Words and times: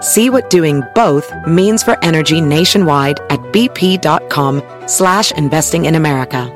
See 0.00 0.30
what 0.30 0.48
doing 0.48 0.82
both 0.94 1.32
means 1.46 1.82
for 1.82 1.96
energy 2.04 2.40
nationwide 2.40 3.18
at 3.30 3.40
bp.com 3.52 4.62
slash 4.86 5.32
investing 5.32 5.86
in 5.86 5.96
America. 5.96 6.52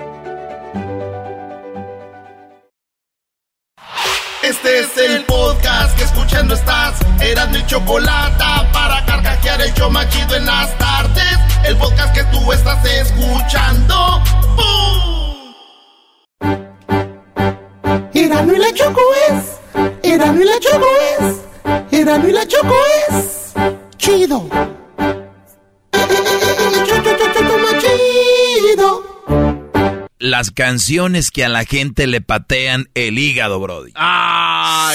Este 4.43 4.81
es 4.81 4.97
el 4.97 5.25
podcast 5.25 5.97
que 5.97 6.05
escuchando 6.05 6.55
estás. 6.55 7.01
Eran 7.21 7.53
mi 7.53 7.65
chocolate 7.67 8.45
para 8.73 9.05
carcajear 9.07 9.61
el 9.61 9.73
yo 9.75 9.91
machido 9.91 10.37
en 10.37 10.47
las 10.47 10.77
tardes. 10.79 11.39
El 11.65 11.77
podcast 11.77 12.15
que 12.15 12.25
tú 12.25 12.53
estás 12.53 12.85
escuchando. 12.85 14.21
¡Bum! 14.57 15.55
Erano 18.15 18.53
y 18.53 18.59
la 18.59 18.73
Choco 18.73 19.01
es. 19.31 19.61
Erano 20.03 20.43
y 20.43 20.45
la 20.45 20.59
Choco 20.61 20.87
es. 21.21 21.52
Erano 21.91 22.29
y 22.29 22.33
la 22.33 22.47
Choco 22.47 22.75
es. 23.11 23.53
Chido. 23.99 24.49
Chido. 27.81 29.13
Las 30.19 30.51
canciones 30.53 31.31
que 31.33 31.45
a 31.45 31.49
la 31.49 31.65
gente 31.65 32.07
le 32.07 32.21
patean 32.21 32.89
el 32.95 33.19
hígado, 33.19 33.59
Brody. 33.59 33.93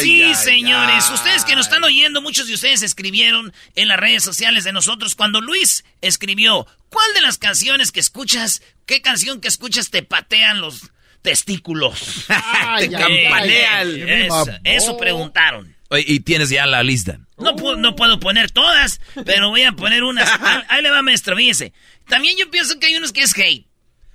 sí, 0.02 0.34
señores. 0.36 1.10
Ustedes 1.10 1.44
que 1.44 1.56
nos 1.56 1.66
están 1.66 1.84
oyendo, 1.84 2.22
muchos 2.22 2.48
de 2.48 2.54
ustedes 2.54 2.82
escribieron 2.82 3.54
en 3.76 3.88
las 3.90 3.98
redes 4.00 4.24
sociales 4.24 4.64
de 4.64 4.72
nosotros 4.72 5.16
cuando 5.16 5.42
Luis 5.42 5.84
escribió, 6.02 6.66
¿cuál 6.90 7.14
de 7.14 7.22
las 7.22 7.38
canciones 7.38 7.92
que 7.92 8.00
escuchas, 8.00 8.62
qué 8.86 9.02
canción 9.02 9.42
que 9.42 9.50
escuchas 9.50 9.90
te 9.90 10.02
patean 10.02 10.62
los 10.62 10.92
testículos? 11.22 12.26
Ay, 12.30 12.88
Te 12.90 12.96
ay, 12.96 13.24
campanean. 13.26 13.88
ay, 13.88 14.04
Eso, 14.28 14.46
ay. 14.50 14.58
eso 14.64 14.98
preguntaron. 14.98 15.76
Y 15.90 16.20
tienes 16.22 16.50
ya 16.50 16.66
la 16.66 16.84
lista. 16.84 17.20
No, 17.38 17.56
pu- 17.56 17.78
no 17.78 17.96
puedo 17.96 18.20
poner 18.20 18.52
todas, 18.52 19.00
pero 19.26 19.50
voy 19.50 19.64
a 19.64 19.72
poner 19.72 20.04
unas. 20.04 20.30
Ahí, 20.42 20.62
ahí 20.68 20.82
le 20.84 20.90
va, 20.90 21.02
maestro, 21.02 21.36
fíjese. 21.38 21.72
También 22.08 22.36
yo 22.38 22.50
pienso 22.52 22.78
que 22.80 22.88
hay 22.88 22.96
unos 22.96 23.14
que 23.14 23.22
es 23.22 23.38
hate. 23.38 23.66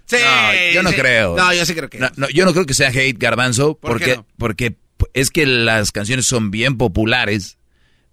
Sí, 0.06 0.16
No, 0.22 0.72
yo 0.74 0.82
no 0.82 0.90
sí. 0.90 0.96
creo. 0.96 1.36
No, 1.36 1.54
yo 1.54 1.64
sí 1.64 1.74
creo 1.74 1.88
que. 1.88 1.98
No, 1.98 2.10
no, 2.16 2.28
yo 2.28 2.44
no 2.44 2.52
creo 2.52 2.66
que 2.66 2.74
sea 2.74 2.88
hate, 2.88 3.16
Garbanzo, 3.18 3.78
¿Por 3.78 3.98
qué 3.98 4.16
porque, 4.16 4.16
no? 4.16 4.26
porque 4.36 4.76
es 5.14 5.30
que 5.30 5.46
las 5.46 5.92
canciones 5.92 6.26
son 6.26 6.50
bien 6.50 6.76
populares. 6.76 7.56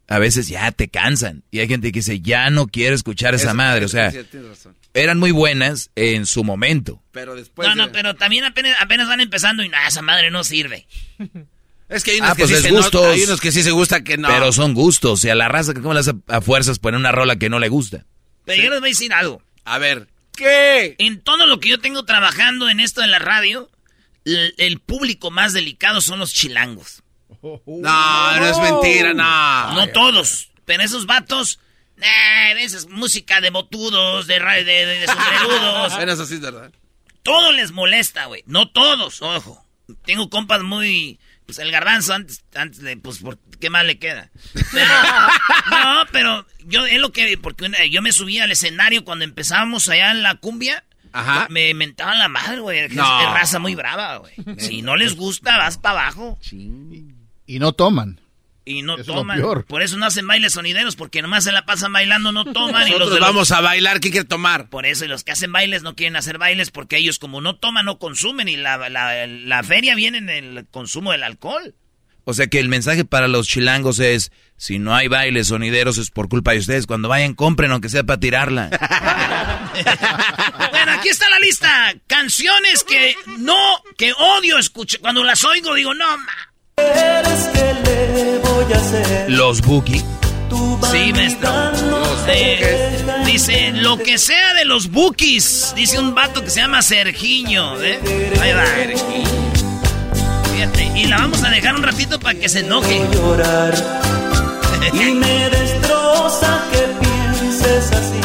A 0.07 0.17
veces 0.17 0.47
ya 0.47 0.71
te 0.71 0.87
cansan. 0.87 1.43
Y 1.52 1.59
hay 1.59 1.67
gente 1.67 1.91
que 1.91 1.99
dice, 1.99 2.19
ya 2.21 2.49
no 2.49 2.65
quiero 2.67 2.95
escuchar 2.95 3.36
esa 3.36 3.48
Eso- 3.49 3.55
madre. 3.55 3.86
O 3.86 3.89
sea, 3.89 4.09
sí, 4.11 4.19
tienes 4.31 4.49
razón. 4.49 4.75
eran 4.93 5.19
muy 5.19 5.31
buenas 5.31 5.92
en 5.95 6.25
su 6.25 6.43
momento. 6.43 7.03
Pero 7.11 7.36
después. 7.36 7.67
no, 7.67 7.75
no, 7.75 7.87
de- 7.87 7.93
pero 7.93 8.15
también 8.15 8.43
apenas, 8.45 8.75
apenas 8.80 9.08
van 9.08 9.19
empezando 9.21 9.64
y 9.64 9.69
no, 9.69 9.77
esa 9.87 10.02
madre 10.02 10.31
no 10.31 10.43
sirve. 10.43 10.87
Es 11.89 12.04
que 12.04 12.11
hay 12.11 12.20
unos 12.20 12.32
Ah, 12.32 12.36
que 12.36 12.44
pues 12.44 12.55
sí 12.58 12.61
se 12.64 12.72
gustos. 12.72 13.05
Hay 13.05 13.23
unos 13.23 13.42
que 13.42 13.52
sí 13.52 13.64
se 13.64 13.72
gusta 13.72 14.04
que 14.04 14.17
no. 14.17 14.27
Pero 14.27 14.52
son 14.54 14.73
gustos. 14.73 15.23
Y 15.26 15.30
a 15.30 15.36
la 15.36 15.48
raza, 15.48 15.73
¿cómo 15.73 15.94
le 15.94 16.00
hace 16.02 16.14
a 16.27 16.39
fuerzas 16.42 16.77
poner 16.80 17.00
una 17.00 17.11
rola 17.11 17.38
que 17.38 17.50
no 17.50 17.58
le 17.60 17.67
gusta? 17.70 18.05
Pero 18.45 18.61
yo 18.64 18.70
les 18.70 18.80
voy 18.80 18.89
a 18.89 18.92
decir 18.92 19.11
algo. 19.14 19.42
A 19.66 19.77
ver. 19.80 20.08
¿Qué? 20.36 20.95
En 20.99 21.22
todo 21.22 21.45
lo 21.48 21.60
que 21.60 21.70
yo 21.70 21.80
tengo 21.80 22.05
trabajando 22.05 22.70
en 22.70 22.80
esto 22.80 23.02
de 23.02 23.08
la 23.08 23.20
radio, 23.20 23.70
el, 24.23 24.54
el 24.58 24.80
público 24.80 25.32
más 25.32 25.52
delicado 25.54 25.99
son 26.02 26.20
los 26.20 26.32
chilangos. 26.32 27.02
No, 27.42 27.60
no 28.38 28.45
es 28.45 28.58
mentira, 28.60 29.14
no. 29.14 29.73
No 29.73 29.88
todos, 29.89 30.52
pero 30.66 30.83
esos 30.83 31.05
vatos, 31.05 31.60
eh, 31.98 32.54
esa 32.60 32.78
es 32.78 32.88
música 32.89 33.42
de 33.42 33.49
botudos, 33.49 34.28
de, 34.28 34.39
de, 34.39 34.64
de, 34.64 34.86
de 34.86 35.05
sombrerudos. 35.08 35.94
Bueno, 35.95 36.11
eso 36.14 36.26
sí 36.26 36.36
es 36.36 36.42
verdad. 36.42 36.72
todo 37.23 37.52
les 37.52 37.72
molesta, 37.72 38.26
güey. 38.26 38.44
No 38.45 38.70
todos, 38.70 39.22
ojo. 39.22 39.66
Tengo 40.05 40.30
compas 40.30 40.61
muy... 40.64 41.20
Pues 41.49 41.58
el 41.58 41.71
garbanzo 41.71 42.14
antes, 42.14 42.43
antes 42.54 42.80
de... 42.82 42.95
Pues, 42.98 43.17
¿por 43.17 43.39
¿qué 43.60 43.71
más 43.71 43.83
le 43.86 43.98
queda? 43.98 44.30
Pero- 44.71 44.86
no, 45.71 46.05
pero 46.11 46.45
yo 46.65 46.86
es 46.86 46.99
lo 46.99 47.11
que... 47.11 47.39
Porque 47.39 47.65
una- 47.65 47.83
yo 47.87 48.04
me 48.04 48.11
subí 48.11 48.37
al 48.37 48.52
escenario 48.52 49.04
cuando 49.04 49.26
empezábamos 49.26 49.89
allá 49.89 50.11
en 50.11 50.21
la 50.21 50.36
cumbia. 50.36 50.83
Ajá. 51.11 51.48
Me 51.49 51.73
mentaban 51.73 52.20
la 52.20 52.27
madre, 52.27 52.60
güey. 52.60 52.80
Es, 52.82 52.93
No. 52.93 53.21
es 53.21 53.26
raza 53.33 53.58
muy 53.58 53.73
brava, 53.73 54.17
güey. 54.17 54.33
Si 54.60 54.83
no 54.83 54.95
les 54.95 55.15
gusta, 55.15 55.58
vas 55.58 55.80
para 55.80 56.02
abajo. 56.02 56.37
Y 56.52 57.58
no 57.58 57.73
toman. 57.73 58.21
Y 58.71 58.83
no 58.83 58.93
Eso 58.93 59.02
es 59.02 59.07
lo 59.07 59.13
toman. 59.15 59.37
peor. 59.37 59.65
Por 59.65 59.81
eso 59.81 59.97
no 59.97 60.05
hacen 60.05 60.27
bailes 60.27 60.53
sonideros, 60.53 60.95
porque 60.95 61.21
nomás 61.21 61.43
se 61.43 61.52
la 61.52 61.65
pasan 61.65 61.91
bailando, 61.91 62.31
no 62.31 62.45
toman. 62.45 62.87
y 62.87 62.91
los 62.91 62.99
Nosotros 62.99 63.13
de 63.15 63.19
los- 63.19 63.30
vamos 63.30 63.52
a 63.52 63.61
bailar, 63.61 63.99
¿quién 63.99 64.11
quiere 64.11 64.27
tomar? 64.27 64.69
por 64.69 64.85
eso, 64.85 65.05
y 65.05 65.07
los 65.07 65.23
que 65.23 65.31
hacen 65.31 65.52
bailes 65.52 65.81
no 65.81 65.95
quieren 65.95 66.15
hacer 66.15 66.37
bailes 66.37 66.69
porque 66.69 66.97
ellos 66.97 67.17
como 67.19 67.41
no 67.41 67.55
toman, 67.55 67.85
no 67.85 67.97
consumen 67.97 68.47
y 68.47 68.57
la, 68.57 68.89
la, 68.89 69.25
la 69.27 69.63
feria 69.63 69.95
viene 69.95 70.19
en 70.19 70.30
el 70.30 70.67
consumo 70.69 71.11
del 71.11 71.23
alcohol. 71.23 71.73
O 72.25 72.33
sea 72.35 72.45
que 72.45 72.59
el 72.59 72.67
mensaje 72.67 73.05
para 73.05 73.27
los 73.27 73.47
chilangos 73.47 73.97
es, 73.99 74.31
si 74.55 74.77
no 74.77 74.93
hay 74.95 75.07
bailes 75.07 75.47
sonideros 75.47 75.97
es 75.97 76.11
por 76.11 76.30
culpa 76.30 76.51
de 76.51 76.59
ustedes. 76.59 76.86
Cuando 76.86 77.07
vayan, 77.09 77.33
compren 77.33 77.71
aunque 77.71 77.89
sea 77.89 78.03
para 78.03 78.19
tirarla. 78.19 78.69
Bueno, 80.71 80.91
aquí 80.93 81.09
está 81.09 81.30
la 81.30 81.39
lista. 81.39 81.93
Canciones 82.07 82.83
que 82.83 83.15
no, 83.39 83.81
que 83.97 84.13
odio 84.13 84.57
escuchar. 84.57 84.99
Cuando 85.01 85.23
las 85.23 85.43
oigo 85.45 85.73
digo, 85.75 85.93
no, 85.93 86.17
ma. 86.17 86.48
Los 89.28 89.62
Buki. 89.62 90.04
Sí, 90.92 91.14
maestro. 91.14 91.50
Eh, 92.28 93.23
dice, 93.26 93.72
lo 93.73 93.98
que 93.98 94.17
sea 94.17 94.54
de 94.56 94.66
los 94.66 94.90
bookies. 94.90 95.73
Dice 95.76 96.00
un 96.00 96.16
vato 96.16 96.44
que 96.44 96.50
se 96.50 96.62
llama 96.62 96.82
Sergiño. 96.82 97.82
¿eh? 97.82 98.00
Ahí 98.42 98.54
va. 98.54 98.66
Fíjate, 100.52 100.92
y 100.95 101.06
la 101.06 101.17
vamos 101.17 101.44
a 101.44 101.50
dejar 101.50 101.76
un 101.76 101.84
ratito 101.84 102.20
para 102.20 102.40
que 102.40 102.50
se 102.50 102.60
enoje. 102.60 103.02
Y 104.94 105.11
me 105.14 105.50
destroza 105.50 106.64
que 106.72 107.06
pienses 107.06 107.92
así. 107.92 108.20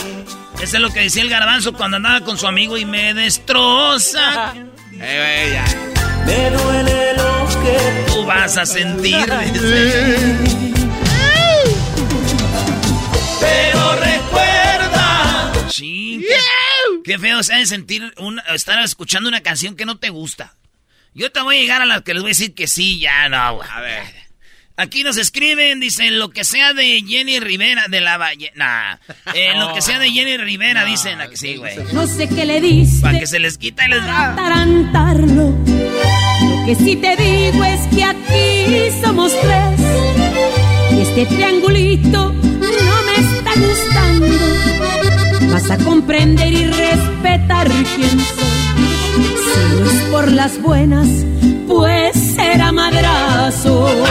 Eso 0.63 0.77
es 0.77 0.83
lo 0.83 0.91
que 0.91 1.01
decía 1.01 1.23
el 1.23 1.29
garbanzo 1.29 1.75
cuando 1.75 1.99
andaba 1.99 2.23
con 2.23 2.39
su 2.39 2.47
amigo 2.47 2.79
y 2.79 2.85
me 2.85 3.13
destroza. 3.15 4.55
Me 6.25 6.51
duele 6.51 7.15
lo 7.17 7.34
que 7.65 8.13
Tú 8.13 8.25
vas 8.27 8.57
a 8.57 8.67
sentir. 8.67 9.17
Pero 13.41 13.97
recuerda. 13.97 15.53
Sí, 15.71 16.25
qué, 16.27 16.37
qué 17.05 17.19
feo 17.19 17.43
se 17.43 17.55
de 17.57 17.67
sentir 17.67 18.13
una- 18.19 18.43
estar 18.55 18.83
escuchando 18.85 19.29
una 19.29 19.41
canción 19.41 19.77
que 19.77 19.85
no 19.87 19.99
te 19.99 20.11
gusta. 20.11 20.55
Yo 21.15 21.31
te 21.31 21.41
voy 21.43 21.57
a 21.59 21.61
llegar 21.61 21.83
a 21.83 21.87
las 21.87 22.03
que 22.03 22.13
les 22.15 22.23
voy 22.23 22.31
a 22.31 22.35
decir 22.35 22.55
que 22.55 22.67
sí, 22.67 22.99
ya 23.01 23.29
no. 23.29 23.61
A 23.63 23.81
ver. 23.81 24.03
Aquí 24.77 25.05
nos 25.05 25.17
escriben, 25.19 25.79
dicen 25.79 26.19
lo 26.19 26.31
que 26.31 26.43
sea 26.43 26.73
de 26.75 27.05
Jenny 27.07 27.39
Rivera 27.39 27.85
de 27.89 28.01
la 28.01 28.17
Valle. 28.19 28.51
Nah, 28.57 28.97
eh, 29.33 29.53
lo 29.57 29.73
que 29.73 29.81
sea 29.81 30.01
de 30.01 30.11
Jenny 30.11 30.37
Rivera, 30.37 30.85
dicen 30.85 31.21
a 31.21 31.29
que 31.29 31.37
sí, 31.37 31.55
güey. 31.57 31.77
No 31.93 32.07
sé 32.09 32.29
qué 32.29 32.45
le 32.45 32.61
dice 32.61 33.01
Para 33.01 33.21
que 33.21 33.27
se 33.29 33.39
les 33.39 33.57
quita 33.57 33.87
y 33.87 33.91
les 33.91 34.05
da. 34.05 34.33
atarantarlo. 34.33 35.55
Que 36.67 36.75
sí 36.75 36.97
te 36.97 37.15
digo 37.17 37.63
es 37.63 37.81
que 37.95 38.05
aquí 38.05 38.91
somos 39.03 39.33
tres. 39.39 39.81
Y 40.93 41.01
este 41.01 41.27
triangulito 41.27 42.33
no 42.33 43.03
me 43.03 43.17
está 43.17 43.53
gustando. 43.55 45.53
Vas 45.53 45.71
a 45.71 45.77
comprender 45.79 46.51
y 46.53 46.67
respetar 46.67 47.69
quién 47.69 48.19
soy. 48.19 48.45
Si 49.45 49.77
no 49.79 49.91
es 49.91 50.03
por 50.11 50.33
las 50.33 50.63
buenas, 50.63 51.07
pues 51.69 52.17
será 52.35 52.73
madrazo. 52.73 53.87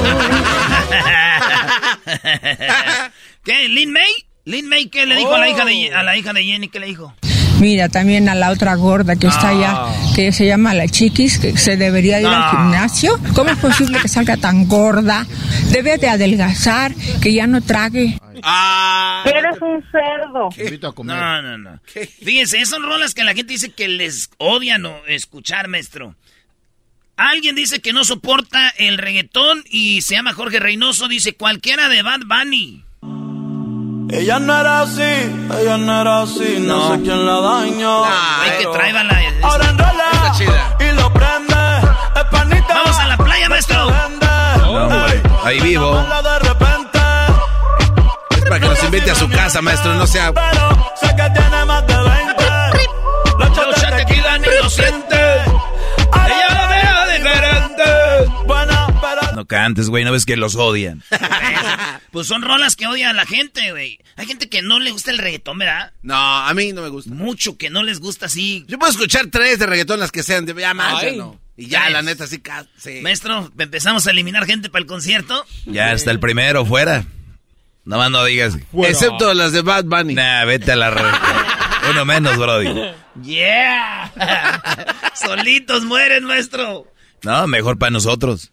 ¿Qué? 3.44 3.67
¿Lin 3.67 3.91
May? 3.91 4.11
¿Lin 4.45 4.69
May 4.69 4.89
qué 4.89 5.07
le 5.07 5.15
dijo 5.15 5.33
a, 5.33 5.39
la 5.39 5.50
hija 5.50 5.65
de, 5.65 5.91
a 5.91 6.03
la 6.03 6.15
hija 6.17 6.33
de 6.33 6.44
Jenny? 6.44 6.67
¿Qué 6.67 6.79
le 6.79 6.85
dijo? 6.85 7.15
Mira, 7.63 7.88
también 7.88 8.27
a 8.27 8.36
la 8.36 8.51
otra 8.51 8.75
gorda 8.75 9.15
que 9.15 9.27
está 9.27 9.48
allá, 9.48 9.86
que 10.13 10.33
se 10.33 10.45
llama 10.45 10.74
la 10.74 10.86
chiquis, 10.86 11.39
que 11.39 11.57
se 11.57 11.77
debería 11.77 12.19
ir 12.19 12.27
al 12.27 12.51
gimnasio. 12.51 13.18
¿Cómo 13.33 13.51
es 13.51 13.57
posible 13.57 14.00
que 14.01 14.10
salga 14.10 14.36
tan 14.36 14.68
gorda? 14.68 15.25
Debe 15.71 15.98
de 15.98 16.10
adelgazar, 16.10 16.94
que 17.21 17.31
ya 17.33 17.48
no 17.48 17.62
trague. 17.62 18.19
Ah. 18.44 19.24
Eres 19.24 19.62
un 19.62 19.81
cerdo. 19.89 20.50
Invito 20.62 20.89
a 20.89 20.94
comer. 20.94 21.15
No, 21.15 21.42
no, 21.42 21.57
no. 21.57 21.80
Fíjense, 22.21 22.57
esas 22.57 22.68
son 22.68 22.83
rolas 22.83 23.13
que 23.13 23.24
la 23.24 23.33
gente 23.33 23.54
dice 23.54 23.69
que 23.69 23.88
les 23.88 24.30
odian 24.39 24.86
o 24.86 24.98
escuchar, 25.07 25.69
maestro. 25.69 26.18
Alguien 27.15 27.56
dice 27.56 27.80
que 27.80 27.94
no 27.94 28.04
soporta 28.04 28.74
el 28.77 28.98
reggaetón 28.98 29.63
y 29.69 30.01
se 30.01 30.15
llama 30.15 30.33
Jorge 30.33 30.60
Reynoso, 30.60 31.07
dice 31.07 31.38
cualquiera 31.38 31.88
de 31.88 32.01
Bad 32.01 32.24
Bunny. 32.25 32.83
Ella 34.15 34.38
no 34.39 34.60
era 34.60 34.81
así, 34.81 35.01
ella 35.01 35.77
no 35.77 36.01
era 36.01 36.21
así, 36.21 36.57
no, 36.60 36.77
No. 36.89 36.95
sé 36.95 37.01
quién 37.01 37.25
la 37.25 37.39
dañó. 37.42 38.06
Hay 38.06 38.51
que 38.51 38.57
pero 38.60 38.71
traer 38.71 38.94
la... 38.94 39.21
Ahora 39.42 39.69
enrola 39.69 40.36
y 40.80 40.92
lo 40.94 41.12
prende. 41.13 41.56
Es 42.15 42.24
panita. 42.31 42.74
Vamos 42.75 42.98
a 43.00 43.07
la 43.07 43.18
playa, 43.18 43.50
maestro. 43.50 43.88
Vende. 43.88 44.68
hombre, 44.68 45.13
Ey, 45.13 45.21
ahí 45.45 45.60
vivo. 45.62 45.94
llamarla 45.95 46.21
de 46.21 46.39
repente. 46.39 47.00
Es 48.38 48.42
para 48.44 48.60
que 48.60 48.68
nos 48.68 48.83
invite 48.83 49.12
a 49.12 49.15
su 49.15 49.30
casa, 49.30 49.62
maestro, 49.62 49.94
no 49.95 50.06
sea... 50.06 50.31
Pero 50.31 50.94
sé 51.01 51.07
que 51.15 51.30
tiene 51.31 51.65
más 51.65 51.88
de 51.88 51.95
20. 51.98 52.44
Los 53.39 53.98
tequila 53.98 54.38
ni 54.38 54.48
lo 54.62 54.69
siente. 54.69 55.44
No 59.35 59.45
cantes, 59.45 59.89
güey, 59.89 60.03
no 60.03 60.12
ves 60.12 60.25
que 60.25 60.38
los 60.38 60.56
odian. 60.56 61.03
Pues 62.12 62.27
son 62.27 62.44
rolas 62.44 62.75
que 62.75 62.85
odian 62.85 63.09
a 63.09 63.13
la 63.13 63.25
gente, 63.25 63.71
güey. 63.71 63.97
Hay 64.18 64.27
gente 64.27 64.47
que 64.47 64.62
no 64.62 64.80
le 64.80 64.91
gusta 64.91 65.09
el 65.09 65.18
reggaetón, 65.18 65.57
¿verdad? 65.57 65.94
No, 66.03 66.15
a 66.15 66.53
mí 66.53 66.71
no 66.71 66.83
me 66.83 66.89
gusta. 66.89 67.12
Mucho 67.12 67.57
que 67.57 67.71
no 67.71 67.81
les 67.81 68.00
gusta 68.00 68.27
así. 68.27 68.65
Yo 68.68 68.77
puedo 68.77 68.91
escuchar 68.91 69.25
tres 69.31 69.57
de 69.57 69.65
reggaetón, 69.65 70.00
las 70.00 70.12
que 70.12 70.21
sean, 70.21 70.45
de 70.45 70.53
ya 70.53 70.75
más, 70.75 71.01
ya 71.01 71.12
no. 71.13 71.39
Y 71.57 71.68
ya, 71.68 71.81
Tres. 71.81 71.94
la 71.94 72.01
neta, 72.03 72.27
sí, 72.27 72.39
sí. 72.77 73.00
Maestro, 73.01 73.51
empezamos 73.57 74.06
a 74.06 74.12
eliminar 74.12 74.45
gente 74.45 74.69
para 74.69 74.81
el 74.81 74.88
concierto. 74.88 75.44
Ya 75.65 75.91
está 75.91 76.12
el 76.12 76.19
primero 76.19 76.65
fuera. 76.65 77.03
Nomás 77.86 78.12
no 78.12 78.24
digas. 78.25 78.57
Excepto 78.83 79.33
las 79.33 79.51
de 79.51 79.62
Bad 79.62 79.86
Bunny. 79.86 80.13
Nah, 80.13 80.45
vete 80.45 80.71
a 80.71 80.75
la 80.75 80.91
re... 80.91 81.01
Uno 81.89 82.06
menos, 82.06 82.38
Brody. 82.38 82.69
¡Yeah! 83.24 84.12
Solitos 85.15 85.83
mueren, 85.83 86.24
maestro. 86.24 86.88
No, 87.24 87.45
mejor 87.47 87.77
para 87.77 87.89
nosotros. 87.89 88.51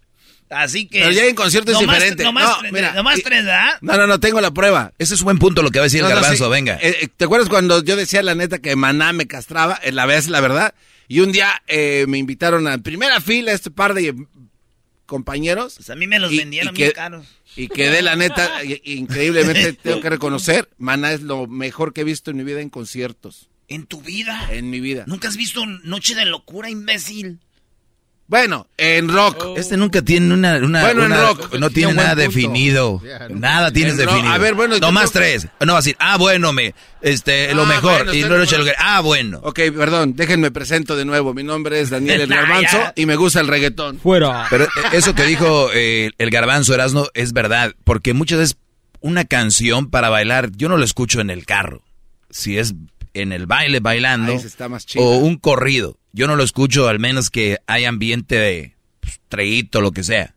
Así 0.51 0.87
que. 0.89 1.01
Pero 1.01 1.13
ya 1.13 1.25
en 1.27 1.35
concierto 1.37 1.71
es 1.73 1.79
nomás- 1.81 1.97
diferente. 1.97 2.25
Nomás, 2.25 2.63
No, 2.63 2.73
mira, 2.73 2.93
nomás 2.93 3.19
y- 3.19 3.23
tres, 3.23 3.45
¿verdad? 3.45 3.79
No, 3.81 3.97
no, 3.97 4.07
no, 4.07 4.19
tengo 4.21 4.41
la 4.41 4.51
prueba. 4.51 4.93
Ese 4.99 5.15
es 5.15 5.23
buen 5.23 5.39
punto 5.39 5.63
lo 5.63 5.71
que 5.71 5.79
va 5.79 5.85
a 5.85 5.87
decir 5.87 6.03
No, 6.03 6.09
el 6.09 6.15
no, 6.15 6.21
garbanzo, 6.21 6.45
sí. 6.47 6.51
venga. 6.51 6.75
Eh, 6.83 6.97
eh, 7.03 7.09
¿Te 7.17 7.25
acuerdas 7.25 7.49
cuando 7.49 7.83
yo 7.85 7.95
decía 7.97 8.23
la 8.23 8.35
neta 8.35 8.59
que 8.59 8.75
Maná 8.77 9.13
me 9.13 9.27
castraba? 9.27 9.79
Eh, 9.83 9.93
La 9.93 10.07
vez, 10.07 10.29
la 10.29 10.41
verdad. 10.41 10.75
Y 11.09 11.21
un 11.21 11.33
día 11.33 11.63
eh, 11.67 12.05
me 12.09 12.19
invitaron 12.19 12.67
a 12.69 12.79
primera 12.79 13.21
fila 13.21 13.53
este 13.53 13.71
par 13.71 13.95
de 13.95 14.15
compañeros. 15.07 15.75
Pues 15.77 15.91
a 15.91 15.97
mí 15.97 16.07
me 16.07 16.19
los 16.19 16.33
Y- 16.33 16.39
vendieron 16.39 16.75
y 16.77 16.91
caros. 16.91 17.27
Y 17.57 17.69
quedé, 17.69 18.01
la 18.03 18.15
neta, 18.17 18.49
increíblemente 18.85 19.73
tengo 19.83 20.01
que 20.01 20.11
reconocer, 20.11 20.69
Maná 20.79 21.13
es 21.13 21.23
lo 21.23 21.47
mejor 21.47 21.93
que 21.93 22.03
he 22.03 22.05
visto 22.05 22.31
en 22.31 22.37
mi 22.37 22.45
vida 22.45 22.61
en 22.61 22.71
conciertos. 22.71 23.49
¿En 23.69 23.87
tu 23.87 24.01
vida? 24.03 24.49
En 24.51 24.69
mi 24.71 24.81
vida. 24.81 25.05
¿Nunca 25.07 25.29
has 25.29 25.37
visto 25.37 25.65
Noche 25.67 26.15
de 26.17 26.25
Locura, 26.27 26.71
imbécil? 26.71 27.39
Bueno, 28.31 28.69
en 28.77 29.09
rock. 29.09 29.45
Este 29.59 29.77
nunca 29.77 30.03
tiene 30.03 30.33
una... 30.33 30.59
una- 30.59 30.83
Bueno, 30.83 31.01
en 31.05 31.13
una- 31.13 31.21
rock. 31.27 31.55
No 31.59 31.69
tiene 31.69 31.95
nada 31.95 32.11
punto. 32.15 32.21
definido. 32.23 33.03
Nada 33.31 33.73
tienes 33.73 33.95
En 33.95 33.99
rock. 34.07 34.09
definido. 34.11 34.33
A 34.33 34.39
ver, 34.39 34.55
bueno, 34.55 34.75
yo 34.77 34.81
No 34.81 34.93
más 34.93 35.11
creo 35.11 35.25
que- 35.25 35.29
tres. 35.41 35.49
No 35.67 35.73
va 35.73 35.79
a 35.79 35.83
decir, 35.83 35.97
ah, 35.99 36.17
bueno, 36.17 36.53
me, 36.53 36.73
este, 37.03 37.53
lo 37.55 37.63
Ah, 37.63 37.67
mejor. 37.67 37.93
bueno, 38.05 38.15
y 38.15 38.19
está 38.19 38.29
no 38.29 38.37
lo 38.39 38.65
que- 38.65 38.75
Ah, 38.79 39.01
bueno. 39.01 39.41
Ok, 39.43 39.59
perdón, 39.77 40.15
déjenme 40.15 40.53
presento 40.53 40.95
de 40.95 41.05
nuevo. 41.05 41.35
Mi 41.35 41.43
nombre 41.43 41.81
es 41.81 41.91
Daniel 41.91 42.21
El 42.21 42.29
Garbanzo 42.29 42.79
y 42.95 43.05
me 43.05 43.17
gusta 43.17 43.41
el 43.41 43.49
reggaetón. 43.49 43.99
Fuera. 43.99 44.47
Pero 44.49 44.65
eh, 44.65 44.69
eso 44.93 45.13
que 45.13 45.25
dijo 45.25 45.69
eh, 45.75 46.13
el 46.17 46.31
garbanzo 46.31 46.73
Erasno 46.73 47.09
es 47.15 47.33
verdad, 47.33 47.75
porque 47.83 48.15
muchas 48.15 48.39
veces 48.39 48.57
una 49.01 49.25
canción 49.25 49.91
para 49.91 50.09
bailar, 50.09 50.51
yo 50.57 50.69
no 50.69 50.77
lo 50.77 50.85
escucho 50.85 51.21
en 51.21 51.31
el 51.31 51.47
carro. 51.47 51.83
Si 52.31 52.59
es 52.59 52.75
en 53.13 53.33
el 53.33 53.47
baile 53.47 53.81
bailando 53.81 54.31
Ahí 54.31 54.39
se 54.39 54.47
está 54.47 54.69
más 54.69 54.87
chido. 54.87 55.05
o 55.05 55.17
un 55.17 55.37
corrido, 55.37 55.99
yo 56.13 56.27
no 56.27 56.37
lo 56.37 56.43
escucho 56.43 56.89
al 56.89 56.99
menos 56.99 57.31
que 57.31 57.59
hay 57.67 57.85
ambiente 57.85 58.37
de 58.37 58.75
pues, 59.01 59.21
treíto, 59.29 59.81
lo 59.81 59.93
que 59.93 60.03
sea. 60.03 60.35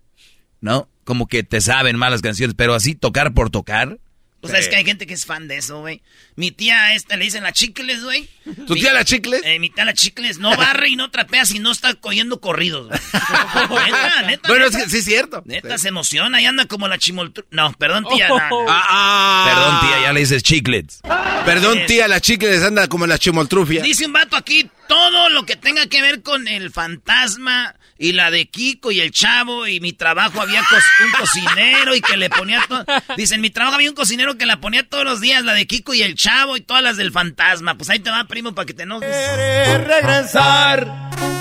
¿No? 0.62 0.88
Como 1.04 1.28
que 1.28 1.44
te 1.44 1.60
saben 1.60 1.98
malas 1.98 2.22
canciones, 2.22 2.56
pero 2.58 2.74
así 2.74 2.96
tocar 2.96 3.34
por 3.34 3.50
tocar. 3.50 3.98
Pues 4.40 4.52
sabes 4.52 4.68
que 4.68 4.76
hay 4.76 4.84
gente 4.84 5.08
que 5.08 5.14
es 5.14 5.26
fan 5.26 5.48
de 5.48 5.56
eso, 5.56 5.80
güey. 5.80 6.02
Mi 6.36 6.52
tía 6.52 6.96
esta 6.96 7.16
le 7.16 7.24
dicen 7.24 7.44
la 7.44 7.54
chicles, 7.54 8.04
güey. 8.04 8.28
¿Tu 8.68 8.74
Mi- 8.74 8.82
tía 8.82 8.92
la 8.92 9.06
chicles? 9.06 9.42
Eh, 9.46 9.58
mi 9.58 9.70
tía 9.70 9.86
la 9.86 9.94
chicles 9.94 10.38
no 10.38 10.54
barre 10.58 10.90
y 10.90 10.98
no 10.98 11.10
trapea 11.12 11.46
si 11.46 11.60
no 11.60 11.72
está 11.72 11.94
cogiendo 11.94 12.42
corridos, 12.42 12.90
güey. 12.90 13.00
neta, 13.86 14.22
neta. 14.24 14.50
Bueno, 14.50 14.66
es 14.66 14.76
que 14.76 14.90
sí 14.90 14.98
es 14.98 15.06
cierto. 15.06 15.44
Neta, 15.46 15.78
se 15.78 15.88
emociona 15.88 16.42
y 16.42 16.46
anda 16.46 16.66
como 16.66 16.90
la 16.90 16.98
chimoltru... 16.98 17.46
No, 17.52 17.72
perdón, 17.74 18.06
tía. 18.14 18.28
no. 18.28 18.38
Ah, 18.68 18.86
ah. 18.90 19.46
Perdón, 19.48 19.80
tía, 19.80 20.08
ya 20.08 20.12
le 20.14 20.20
dices 20.20 20.44
chiclets. 20.44 21.00
Perdón, 21.46 21.80
tía, 21.88 22.10
la 22.10 22.20
chicles 22.20 22.64
anda 22.64 22.90
como 22.90 23.08
la 23.08 23.18
chimoltrufia. 23.18 23.82
Dice 23.82 24.06
un 24.06 24.12
vato 24.12 24.36
aquí, 24.36 24.70
todo 24.88 25.30
lo 25.30 25.44
que 25.46 25.56
tenga 25.56 25.88
que 25.88 26.02
ver 26.02 26.22
con 26.22 26.48
el 26.48 26.72
fantasma 26.72 27.76
y 27.98 28.12
la 28.14 28.32
de 28.32 28.48
Kiko 28.48 28.92
y 28.92 29.00
el 29.00 29.12
chavo 29.12 29.68
y 29.68 29.80
mi 29.80 29.94
trabajo 29.94 30.42
había 30.42 30.62
cos- 30.64 30.84
un 31.06 31.12
cocinero 31.20 31.96
y 31.96 32.02
que 32.02 32.18
le 32.18 32.30
ponía 32.30 32.62
todo. 32.68 32.84
Dice, 33.16 33.36
en 33.36 33.42
mi 33.42 33.50
trabajo 33.50 33.76
había 33.76 33.90
un 33.90 33.96
cocinero 33.96 34.38
que 34.38 34.46
la 34.46 34.60
ponía 34.60 34.88
todos 34.88 35.06
los 35.06 35.22
días, 35.22 35.44
la 35.44 35.54
de 35.54 35.66
Kiko 35.68 35.94
y 35.94 36.02
el 36.02 36.16
chavo 36.16 36.58
y 36.58 36.62
todas 36.62 36.84
las 36.84 36.98
del 36.98 37.12
fantasma. 37.12 37.76
Pues 37.76 37.90
ahí 37.90 38.00
te 38.00 38.10
va, 38.10 38.26
primo, 38.26 38.54
para 38.56 38.66
que 38.66 38.74
te 38.74 38.84
enojes. 38.84 39.10
quiere 39.10 39.78
regresar, 39.86 40.86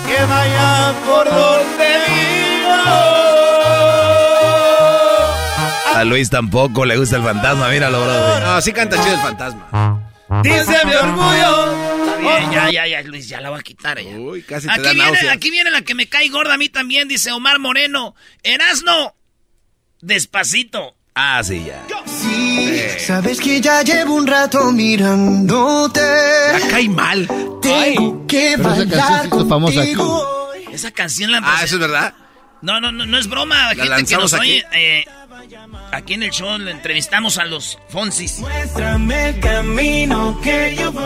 que 0.07 0.25
vaya 0.25 0.95
por 1.05 1.25
donde 1.31 1.97
vivo. 2.09 2.73
A 5.95 6.05
Luis 6.05 6.31
tampoco 6.31 6.85
le 6.87 6.97
gusta 6.97 7.17
el 7.17 7.23
fantasma, 7.23 7.69
míralo, 7.69 8.01
bro. 8.03 8.41
No, 8.41 8.61
sí 8.61 8.73
canta 8.73 8.97
chido 9.03 9.15
el 9.15 9.21
fantasma. 9.21 10.09
Dice 10.43 10.85
mi 10.87 10.95
orgullo. 10.95 11.73
Está 12.03 12.17
bien, 12.17 12.51
ya, 12.53 12.71
ya, 12.71 12.87
ya, 12.87 13.03
Luis, 13.03 13.29
ya 13.29 13.41
la 13.41 13.51
voy 13.51 13.61
a 13.61 13.63
quitar 13.63 14.01
ya. 14.01 14.11
Uy, 14.17 14.43
casi 14.43 14.67
te 14.67 14.73
Aquí 14.73 14.83
da 14.83 14.93
viene, 14.93 15.31
aquí 15.31 15.51
viene 15.51 15.71
la 15.71 15.83
que 15.83 15.95
me 15.95 16.09
cae 16.09 16.29
gorda 16.29 16.55
a 16.55 16.57
mí 16.57 16.69
también, 16.69 17.09
dice 17.09 17.33
Omar 17.33 17.59
Moreno. 17.59 18.15
Erasno, 18.43 19.15
despacito. 20.01 20.95
Ah, 21.15 21.43
sí, 21.45 21.65
ya. 21.67 21.85
Sí, 22.07 22.81
sabes 22.99 23.39
que 23.39 23.61
ya 23.61 23.83
llevo 23.83 24.15
un 24.15 24.27
rato 24.27 24.73
mirándote. 24.73 26.01
La 26.01 26.69
cae 26.71 26.89
mal. 26.89 27.29
Tengo 27.61 28.27
que 28.27 28.55
Pero 28.57 28.73
esa 28.73 28.89
canción 28.89 28.99
bailar 28.99 29.27
hizo 29.27 29.49
famosa 29.49 29.83
aquí. 29.83 29.95
Esa 30.73 30.91
canción 30.91 31.33
la 31.33 31.41
Ah, 31.43 31.61
eso 31.63 31.75
es 31.75 31.81
verdad. 31.81 32.15
No, 32.63 32.81
no, 32.81 32.93
no, 32.93 33.05
no 33.07 33.19
es 33.19 33.27
broma. 33.29 33.71
Gente 33.75 34.07
que 34.07 34.17
nos 34.17 34.33
aquí. 34.35 34.43
oye. 34.43 34.67
eh, 34.73 35.05
aquí 35.93 36.15
en 36.15 36.23
el 36.23 36.31
show 36.31 36.57
le 36.59 36.71
entrevistamos 36.71 37.39
a 37.39 37.45
los 37.45 37.79
Fonsis. 37.89 38.39
Muéstrame 38.39 39.31
el 39.31 39.41
camino 39.41 40.41
que 40.43 40.77
yo 40.79 40.93
voy. 40.93 41.03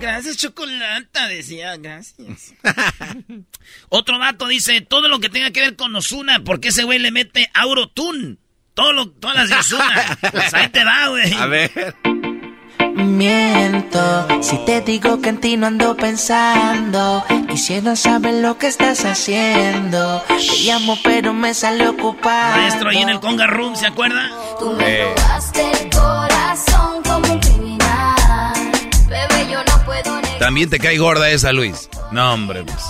Gracias, 0.00 0.38
Chocolata, 0.38 1.28
decía, 1.28 1.76
gracias. 1.76 2.54
Otro 3.90 4.18
vato 4.18 4.48
dice, 4.48 4.80
todo 4.80 5.08
lo 5.08 5.20
que 5.20 5.28
tenga 5.28 5.50
que 5.50 5.60
ver 5.60 5.76
con 5.76 5.94
Osuna, 5.94 6.40
porque 6.42 6.68
ese 6.68 6.84
güey 6.84 6.98
le 6.98 7.10
mete 7.10 7.50
Aurotune. 7.54 8.38
Todo 8.72 8.92
lo, 8.94 9.10
todas 9.10 9.36
las 9.36 9.48
de 9.50 9.56
Osuna. 9.56 10.18
Pues 10.32 10.54
ahí 10.54 10.68
te 10.68 10.84
va, 10.84 11.08
güey. 11.08 11.34
A 11.34 11.44
ver. 11.46 11.94
Miento 13.20 14.26
si 14.40 14.56
te 14.64 14.80
digo 14.80 15.20
que 15.20 15.28
en 15.28 15.40
ti 15.42 15.58
no 15.58 15.66
ando 15.66 15.94
pensando. 15.94 17.22
Quisiera 17.50 17.94
saber 17.94 18.36
lo 18.36 18.56
que 18.56 18.66
estás 18.66 19.04
haciendo. 19.04 20.22
Te 20.26 20.38
llamo, 20.64 20.96
pero 21.04 21.34
me 21.34 21.52
sale 21.52 21.86
ocupado. 21.86 22.56
Maestro, 22.56 22.88
ahí 22.88 22.96
en 22.96 23.10
el 23.10 23.20
Conga 23.20 23.46
Room, 23.46 23.76
¿se 23.76 23.88
acuerda? 23.88 24.30
Tú 24.58 24.72
me 24.72 25.04
robaste 25.04 25.70
el 25.70 25.90
corazón 25.90 27.02
como 27.02 27.34
un 27.34 27.40
criminal. 27.40 28.54
Bebé, 29.06 29.52
yo 29.52 29.58
no 29.64 29.84
puedo 29.84 30.16
negar. 30.22 30.38
También 30.38 30.70
te 30.70 30.78
cae 30.78 30.96
gorda 30.96 31.28
esa, 31.28 31.52
Luis. 31.52 31.90
No, 32.12 32.32
hombre, 32.32 32.64
pues. 32.64 32.82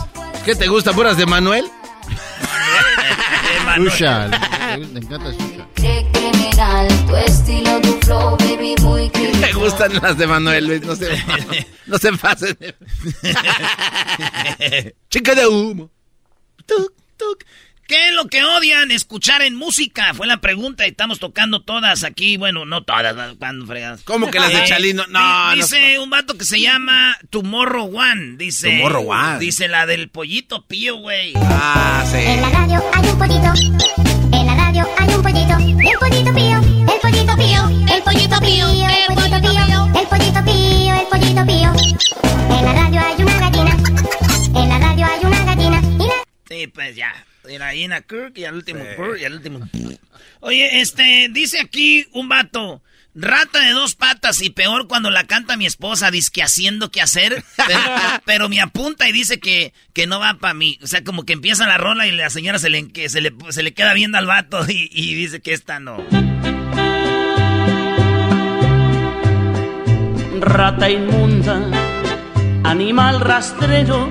¿Qué 0.45 0.55
te 0.55 0.69
gusta, 0.69 0.93
puras 0.93 1.17
de 1.17 1.27
Manuel? 1.27 1.69
Shusha. 3.79 4.29
Le, 4.29 4.87
le 4.87 5.01
encanta 5.01 5.33
tu 7.07 7.17
estilo, 7.17 7.81
tu 7.81 7.93
flow, 8.05 8.37
baby, 8.39 8.75
muy 8.83 9.09
criminal. 9.13 9.41
Me 9.41 9.53
gustan 9.55 9.95
las 10.03 10.19
de 10.19 10.27
Manuel, 10.27 10.67
Luis. 10.67 10.83
No 10.83 10.95
se, 10.95 11.09
no 11.87 11.99
se 11.99 12.13
pasen. 12.13 12.57
Chica 15.11 15.35
de 15.35 15.47
humo. 15.47 15.91
Tuc, 16.67 16.93
tuc. 17.17 17.45
¿Qué 17.87 18.09
es 18.09 18.15
lo 18.15 18.27
que 18.29 18.45
odian 18.45 18.93
escuchar 18.93 19.43
en 19.43 19.57
música? 19.57 20.15
Fue 20.15 20.25
la 20.29 20.37
pregunta 20.41 20.87
y 20.87 20.91
estamos 20.91 21.19
tocando 21.19 21.63
todas 21.63 22.05
aquí. 22.05 22.37
Bueno, 22.37 22.65
no 22.65 22.85
todas, 22.85 23.35
cuando 23.39 23.67
fregas. 23.67 24.03
¿Cómo 24.05 24.31
que 24.31 24.39
las 24.39 24.53
de 24.53 24.61
Eh, 24.61 24.65
Chalino? 24.69 25.07
No, 25.09 25.19
di- 25.55 25.57
no. 25.61 25.67
Dice 25.67 25.99
un 25.99 26.09
vato 26.09 26.39
que 26.39 26.45
se 26.45 26.61
llama 26.61 27.17
Tomorrow 27.31 27.91
One. 27.99 28.37
Dice. 28.37 28.71
Tomorrow 28.71 29.11
One. 29.11 29.39
Dice 29.41 29.67
la 29.67 29.87
del 29.87 30.09
pollito 30.09 30.67
pío, 30.69 30.99
güey. 30.99 31.33
Ah, 31.37 32.05
En 32.15 32.35
sí. 32.37 32.41
la 32.41 32.51
radio 32.51 32.81
hay 32.95 33.09
un 33.09 33.19
pollito 33.19 34.10
radio 34.71 34.89
hay 34.99 35.09
un 35.09 35.23
pollito, 35.23 35.57
el 35.59 35.99
pollito 35.99 36.33
pío, 36.33 36.61
el 36.61 37.01
pollito 37.01 37.37
pío, 37.37 37.69
el 37.93 38.03
pollito 38.03 38.41
pío, 38.41 38.71
el 38.77 38.87
pollito 38.87 39.41
pío, 39.41 40.01
el 40.01 40.07
pollito 40.07 40.45
pío, 40.45 40.95
el 40.95 41.07
pollito 41.09 41.47
pío. 41.47 41.73
En 42.57 42.65
la 42.65 42.73
radio 42.73 43.01
hay 43.01 43.23
una 43.23 43.39
gallina, 43.41 43.77
en 44.55 44.69
la 44.69 44.79
radio 44.79 45.07
hay 45.07 45.25
una 45.25 45.45
gallina. 45.45 45.83
Y 45.99 46.07
la... 46.07 46.15
Sí, 46.49 46.67
pues 46.69 46.95
ya. 46.95 47.13
Y 47.49 47.59
la 47.59 47.67
gallina 47.67 48.01
Kirk 48.03 48.39
y 48.39 48.45
al 48.45 48.55
último 48.55 48.81
sí. 48.85 48.91
Kirk 48.97 49.21
y 49.21 49.25
al 49.25 49.33
último. 49.35 49.69
Oye, 50.39 50.81
este, 50.81 51.29
dice 51.33 51.59
aquí 51.59 52.07
un 52.13 52.29
vato. 52.29 52.81
Rata 53.13 53.61
de 53.61 53.73
dos 53.73 53.97
patas 53.97 54.41
y 54.41 54.51
peor 54.51 54.87
cuando 54.87 55.11
la 55.11 55.25
canta 55.25 55.57
mi 55.57 55.67
esposa, 55.67 56.11
que 56.33 56.43
haciendo 56.45 56.93
que 56.93 57.01
hacer, 57.01 57.43
pero, 57.57 57.81
pero 58.25 58.49
me 58.49 58.61
apunta 58.61 59.09
y 59.09 59.13
dice 59.13 59.41
que, 59.41 59.73
que 59.93 60.07
no 60.07 60.21
va 60.21 60.35
para 60.35 60.55
mí. 60.55 60.79
O 60.83 60.87
sea, 60.87 61.03
como 61.03 61.25
que 61.25 61.33
empieza 61.33 61.67
la 61.67 61.77
rola 61.77 62.07
y 62.07 62.13
la 62.13 62.31
señora 62.31 62.61
se 62.61 62.71
le, 62.71 62.93
que 62.93 63.09
se 63.09 63.21
le, 63.21 63.35
se 63.49 63.65
le 63.65 63.75
queda 63.75 63.95
viendo 63.95 64.17
al 64.17 64.27
vato 64.27 64.65
y, 64.69 64.89
y 64.93 65.15
dice 65.15 65.41
que 65.41 65.53
esta 65.53 65.81
no. 65.81 65.97
Rata 70.41 70.89
inmunda, 70.89 71.61
animal 72.65 73.21
rastrero, 73.21 74.09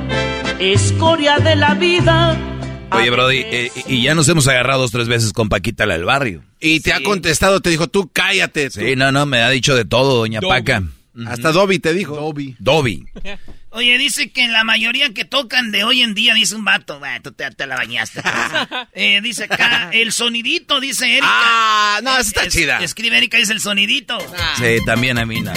escoria 0.59 1.37
de 1.37 1.55
la 1.55 1.73
vida. 1.73 2.48
Oye, 2.91 3.09
Brody, 3.09 3.37
eh, 3.45 3.71
y 3.87 4.03
ya 4.03 4.15
nos 4.15 4.27
hemos 4.29 4.47
agarrado 4.47 4.81
dos 4.81 4.91
tres 4.91 5.07
veces 5.07 5.31
con 5.33 5.47
Paquita 5.49 5.85
la 5.85 5.93
del 5.95 6.05
barrio. 6.05 6.43
Y 6.59 6.79
te 6.79 6.93
ha 6.93 7.01
contestado, 7.03 7.61
te 7.61 7.69
dijo, 7.69 7.87
tú 7.87 8.09
cállate. 8.11 8.69
tú. 8.69 8.79
Sí, 8.81 8.95
no, 8.95 9.11
no, 9.11 9.25
me 9.25 9.39
ha 9.41 9.49
dicho 9.49 9.75
de 9.75 9.85
todo, 9.85 10.15
doña 10.17 10.39
Dobby. 10.39 10.49
Paca. 10.59 10.83
Hasta 11.27 11.51
Dobby 11.51 11.79
te 11.79 11.93
dijo. 11.93 12.15
Dobby. 12.15 12.55
Dobby. 12.59 13.05
Oye, 13.71 13.97
dice 13.99 14.31
que 14.31 14.47
la 14.47 14.63
mayoría 14.63 15.13
que 15.13 15.25
tocan 15.25 15.71
de 15.71 15.83
hoy 15.83 16.01
en 16.01 16.15
día, 16.15 16.33
dice 16.33 16.55
un 16.55 16.65
vato, 16.65 16.99
"Bah, 16.99 17.19
tú 17.21 17.31
te, 17.31 17.49
te 17.51 17.67
la 17.67 17.75
bañaste. 17.75 18.21
Eh, 18.93 19.21
dice 19.21 19.43
acá, 19.45 19.89
el 19.93 20.11
sonidito, 20.11 20.79
dice 20.79 21.05
Erika. 21.11 21.27
Ah, 21.29 21.99
no, 22.03 22.11
esa 22.17 22.21
está 22.21 22.43
Es- 22.45 22.53
chida. 22.53 22.79
Escribe 22.83 23.17
Erika, 23.17 23.37
dice 23.37 23.53
el 23.53 23.61
sonidito. 23.61 24.17
Sí, 24.57 24.77
también 24.85 25.17
a 25.19 25.25
mí 25.25 25.41
no. 25.41 25.53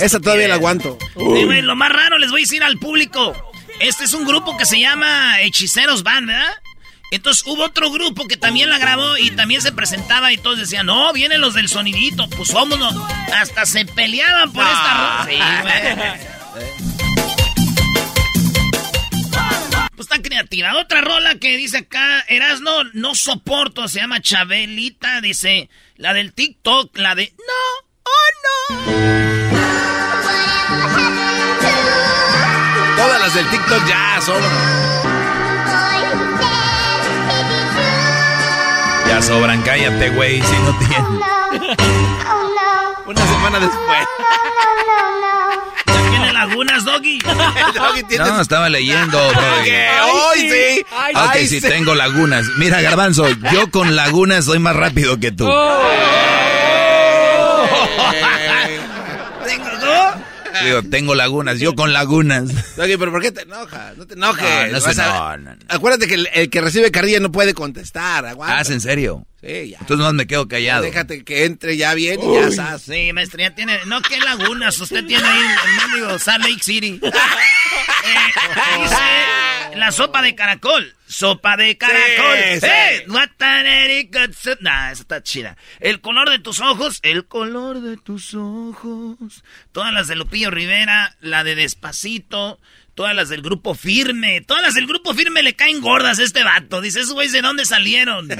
Esa 0.00 0.20
todavía 0.20 0.48
la 0.48 0.54
aguanto. 0.54 0.98
Sí, 1.16 1.44
güey, 1.44 1.62
lo 1.62 1.76
más 1.76 1.90
raro 1.92 2.18
les 2.18 2.30
voy 2.30 2.40
a 2.40 2.44
decir 2.44 2.62
al 2.62 2.78
público. 2.78 3.34
Este 3.82 4.04
es 4.04 4.14
un 4.14 4.24
grupo 4.24 4.56
que 4.56 4.64
se 4.64 4.78
llama 4.78 5.40
Hechiceros 5.40 6.04
Band, 6.04 6.28
¿verdad? 6.28 6.54
Entonces 7.10 7.42
hubo 7.46 7.64
otro 7.64 7.90
grupo 7.90 8.28
que 8.28 8.36
también 8.36 8.70
la 8.70 8.78
grabó 8.78 9.18
y 9.18 9.32
también 9.32 9.60
se 9.60 9.72
presentaba 9.72 10.32
y 10.32 10.38
todos 10.38 10.60
decían, 10.60 10.86
no, 10.86 11.12
vienen 11.12 11.40
los 11.40 11.54
del 11.54 11.68
sonidito, 11.68 12.30
pues 12.30 12.52
vámonos. 12.52 12.94
Hasta 13.34 13.66
se 13.66 13.84
peleaban 13.84 14.52
por 14.52 14.64
esta 14.64 14.94
rola. 14.94 15.26
Sí, 15.28 15.34
güey. 15.62 15.96
Pues 19.96 20.08
está 20.08 20.22
creativa. 20.22 20.76
Otra 20.76 21.00
rola 21.00 21.40
que 21.40 21.56
dice 21.56 21.78
acá, 21.78 22.20
Erasno, 22.28 22.84
no 22.92 23.16
soporto, 23.16 23.88
se 23.88 23.98
llama 23.98 24.22
Chabelita, 24.22 25.20
dice, 25.20 25.70
la 25.96 26.14
del 26.14 26.32
TikTok, 26.32 26.96
la 26.98 27.16
de, 27.16 27.34
no, 27.36 27.52
oh 28.04 28.30
no. 28.86 28.92
Las 33.22 33.34
del 33.34 33.46
TikTok 33.50 33.86
ya 33.86 34.20
sobran. 34.20 34.50
Ya 39.08 39.22
sobran, 39.22 39.62
cállate, 39.62 40.10
güey, 40.10 40.42
si 40.42 40.56
no 40.56 40.76
tienes. 40.78 40.98
Una 43.06 43.26
semana 43.26 43.60
después. 43.60 44.08
Ya 45.86 46.10
tiene 46.10 46.32
lagunas, 46.32 46.84
Doggy. 46.84 47.18
Doggy 47.74 48.02
tiene- 48.08 48.24
No, 48.24 48.40
estaba 48.40 48.68
leyendo. 48.68 49.18
¿Qué? 49.64 49.86
Hoy 50.02 50.40
sí. 50.50 50.84
Ok, 51.14 51.34
si 51.48 51.60
sí. 51.60 51.68
tengo 51.68 51.94
lagunas. 51.94 52.44
Mira, 52.56 52.80
Garbanzo, 52.80 53.28
yo 53.52 53.70
con 53.70 53.94
lagunas 53.94 54.46
soy 54.46 54.58
más 54.58 54.74
rápido 54.74 55.20
que 55.20 55.30
tú. 55.30 55.44
Tengo 59.44 59.70
dos. 59.80 60.14
Digo, 60.64 60.82
tengo 60.90 61.14
lagunas, 61.14 61.58
yo 61.58 61.74
con 61.74 61.92
lagunas. 61.92 62.76
Doggy, 62.76 62.96
pero 62.96 63.10
¿por 63.12 63.22
qué 63.22 63.32
te 63.32 63.42
enojas? 63.42 63.96
No 63.96 64.06
te 64.06 64.14
enojes. 64.14 64.42
No, 64.68 64.72
no 64.72 64.80
se- 64.80 64.86
Vas 64.88 64.98
a- 64.98 65.36
no, 65.36 65.50
no, 65.50 65.54
no. 65.56 65.60
Acuérdate 65.68 66.06
que 66.08 66.14
el, 66.14 66.28
el 66.34 66.50
que 66.50 66.60
recibe 66.60 66.90
carrilla 66.90 67.20
no 67.20 67.30
puede 67.32 67.54
contestar. 67.54 68.26
Aguanta. 68.26 68.58
Ah, 68.58 68.62
¿es 68.62 68.70
en 68.70 68.80
serio? 68.80 69.26
Sí, 69.40 69.70
ya. 69.70 69.78
Entonces 69.80 69.98
nomás 69.98 70.14
me 70.14 70.26
quedo 70.26 70.46
callado. 70.46 70.82
Déjate 70.82 71.24
que 71.24 71.44
entre 71.46 71.76
ya 71.76 71.94
bien 71.94 72.20
y 72.22 72.34
ya 72.34 72.46
estás. 72.46 72.82
Sí, 72.82 73.12
maestra, 73.12 73.42
ya 73.42 73.54
tiene. 73.54 73.78
No, 73.86 74.00
qué 74.02 74.18
lagunas. 74.20 74.78
Usted 74.80 75.04
tiene 75.04 75.26
ahí 75.26 75.40
el 75.40 75.90
mendigo 75.90 76.18
Salt 76.18 76.44
Lake 76.44 76.62
City. 76.62 77.00
Eh, 78.04 78.82
dice 78.82 78.94
la 79.76 79.92
sopa 79.92 80.22
de 80.22 80.34
caracol. 80.34 80.94
Sopa 81.06 81.56
de 81.56 81.76
caracol. 81.76 82.38
Sí, 82.54 82.60
sí. 82.60 82.66
¡Eh! 82.66 83.04
Soup. 84.32 84.58
Nah, 84.60 84.90
esa 84.90 85.02
está 85.02 85.22
chida. 85.22 85.56
El 85.80 86.00
color 86.00 86.30
de 86.30 86.38
tus 86.38 86.60
ojos. 86.60 86.98
El 87.02 87.26
color 87.26 87.80
de 87.80 87.96
tus 87.96 88.34
ojos. 88.34 89.44
Todas 89.72 89.92
las 89.92 90.08
de 90.08 90.16
Lupillo 90.16 90.50
Rivera. 90.50 91.16
La 91.20 91.44
de 91.44 91.54
Despacito. 91.54 92.58
Todas 92.94 93.14
las 93.14 93.28
del 93.28 93.42
grupo 93.42 93.74
firme. 93.74 94.40
Todas 94.40 94.62
las 94.62 94.74
del 94.74 94.86
grupo 94.86 95.14
firme 95.14 95.42
le 95.42 95.54
caen 95.54 95.80
gordas 95.80 96.18
a 96.18 96.22
este 96.22 96.44
vato. 96.44 96.80
Dice, 96.80 97.00
esos 97.00 97.14
güeyes 97.14 97.32
de 97.32 97.42
dónde 97.42 97.64
salieron. 97.64 98.28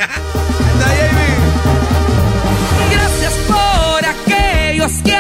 Gracias 2.90 3.32
por 3.48 4.04
aquellos 4.04 4.92
que 5.02 5.14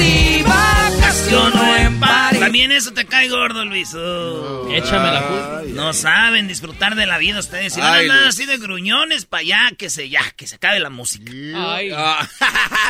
si 0.00 0.42
vacaciono 0.42 1.76
en 1.76 2.00
París. 2.00 2.40
También 2.40 2.72
eso 2.72 2.92
te 2.92 3.04
cae 3.04 3.28
gordo, 3.28 3.64
Luis. 3.64 3.92
Oh. 3.94 4.68
Échame 4.72 5.10
la 5.12 5.22
culpa. 5.22 5.62
No 5.68 5.92
saben 5.92 6.48
disfrutar 6.48 6.94
de 6.94 7.06
la 7.06 7.18
vida 7.18 7.38
ustedes. 7.40 7.74
Si 7.74 7.80
van 7.80 7.90
a 7.90 7.94
Ay, 7.96 8.02
andar 8.06 8.22
Luis. 8.22 8.28
así 8.34 8.46
de 8.46 8.56
gruñones 8.58 9.24
para 9.26 9.40
allá, 9.42 9.70
que 9.76 9.90
se 9.90 10.08
ya, 10.08 10.22
que 10.36 10.46
se 10.46 10.56
acabe 10.56 10.80
la 10.80 10.90
música. 10.90 11.30
Ay. 11.54 11.90
Ah, 11.94 12.26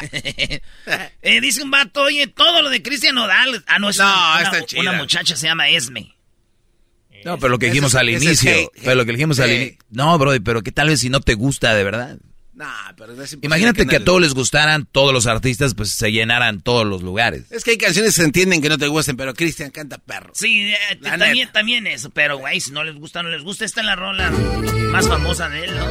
Eh, 1.23 1.41
dice 1.41 1.63
un 1.63 1.71
vato, 1.71 2.03
oye, 2.03 2.27
todo 2.27 2.63
lo 2.63 2.71
de 2.71 2.83
Cristian 2.83 3.15
Nodal. 3.15 3.63
Ah, 3.67 3.79
no, 3.79 3.91
es 3.91 3.99
No, 3.99 4.05
una, 4.07 4.43
está 4.43 4.57
una- 4.59 4.67
chida. 4.67 4.81
una 4.81 4.93
muchacha 4.93 5.37
se 5.37 5.47
llama 5.47 5.69
Esme. 5.69 6.15
No, 7.25 7.39
pero 7.39 7.51
lo 7.51 7.59
que 7.59 7.67
dijimos 7.67 7.95
al 7.95 8.09
inicio. 8.09 8.71
Pero 8.83 8.95
lo 8.95 9.05
que 9.05 9.13
dijimos 9.13 9.39
al 9.41 9.53
inicio. 9.53 9.77
No, 9.91 10.17
Brody, 10.19 10.41
pero 10.41 10.63
¿qué 10.63 10.73
tal 10.73 10.89
vez 10.89 11.01
si 11.01 11.11
no 11.11 11.21
te 11.21 11.35
gusta 11.35 11.75
de 11.75 11.85
verdad? 11.85 12.17
Nah, 12.61 12.93
pero 12.95 13.23
es 13.23 13.39
Imagínate 13.41 13.87
que 13.87 13.97
a 13.97 14.05
todos 14.05 14.21
les 14.21 14.35
gustaran, 14.35 14.85
todos 14.85 15.15
los 15.15 15.27
artistas, 15.27 15.73
pues 15.75 15.93
se 15.93 16.13
llenaran 16.13 16.61
todos 16.61 16.87
los 16.87 17.01
lugares. 17.01 17.51
Es 17.51 17.65
que 17.65 17.71
hay 17.71 17.79
canciones 17.79 18.15
que 18.15 18.21
se 18.21 18.27
entienden 18.27 18.61
que 18.61 18.69
no 18.69 18.77
te 18.77 18.87
gusten, 18.87 19.17
pero 19.17 19.33
Cristian 19.33 19.71
canta 19.71 19.97
perro. 19.97 20.33
Sí, 20.35 20.71
eh, 20.71 20.97
también, 21.03 21.51
también 21.51 21.87
eso. 21.87 22.11
Pero, 22.11 22.37
güey, 22.37 22.61
si 22.61 22.71
no 22.73 22.85
les 22.85 22.97
gusta, 22.97 23.23
no 23.23 23.31
les 23.31 23.43
gusta. 23.43 23.65
Esta 23.65 23.81
es 23.81 23.87
la 23.87 23.97
rola 23.97 24.31
más 24.93 25.09
famosa 25.09 25.49
de 25.49 25.65
él, 25.65 25.75
¿no? 25.75 25.91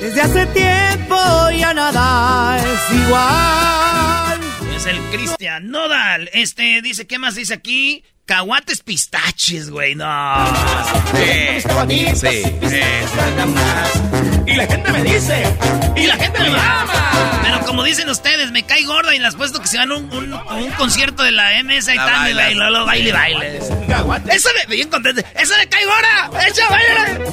Desde 0.00 0.20
hace 0.20 0.46
tiempo 0.46 1.16
ya 1.58 1.74
nada 1.74 2.58
es 2.58 2.96
igual. 2.96 4.40
Es 4.76 4.86
el 4.86 4.98
Cristian 5.10 5.68
Nodal. 5.68 6.30
Este, 6.32 6.80
dice, 6.80 7.08
¿qué 7.08 7.18
más 7.18 7.34
dice 7.34 7.54
aquí? 7.54 8.04
Caguates 8.24 8.84
pistaches, 8.84 9.68
güey, 9.68 9.96
no. 9.96 10.46
Sí, 11.12 12.14
sí. 12.14 12.42
Y 14.46 14.54
la 14.54 14.66
gente 14.66 14.92
me 14.92 15.02
dice, 15.02 15.44
Y 15.96 16.06
la 16.06 16.16
gente 16.16 16.40
me 16.40 16.58
ama. 16.58 17.40
Pero 17.42 17.60
como 17.66 17.82
dicen 17.82 18.08
ustedes, 18.08 18.50
me 18.50 18.62
cae 18.64 18.84
gorda 18.84 19.14
y 19.14 19.18
les 19.18 19.34
puesto 19.34 19.60
que 19.60 19.68
se 19.68 19.78
van 19.78 19.90
a 19.92 19.96
un, 19.96 20.12
un, 20.12 20.32
un 20.32 20.70
concierto 20.72 21.22
de 21.22 21.32
la 21.32 21.62
MS 21.62 21.88
y 21.88 21.96
tal, 21.96 22.30
y 22.50 22.54
luego 22.54 22.86
baile, 22.86 23.12
baile. 23.12 23.58
Eso 24.30 24.48
me, 24.54 24.74
bien 24.74 24.88
contento. 24.88 25.22
Eso 25.34 25.54
me 25.58 25.66
cae 25.68 25.84
gorda. 25.84 26.46
Echa, 26.46 26.68
baile. 26.68 27.24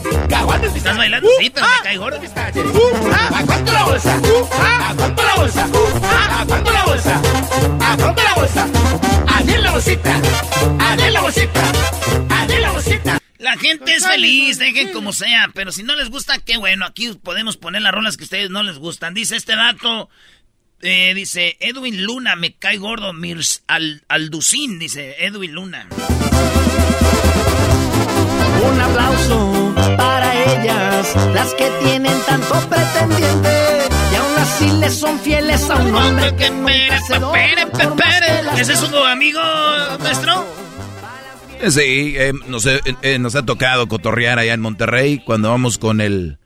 ¿Estás 0.76 0.98
bailando? 0.98 1.30
Sí, 1.40 1.50
pero 1.50 1.68
me 1.68 1.84
cae 1.84 1.98
gorda. 1.98 2.18
¿A 2.18 3.44
cuánto 3.46 3.72
la 3.72 3.84
bolsa? 3.84 4.16
¿A 4.16 4.94
cuánto 4.96 5.24
la 5.24 5.36
bolsa? 5.36 5.64
¿A 5.66 6.46
cuánto 6.46 6.72
la 6.72 6.84
bolsa? 6.86 7.22
¿A 7.80 7.98
cuánto 7.98 8.24
la 8.24 8.34
bolsa? 8.36 8.68
¿A 9.28 9.44
diez 9.44 9.62
la 9.62 9.72
bolsita? 9.72 10.22
¿A 10.80 10.96
diez 10.96 11.14
la 11.14 11.22
bolsita? 11.22 11.62
¿A 12.30 12.46
diez 12.48 12.62
la 12.62 12.72
bolsita? 12.72 13.21
La 13.42 13.58
gente 13.58 13.96
es 13.96 14.06
feliz, 14.06 14.60
dejen 14.60 14.94
como 14.94 15.14
sea, 15.14 15.50
pero 15.56 15.72
si 15.72 15.82
no 15.82 15.96
les 15.96 16.12
gusta, 16.12 16.38
qué 16.38 16.58
bueno, 16.58 16.86
aquí 16.86 17.12
podemos 17.24 17.58
poner 17.58 17.82
las 17.82 17.92
rolas 17.92 18.16
que 18.16 18.24
a 18.24 18.26
ustedes 18.26 18.52
no 18.52 18.62
les 18.62 18.78
gustan. 18.78 19.16
Dice 19.16 19.36
este 19.36 19.56
dato, 19.56 20.10
eh, 20.82 21.14
dice 21.16 21.58
Edwin 21.60 22.04
Luna, 22.04 22.36
me 22.36 22.54
cae 22.54 22.78
gordo, 22.78 23.14
Mirs 23.14 23.64
Al 23.66 24.04
Alducín, 24.10 24.78
dice 24.78 25.16
Edwin 25.26 25.54
Luna. 25.54 25.88
Un 28.64 28.80
aplauso 28.80 29.74
para 29.98 30.44
ellas, 30.44 31.16
las 31.34 31.56
que 31.56 31.68
tienen 31.84 32.22
tanto 32.28 32.70
pretendiente 32.70 33.90
y 34.12 34.16
aún 34.18 34.38
así 34.38 34.70
le 34.80 34.90
son 34.92 35.20
fieles 35.20 35.68
a 35.68 35.78
un 35.78 35.96
hombre 35.96 36.36
que 36.36 36.52
nunca 36.52 37.02
se 37.08 38.62
¿Ese 38.62 38.74
es 38.74 38.80
su 38.80 38.96
amigo 38.98 39.42
nuestro? 40.00 40.61
Sí, 41.70 42.14
eh, 42.18 42.34
nos, 42.48 42.66
eh, 42.66 42.82
eh, 43.02 43.20
nos 43.20 43.36
ha 43.36 43.46
tocado 43.46 43.88
cotorrear 43.88 44.40
allá 44.40 44.54
en 44.54 44.62
Monterrey 44.62 45.22
cuando 45.24 45.50
vamos 45.50 45.78
con 45.78 46.02
el, 46.02 46.40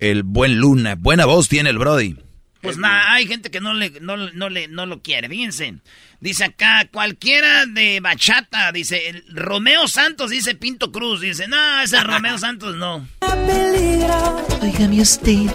el 0.00 0.22
buen 0.24 0.58
Luna. 0.58 0.96
Buena 0.98 1.26
voz 1.26 1.48
tiene 1.48 1.70
el 1.70 1.78
Brody. 1.78 2.16
Pues 2.60 2.76
nada, 2.76 3.12
hay 3.12 3.26
gente 3.26 3.50
que 3.50 3.60
no 3.60 3.72
le, 3.72 3.90
no, 4.00 4.16
no 4.16 4.48
le, 4.48 4.66
no 4.66 4.84
lo 4.86 5.00
quiere. 5.00 5.28
Fíjense. 5.28 5.74
Dice 6.20 6.44
acá, 6.44 6.88
cualquiera 6.92 7.64
de 7.66 8.00
bachata, 8.00 8.72
dice, 8.72 9.08
el 9.08 9.24
Romeo 9.28 9.86
Santos, 9.86 10.30
dice 10.30 10.56
Pinto 10.56 10.90
Cruz, 10.90 11.20
dice, 11.20 11.46
no, 11.46 11.80
ese 11.80 12.00
Romeo 12.04 12.36
Santos 12.38 12.74
no. 12.74 13.06
Óigame 14.60 15.00
usted. 15.00 15.46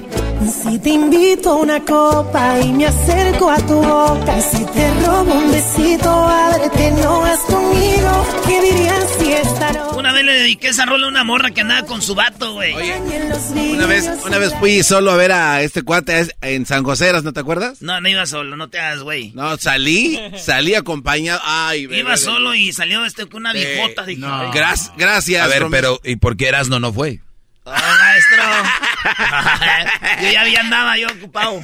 Si 0.63 0.79
te 0.79 0.89
invito 0.89 1.51
a 1.51 1.55
una 1.55 1.79
copa 1.81 2.59
y 2.61 2.71
me 2.71 2.85
acerco 2.85 3.49
a 3.49 3.57
tu 3.57 3.75
boca, 3.81 4.41
si 4.41 4.65
te 4.65 4.93
robo 5.05 5.33
un 5.33 5.51
besito, 5.51 6.09
ábrete, 6.09 6.91
no 6.91 7.19
vas 7.19 7.39
conmigo. 7.41 8.43
¿Qué 8.47 8.61
dirías 8.61 9.09
si 9.19 9.33
esta 9.33 9.73
noche? 9.73 9.97
Una 9.97 10.11
vez 10.13 10.23
le 10.25 10.33
dediqué 10.33 10.67
esa 10.69 10.85
rola 10.85 11.05
a 11.05 11.09
una 11.09 11.23
morra 11.23 11.51
que 11.51 11.61
andaba 11.61 11.85
con 11.87 12.01
su 12.01 12.15
vato, 12.15 12.53
güey. 12.53 12.73
Una 12.73 13.85
vez, 13.85 14.09
una 14.25 14.37
vez 14.37 14.53
fui 14.59 14.83
solo 14.83 15.11
a 15.11 15.15
ver 15.17 15.31
a 15.31 15.61
este 15.61 15.81
cuate 15.81 16.27
en 16.41 16.65
San 16.65 16.83
José, 16.83 17.11
¿no 17.21 17.33
te 17.33 17.39
acuerdas? 17.39 17.81
No, 17.81 17.99
no 18.01 18.09
iba 18.09 18.25
solo, 18.25 18.55
no 18.55 18.69
te 18.69 18.79
hagas, 18.79 18.99
güey. 19.01 19.31
No, 19.33 19.57
salí, 19.57 20.19
salí 20.37 20.52
acompañado. 20.77 21.41
Ay, 21.43 21.85
bebé, 21.85 21.99
Iba 21.99 22.09
bebé. 22.11 22.21
solo 22.21 22.53
y 22.55 22.71
salió 22.73 23.05
este 23.05 23.25
con 23.27 23.41
una 23.41 23.53
viejota. 23.53 24.05
Dije, 24.05 24.21
no. 24.21 24.51
Gracias, 24.51 24.91
gracias. 24.97 25.43
A 25.43 25.47
ver, 25.47 25.61
Romeo. 25.63 25.99
pero 25.99 26.01
¿y 26.03 26.15
por 26.17 26.37
qué 26.37 26.47
Erasno 26.47 26.79
no 26.79 26.93
fue? 26.93 27.19
Ah, 27.65 27.97
maestro. 28.01 28.43
yo 30.21 30.31
ya 30.31 30.41
había 30.41 30.59
andaba 30.59 30.97
yo 30.97 31.07
ocupado. 31.07 31.61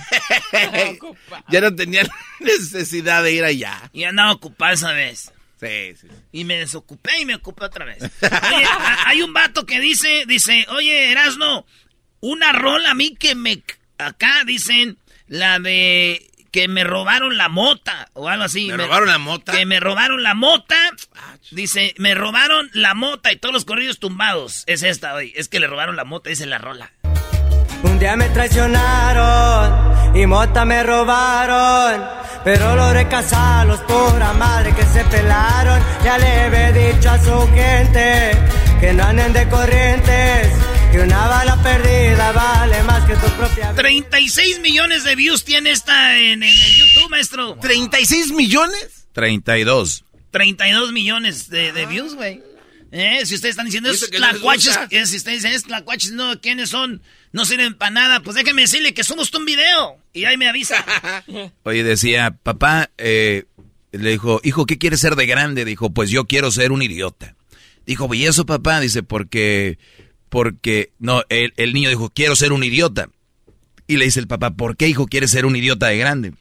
ya 1.50 1.62
no 1.62 1.76
tenía 1.76 2.08
necesidad 2.40 3.24
de 3.24 3.34
ir 3.34 3.44
allá. 3.44 3.90
Y 3.94 4.04
andaba 4.06 4.32
ocupado 4.32 4.74
esa 4.74 4.92
vez. 4.94 5.32
Sí, 5.60 5.94
sí. 6.00 6.08
Y 6.32 6.46
me 6.46 6.56
desocupé 6.58 7.20
y 7.20 7.26
me 7.26 7.36
ocupé 7.36 7.66
otra 7.66 7.84
vez. 7.84 8.02
Oye, 8.02 8.66
hay 9.06 9.22
un 9.22 9.34
vato 9.34 9.66
que 9.66 9.82
dice, 9.82 10.24
dice, 10.26 10.66
oye, 10.70 11.12
Erasno, 11.12 11.66
una 12.22 12.54
rola 12.54 12.92
a 12.92 12.96
mí 12.96 13.16
que 13.16 13.36
me... 13.36 13.62
Acá 13.98 14.46
dicen 14.46 14.98
la 15.28 15.60
de 15.60 16.29
que 16.52 16.68
me 16.68 16.84
robaron 16.84 17.38
la 17.38 17.50
mota 17.50 18.10
o 18.14 18.28
algo 18.28 18.46
así. 18.46 18.68
¿Me 18.68 18.78
robaron 18.78 19.08
la 19.08 19.18
mota? 19.18 19.52
Que 19.52 19.66
me 19.66 19.80
robaron 19.80 20.24
la 20.24 20.34
mota. 20.34 20.76
Dice, 21.52 21.94
me 21.98 22.14
robaron 22.16 22.70
la 22.74 22.94
mota 22.94 23.32
y 23.32 23.38
todos 23.38 23.54
los 23.54 23.66
corridos 23.66 24.00
tumbados. 24.00 24.64
Es 24.68 24.84
esta 24.84 25.14
hoy. 25.14 25.34
Es 25.36 25.50
que 25.50 25.60
le 25.60 25.68
robaron 25.68 25.96
la 25.96 26.06
mota, 26.06 26.30
dice 26.30 26.46
la 26.46 26.58
rola. 26.58 26.92
Un 27.84 27.98
día 27.98 28.16
me 28.16 28.28
traicionaron 28.30 30.16
y 30.16 30.26
mota 30.26 30.66
me 30.66 30.84
robaron. 30.84 32.04
Pero 32.44 32.76
logré 32.76 33.08
casarlos, 33.08 33.80
pura 33.82 34.34
madre 34.34 34.74
que 34.74 34.84
se 34.84 35.04
pelaron. 35.06 35.82
Ya 36.04 36.18
le 36.18 36.48
he 36.48 36.94
dicho 36.94 37.10
a 37.10 37.20
su 37.20 37.48
gente 37.54 38.32
que 38.80 38.94
no 38.94 39.04
anden 39.04 39.34
de 39.34 39.48
corrientes. 39.50 40.50
Que 40.92 41.00
una 41.00 41.28
bala 41.28 41.62
perdida 41.62 42.32
vale 42.32 42.84
más 42.84 43.06
que 43.06 43.14
tu 43.14 43.28
propia 43.38 43.72
vida. 43.72 43.76
36 43.76 44.60
millones 44.60 45.04
de 45.04 45.16
views 45.16 45.44
tiene 45.44 45.72
esta 45.72 46.18
en, 46.18 46.42
en 46.42 46.50
el 46.50 46.76
YouTube, 46.76 47.10
maestro. 47.10 47.58
¿36 47.60 48.34
millones? 48.34 49.08
32. 49.14 50.04
32 50.32 50.92
millones 50.92 51.50
de, 51.50 51.72
de 51.72 51.86
views, 51.86 52.16
güey. 52.16 52.42
Eh, 52.92 53.24
si 53.26 53.36
ustedes 53.36 53.52
están 53.52 53.66
diciendo 53.68 53.92
es 53.92 54.10
tlacuaches, 54.10 54.80
eh, 54.90 55.06
si 55.06 55.18
ustedes 55.18 55.44
dicen 55.44 55.54
es 55.56 55.64
tlacuaches, 55.64 56.12
no, 56.12 56.42
¿quiénes 56.42 56.70
son? 56.70 57.04
No 57.32 57.46
sirven 57.46 57.76
para 57.76 57.92
nada, 57.92 58.20
pues 58.22 58.36
déjenme 58.36 58.64
decirle 58.64 58.96
que 58.96 59.04
somos 59.04 59.32
un 59.36 59.46
video. 59.46 59.98
Y 60.12 60.26
ahí 60.26 60.38
me 60.38 60.50
avisa. 60.50 60.84
Oye, 61.64 61.84
decía, 61.84 62.32
papá, 62.42 62.90
eh, 62.98 63.46
le 63.92 64.10
dijo, 64.10 64.42
hijo, 64.44 64.66
¿qué 64.66 64.80
quieres 64.80 65.02
ser 65.02 65.16
de 65.16 65.28
grande? 65.28 65.66
Dijo, 65.66 65.92
pues 65.92 66.10
yo 66.10 66.26
quiero 66.26 66.50
ser 66.50 66.72
un 66.72 66.82
idiota. 66.82 67.36
Dijo, 67.86 68.12
¿y 68.14 68.26
eso, 68.26 68.46
papá? 68.46 68.80
Dice, 68.80 69.04
porque, 69.04 69.78
porque, 70.30 70.92
no, 71.00 71.24
el, 71.30 71.54
el 71.58 71.74
niño 71.74 71.90
dijo, 71.90 72.10
quiero 72.10 72.36
ser 72.36 72.54
un 72.54 72.64
idiota. 72.64 73.10
Y 73.88 73.98
le 73.98 74.06
dice 74.06 74.20
el 74.20 74.28
papá, 74.28 74.52
¿por 74.52 74.78
qué, 74.78 74.88
hijo, 74.88 75.08
quieres 75.08 75.32
ser 75.32 75.46
un 75.46 75.56
idiota 75.56 75.88
de 75.88 75.98
grande? 75.98 76.34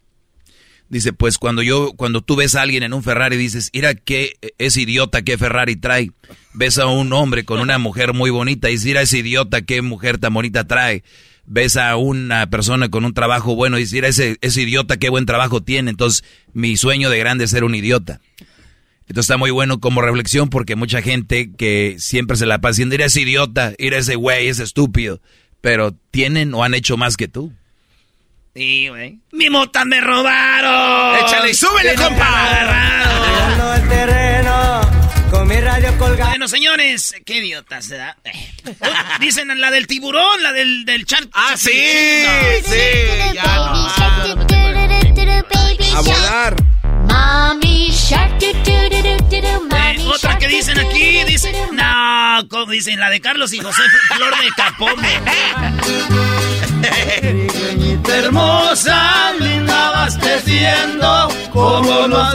Dice, 0.91 1.13
pues 1.13 1.37
cuando 1.37 1.63
yo, 1.63 1.93
cuando 1.97 2.23
tú 2.23 2.35
ves 2.37 2.55
a 2.55 2.63
alguien 2.63 2.83
en 2.83 2.95
un 2.95 3.03
Ferrari, 3.03 3.37
dices, 3.37 3.71
mira 3.75 3.95
qué 3.95 4.37
es 4.57 4.77
idiota, 4.77 5.23
qué 5.23 5.37
Ferrari 5.37 5.77
trae. 5.77 6.13
Ves 6.55 6.79
a 6.79 6.87
un 6.87 7.13
hombre 7.13 7.45
con 7.45 7.61
una 7.61 7.79
mujer 7.79 8.15
muy 8.15 8.31
bonita 8.31 8.69
y 8.69 8.73
dices, 8.73 8.87
mira 8.87 9.03
ese 9.03 9.19
idiota, 9.19 9.63
qué 9.63 9.83
mujer 9.83 10.17
tan 10.19 10.33
bonita 10.33 10.67
trae. 10.67 11.05
Ves 11.45 11.77
a 11.77 11.97
una 11.97 12.49
persona 12.49 12.89
con 12.89 13.05
un 13.05 13.13
trabajo 13.13 13.55
bueno 13.55 13.77
y 13.77 13.83
dices, 13.83 13.95
mira 13.95 14.09
ese, 14.09 14.39
ese 14.41 14.63
idiota, 14.63 14.97
qué 14.97 15.11
buen 15.11 15.27
trabajo 15.27 15.63
tiene. 15.63 15.91
Entonces, 15.91 16.25
mi 16.55 16.77
sueño 16.79 17.11
de 17.11 17.19
grande 17.19 17.45
es 17.45 17.51
ser 17.51 17.65
un 17.65 17.75
idiota. 17.75 18.21
Entonces 19.09 19.25
está 19.25 19.37
muy 19.39 19.51
bueno 19.51 19.81
como 19.81 20.03
reflexión 20.03 20.51
porque 20.51 20.77
mucha 20.77 21.01
gente 21.03 21.51
que 21.57 21.97
siempre 21.99 22.37
se 22.37 22.47
la 22.47 22.59
pasa 22.61 22.73
diciendo, 22.83 22.97
ese 23.03 23.23
idiota, 23.23 23.73
mira 23.79 23.99
ese 23.99 24.17
güey, 24.17 24.49
ese 24.49 24.63
estúpido. 24.65 25.21
Pero 25.61 25.93
tienen 26.11 26.55
o 26.55 26.63
han 26.63 26.75
hecho 26.75 26.97
más 26.97 27.17
que 27.17 27.27
tú. 27.27 27.53
Sí, 28.55 28.89
güey. 28.89 29.19
Mi 29.33 29.51
mota 29.51 29.85
me 29.85 30.01
robaron. 30.01 31.17
Échale 31.25 31.51
y 31.51 31.55
súbele, 31.55 31.97
Sí, 31.97 32.03
compa. 32.03 32.45
Arreglando 32.45 33.75
el 33.75 33.89
terreno 33.89 34.81
con 35.31 35.49
mi 35.49 35.57
radio 35.57 35.97
colgada. 35.99 36.31
Bueno, 36.31 36.49
señores, 36.49 37.15
qué 37.25 37.37
idiota 37.39 37.81
se 37.83 37.97
da. 37.97 38.17
Eh. 38.25 38.31
Oh, 38.81 38.87
Dicen 39.21 39.49
la 39.61 39.71
del 39.71 39.87
tiburón, 39.87 40.43
la 40.43 40.53
del, 40.53 40.85
del 40.85 41.05
char. 41.07 41.27
Ah, 41.33 41.55
sí, 41.57 41.71
No. 42.25 42.69
sí, 42.71 42.79
ya. 43.35 43.45
Como 52.49 52.73
dicen, 52.73 52.99
la 52.99 53.11
de 53.11 53.21
Carlos 53.21 53.53
y 53.53 53.59
José 53.59 53.83
Flor 54.15 54.35
de 54.41 54.49
Capome. 54.57 55.21
hermosa, 58.13 59.35
linda 59.39 59.89
abasteciendo, 59.89 61.29
como 61.53 62.09
nos 62.09 62.35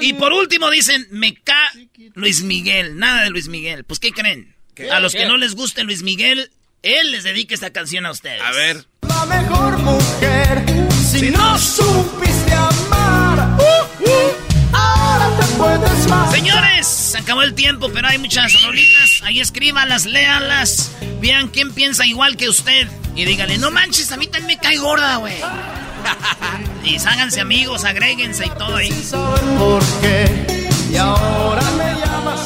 Y 0.00 0.12
por 0.14 0.32
último 0.32 0.70
dicen, 0.70 1.06
me 1.10 1.34
ca 1.34 1.70
Luis 2.14 2.42
Miguel, 2.42 2.98
nada 2.98 3.24
de 3.24 3.30
Luis 3.30 3.48
Miguel. 3.48 3.84
Pues, 3.84 3.98
¿qué 3.98 4.12
creen? 4.12 4.54
A 4.92 5.00
los 5.00 5.12
que 5.12 5.26
no 5.26 5.36
les 5.36 5.54
guste 5.54 5.84
Luis 5.84 6.02
Miguel, 6.02 6.50
él 6.82 7.12
les 7.12 7.24
dedica 7.24 7.54
esta 7.54 7.70
canción 7.70 8.06
a 8.06 8.10
ustedes. 8.10 8.42
A 8.42 8.50
ver. 8.52 8.84
La 9.02 9.26
mejor 9.26 9.78
mujer, 9.78 10.64
si 11.10 11.30
no 11.30 11.58
supiste 11.58 12.33
Señores, 16.30 16.86
se 16.86 17.18
acabó 17.18 17.42
el 17.42 17.54
tiempo, 17.54 17.90
pero 17.92 18.08
hay 18.08 18.18
muchas 18.18 18.52
rolitas. 18.62 19.22
Ahí 19.22 19.40
escríbanlas, 19.40 20.04
léanlas. 20.06 20.90
Vean 21.20 21.48
quién 21.48 21.72
piensa 21.72 22.06
igual 22.06 22.36
que 22.36 22.48
usted. 22.48 22.88
Y 23.14 23.24
díganle, 23.24 23.58
no 23.58 23.70
manches, 23.70 24.10
a 24.12 24.16
mí 24.16 24.26
también 24.26 24.58
me 24.58 24.58
cae 24.58 24.76
gorda, 24.76 25.16
güey. 25.16 25.34
y 26.84 26.96
háganse 26.96 27.40
amigos, 27.40 27.84
agréguense 27.84 28.46
y 28.46 28.50
todo 28.50 28.76
ahí. 28.76 28.90
por 29.58 29.82
qué. 30.00 30.68
Y 30.90 30.96
ahora 30.96 31.62
me 31.72 31.94
llamas 32.00 32.40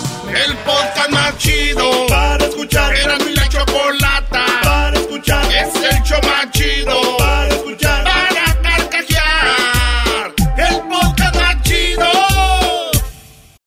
El 0.46 0.56
podcast 0.58 1.10
más 1.10 1.36
chido 1.38 2.06
para 2.06 2.44
escuchar. 2.44 2.94
Era 2.94 3.18
mi 3.18 3.34
la 3.34 3.48
chocolata 3.48 4.46
para 4.62 4.98
escuchar. 4.98 5.44
Es 5.52 5.74
el 5.74 6.02
show 6.02 6.20
más 6.22 6.50
chido 6.52 7.17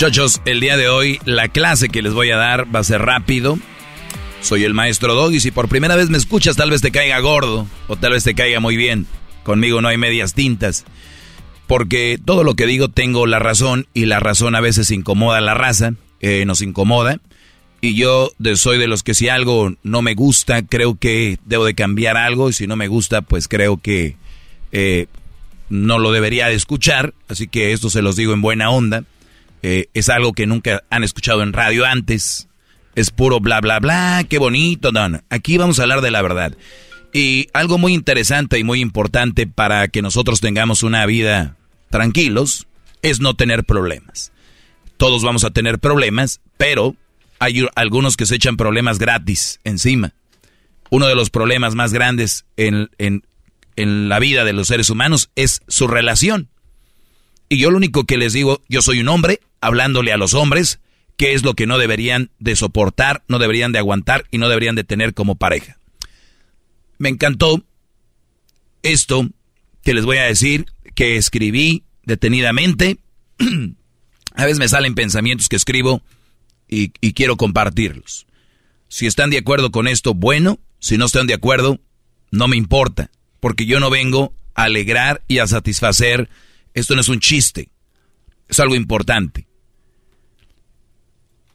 Muchachos, 0.00 0.40
el 0.46 0.60
día 0.60 0.78
de 0.78 0.88
hoy 0.88 1.20
la 1.26 1.48
clase 1.48 1.90
que 1.90 2.00
les 2.00 2.14
voy 2.14 2.30
a 2.30 2.36
dar 2.38 2.74
va 2.74 2.80
a 2.80 2.84
ser 2.84 3.02
rápido. 3.02 3.58
Soy 4.40 4.64
el 4.64 4.72
maestro 4.72 5.14
Doggy. 5.14 5.40
Si 5.40 5.50
por 5.50 5.68
primera 5.68 5.94
vez 5.94 6.08
me 6.08 6.16
escuchas, 6.16 6.56
tal 6.56 6.70
vez 6.70 6.80
te 6.80 6.90
caiga 6.90 7.18
gordo 7.18 7.66
o 7.86 7.96
tal 7.96 8.12
vez 8.12 8.24
te 8.24 8.34
caiga 8.34 8.60
muy 8.60 8.78
bien. 8.78 9.06
Conmigo 9.42 9.82
no 9.82 9.88
hay 9.88 9.98
medias 9.98 10.32
tintas. 10.32 10.86
Porque 11.66 12.18
todo 12.24 12.44
lo 12.44 12.54
que 12.54 12.64
digo 12.64 12.88
tengo 12.88 13.26
la 13.26 13.40
razón 13.40 13.88
y 13.92 14.06
la 14.06 14.20
razón 14.20 14.54
a 14.54 14.62
veces 14.62 14.90
incomoda 14.90 15.36
a 15.36 15.42
la 15.42 15.52
raza, 15.52 15.92
eh, 16.20 16.46
nos 16.46 16.62
incomoda. 16.62 17.20
Y 17.82 17.94
yo 17.94 18.30
soy 18.54 18.78
de 18.78 18.88
los 18.88 19.02
que 19.02 19.12
si 19.12 19.28
algo 19.28 19.74
no 19.82 20.00
me 20.00 20.14
gusta, 20.14 20.62
creo 20.62 20.98
que 20.98 21.38
debo 21.44 21.66
de 21.66 21.74
cambiar 21.74 22.16
algo. 22.16 22.48
Y 22.48 22.54
si 22.54 22.66
no 22.66 22.74
me 22.74 22.88
gusta, 22.88 23.20
pues 23.20 23.48
creo 23.48 23.76
que 23.76 24.16
eh, 24.72 25.08
no 25.68 25.98
lo 25.98 26.10
debería 26.10 26.46
de 26.46 26.54
escuchar. 26.54 27.12
Así 27.28 27.48
que 27.48 27.72
esto 27.72 27.90
se 27.90 28.00
los 28.00 28.16
digo 28.16 28.32
en 28.32 28.40
buena 28.40 28.70
onda. 28.70 29.04
Eh, 29.62 29.88
es 29.94 30.08
algo 30.08 30.32
que 30.32 30.46
nunca 30.46 30.82
han 30.90 31.04
escuchado 31.04 31.42
en 31.42 31.52
radio 31.52 31.84
antes. 31.86 32.48
Es 32.94 33.10
puro 33.10 33.40
bla, 33.40 33.60
bla, 33.60 33.78
bla, 33.78 34.24
qué 34.28 34.38
bonito. 34.38 34.92
No. 34.92 35.20
Aquí 35.30 35.58
vamos 35.58 35.78
a 35.78 35.82
hablar 35.82 36.00
de 36.00 36.10
la 36.10 36.22
verdad. 36.22 36.54
Y 37.12 37.48
algo 37.52 37.78
muy 37.78 37.92
interesante 37.94 38.58
y 38.58 38.64
muy 38.64 38.80
importante 38.80 39.46
para 39.46 39.88
que 39.88 40.02
nosotros 40.02 40.40
tengamos 40.40 40.82
una 40.82 41.04
vida 41.06 41.56
tranquilos 41.90 42.66
es 43.02 43.20
no 43.20 43.34
tener 43.34 43.64
problemas. 43.64 44.32
Todos 44.96 45.22
vamos 45.22 45.44
a 45.44 45.50
tener 45.50 45.78
problemas, 45.78 46.40
pero 46.56 46.94
hay 47.38 47.66
algunos 47.74 48.16
que 48.16 48.26
se 48.26 48.36
echan 48.36 48.56
problemas 48.56 48.98
gratis 48.98 49.60
encima. 49.64 50.12
Uno 50.90 51.06
de 51.06 51.14
los 51.14 51.30
problemas 51.30 51.74
más 51.74 51.92
grandes 51.92 52.44
en, 52.56 52.90
en- 52.98 53.24
en 53.76 54.08
la 54.08 54.18
vida 54.18 54.44
de 54.44 54.52
los 54.52 54.68
seres 54.68 54.90
humanos 54.90 55.30
es 55.36 55.62
su 55.68 55.86
relación. 55.88 56.48
Y 57.48 57.58
yo 57.58 57.70
lo 57.70 57.78
único 57.78 58.04
que 58.04 58.18
les 58.18 58.32
digo, 58.34 58.60
yo 58.68 58.82
soy 58.82 59.00
un 59.00 59.08
hombre 59.08 59.40
hablándole 59.60 60.12
a 60.12 60.16
los 60.16 60.34
hombres 60.34 60.80
qué 61.16 61.34
es 61.34 61.42
lo 61.42 61.54
que 61.54 61.66
no 61.66 61.76
deberían 61.76 62.30
de 62.38 62.56
soportar, 62.56 63.24
no 63.28 63.38
deberían 63.38 63.72
de 63.72 63.78
aguantar 63.78 64.24
y 64.30 64.38
no 64.38 64.48
deberían 64.48 64.74
de 64.74 64.84
tener 64.84 65.12
como 65.12 65.34
pareja. 65.34 65.76
Me 66.96 67.10
encantó 67.10 67.62
esto 68.82 69.28
que 69.82 69.92
les 69.92 70.04
voy 70.04 70.16
a 70.16 70.24
decir, 70.24 70.66
que 70.94 71.16
escribí 71.16 71.84
detenidamente. 72.04 72.98
a 74.34 74.44
veces 74.44 74.58
me 74.58 74.68
salen 74.68 74.94
pensamientos 74.94 75.48
que 75.48 75.56
escribo 75.56 76.02
y, 76.68 76.92
y 77.02 77.12
quiero 77.12 77.36
compartirlos. 77.36 78.26
Si 78.88 79.06
están 79.06 79.28
de 79.28 79.38
acuerdo 79.38 79.70
con 79.70 79.88
esto, 79.88 80.14
bueno. 80.14 80.58
Si 80.78 80.96
no 80.96 81.04
están 81.04 81.26
de 81.26 81.34
acuerdo, 81.34 81.80
no 82.30 82.48
me 82.48 82.56
importa. 82.56 83.10
Porque 83.40 83.66
yo 83.66 83.78
no 83.78 83.90
vengo 83.90 84.34
a 84.54 84.62
alegrar 84.64 85.22
y 85.28 85.38
a 85.38 85.46
satisfacer. 85.46 86.30
Esto 86.72 86.94
no 86.94 87.02
es 87.02 87.08
un 87.08 87.20
chiste. 87.20 87.68
Es 88.48 88.58
algo 88.58 88.74
importante. 88.74 89.46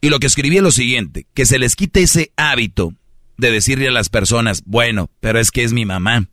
Y 0.06 0.08
lo 0.08 0.20
que 0.20 0.28
escribí 0.28 0.58
es 0.58 0.62
lo 0.62 0.70
siguiente, 0.70 1.26
que 1.34 1.46
se 1.46 1.58
les 1.58 1.74
quite 1.74 2.00
ese 2.00 2.30
hábito 2.36 2.94
de 3.38 3.50
decirle 3.50 3.88
a 3.88 3.90
las 3.90 4.08
personas, 4.08 4.62
bueno, 4.64 5.10
pero 5.18 5.40
es 5.40 5.50
que 5.50 5.64
es 5.64 5.72
mi 5.72 5.84
mamá. 5.84 6.28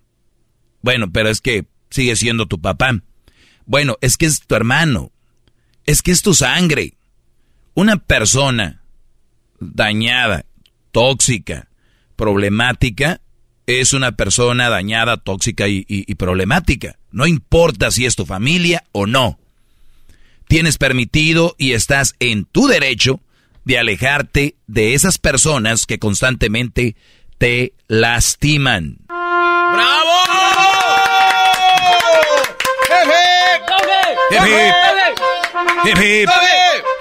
Bueno, 0.83 1.11
pero 1.11 1.29
es 1.29 1.41
que 1.41 1.65
sigue 1.89 2.15
siendo 2.15 2.45
tu 2.45 2.61
papá. 2.61 3.01
Bueno, 3.65 3.97
es 4.01 4.15
que 4.17 4.27
es 4.27 4.41
tu 4.41 4.53
hermano. 4.53 5.11
Es 5.87 6.03
que 6.03 6.11
es 6.11 6.21
tu 6.21 6.35
sangre. 6.35 6.93
Una 7.73 7.97
persona 7.97 8.83
dañada, 9.59 10.45
tóxica, 10.91 11.67
problemática, 12.15 13.21
es 13.65 13.93
una 13.93 14.11
persona 14.11 14.69
dañada, 14.69 15.17
tóxica 15.17 15.67
y, 15.67 15.83
y- 15.87 16.13
problemática. 16.13 16.99
No 17.09 17.25
importa 17.25 17.89
si 17.89 18.05
es 18.05 18.15
tu 18.15 18.27
familia 18.27 18.83
o 18.91 19.07
no. 19.07 19.39
Tienes 20.47 20.77
permitido 20.77 21.55
y 21.57 21.71
estás 21.71 22.13
en 22.19 22.45
tu 22.45 22.67
derecho 22.67 23.19
de 23.65 23.77
alejarte 23.79 24.55
de 24.67 24.93
esas 24.93 25.17
personas 25.17 25.85
que 25.85 25.99
constantemente 25.99 26.95
te 27.37 27.73
lastiman. 27.87 28.97
¡Bravo! 29.07 30.13
Hip, 34.31 34.41
hip. 34.45 34.73
Hip, 35.85 35.97
hip. 35.97 36.29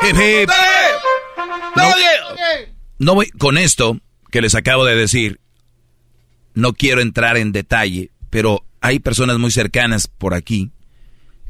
Hip, 0.03 0.17
hip. 0.17 0.51
No, 1.77 1.95
no 2.99 3.15
voy 3.15 3.31
con 3.31 3.59
esto 3.59 3.99
que 4.31 4.43
les 4.43 4.55
acabo 4.55 4.85
de 4.85 4.97
decir. 4.97 5.41
No 6.55 6.75
quiero 6.75 7.01
entrar 7.01 7.37
en 7.37 7.53
detalle, 7.53 8.11
pero 8.29 8.65
hay 8.81 8.99
personas 8.99 9.39
muy 9.39 9.51
cercanas 9.51 10.07
por 10.07 10.35
aquí 10.35 10.71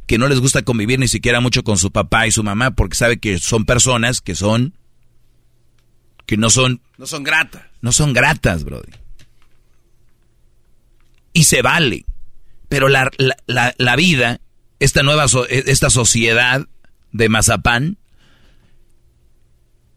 que 0.06 0.18
no 0.18 0.28
les 0.28 0.40
gusta 0.40 0.62
convivir 0.62 0.98
ni 0.98 1.08
siquiera 1.08 1.40
mucho 1.40 1.64
con 1.64 1.78
su 1.78 1.90
papá 1.90 2.26
y 2.26 2.32
su 2.32 2.42
mamá 2.42 2.72
porque 2.72 2.96
sabe 2.96 3.18
que 3.18 3.38
son 3.38 3.64
personas 3.64 4.20
que 4.20 4.34
son 4.34 4.74
que 6.26 6.36
no 6.36 6.50
son 6.50 6.80
No 6.98 7.06
son 7.06 7.22
gratas. 7.24 7.62
no 7.80 7.92
son 7.92 8.12
gratas, 8.12 8.64
brody. 8.64 8.92
Y 11.32 11.44
se 11.44 11.62
vale. 11.62 12.04
Pero 12.68 12.88
la, 12.88 13.10
la- 13.18 13.36
la- 13.46 13.74
la 13.78 13.96
vida, 13.96 14.40
esta 14.80 15.02
nueva, 15.02 15.28
so- 15.28 15.46
esta 15.48 15.90
sociedad 15.90 16.66
de 17.12 17.28
Mazapán, 17.28 17.98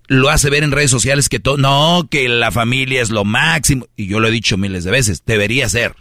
lo 0.07 0.29
hace 0.29 0.49
ver 0.49 0.63
en 0.63 0.71
redes 0.71 0.91
sociales 0.91 1.29
que 1.29 1.39
todo, 1.39 1.57
no, 1.57 2.07
que 2.09 2.29
la 2.29 2.51
familia 2.51 3.01
es 3.01 3.09
lo 3.09 3.23
máximo. 3.25 3.87
Y 3.95 4.07
yo 4.07 4.19
lo 4.19 4.27
he 4.27 4.31
dicho 4.31 4.57
miles 4.57 4.83
de 4.83 4.91
veces, 4.91 5.23
debería 5.25 5.67
ser. 5.69 5.95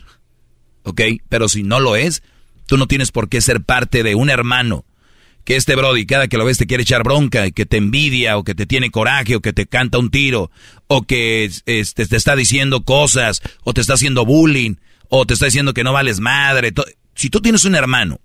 ¿Ok? 0.83 1.01
Pero 1.29 1.49
si 1.49 1.63
no 1.63 1.81
lo 1.81 1.97
es, 1.97 2.23
tú 2.67 2.77
no 2.77 2.87
tienes 2.87 3.11
por 3.13 3.29
qué 3.29 3.41
ser 3.41 3.63
parte 3.63 4.03
de 4.03 4.15
un 4.15 4.29
hermano. 4.31 4.85
Que 5.45 5.57
este 5.57 5.77
Brody, 5.77 6.07
cada 6.07 6.27
que 6.29 6.39
lo 6.39 6.45
ves 6.47 6.57
te 6.59 6.67
quiere 6.67 6.83
echar 6.85 7.03
bronca, 7.03 7.51
que 7.51 7.67
te 7.67 7.77
envidia, 7.77 8.39
o 8.39 8.45
que 8.45 8.55
te 8.55 8.65
tiene 8.67 8.91
coraje, 8.91 9.37
o 9.37 9.41
que 9.41 9.53
te 9.53 9.67
canta 9.67 9.99
un 9.99 10.11
tiro, 10.11 10.51
o 10.87 11.03
que 11.03 11.51
este, 11.67 12.07
te 12.07 12.17
está 12.17 12.35
diciendo 12.35 12.83
cosas, 12.85 13.43
o 13.63 13.75
te 13.75 13.81
está 13.83 13.95
haciendo 13.95 14.25
bullying, 14.25 14.77
o 15.09 15.27
te 15.27 15.35
está 15.35 15.47
diciendo 15.47 15.75
que 15.75 15.85
no 15.85 15.93
vales 15.93 16.21
madre. 16.21 16.73
Si 17.15 17.29
tú 17.29 17.41
tienes 17.41 17.65
un 17.67 17.75
hermano 17.75 18.21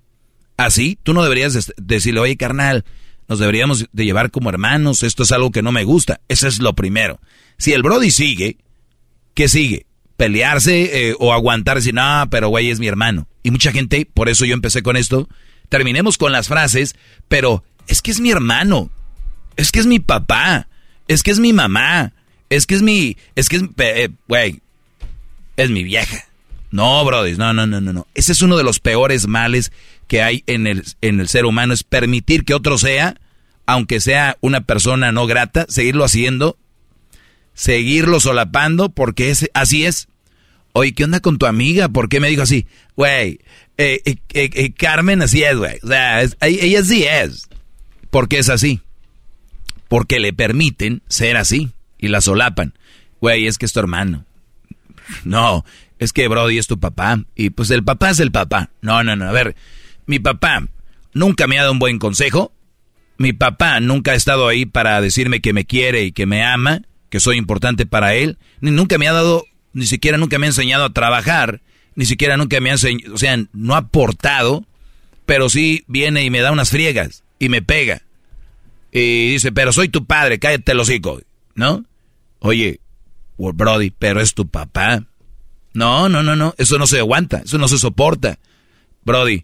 así, 0.56 0.98
tú 1.04 1.14
no 1.14 1.22
deberías 1.24 1.54
de- 1.54 1.74
decirle, 1.78 2.22
oye 2.22 2.38
carnal, 2.38 2.86
nos 3.28 3.40
deberíamos 3.40 3.86
de 3.92 4.06
llevar 4.06 4.32
como 4.32 4.50
hermanos, 4.50 5.04
esto 5.04 5.24
es 5.24 5.32
algo 5.32 5.52
que 5.52 5.62
no 5.62 5.72
me 5.74 5.84
gusta. 5.84 6.22
Eso 6.30 6.48
es 6.48 6.60
lo 6.60 6.74
primero. 6.74 7.20
Si 7.58 7.74
el 7.74 7.84
Brody 7.84 8.12
sigue, 8.12 8.58
¿qué 9.34 9.48
sigue? 9.50 9.86
Pelearse 10.18 11.10
eh, 11.10 11.16
o 11.20 11.34
aguantar 11.34 11.78
y 11.78 11.80
decir, 11.82 11.94
no, 11.94 12.26
pero 12.32 12.50
güey 12.50 12.70
es 12.70 12.80
mi 12.80 12.88
hermano. 12.88 13.28
Y 13.44 13.52
mucha 13.52 13.72
gente, 13.72 14.08
por 14.12 14.30
eso 14.30 14.46
yo 14.46 14.54
empecé 14.54 14.82
con 14.82 14.98
esto, 14.98 15.30
terminemos 15.70 16.18
con 16.18 16.32
las 16.32 16.48
frases, 16.48 16.96
pero 17.28 17.64
es 17.88 18.02
que 18.02 18.12
es 18.12 18.20
mi 18.20 18.32
hermano, 18.32 18.90
es 19.56 19.72
que 19.72 19.80
es 19.80 19.86
mi 19.86 20.00
papá, 20.00 20.68
es 21.08 21.24
que 21.24 21.32
es 21.32 21.40
mi 21.40 21.54
mamá, 21.54 22.14
es 22.50 22.66
que 22.68 22.76
es 22.76 22.82
mi, 22.82 23.18
es 23.36 23.50
que 23.50 23.58
es, 23.58 23.64
eh, 23.78 24.10
güey, 24.28 24.62
es 25.58 25.70
mi 25.70 25.84
vieja. 25.84 26.26
No, 26.72 27.04
Brody, 27.04 27.36
no, 27.36 27.54
no, 27.54 27.66
no, 27.66 27.82
no, 27.82 27.94
no. 27.94 28.08
Ese 28.14 28.32
es 28.32 28.42
uno 28.42 28.58
de 28.58 28.64
los 28.64 28.80
peores 28.80 29.28
males 29.28 29.72
que 30.08 30.22
hay 30.22 30.44
en 30.48 30.68
el, 30.68 30.84
en 31.02 31.20
el 31.20 31.28
ser 31.28 31.46
humano, 31.46 31.74
es 31.74 31.84
permitir 31.84 32.44
que 32.46 32.54
otro 32.54 32.78
sea, 32.78 33.16
aunque 33.66 34.00
sea 34.00 34.38
una 34.42 34.62
persona 34.62 35.12
no 35.12 35.28
grata, 35.28 35.66
seguirlo 35.70 36.04
haciendo, 36.04 36.58
seguirlo 37.54 38.20
solapando, 38.20 38.90
porque 38.90 39.34
así 39.54 39.86
es. 39.86 40.08
Oye, 40.74 40.94
¿qué 40.94 41.04
onda 41.04 41.20
con 41.20 41.38
tu 41.38 41.46
amiga? 41.46 41.90
¿Por 41.90 42.10
qué 42.10 42.20
me 42.20 42.30
dijo 42.30 42.44
así? 42.44 42.68
Güey, 42.96 43.40
eh, 43.84 44.02
eh, 44.34 44.50
eh, 44.54 44.74
Carmen 44.74 45.22
así 45.22 45.44
es, 45.44 45.56
güey. 45.58 45.78
O 45.84 45.88
sea, 45.88 46.22
es- 46.22 46.38
ella 46.42 46.84
sí 46.84 47.04
es. 47.04 47.48
¿Por 48.10 48.28
qué 48.28 48.40
es 48.40 48.50
así? 48.50 48.82
Porque 49.88 50.20
le 50.20 50.34
permiten 50.34 51.02
ser 51.08 51.38
así. 51.38 51.72
y 52.02 52.08
la 52.08 52.22
solapan. 52.22 52.74
Güey, 53.20 53.46
es 53.48 53.58
que 53.58 53.66
es 53.66 53.74
tu 53.74 53.80
hermano. 53.82 54.24
No, 55.26 55.66
es 55.98 56.14
que 56.14 56.28
Brody 56.30 56.58
es 56.58 56.68
tu 56.68 56.80
papá. 56.80 57.22
Y 57.36 57.50
pues 57.50 57.70
el 57.72 57.84
papá 57.84 58.12
es 58.12 58.20
el 58.22 58.32
papá. 58.32 58.70
No, 58.82 59.04
no, 59.04 59.16
no. 59.18 59.28
A 59.28 59.32
ver, 59.34 59.56
mi 60.06 60.18
papá 60.20 60.66
nunca 61.14 61.46
me 61.48 61.58
ha 61.58 61.64
dado 61.64 61.74
un 61.74 61.80
buen 61.80 62.00
consejo. 62.00 62.54
Mi 63.18 63.34
papá 63.34 63.82
nunca 63.82 64.12
ha 64.12 64.16
estado 64.16 64.48
ahí 64.48 64.66
para 64.66 65.02
decirme 65.02 65.42
que 65.42 65.52
me 65.52 65.66
quiere 65.66 66.04
y 66.04 66.14
que 66.14 66.26
me 66.26 66.42
ama, 66.44 66.84
que 67.10 67.20
soy 67.20 67.36
importante 67.38 67.86
para 67.86 68.14
él. 68.16 68.38
Ni 68.62 68.72
nunca 68.72 68.98
me 68.98 69.10
ha 69.10 69.14
dado, 69.14 69.44
ni 69.74 69.86
siquiera 69.86 70.18
nunca 70.18 70.40
me 70.40 70.46
ha 70.46 70.50
enseñado 70.52 70.86
a 70.86 70.94
trabajar. 70.94 71.60
Ni 72.00 72.06
siquiera 72.06 72.38
nunca 72.38 72.62
me 72.62 72.72
ha 72.72 72.76
o 72.76 73.18
sea, 73.18 73.38
no 73.52 73.76
ha 73.76 73.80
aportado, 73.80 74.66
pero 75.26 75.50
sí 75.50 75.84
viene 75.88 76.24
y 76.24 76.30
me 76.30 76.40
da 76.40 76.54
unas 76.54 76.70
friegas 76.70 77.26
y 77.40 77.50
me 77.50 77.62
pega. 77.62 78.04
Y 78.90 79.32
dice, 79.32 79.52
pero 79.52 79.74
soy 79.74 79.90
tu 79.90 80.06
padre, 80.06 80.40
cállate 80.40 80.72
el 80.72 80.80
hocico, 80.80 81.20
¿no? 81.56 81.84
Oye, 82.40 82.80
Brody, 83.38 83.90
pero 83.90 84.22
es 84.22 84.34
tu 84.34 84.48
papá. 84.48 85.04
No, 85.74 86.08
no, 86.08 86.24
no, 86.24 86.38
no, 86.38 86.56
eso 86.58 86.78
no 86.78 86.88
se 86.88 87.00
aguanta, 87.00 87.40
eso 87.40 87.58
no 87.58 87.68
se 87.68 87.78
soporta. 87.78 88.40
Brody, 89.04 89.44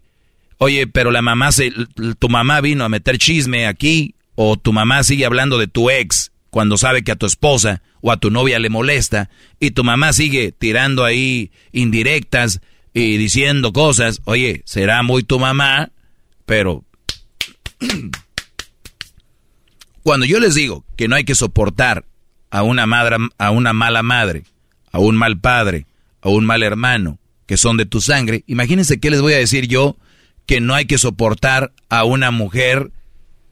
oye, 0.56 0.86
pero 0.86 1.10
la 1.10 1.20
mamá 1.20 1.52
se, 1.52 1.70
tu 2.18 2.30
mamá 2.30 2.62
vino 2.62 2.86
a 2.86 2.88
meter 2.88 3.18
chisme 3.18 3.66
aquí, 3.66 4.14
o 4.34 4.56
tu 4.56 4.72
mamá 4.72 5.02
sigue 5.02 5.26
hablando 5.26 5.58
de 5.58 5.66
tu 5.66 5.90
ex 5.90 6.32
cuando 6.56 6.78
sabe 6.78 7.04
que 7.04 7.12
a 7.12 7.16
tu 7.16 7.26
esposa 7.26 7.82
o 8.00 8.10
a 8.10 8.16
tu 8.16 8.30
novia 8.30 8.58
le 8.58 8.70
molesta, 8.70 9.28
y 9.60 9.72
tu 9.72 9.84
mamá 9.84 10.14
sigue 10.14 10.52
tirando 10.52 11.04
ahí 11.04 11.50
indirectas 11.70 12.62
y 12.94 13.18
diciendo 13.18 13.74
cosas, 13.74 14.22
oye, 14.24 14.62
será 14.64 15.02
muy 15.02 15.22
tu 15.22 15.38
mamá, 15.38 15.90
pero 16.46 16.82
cuando 20.02 20.24
yo 20.24 20.40
les 20.40 20.54
digo 20.54 20.86
que 20.96 21.08
no 21.08 21.16
hay 21.16 21.24
que 21.24 21.34
soportar 21.34 22.06
a 22.48 22.62
una 22.62 22.86
madre, 22.86 23.18
a 23.36 23.50
una 23.50 23.74
mala 23.74 24.02
madre, 24.02 24.44
a 24.92 24.98
un 24.98 25.14
mal 25.14 25.38
padre, 25.38 25.84
a 26.22 26.30
un 26.30 26.46
mal 26.46 26.62
hermano, 26.62 27.18
que 27.44 27.58
son 27.58 27.76
de 27.76 27.84
tu 27.84 28.00
sangre, 28.00 28.44
imagínense 28.46 28.98
qué 28.98 29.10
les 29.10 29.20
voy 29.20 29.34
a 29.34 29.38
decir 29.38 29.68
yo 29.68 29.98
que 30.46 30.62
no 30.62 30.74
hay 30.74 30.86
que 30.86 30.96
soportar 30.96 31.74
a 31.90 32.04
una 32.04 32.30
mujer 32.30 32.92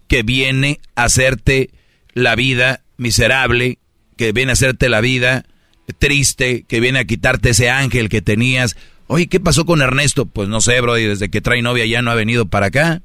que 0.09 0.23
viene 0.23 0.81
a 0.97 1.05
hacerte 1.05 1.69
la 2.15 2.35
vida 2.35 2.81
miserable, 2.97 3.79
que 4.17 4.33
viene 4.33 4.53
a 4.53 4.55
hacerte 4.55 4.89
la 4.89 5.01
vida 5.01 5.45
triste, 5.93 6.65
que 6.67 6.81
viene 6.81 7.01
a 7.01 7.05
quitarte 7.05 7.51
ese 7.51 7.71
ángel 7.71 8.09
que 8.09 8.23
tenías. 8.23 8.77
Oye, 9.07 9.27
¿qué 9.27 9.41
pasó 9.41 9.67
con 9.67 9.83
Ernesto? 9.83 10.27
Pues 10.27 10.49
no 10.49 10.61
sé, 10.61 10.81
bro, 10.81 10.99
y 10.99 11.05
desde 11.05 11.29
que 11.29 11.41
trae 11.41 11.63
novia 11.63 11.85
ya 11.85 12.03
no 12.03 12.11
ha 12.11 12.15
venido 12.15 12.47
para 12.47 12.67
acá. 12.67 13.03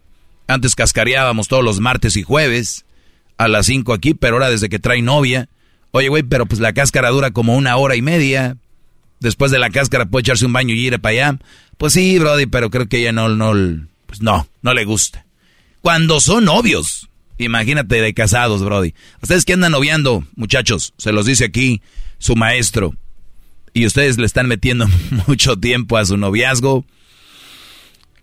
Antes 0.47 0.75
cascareábamos 0.75 1.47
todos 1.47 1.63
los 1.63 1.79
martes 1.79 2.15
y 2.15 2.23
jueves 2.23 2.85
a 3.37 3.47
las 3.47 3.65
5 3.67 3.93
aquí, 3.93 4.13
pero 4.13 4.35
ahora 4.35 4.49
desde 4.49 4.69
que 4.69 4.79
trae 4.79 5.01
novia. 5.01 5.49
Oye, 5.91 6.09
güey, 6.09 6.23
pero 6.23 6.45
pues 6.45 6.59
la 6.59 6.73
cáscara 6.73 7.09
dura 7.09 7.31
como 7.31 7.55
una 7.55 7.75
hora 7.75 7.95
y 7.95 8.01
media. 8.01 8.57
Después 9.19 9.51
de 9.51 9.59
la 9.59 9.69
cáscara 9.69 10.05
puede 10.05 10.21
echarse 10.21 10.45
un 10.45 10.53
baño 10.53 10.73
y 10.73 10.87
ir 10.87 10.99
para 10.99 11.11
allá. 11.11 11.39
Pues 11.77 11.93
sí, 11.93 12.17
Brody, 12.17 12.45
pero 12.45 12.69
creo 12.69 12.87
que 12.87 12.99
ella 12.99 13.11
no, 13.11 13.29
no, 13.29 13.53
pues 14.05 14.21
no, 14.21 14.47
no 14.61 14.73
le 14.73 14.85
gusta. 14.85 15.25
Cuando 15.81 16.19
son 16.19 16.45
novios, 16.45 17.08
imagínate 17.39 18.01
de 18.01 18.13
casados, 18.13 18.63
Brody. 18.63 18.93
Ustedes 19.21 19.45
que 19.45 19.53
andan 19.53 19.71
noviando, 19.71 20.23
muchachos, 20.35 20.93
se 20.97 21.11
los 21.11 21.25
dice 21.25 21.45
aquí 21.45 21.81
su 22.19 22.35
maestro. 22.35 22.93
Y 23.73 23.85
ustedes 23.85 24.17
le 24.17 24.25
están 24.25 24.47
metiendo 24.47 24.87
mucho 25.27 25.57
tiempo 25.57 25.97
a 25.97 26.05
su 26.05 26.17
noviazgo. 26.17 26.85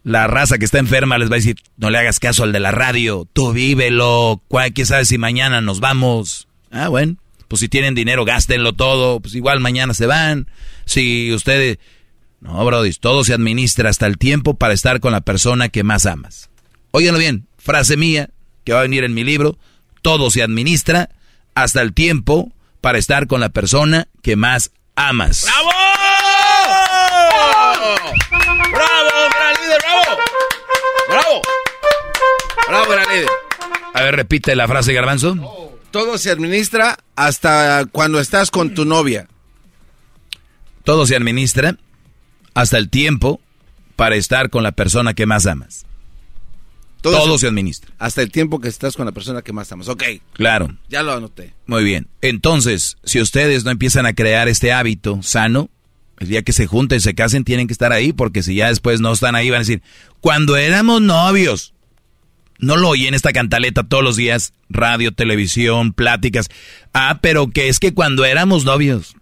La 0.04 0.28
raza 0.28 0.58
que 0.58 0.64
está 0.64 0.78
enferma 0.78 1.18
les 1.18 1.30
va 1.30 1.34
a 1.34 1.38
decir, 1.38 1.56
no 1.76 1.90
le 1.90 1.98
hagas 1.98 2.20
caso 2.20 2.44
al 2.44 2.52
de 2.52 2.60
la 2.60 2.70
radio, 2.70 3.26
tú 3.32 3.52
vívelo, 3.52 4.40
quién 4.72 4.86
sabe 4.86 5.04
si 5.04 5.18
mañana 5.18 5.60
nos 5.60 5.80
vamos. 5.80 6.46
Ah, 6.70 6.88
bueno, 6.88 7.16
pues 7.48 7.58
si 7.58 7.68
tienen 7.68 7.96
dinero, 7.96 8.24
gástenlo 8.24 8.72
todo, 8.72 9.18
pues 9.18 9.34
igual 9.34 9.58
mañana 9.58 9.94
se 9.94 10.06
van. 10.06 10.48
Si 10.84 11.32
ustedes... 11.32 11.78
No, 12.40 12.64
Brody, 12.64 12.92
todo 12.92 13.24
se 13.24 13.34
administra 13.34 13.90
hasta 13.90 14.06
el 14.06 14.18
tiempo 14.18 14.54
para 14.54 14.74
estar 14.74 15.00
con 15.00 15.10
la 15.10 15.22
persona 15.22 15.70
que 15.70 15.82
más 15.82 16.06
amas. 16.06 16.50
Óiganlo 16.92 17.18
bien, 17.18 17.48
frase 17.58 17.96
mía, 17.96 18.30
que 18.66 18.72
va 18.72 18.80
a 18.80 18.82
venir 18.82 19.04
en 19.04 19.14
mi 19.14 19.22
libro, 19.22 19.56
todo 20.02 20.28
se 20.28 20.42
administra 20.42 21.08
hasta 21.54 21.80
el 21.80 21.94
tiempo 21.94 22.52
para 22.80 22.98
estar 22.98 23.28
con 23.28 23.40
la 23.40 23.48
persona 23.48 24.08
que 24.22 24.34
más 24.34 24.72
amas. 24.96 25.44
¡Bravo! 25.44 25.70
¡Bravo, 28.72 29.10
gran 29.30 29.54
líder, 29.62 29.78
bravo! 29.80 30.20
¡Bravo! 31.08 31.42
¡Bravo, 32.68 32.90
gran 32.90 33.08
líder! 33.08 33.28
A 33.94 34.02
ver, 34.02 34.16
repite 34.16 34.56
la 34.56 34.66
frase, 34.66 34.92
Garbanzo. 34.92 35.78
Todo 35.92 36.18
se 36.18 36.32
administra 36.32 36.98
hasta 37.14 37.84
cuando 37.92 38.18
estás 38.18 38.50
con 38.50 38.74
tu 38.74 38.84
novia. 38.84 39.28
Todo 40.82 41.06
se 41.06 41.14
administra 41.14 41.76
hasta 42.52 42.78
el 42.78 42.90
tiempo 42.90 43.40
para 43.94 44.16
estar 44.16 44.50
con 44.50 44.64
la 44.64 44.72
persona 44.72 45.14
que 45.14 45.24
más 45.24 45.46
amas. 45.46 45.86
Todo, 47.12 47.24
Todo 47.24 47.38
se, 47.38 47.46
administra. 47.46 47.88
Hasta 47.98 48.20
el 48.22 48.32
tiempo 48.32 48.60
que 48.60 48.66
estás 48.66 48.96
con 48.96 49.06
la 49.06 49.12
persona 49.12 49.40
que 49.40 49.52
más 49.52 49.70
amas. 49.70 49.88
Ok. 49.88 50.02
Claro. 50.32 50.76
Ya 50.88 51.04
lo 51.04 51.12
anoté. 51.12 51.54
Muy 51.66 51.84
bien. 51.84 52.08
Entonces, 52.20 52.96
si 53.04 53.20
ustedes 53.20 53.64
no 53.64 53.70
empiezan 53.70 54.06
a 54.06 54.12
crear 54.12 54.48
este 54.48 54.72
hábito 54.72 55.22
sano, 55.22 55.70
el 56.18 56.26
día 56.26 56.42
que 56.42 56.52
se 56.52 56.66
junten, 56.66 57.00
se 57.00 57.14
casen, 57.14 57.44
tienen 57.44 57.68
que 57.68 57.72
estar 57.72 57.92
ahí, 57.92 58.12
porque 58.12 58.42
si 58.42 58.56
ya 58.56 58.68
después 58.68 59.00
no 59.00 59.12
están 59.12 59.36
ahí, 59.36 59.50
van 59.50 59.58
a 59.58 59.60
decir, 59.60 59.82
cuando 60.20 60.56
éramos 60.56 61.00
novios, 61.00 61.74
no 62.58 62.76
lo 62.76 62.88
oyen 62.88 63.14
esta 63.14 63.32
cantaleta 63.32 63.84
todos 63.84 64.02
los 64.02 64.16
días, 64.16 64.52
radio, 64.68 65.12
televisión, 65.12 65.92
pláticas. 65.92 66.48
Ah, 66.92 67.20
pero 67.22 67.50
que 67.50 67.68
es 67.68 67.78
que 67.78 67.94
cuando 67.94 68.24
éramos 68.24 68.64
novios, 68.64 69.14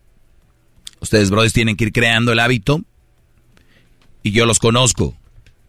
ustedes, 1.00 1.28
brothers, 1.28 1.52
tienen 1.52 1.76
que 1.76 1.84
ir 1.84 1.92
creando 1.92 2.32
el 2.32 2.40
hábito 2.40 2.80
y 4.22 4.30
yo 4.30 4.46
los 4.46 4.58
conozco. 4.58 5.14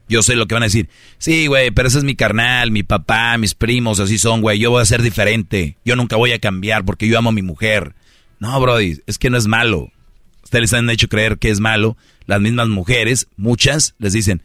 Yo 0.08 0.22
sé 0.22 0.36
lo 0.36 0.48
que 0.48 0.54
van 0.54 0.64
a 0.64 0.68
decir. 0.68 0.90
Sí, 1.18 1.48
güey, 1.48 1.72
pero 1.72 1.88
ese 1.88 1.98
es 1.98 2.04
mi 2.04 2.16
carnal, 2.16 2.72
mi 2.72 2.84
papá, 2.84 3.38
mis 3.38 3.56
primos, 3.56 4.00
así 4.00 4.18
son, 4.20 4.42
güey. 4.42 4.60
Yo 4.60 4.72
voy 4.72 4.82
a 4.82 4.86
ser 4.86 5.02
diferente. 5.02 5.78
Yo 5.84 5.96
nunca 5.96 6.16
voy 6.16 6.32
a 6.32 6.40
cambiar 6.40 6.86
porque 6.86 7.08
yo 7.08 7.18
amo 7.18 7.30
a 7.30 7.34
mi 7.34 7.42
mujer. 7.42 7.96
No, 8.40 8.60
Brody, 8.60 9.02
es 9.08 9.18
que 9.18 9.30
no 9.30 9.38
es 9.38 9.48
malo. 9.48 9.92
Ustedes 10.44 10.74
han 10.74 10.90
hecho 10.90 11.08
creer 11.08 11.38
que 11.40 11.50
es 11.50 11.60
malo. 11.60 11.98
Las 12.28 12.42
mismas 12.42 12.68
mujeres, 12.68 13.28
muchas, 13.36 13.96
les 13.98 14.14
dicen, 14.14 14.42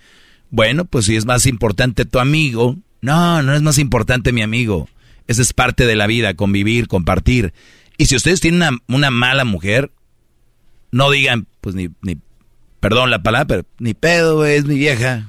bueno, 0.51 0.85
pues 0.85 1.07
si 1.07 1.16
es 1.16 1.27
más 1.27 1.46
importante 1.46 2.05
tu 2.05 2.18
amigo. 2.18 2.77
No, 3.03 3.42
no 3.42 3.55
es 3.55 3.62
más 3.62 3.79
importante 3.79 4.33
mi 4.33 4.42
amigo. 4.42 4.88
Esa 5.27 5.42
es 5.42 5.53
parte 5.53 5.87
de 5.87 5.96
la 5.96 6.07
vida, 6.07 6.35
convivir, 6.35 6.88
compartir. 6.88 7.53
Y 7.99 8.07
si 8.07 8.16
ustedes 8.16 8.40
tienen 8.40 8.62
una, 8.62 8.79
una 8.88 9.11
mala 9.11 9.44
mujer, 9.44 9.92
no 10.90 11.11
digan, 11.11 11.46
pues 11.61 11.75
ni, 11.75 11.88
ni 12.03 12.16
perdón 12.81 13.11
la 13.11 13.23
palabra, 13.23 13.46
pero 13.46 13.66
ni 13.79 13.94
pedo, 13.94 14.44
es 14.44 14.64
mi 14.64 14.77
vieja. 14.77 15.29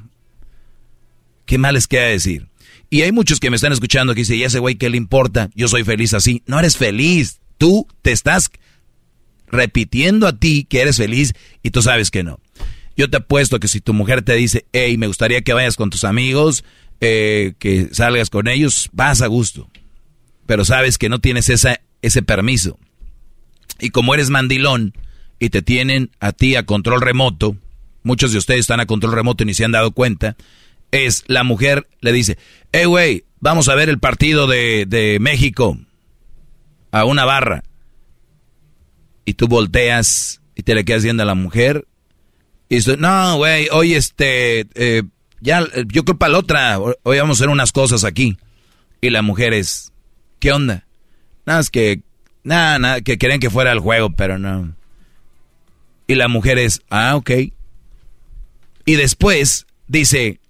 ¿Qué 1.51 1.57
mal 1.57 1.73
les 1.73 1.89
queda 1.89 2.03
decir? 2.03 2.47
Y 2.89 3.01
hay 3.01 3.11
muchos 3.11 3.41
que 3.41 3.49
me 3.49 3.57
están 3.57 3.73
escuchando 3.73 4.13
que 4.13 4.21
dicen, 4.21 4.37
¿y 4.37 4.43
ese 4.43 4.59
güey 4.59 4.75
qué 4.75 4.89
le 4.89 4.95
importa? 4.95 5.49
Yo 5.53 5.67
soy 5.67 5.83
feliz 5.83 6.13
así. 6.13 6.43
No 6.45 6.57
eres 6.57 6.77
feliz. 6.77 7.41
Tú 7.57 7.89
te 8.01 8.13
estás 8.13 8.49
repitiendo 9.47 10.27
a 10.27 10.39
ti 10.39 10.63
que 10.63 10.79
eres 10.79 10.95
feliz 10.95 11.33
y 11.61 11.71
tú 11.71 11.81
sabes 11.81 12.09
que 12.09 12.23
no. 12.23 12.39
Yo 12.95 13.09
te 13.09 13.17
apuesto 13.17 13.59
que 13.59 13.67
si 13.67 13.81
tu 13.81 13.93
mujer 13.93 14.21
te 14.21 14.33
dice, 14.35 14.65
hey, 14.71 14.97
me 14.97 15.07
gustaría 15.07 15.41
que 15.41 15.51
vayas 15.51 15.75
con 15.75 15.89
tus 15.89 16.05
amigos, 16.05 16.63
eh, 17.01 17.51
que 17.59 17.89
salgas 17.91 18.29
con 18.29 18.47
ellos, 18.47 18.89
vas 18.93 19.21
a 19.21 19.27
gusto. 19.27 19.69
Pero 20.45 20.63
sabes 20.63 20.97
que 20.97 21.09
no 21.09 21.19
tienes 21.19 21.49
ese 21.49 22.21
permiso. 22.21 22.79
Y 23.77 23.89
como 23.89 24.13
eres 24.13 24.29
mandilón, 24.29 24.93
y 25.37 25.49
te 25.49 25.61
tienen 25.61 26.11
a 26.21 26.31
ti 26.31 26.55
a 26.55 26.65
control 26.65 27.01
remoto, 27.01 27.57
muchos 28.03 28.31
de 28.31 28.37
ustedes 28.37 28.61
están 28.61 28.79
a 28.79 28.85
control 28.85 29.11
remoto 29.11 29.43
y 29.43 29.47
ni 29.47 29.53
se 29.53 29.65
han 29.65 29.73
dado 29.73 29.91
cuenta, 29.91 30.37
es 30.91 31.23
la 31.27 31.43
mujer 31.43 31.87
le 32.01 32.11
dice, 32.11 32.37
hey 32.71 32.85
güey, 32.85 33.25
vamos 33.39 33.69
a 33.69 33.75
ver 33.75 33.89
el 33.89 33.99
partido 33.99 34.47
de, 34.47 34.85
de 34.87 35.19
México 35.19 35.77
a 36.91 37.05
una 37.05 37.25
barra. 37.25 37.63
Y 39.25 39.33
tú 39.33 39.47
volteas 39.47 40.41
y 40.55 40.63
te 40.63 40.75
le 40.75 40.85
quedas 40.85 41.03
viendo 41.03 41.23
a 41.23 41.25
la 41.25 41.35
mujer. 41.35 41.87
Y 42.69 42.75
dice, 42.75 42.97
no, 42.97 43.37
güey, 43.37 43.67
hoy 43.71 43.93
este, 43.93 44.67
eh, 44.75 45.03
ya, 45.39 45.65
yo 45.87 46.03
creo 46.05 46.17
para 46.17 46.33
la 46.33 46.39
otra, 46.39 46.79
hoy 46.79 47.17
vamos 47.17 47.37
a 47.37 47.39
hacer 47.39 47.49
unas 47.49 47.71
cosas 47.71 48.03
aquí. 48.03 48.37
Y 49.01 49.09
la 49.09 49.21
mujer 49.21 49.53
es, 49.53 49.91
¿qué 50.39 50.51
onda? 50.51 50.85
Nada, 51.45 51.59
es 51.59 51.69
que, 51.69 52.01
nada, 52.43 52.79
nada, 52.79 53.01
que 53.01 53.17
querían 53.17 53.39
que 53.39 53.49
fuera 53.49 53.71
el 53.71 53.79
juego, 53.79 54.11
pero 54.11 54.37
no. 54.37 54.75
Y 56.07 56.15
la 56.15 56.27
mujer 56.27 56.59
es, 56.59 56.81
ah, 56.89 57.15
ok. 57.15 57.31
Y 58.85 58.95
después 58.95 59.65
dice, 59.87 60.40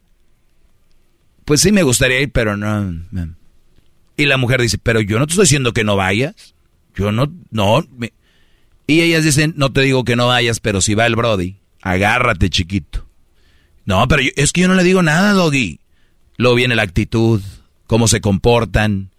pues 1.46 1.62
sí 1.62 1.72
me 1.72 1.84
gustaría 1.84 2.22
ir, 2.22 2.32
pero 2.32 2.58
no. 2.58 2.94
Y 4.18 4.26
la 4.26 4.38
mujer 4.38 4.62
dice, 4.62 4.78
pero 4.78 5.02
yo 5.02 5.20
no 5.20 5.28
te 5.28 5.34
estoy 5.34 5.46
diciendo 5.46 5.74
que 5.74 5.84
no 5.84 5.96
vayas. 5.96 6.56
Yo 6.96 7.12
no, 7.12 7.32
no. 7.50 7.86
Y 8.88 9.02
ellas 9.02 9.24
dicen, 9.24 9.54
no 9.58 9.72
te 9.72 9.82
digo 9.82 10.04
que 10.04 10.16
no 10.16 10.28
vayas, 10.28 10.60
pero 10.60 10.82
si 10.82 10.94
va 10.94 11.06
el 11.06 11.16
Brody, 11.16 11.58
agárrate, 11.82 12.50
chiquito. 12.50 13.08
No, 13.86 14.08
pero 14.08 14.24
es 14.36 14.52
que 14.52 14.62
yo 14.62 14.68
no 14.68 14.76
le 14.76 14.84
digo 14.84 15.02
nada, 15.02 15.34
Doggy. 15.34 15.80
Luego 16.38 16.56
viene 16.56 16.76
la 16.76 16.84
actitud, 16.84 17.42
cómo 17.88 18.08
se 18.08 18.22
comportan. 18.22 19.12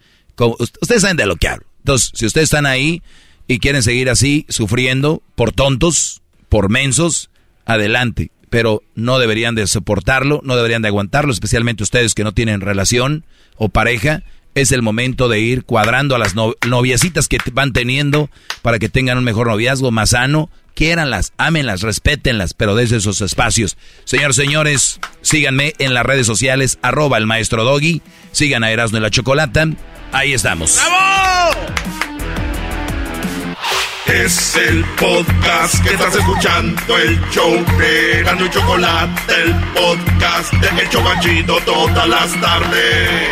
ustedes 0.58 1.02
saben 1.02 1.16
de 1.16 1.26
lo 1.26 1.37
que 1.37 1.48
hablo. 1.48 1.66
Entonces, 1.78 2.12
si 2.14 2.26
ustedes 2.26 2.44
están 2.44 2.66
ahí 2.66 3.02
y 3.48 3.58
quieren 3.58 3.82
seguir 3.82 4.08
así, 4.08 4.46
sufriendo 4.48 5.22
por 5.35 5.52
tontos, 5.52 6.22
por 6.48 6.68
mensos, 6.68 7.30
adelante. 7.64 8.30
Pero 8.53 8.83
no 8.95 9.19
deberían 9.19 9.55
de 9.55 9.67
soportarlo, 9.67 10.43
no 10.45 10.57
deberían 10.57 10.83
de 10.83 10.88
aguantarlo, 10.88 11.33
especialmente 11.33 11.83
ustedes 11.83 12.12
que 12.12 12.23
no 12.23 12.33
tienen 12.33 12.61
relación 12.61 13.25
o 13.57 13.71
pareja. 13.71 14.25
Es 14.55 14.73
el 14.73 14.83
momento 14.83 15.31
de 15.31 15.41
ir 15.41 15.65
cuadrando 15.65 16.15
a 16.15 16.19
las 16.19 16.35
no- 16.35 16.53
noviecitas 16.69 17.29
que 17.29 17.38
van 17.55 17.73
teniendo 17.73 18.29
para 18.61 18.79
que 18.79 18.91
tengan 18.91 19.17
un 19.17 19.25
mejor 19.25 19.47
noviazgo 19.47 19.91
más 19.91 20.11
sano. 20.11 20.51
Quiéranlas, 20.75 21.33
ámenlas, 21.38 21.81
respétenlas, 21.81 22.53
pero 22.53 22.75
desde 22.75 22.99
esos 22.99 23.23
espacios. 23.23 23.79
Señores, 24.05 24.37
señores, 24.37 25.01
síganme 25.23 25.73
en 25.79 25.95
las 25.95 26.05
redes 26.05 26.27
sociales, 26.27 26.79
arroba 26.83 27.17
el 27.17 27.27
maestro 27.27 27.65
Doggy. 27.65 28.03
Sigan 28.33 28.65
a 28.65 28.71
Erasmo 28.71 28.99
y 28.99 29.01
la 29.01 29.11
Chocolata. 29.11 29.67
Ahí 30.12 30.35
estamos. 30.35 30.79
Es 34.12 34.57
el 34.57 34.85
podcast 35.01 35.83
que 35.83 35.94
estás 35.94 36.14
escuchando, 36.14 36.98
el 36.98 37.18
show 37.31 37.51
de 37.79 38.20
y 38.20 38.51
Chocolate, 38.51 39.33
el 39.42 39.55
podcast 39.72 40.53
de 40.53 40.83
El 40.83 40.88
Chocachito 40.90 41.57
todas 41.64 42.07
las 42.07 42.38
tardes. 42.38 43.31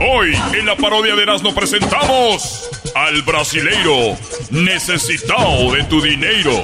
Hoy 0.00 0.34
en 0.58 0.66
la 0.66 0.74
parodia 0.74 1.14
de 1.14 1.22
Erasmo 1.22 1.54
presentamos 1.54 2.68
al 2.96 3.22
brasileiro 3.22 4.16
necesitado 4.50 5.72
de 5.72 5.84
tu 5.84 6.02
dinero. 6.02 6.60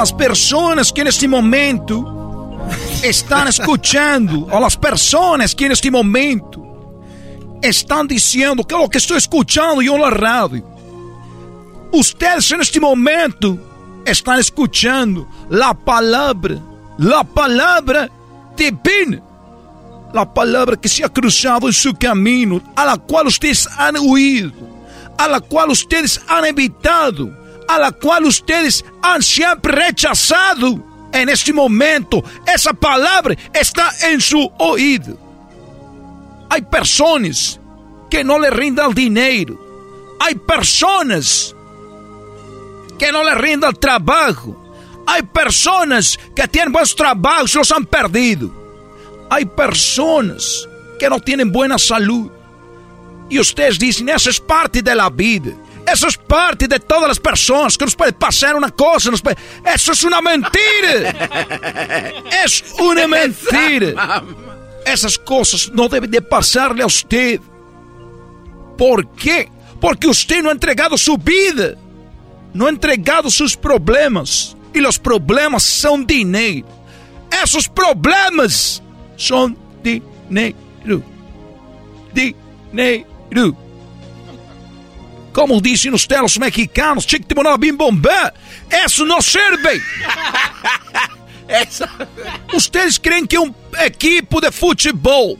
Las 0.00 0.14
personas 0.14 0.90
que 0.94 1.02
en 1.02 1.08
este 1.08 1.28
momento 1.28 2.58
están 3.02 3.48
escuchando, 3.48 4.48
a 4.50 4.58
las 4.58 4.74
personas 4.74 5.54
que 5.54 5.66
en 5.66 5.72
este 5.72 5.90
momento 5.90 7.02
están 7.60 8.08
diciendo 8.08 8.64
que 8.64 8.74
lo 8.74 8.88
que 8.88 8.96
estoy 8.96 9.18
escuchando 9.18 9.82
yo 9.82 9.96
en 9.96 10.00
la 10.00 10.08
radio. 10.08 10.64
Ustedes 11.92 12.50
en 12.50 12.62
este 12.62 12.80
momento 12.80 13.58
están 14.06 14.38
escuchando 14.38 15.28
la 15.50 15.74
palabra, 15.74 16.56
la 16.96 17.22
palabra 17.22 18.08
divina, 18.56 19.20
la 20.14 20.32
palabra 20.32 20.76
que 20.76 20.88
se 20.88 21.04
ha 21.04 21.10
cruzado 21.10 21.66
en 21.66 21.74
su 21.74 21.92
camino, 21.92 22.62
a 22.74 22.86
la 22.86 22.96
cual 22.96 23.26
ustedes 23.26 23.68
han 23.76 23.96
huido, 24.00 24.52
a 25.18 25.28
la 25.28 25.40
cual 25.40 25.68
ustedes 25.68 26.18
han 26.26 26.46
evitado, 26.46 27.39
a 27.70 27.78
la 27.78 27.92
cual 27.92 28.24
ustedes 28.24 28.84
han 29.00 29.22
siempre 29.22 29.72
rechazado. 29.72 30.88
En 31.12 31.28
este 31.28 31.52
momento, 31.52 32.22
esa 32.46 32.72
palabra 32.72 33.36
está 33.52 33.90
en 34.02 34.20
su 34.20 34.48
oído. 34.58 35.16
Hay 36.48 36.62
personas 36.62 37.60
que 38.08 38.22
no 38.22 38.38
le 38.38 38.50
rindan 38.50 38.88
el 38.88 38.94
dinero. 38.94 39.58
Hay 40.20 40.34
personas 40.34 41.54
que 42.98 43.10
no 43.10 43.24
le 43.24 43.34
rindan 43.34 43.70
el 43.70 43.78
trabajo. 43.78 44.56
Hay 45.06 45.22
personas 45.22 46.18
que 46.34 46.46
tienen 46.48 46.72
buenos 46.72 46.94
trabajos 46.94 47.54
y 47.54 47.58
los 47.58 47.72
han 47.72 47.86
perdido. 47.86 48.50
Hay 49.30 49.44
personas 49.44 50.68
que 50.98 51.08
no 51.08 51.20
tienen 51.20 51.50
buena 51.50 51.78
salud. 51.78 52.30
Y 53.28 53.38
ustedes 53.38 53.78
dicen, 53.78 54.08
eso 54.08 54.30
es 54.30 54.40
parte 54.40 54.82
de 54.82 54.94
la 54.94 55.08
vida. 55.08 55.52
Eso 55.92 56.06
es 56.06 56.16
parte 56.16 56.68
de 56.68 56.78
todas 56.78 57.08
las 57.08 57.18
personas 57.18 57.76
que 57.76 57.84
nos 57.84 57.96
puede 57.96 58.12
pasar 58.12 58.54
una 58.54 58.70
cosa. 58.70 59.10
Nos 59.10 59.20
puede... 59.20 59.36
Eso 59.64 59.92
es 59.92 60.04
una 60.04 60.20
mentira. 60.20 61.10
es 62.44 62.64
una 62.78 63.08
mentira. 63.08 64.22
Esas 64.84 65.18
cosas 65.18 65.70
no 65.72 65.88
deben 65.88 66.10
de 66.10 66.22
pasarle 66.22 66.82
a 66.82 66.86
usted. 66.86 67.40
¿Por 68.78 69.08
qué? 69.14 69.50
Porque 69.80 70.06
usted 70.06 70.42
no 70.42 70.50
ha 70.50 70.52
entregado 70.52 70.96
su 70.96 71.16
vida. 71.16 71.74
No 72.54 72.66
ha 72.66 72.70
entregado 72.70 73.30
sus 73.30 73.56
problemas. 73.56 74.56
Y 74.72 74.80
los 74.80 74.98
problemas 74.98 75.62
son 75.62 76.06
dinero. 76.06 76.66
Esos 77.42 77.68
problemas 77.68 78.82
son 79.16 79.56
dinero. 79.82 81.02
Dinero. 82.12 83.69
Como 85.32 85.60
dicen 85.60 85.94
ustedes 85.94 86.22
los 86.22 86.38
mexicanos, 86.38 87.06
chico 87.06 87.24
de 87.28 87.34
moneda 87.34 87.56
bim 87.56 87.76
bombé. 87.76 88.10
Eso 88.68 89.04
no 89.04 89.20
sirve. 89.22 89.80
Ustedes 92.52 92.98
creen 93.02 93.26
que 93.26 93.38
un 93.38 93.54
equipo 93.80 94.40
de 94.40 94.50
futebol, 94.50 95.38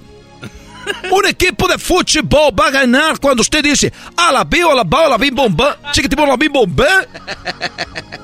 un 1.10 1.26
equipo 1.26 1.66
de 1.68 1.78
futebol 1.78 2.52
va 2.58 2.66
a 2.66 2.70
ganar 2.70 3.18
cuando 3.18 3.42
usted 3.42 3.62
dice, 3.62 3.92
a 4.16 4.32
la 4.32 4.44
bio, 4.44 4.70
a 4.70 4.74
la 4.74 4.84
bala, 4.84 5.16
bim 5.16 5.34
bombé, 5.34 5.64
chico 5.92 6.08
de 6.08 6.16
moneda 6.16 6.36
bim 6.36 6.52
bombé? 6.52 6.88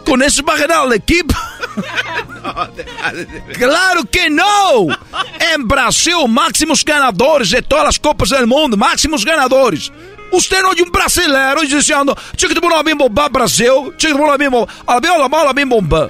Con 0.05 0.23
eso 0.23 0.45
va 0.45 0.55
a 0.55 0.59
ganar 0.59 0.87
el 0.87 0.93
equipo. 0.95 1.35
Claro 3.59 4.05
que 4.11 4.31
no. 4.31 4.87
En 5.53 5.67
Brasil, 5.67 6.27
máximos 6.29 6.85
ganadores 6.85 7.51
de 7.51 7.61
todas 7.61 7.85
las 7.85 7.99
copas 7.99 8.31
del 8.31 8.47
mundo, 8.47 8.77
máximos 8.77 9.25
ganadores. 9.25 9.91
Usted 10.33 10.63
no 10.63 10.71
oye 10.71 10.83
un 10.83 10.91
brasileiro 10.91 11.63
diciendo, 11.63 12.17
chico 12.37 12.53
de 12.53 12.61
bola 12.61 12.83
bim 12.83 12.99
bomba 12.99 13.29
Brasil, 13.29 13.95
chico 13.97 14.15
de 14.15 14.21
bola 14.21 14.37
bim 14.37 14.51
bomba, 14.51 14.73
a 14.87 14.95
la 14.95 15.01
bio, 15.01 15.15
a 15.15 15.19
la 15.19 15.29
bala, 15.29 15.53
bim 15.53 15.69
bomba. 15.69 16.09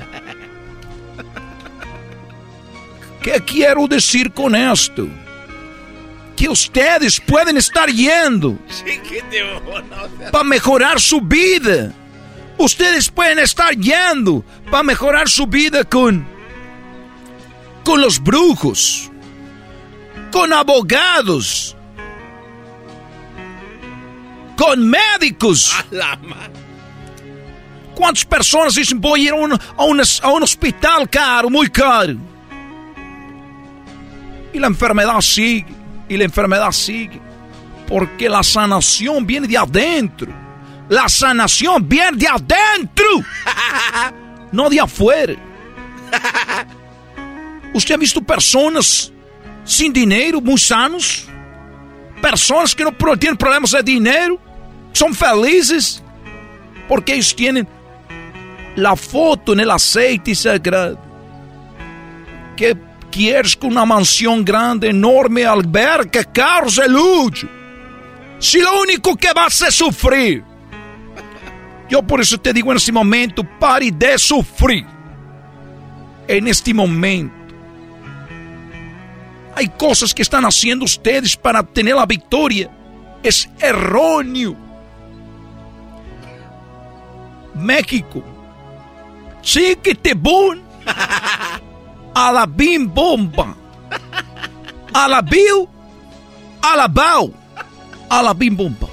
¿Qué 3.22 3.42
quiero 3.44 3.86
decir 3.88 4.32
con 4.32 4.54
esto? 4.54 5.06
Que 6.36 6.48
ustedes 6.48 7.20
pueden 7.20 7.56
estar 7.56 7.88
yendo 7.88 8.56
para 10.30 10.44
mejorar 10.44 11.00
su 11.00 11.20
vida. 11.20 11.92
Ustedes 12.58 13.10
pueden 13.10 13.38
estar 13.38 13.74
yendo 13.74 14.44
para 14.70 14.82
mejorar 14.82 15.28
su 15.28 15.46
vida 15.46 15.84
con 15.84 16.26
con 17.86 18.00
los 18.00 18.20
brujos, 18.20 19.10
con 20.32 20.52
abogados, 20.52 21.76
con 24.56 24.88
médicos. 24.88 25.74
¿Cuántas 27.94 28.24
personas 28.24 28.74
dicen 28.74 29.00
voy 29.00 29.20
a 29.20 29.24
ir 29.24 29.30
a 29.32 29.34
un, 29.36 29.52
a 29.52 29.84
un- 29.84 30.00
a 30.22 30.28
un 30.32 30.42
hospital 30.42 31.08
caro, 31.08 31.48
muy 31.48 31.68
caro? 31.68 32.16
Y 34.52 34.58
la 34.58 34.66
enfermedad 34.66 35.20
sigue, 35.20 35.66
y 36.08 36.16
la 36.16 36.24
enfermedad 36.24 36.72
sigue, 36.72 37.20
porque 37.88 38.28
la 38.28 38.42
sanación 38.42 39.26
viene 39.26 39.46
de 39.46 39.56
adentro. 39.58 40.32
La 40.88 41.08
sanación 41.08 41.88
viene 41.88 42.16
de 42.16 42.28
adentro, 42.28 43.06
no 44.52 44.70
de 44.70 44.80
afuera. 44.80 45.34
¿Usted 47.74 47.94
ha 47.94 47.98
visto 47.98 48.22
personas 48.22 49.12
sin 49.64 49.92
dinero, 49.92 50.40
muy 50.40 50.58
sanos? 50.58 51.26
Personas 52.22 52.74
que 52.74 52.84
no 52.84 52.92
tienen 53.18 53.36
problemas 53.36 53.72
de 53.72 53.82
dinero, 53.82 54.38
son 54.96 55.14
felices, 55.14 56.02
porque 56.88 57.12
ellos 57.12 57.36
tienen 57.36 57.68
la 58.76 58.96
foto 58.96 59.52
en 59.52 59.60
el 59.60 59.70
aceite 59.70 60.34
sagrado. 60.34 60.98
Que 62.56 62.74
quieres 63.10 63.54
con 63.54 63.72
una 63.72 63.84
mansión 63.84 64.42
grande, 64.42 64.88
enorme, 64.88 65.44
alberca, 65.44 66.24
carros 66.24 66.76
de 66.76 66.88
lujo. 66.88 67.46
Si 68.38 68.58
lo 68.60 68.80
único 68.80 69.14
que 69.16 69.32
vas 69.34 69.60
a 69.62 69.70
sufrir. 69.70 70.42
Yo 71.90 72.02
por 72.02 72.22
eso 72.22 72.38
te 72.38 72.54
digo 72.54 72.70
en 72.70 72.78
este 72.78 72.90
momento, 72.90 73.44
pare 73.60 73.90
de 73.90 74.18
sufrir. 74.18 74.86
En 76.26 76.48
este 76.48 76.72
momento. 76.72 77.34
Hay 79.54 79.68
cosas 79.68 80.14
que 80.14 80.22
están 80.22 80.44
haciendo 80.46 80.86
ustedes 80.86 81.36
para 81.36 81.60
obtener 81.60 81.94
la 81.94 82.06
victoria. 82.06 82.70
Es 83.22 83.46
erróneo. 83.60 84.65
México. 87.56 88.22
Chiquitibum. 89.42 90.62
A 92.14 92.32
la 92.32 92.46
bim 92.58 92.86
bomba. 92.86 93.56
A 94.92 95.08
la 95.08 95.22
bill. 95.22 95.68
A 96.62 96.76
la 96.76 96.88
bau. 96.88 97.32
A 98.08 98.22
la 98.22 98.34
bim 98.34 98.56
bomba. 98.56 98.88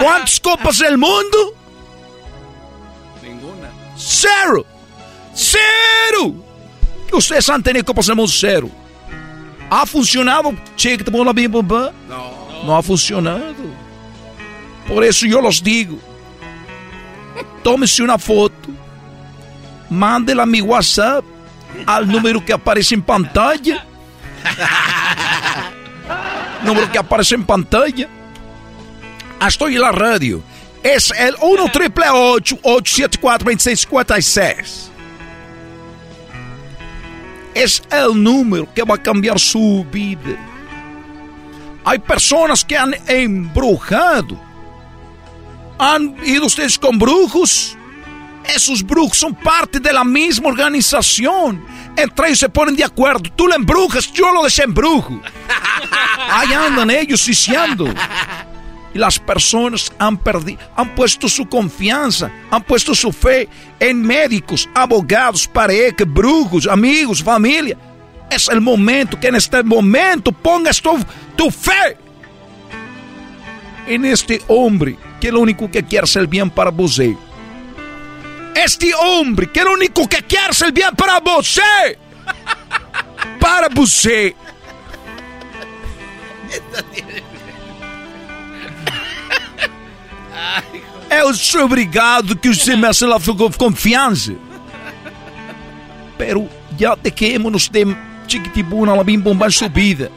¿Cuántas 0.00 0.38
copas 0.40 0.78
del 0.78 0.98
mundo? 0.98 1.54
Ninguna. 3.22 3.70
Cero. 3.96 4.64
Cero. 5.34 6.34
que 7.08 7.16
ustedes 7.16 7.48
han 7.48 7.62
tenido 7.62 7.84
que 7.84 7.94
pasar 7.94 8.16
cero. 8.26 8.70
¿Ha 9.70 9.86
funcionado? 9.86 10.54
Chiquita 10.76 11.10
bola 11.10 11.32
bim 11.32 11.50
bum 11.50 11.66
bum? 11.66 11.88
No. 12.08 12.64
No 12.64 12.76
ha 12.76 12.82
funcionado. 12.82 13.54
Por 14.86 15.04
eso 15.04 15.26
yo 15.26 15.40
los 15.40 15.62
digo. 15.62 15.98
Tómese 17.68 18.02
una 18.02 18.16
foto. 18.16 18.70
Mándela 19.90 20.44
a 20.44 20.46
mi 20.46 20.62
WhatsApp. 20.62 21.22
Al 21.84 22.08
número 22.08 22.42
que 22.42 22.54
aparece 22.54 22.94
en 22.94 23.02
pantalla. 23.02 23.84
número 26.64 26.90
que 26.90 26.96
aparece 26.96 27.34
en 27.34 27.44
pantalla. 27.44 28.08
Estoy 29.46 29.74
en 29.74 29.82
la 29.82 29.92
radio. 29.92 30.42
Es 30.82 31.10
el 31.10 31.36
1 31.42 31.70
triple 31.70 32.08
874 32.08 33.44
2656 33.44 34.90
Es 37.52 37.82
el 37.90 38.22
número 38.22 38.72
que 38.72 38.82
va 38.82 38.94
a 38.94 39.02
cambiar 39.02 39.38
su 39.38 39.84
vida. 39.92 40.38
Hay 41.84 41.98
personas 41.98 42.64
que 42.64 42.78
han 42.78 42.94
embrujado. 43.06 44.47
¿Han 45.78 46.16
ido 46.24 46.46
ustedes 46.46 46.78
con 46.78 46.98
brujos? 46.98 47.76
Esos 48.44 48.82
brujos 48.82 49.18
son 49.18 49.34
parte 49.34 49.78
de 49.78 49.92
la 49.92 50.02
misma 50.02 50.48
organización. 50.48 51.64
Entre 51.96 52.28
ellos 52.28 52.40
se 52.40 52.48
ponen 52.48 52.74
de 52.74 52.84
acuerdo. 52.84 53.30
Tú 53.36 53.46
lo 53.46 53.54
embrujas, 53.54 54.12
yo 54.12 54.32
lo 54.32 54.44
desembrujo. 54.44 55.20
Ahí 56.30 56.52
andan 56.52 56.90
ellos 56.90 57.24
viciando. 57.26 57.86
Y 58.92 58.98
las 58.98 59.18
personas 59.18 59.92
han 59.98 60.16
perdido, 60.16 60.58
han 60.74 60.94
puesto 60.94 61.28
su 61.28 61.46
confianza, 61.46 62.30
han 62.50 62.62
puesto 62.62 62.94
su 62.94 63.12
fe 63.12 63.48
en 63.78 64.00
médicos, 64.00 64.68
abogados, 64.74 65.46
pareja, 65.46 66.04
brujos, 66.06 66.66
amigos, 66.66 67.22
familia. 67.22 67.76
Es 68.30 68.48
el 68.48 68.60
momento 68.60 69.20
que 69.20 69.28
en 69.28 69.36
este 69.36 69.62
momento 69.62 70.32
pongas 70.32 70.80
tu, 70.80 70.98
tu 71.36 71.50
fe 71.50 71.96
en 73.86 74.04
este 74.06 74.42
hombre 74.48 74.96
que 75.20 75.32
lo 75.32 75.40
único 75.40 75.70
que 75.70 75.82
quiere 75.82 76.04
es 76.04 76.16
el 76.16 76.26
bien 76.26 76.50
para 76.50 76.70
você. 76.70 77.16
Este 78.54 78.94
hombre 78.94 79.50
que 79.50 79.62
lo 79.62 79.72
único 79.72 80.08
que 80.08 80.22
quiere 80.22 80.50
es 80.50 80.62
el 80.62 80.72
bien 80.72 80.94
para 80.96 81.20
você. 81.20 81.62
Para 83.40 83.68
você. 83.68 84.34
Eu 91.10 91.34
sou 91.34 91.64
obrigado 91.64 92.36
que 92.36 92.52
você 92.52 92.76
me 92.76 92.82
la 92.82 93.50
confiança. 93.56 94.34
Pero 96.18 96.48
ya 96.76 96.94
dejémonos 96.96 97.68
de 97.68 97.96
chiquitibuna 98.26 98.94
la 98.94 99.02
bim 99.02 99.18
bomba 99.18 99.50
subida. 99.50 100.10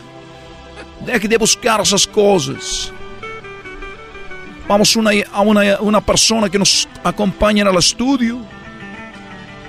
Deje 0.99 1.27
de 1.27 1.37
buscar 1.37 1.79
essas 1.79 2.05
coisas. 2.05 2.91
Vamos 4.71 4.95
una, 4.95 5.11
a 5.33 5.41
una, 5.41 5.81
una 5.81 5.99
persona 5.99 6.47
que 6.47 6.57
nos 6.57 6.87
acompaña 7.03 7.63
en 7.63 7.67
el 7.67 7.75
estudio. 7.75 8.39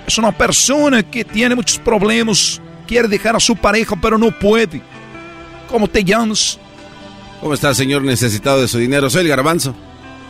Es 0.07 0.17
una 0.17 0.31
persona 0.31 1.03
que 1.03 1.25
tiene 1.25 1.57
muchos 1.57 1.77
problemas. 1.81 2.61
Quiere 2.87 3.09
dejar 3.09 3.35
a 3.35 3.41
su 3.41 3.57
pareja, 3.57 3.97
pero 4.01 4.17
no 4.17 4.31
puede. 4.31 4.81
¿Cómo 5.69 5.89
te 5.89 6.05
llamas? 6.05 6.57
¿Cómo 7.41 7.53
está, 7.53 7.75
señor 7.75 8.05
necesitado 8.05 8.61
de 8.61 8.69
su 8.69 8.79
dinero? 8.79 9.11
Soy 9.11 9.23
el 9.23 9.29
garbanzo. 9.29 9.75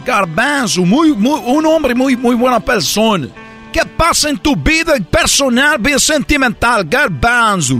Garbanzo, 0.07 0.87
muy, 0.87 1.13
muy, 1.13 1.39
un 1.45 1.67
hombre 1.67 1.95
muy, 1.95 2.17
muy 2.17 2.35
buena 2.35 2.59
persona. 2.59 3.29
¿Qué 3.71 3.83
pasa 3.85 4.31
en 4.31 4.39
tu 4.39 4.57
vida 4.57 4.95
personal, 5.11 5.77
bien 5.81 6.01
sentimental, 6.01 6.87
Garbanzo? 6.89 7.77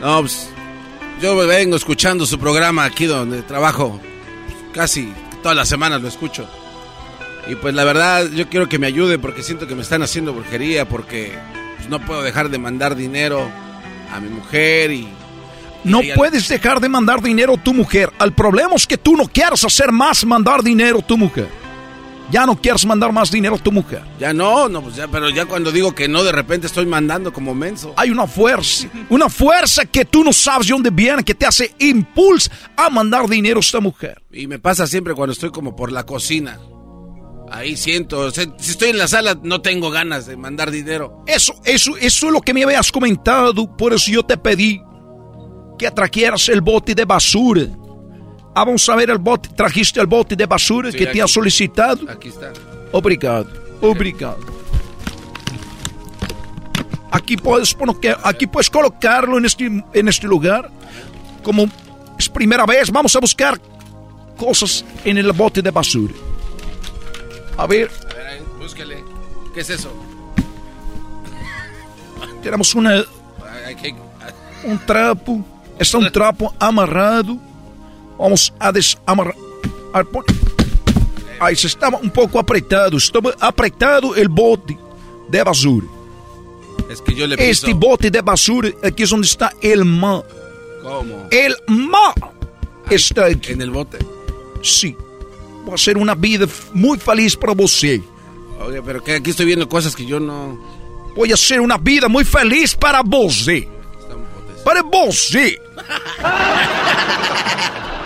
No, 0.00 0.20
pues, 0.20 0.48
yo 1.20 1.36
vengo 1.36 1.76
escuchando 1.76 2.24
su 2.24 2.38
programa 2.38 2.86
aquí 2.86 3.04
donde 3.04 3.42
trabajo. 3.42 4.00
Casi 4.72 5.12
todas 5.42 5.56
las 5.56 5.68
semanas 5.68 6.00
lo 6.02 6.08
escucho. 6.08 6.46
Y 7.48 7.54
pues 7.56 7.74
la 7.74 7.84
verdad, 7.84 8.28
yo 8.30 8.48
quiero 8.48 8.68
que 8.68 8.78
me 8.78 8.86
ayude 8.86 9.18
porque 9.18 9.42
siento 9.42 9.66
que 9.66 9.74
me 9.74 9.82
están 9.82 10.02
haciendo 10.02 10.32
brujería, 10.32 10.86
porque 10.88 11.32
pues, 11.76 11.88
no 11.88 11.98
puedo 12.04 12.22
dejar 12.22 12.50
de 12.50 12.58
mandar 12.58 12.94
dinero 12.94 13.48
a 14.12 14.20
mi 14.20 14.28
mujer 14.28 14.90
y... 14.92 15.08
No 15.82 16.02
y- 16.02 16.12
puedes 16.14 16.46
dejar 16.48 16.78
de 16.80 16.88
mandar 16.90 17.22
dinero 17.22 17.54
a 17.54 17.56
tu 17.62 17.72
mujer. 17.72 18.12
El 18.20 18.32
problema 18.32 18.74
es 18.76 18.86
que 18.86 18.98
tú 18.98 19.16
no 19.16 19.26
quieres 19.26 19.64
hacer 19.64 19.90
más 19.90 20.24
mandar 20.26 20.62
dinero 20.62 20.98
a 20.98 21.02
tu 21.06 21.16
mujer. 21.16 21.48
Ya 22.30 22.46
no 22.46 22.60
quieres 22.60 22.86
mandar 22.86 23.12
más 23.12 23.30
dinero 23.30 23.56
a 23.56 23.58
tu 23.58 23.72
mujer. 23.72 24.02
Ya 24.18 24.32
no, 24.32 24.68
no, 24.68 24.82
pues 24.82 24.96
ya, 24.96 25.08
pero 25.08 25.30
ya 25.30 25.46
cuando 25.46 25.72
digo 25.72 25.94
que 25.94 26.06
no, 26.08 26.22
de 26.22 26.32
repente 26.32 26.68
estoy 26.68 26.86
mandando 26.86 27.32
como 27.32 27.54
menso. 27.54 27.92
Hay 27.96 28.10
una 28.10 28.26
fuerza, 28.26 28.88
una 29.08 29.28
fuerza 29.28 29.84
que 29.84 30.04
tú 30.04 30.22
no 30.22 30.32
sabes 30.32 30.68
de 30.68 30.72
dónde 30.72 30.90
viene, 30.90 31.24
que 31.24 31.34
te 31.34 31.46
hace 31.46 31.74
impulso 31.78 32.50
a 32.76 32.88
mandar 32.88 33.28
dinero 33.28 33.58
a 33.58 33.60
esta 33.60 33.80
mujer. 33.80 34.22
Y 34.30 34.46
me 34.46 34.58
pasa 34.58 34.86
siempre 34.86 35.14
cuando 35.14 35.32
estoy 35.32 35.50
como 35.50 35.74
por 35.74 35.90
la 35.90 36.06
cocina. 36.06 36.58
Ahí 37.50 37.76
siento, 37.76 38.30
si 38.30 38.42
estoy 38.60 38.90
en 38.90 38.98
la 38.98 39.08
sala 39.08 39.36
no 39.42 39.60
tengo 39.60 39.90
ganas 39.90 40.26
de 40.26 40.36
mandar 40.36 40.70
dinero. 40.70 41.24
Eso, 41.26 41.54
eso, 41.64 41.96
eso 41.96 42.26
es 42.26 42.32
lo 42.32 42.40
que 42.40 42.54
me 42.54 42.62
habías 42.62 42.92
comentado, 42.92 43.76
por 43.76 43.92
eso 43.92 44.10
yo 44.12 44.22
te 44.22 44.36
pedí 44.36 44.80
que 45.76 45.90
trajeras 45.90 46.48
el 46.48 46.60
bote 46.60 46.94
de 46.94 47.04
basura. 47.04 47.66
Ah, 48.54 48.64
vamos 48.64 48.88
a 48.88 48.96
ver 48.96 49.10
el 49.10 49.18
bote, 49.18 49.48
trajiste 49.50 50.00
el 50.00 50.06
bote 50.06 50.34
de 50.36 50.44
basura 50.46 50.90
Sí, 50.90 50.98
que 50.98 51.04
te 51.04 51.10
aquí. 51.10 51.20
ha 51.20 51.28
solicitado. 51.28 52.10
Aquí 52.10 52.28
está. 52.28 52.52
Obrigado, 52.92 53.46
obrigado. 53.80 54.38
Aquí 57.12 57.36
puedes, 57.36 57.76
aquí 58.24 58.46
puedes 58.46 58.70
colocarlo 58.70 59.38
en 59.38 59.44
este, 59.44 59.66
en 59.66 60.08
este 60.08 60.26
lugar. 60.26 60.70
Como 61.42 61.66
es 62.18 62.28
primera 62.28 62.66
vez, 62.66 62.90
vamos 62.90 63.14
a 63.16 63.20
buscar 63.20 63.60
cosas 64.36 64.84
en 65.04 65.18
el 65.18 65.32
bote 65.32 65.62
de 65.62 65.70
basura. 65.70 66.14
A 67.56 67.66
ver, 67.66 67.90
A 68.10 68.14
ver, 68.14 68.26
ahí, 68.26 68.38
búsquele. 68.58 69.04
¿Qué 69.54 69.60
es 69.60 69.70
eso? 69.70 69.92
tenemos 72.42 72.74
una, 72.74 73.02
un 74.64 74.78
trapo. 74.86 75.44
Está 75.78 75.98
un 75.98 76.10
trapo 76.10 76.54
amarrado. 76.58 77.36
Vamos 78.20 78.52
a 78.58 78.70
desamarrar. 78.70 79.34
a 79.92 80.04
pon- 80.04 80.24
Ahí 81.40 81.56
se 81.56 81.68
estaba 81.68 81.98
un 81.98 82.10
poco 82.10 82.38
apretado. 82.38 82.96
Estaba 82.98 83.32
apretado 83.40 84.14
el 84.14 84.28
bote 84.28 84.76
de 85.28 85.42
basura. 85.42 85.86
Es 86.90 87.00
que 87.00 87.14
yo 87.14 87.26
le 87.26 87.36
piso. 87.36 87.48
Este 87.50 87.72
bote 87.74 88.10
de 88.10 88.20
basura, 88.20 88.68
aquí 88.82 89.04
es 89.04 89.10
donde 89.10 89.26
está 89.26 89.52
el 89.62 89.84
mar. 89.84 90.22
¿Cómo? 90.82 91.28
El 91.30 91.56
mar 91.68 92.14
está 92.90 93.26
aquí. 93.26 93.52
¿En 93.52 93.62
el 93.62 93.70
bote? 93.70 93.98
Sí. 94.62 94.94
Va 95.68 95.74
a 95.74 95.78
ser 95.78 95.96
una 95.96 96.14
vida 96.14 96.46
muy 96.74 96.98
feliz 96.98 97.36
para 97.36 97.54
você. 97.54 98.02
Oye, 98.60 98.82
pero 98.82 99.02
que 99.02 99.14
aquí 99.14 99.30
estoy 99.30 99.46
viendo 99.46 99.68
cosas 99.68 99.96
que 99.96 100.04
yo 100.04 100.20
no... 100.20 100.58
Voy 101.16 101.32
a 101.32 101.36
ser 101.36 101.60
una 101.60 101.78
vida 101.78 102.08
muy 102.08 102.24
feliz 102.24 102.74
para 102.76 103.02
você. 103.02 103.66
Para 104.64 104.82
você. 104.82 105.58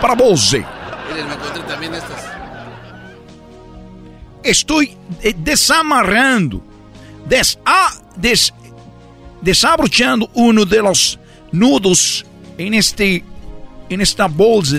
Para 0.01 0.15
você. 0.15 0.63
Miren, 1.09 1.27
me 1.27 1.33
encontré 1.35 1.61
también 1.63 1.93
estas. 1.93 2.23
Estoy 4.43 4.95
eh, 5.23 5.33
desamarrando, 5.37 6.61
des, 7.25 7.57
ah, 7.65 7.91
des- 8.15 8.53
desabrochando 9.41 10.29
uno 10.35 10.65
de 10.65 10.81
los 10.81 11.17
nudos 11.51 12.23
en 12.57 12.73
este, 12.75 13.23
en 13.89 14.01
esta 14.01 14.27
bolsa. 14.27 14.77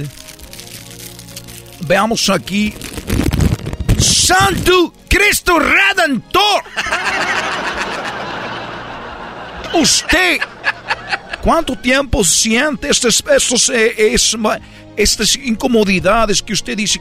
Veamos 1.81 2.29
aquí. 2.31 2.75
Santo 3.99 4.93
Cristo 5.09 5.59
Redentor. 5.59 6.63
Usted, 9.75 10.39
¿cuánto 11.43 11.77
tiempo 11.77 12.25
siente 12.25 12.89
estos, 12.89 13.23
estos, 13.31 13.69
eh, 13.71 14.15
es- 14.15 14.37
estas 14.97 15.37
incomodidades 15.37 16.43
que 16.43 16.53
usted 16.53 16.77
dice? 16.77 17.01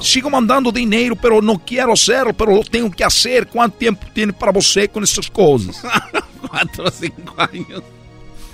Sigo 0.00 0.30
mandando 0.30 0.72
dinero, 0.72 1.14
pero 1.14 1.42
no 1.42 1.58
quiero 1.58 1.92
hacerlo, 1.92 2.32
pero 2.32 2.54
lo 2.56 2.62
tengo 2.64 2.90
que 2.90 3.04
hacer. 3.04 3.46
¿Cuánto 3.46 3.76
tiempo 3.76 4.06
tiene 4.14 4.32
para 4.32 4.50
você 4.50 4.88
con 4.88 5.04
estas 5.04 5.30
cosas? 5.30 5.82
Cuatro 6.48 6.84
o 6.84 6.90
cinco 6.90 7.34
años. 7.38 7.82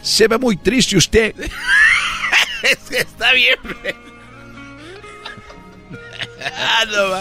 Se 0.03 0.27
ve 0.27 0.37
muy 0.39 0.57
triste 0.57 0.97
usted. 0.97 1.35
Es 2.61 2.91
que 2.91 2.99
está 2.99 3.33
bien. 3.35 3.57
ah, 6.57 6.85
no. 6.87 7.15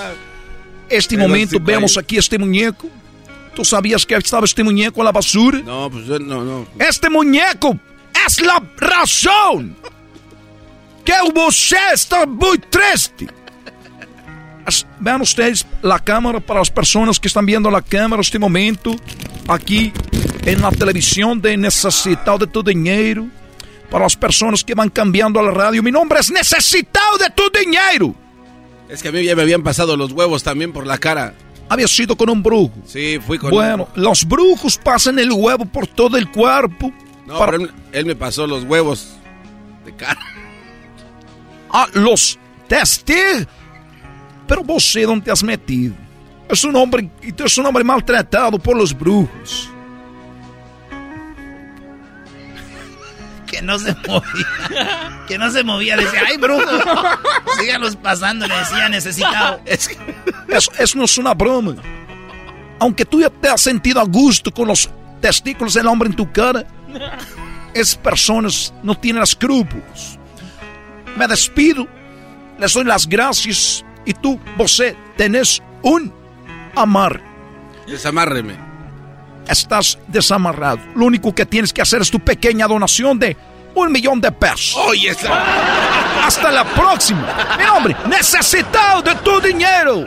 Este 0.90 1.16
Pero 1.16 1.28
momento 1.28 1.60
vemos 1.60 1.94
vaya. 1.94 2.04
aquí 2.04 2.18
este 2.18 2.40
muñeco. 2.40 2.90
¿Tú 3.54 3.64
sabías 3.64 4.04
que 4.04 4.16
estaba 4.16 4.46
este 4.46 4.64
muñeco 4.64 5.00
en 5.00 5.06
la 5.06 5.12
basura? 5.12 5.60
No, 5.60 5.92
pues 5.92 6.08
no, 6.08 6.44
no. 6.44 6.68
Este 6.80 7.08
muñeco 7.10 7.78
es 8.26 8.42
la 8.42 8.64
razón 8.78 9.76
que 11.08 11.32
você 11.34 11.78
está 11.94 12.26
muy 12.26 12.58
triste. 12.58 13.28
Vean 15.00 15.22
ustedes 15.22 15.66
la 15.82 15.98
cámara 16.00 16.42
para 16.42 16.60
las 16.60 16.70
personas 16.70 17.18
que 17.20 17.30
están 17.30 17.46
viendo 17.46 17.72
la 17.72 17.82
cámara 17.82 18.22
este 18.22 18.38
momento. 18.38 18.94
aquí 19.48 19.94
en 20.46 20.62
la 20.62 20.70
televisión 20.72 21.42
de 21.42 21.56
Necesitado 21.56 22.40
de 22.40 22.48
tu 22.48 22.62
Dinero. 22.62 23.26
Para 23.90 24.04
las 24.04 24.18
personas 24.18 24.66
que 24.66 24.74
van 24.76 24.90
cambiando 24.90 25.40
a 25.40 25.44
la 25.44 25.52
radio, 25.52 25.82
mi 25.82 25.92
nombre 25.92 26.20
es 26.20 26.30
Necesitado 26.30 27.18
de 27.18 27.30
tu 27.30 27.44
Dinero. 27.58 28.14
Es 28.90 29.02
que 29.02 29.08
a 29.08 29.12
mí 29.14 29.24
ya 29.24 29.34
me 29.36 29.44
habían 29.44 29.64
pasado 29.64 29.96
los 29.96 30.12
huevos 30.12 30.44
también 30.44 30.74
por 30.74 30.86
la 30.86 30.98
cara. 30.98 31.34
Había 31.70 31.88
sido 31.88 32.18
con 32.18 32.30
un 32.30 32.44
brujo. 32.44 32.74
Sí, 32.86 33.18
fui 33.26 33.38
con 33.38 33.52
Bueno, 33.52 33.88
los 33.96 34.26
brujos 34.28 34.78
pasan 34.78 35.20
el 35.20 35.32
huevo 35.32 35.64
por 35.66 35.88
todo 35.88 36.18
el 36.18 36.30
cuerpo. 36.30 36.92
No, 37.26 37.38
para- 37.40 37.54
pero 37.54 37.64
él, 37.64 37.72
él 37.94 38.06
me 38.06 38.16
pasó 38.16 38.46
los 38.46 38.66
huevos 38.66 39.14
de 39.86 39.94
cara. 39.96 40.20
Ah, 41.72 41.88
los 41.94 42.38
testigos. 42.68 43.48
Pero 44.48 44.64
vos 44.64 44.98
dónde 45.06 45.26
te 45.26 45.32
has 45.32 45.44
metido. 45.44 45.94
Es 46.50 46.64
un 46.64 46.76
hombre, 46.76 47.10
eres 47.22 47.58
un 47.58 47.66
hombre 47.66 47.84
maltratado 47.84 48.58
por 48.58 48.78
los 48.78 48.98
brujos. 48.98 49.70
Que 53.46 53.62
no 53.62 53.78
se 53.80 53.94
movía. 54.08 55.26
Que 55.28 55.38
no 55.38 55.50
se 55.52 55.64
movía. 55.64 55.98
Decía, 55.98 56.22
ay, 56.28 56.38
brujo. 56.38 56.64
Sígalos 57.60 57.96
pasando. 57.96 58.48
Le 58.48 58.58
decía, 58.58 58.90
necesitado. 58.90 59.62
Eso, 59.66 60.72
eso 60.80 60.98
no 60.98 61.06
es 61.06 61.18
una 61.18 61.34
broma. 61.34 61.76
Aunque 62.80 63.06
tú 63.06 63.22
ya 63.22 63.30
te 63.30 63.50
has 63.50 63.62
sentido 63.62 64.00
a 64.00 64.06
gusto 64.06 64.52
con 64.52 64.68
los 64.68 64.90
testículos 65.22 65.74
del 65.74 65.88
hombre 65.88 66.10
en 66.10 66.16
tu 66.16 66.32
cara, 66.32 66.66
esas 67.74 67.98
personas 67.98 68.74
no 68.84 68.96
tienen 68.96 69.24
escrúpulos. 69.24 70.20
Me 71.18 71.28
despido, 71.28 71.88
les 72.60 72.74
doy 72.74 72.84
las 72.84 73.08
gracias 73.08 73.84
y 74.06 74.14
tú, 74.14 74.40
vos 74.56 74.82
tenés 75.16 75.62
un 75.82 76.14
amar. 76.76 77.22
Desamárreme. 77.88 78.56
Estás 79.50 79.98
desamarrado. 80.08 80.80
Lo 80.96 81.06
único 81.06 81.34
que 81.34 81.46
tienes 81.46 81.74
que 81.74 81.82
hacer 81.82 82.02
es 82.02 82.12
tu 82.12 82.20
pequeña 82.20 82.68
donación 82.68 83.18
de 83.18 83.36
un 83.74 83.92
millón 83.92 84.22
de 84.22 84.32
pesos. 84.32 84.76
Oye, 84.86 85.16
Hasta 86.24 86.52
la 86.52 86.66
próxima. 86.66 87.58
Mi 87.58 87.64
hombre, 87.66 87.96
necesitado 88.08 89.02
de 89.02 89.16
tu 89.16 89.42
dinero. 89.42 90.06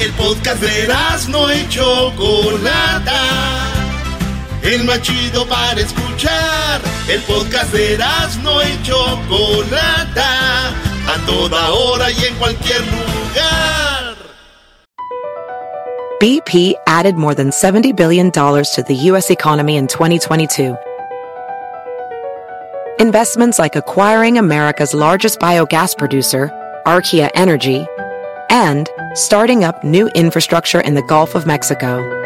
El 0.00 0.12
podcast 0.12 0.60
de 0.60 0.88
no 1.28 1.54
y 1.54 1.68
Chocolata. 1.68 3.75
El 4.66 4.82
más 4.82 5.00
chido 5.00 5.46
para 5.46 5.80
escuchar. 5.80 6.80
El 7.08 7.22
podcast 7.22 7.72
de 7.72 7.96
no 8.42 8.60
y 8.60 8.82
Chocolata. 8.82 10.70
A 11.06 11.24
toda 11.24 11.72
hora 11.72 12.10
y 12.10 12.24
en 12.24 12.34
cualquier 12.34 12.80
lugar. 12.80 14.16
BP 16.20 16.74
added 16.88 17.14
more 17.14 17.34
than 17.34 17.50
$70 17.50 17.94
billion 17.94 18.32
to 18.32 18.84
the 18.88 18.94
U.S. 19.10 19.30
economy 19.30 19.76
in 19.76 19.86
2022. 19.86 20.76
Investments 22.98 23.60
like 23.60 23.76
acquiring 23.76 24.36
America's 24.36 24.94
largest 24.94 25.38
biogas 25.38 25.96
producer, 25.96 26.50
Archaea 26.86 27.30
Energy, 27.34 27.86
and 28.50 28.90
starting 29.14 29.62
up 29.62 29.84
new 29.84 30.08
infrastructure 30.16 30.80
in 30.80 30.94
the 30.94 31.02
Gulf 31.02 31.36
of 31.36 31.46
Mexico. 31.46 32.25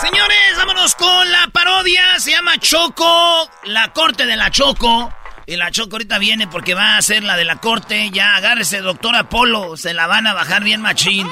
Señores, 0.00 0.56
vámonos 0.56 0.94
con 0.96 1.30
la 1.30 1.48
parodia. 1.52 2.18
Se 2.18 2.32
llama 2.32 2.58
Choco, 2.58 3.48
la 3.64 3.92
corte 3.92 4.26
de 4.26 4.36
la 4.36 4.50
Choco. 4.50 5.12
Y 5.46 5.56
la 5.56 5.70
Choco 5.70 5.96
ahorita 5.96 6.18
viene 6.18 6.46
porque 6.48 6.74
va 6.74 6.96
a 6.96 7.02
ser 7.02 7.22
la 7.22 7.36
de 7.36 7.44
la 7.44 7.56
corte. 7.56 8.10
Ya 8.10 8.34
agárrese, 8.34 8.80
doctor 8.80 9.14
Apolo. 9.14 9.76
Se 9.76 9.94
la 9.94 10.06
van 10.06 10.26
a 10.26 10.34
bajar 10.34 10.64
bien 10.64 10.80
machín. 10.80 11.28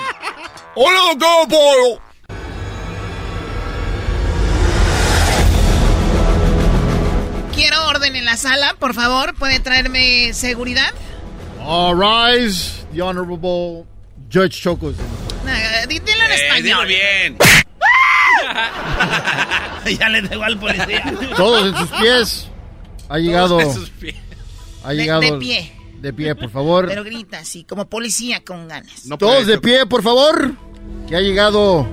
Hola, 0.74 1.00
doctor 1.10 1.46
Apolo. 1.46 2.00
Quiero 7.54 7.86
orden 7.88 8.16
en 8.16 8.24
la 8.24 8.36
sala, 8.36 8.74
por 8.78 8.94
favor. 8.94 9.34
¿Puede 9.34 9.60
traerme 9.60 10.32
seguridad? 10.32 10.90
All 11.64 11.94
rise, 11.96 12.84
the 12.92 13.02
Honorable 13.02 13.84
Judge 14.32 14.60
Chocos. 14.62 14.94
Di- 15.88 15.98
dilo 16.00 16.24
en 16.24 16.32
español. 16.32 16.86
bien. 16.86 17.36
ya 19.98 20.08
le 20.08 20.22
digo 20.22 20.42
al 20.42 20.58
policía. 20.58 21.14
Todos 21.36 21.66
en 21.68 21.76
sus 21.76 21.90
pies. 22.00 22.48
Ha 23.08 23.18
llegado. 23.18 23.60
en 23.60 23.72
sus 23.74 23.90
Ha 24.84 24.90
De- 24.90 24.96
llegado. 24.96 25.20
de 25.20 25.32
pie. 25.34 25.72
De 26.00 26.12
pie, 26.12 26.34
por 26.34 26.50
favor. 26.50 26.88
Pero 26.88 27.04
grita 27.04 27.38
así, 27.38 27.64
como 27.64 27.88
policía 27.88 28.42
con 28.44 28.68
ganas. 28.68 29.04
Todos 29.18 29.46
de 29.46 29.58
pie, 29.58 29.86
por 29.86 30.02
favor. 30.02 30.52
Que 31.08 31.16
ha 31.16 31.20
llegado 31.20 31.86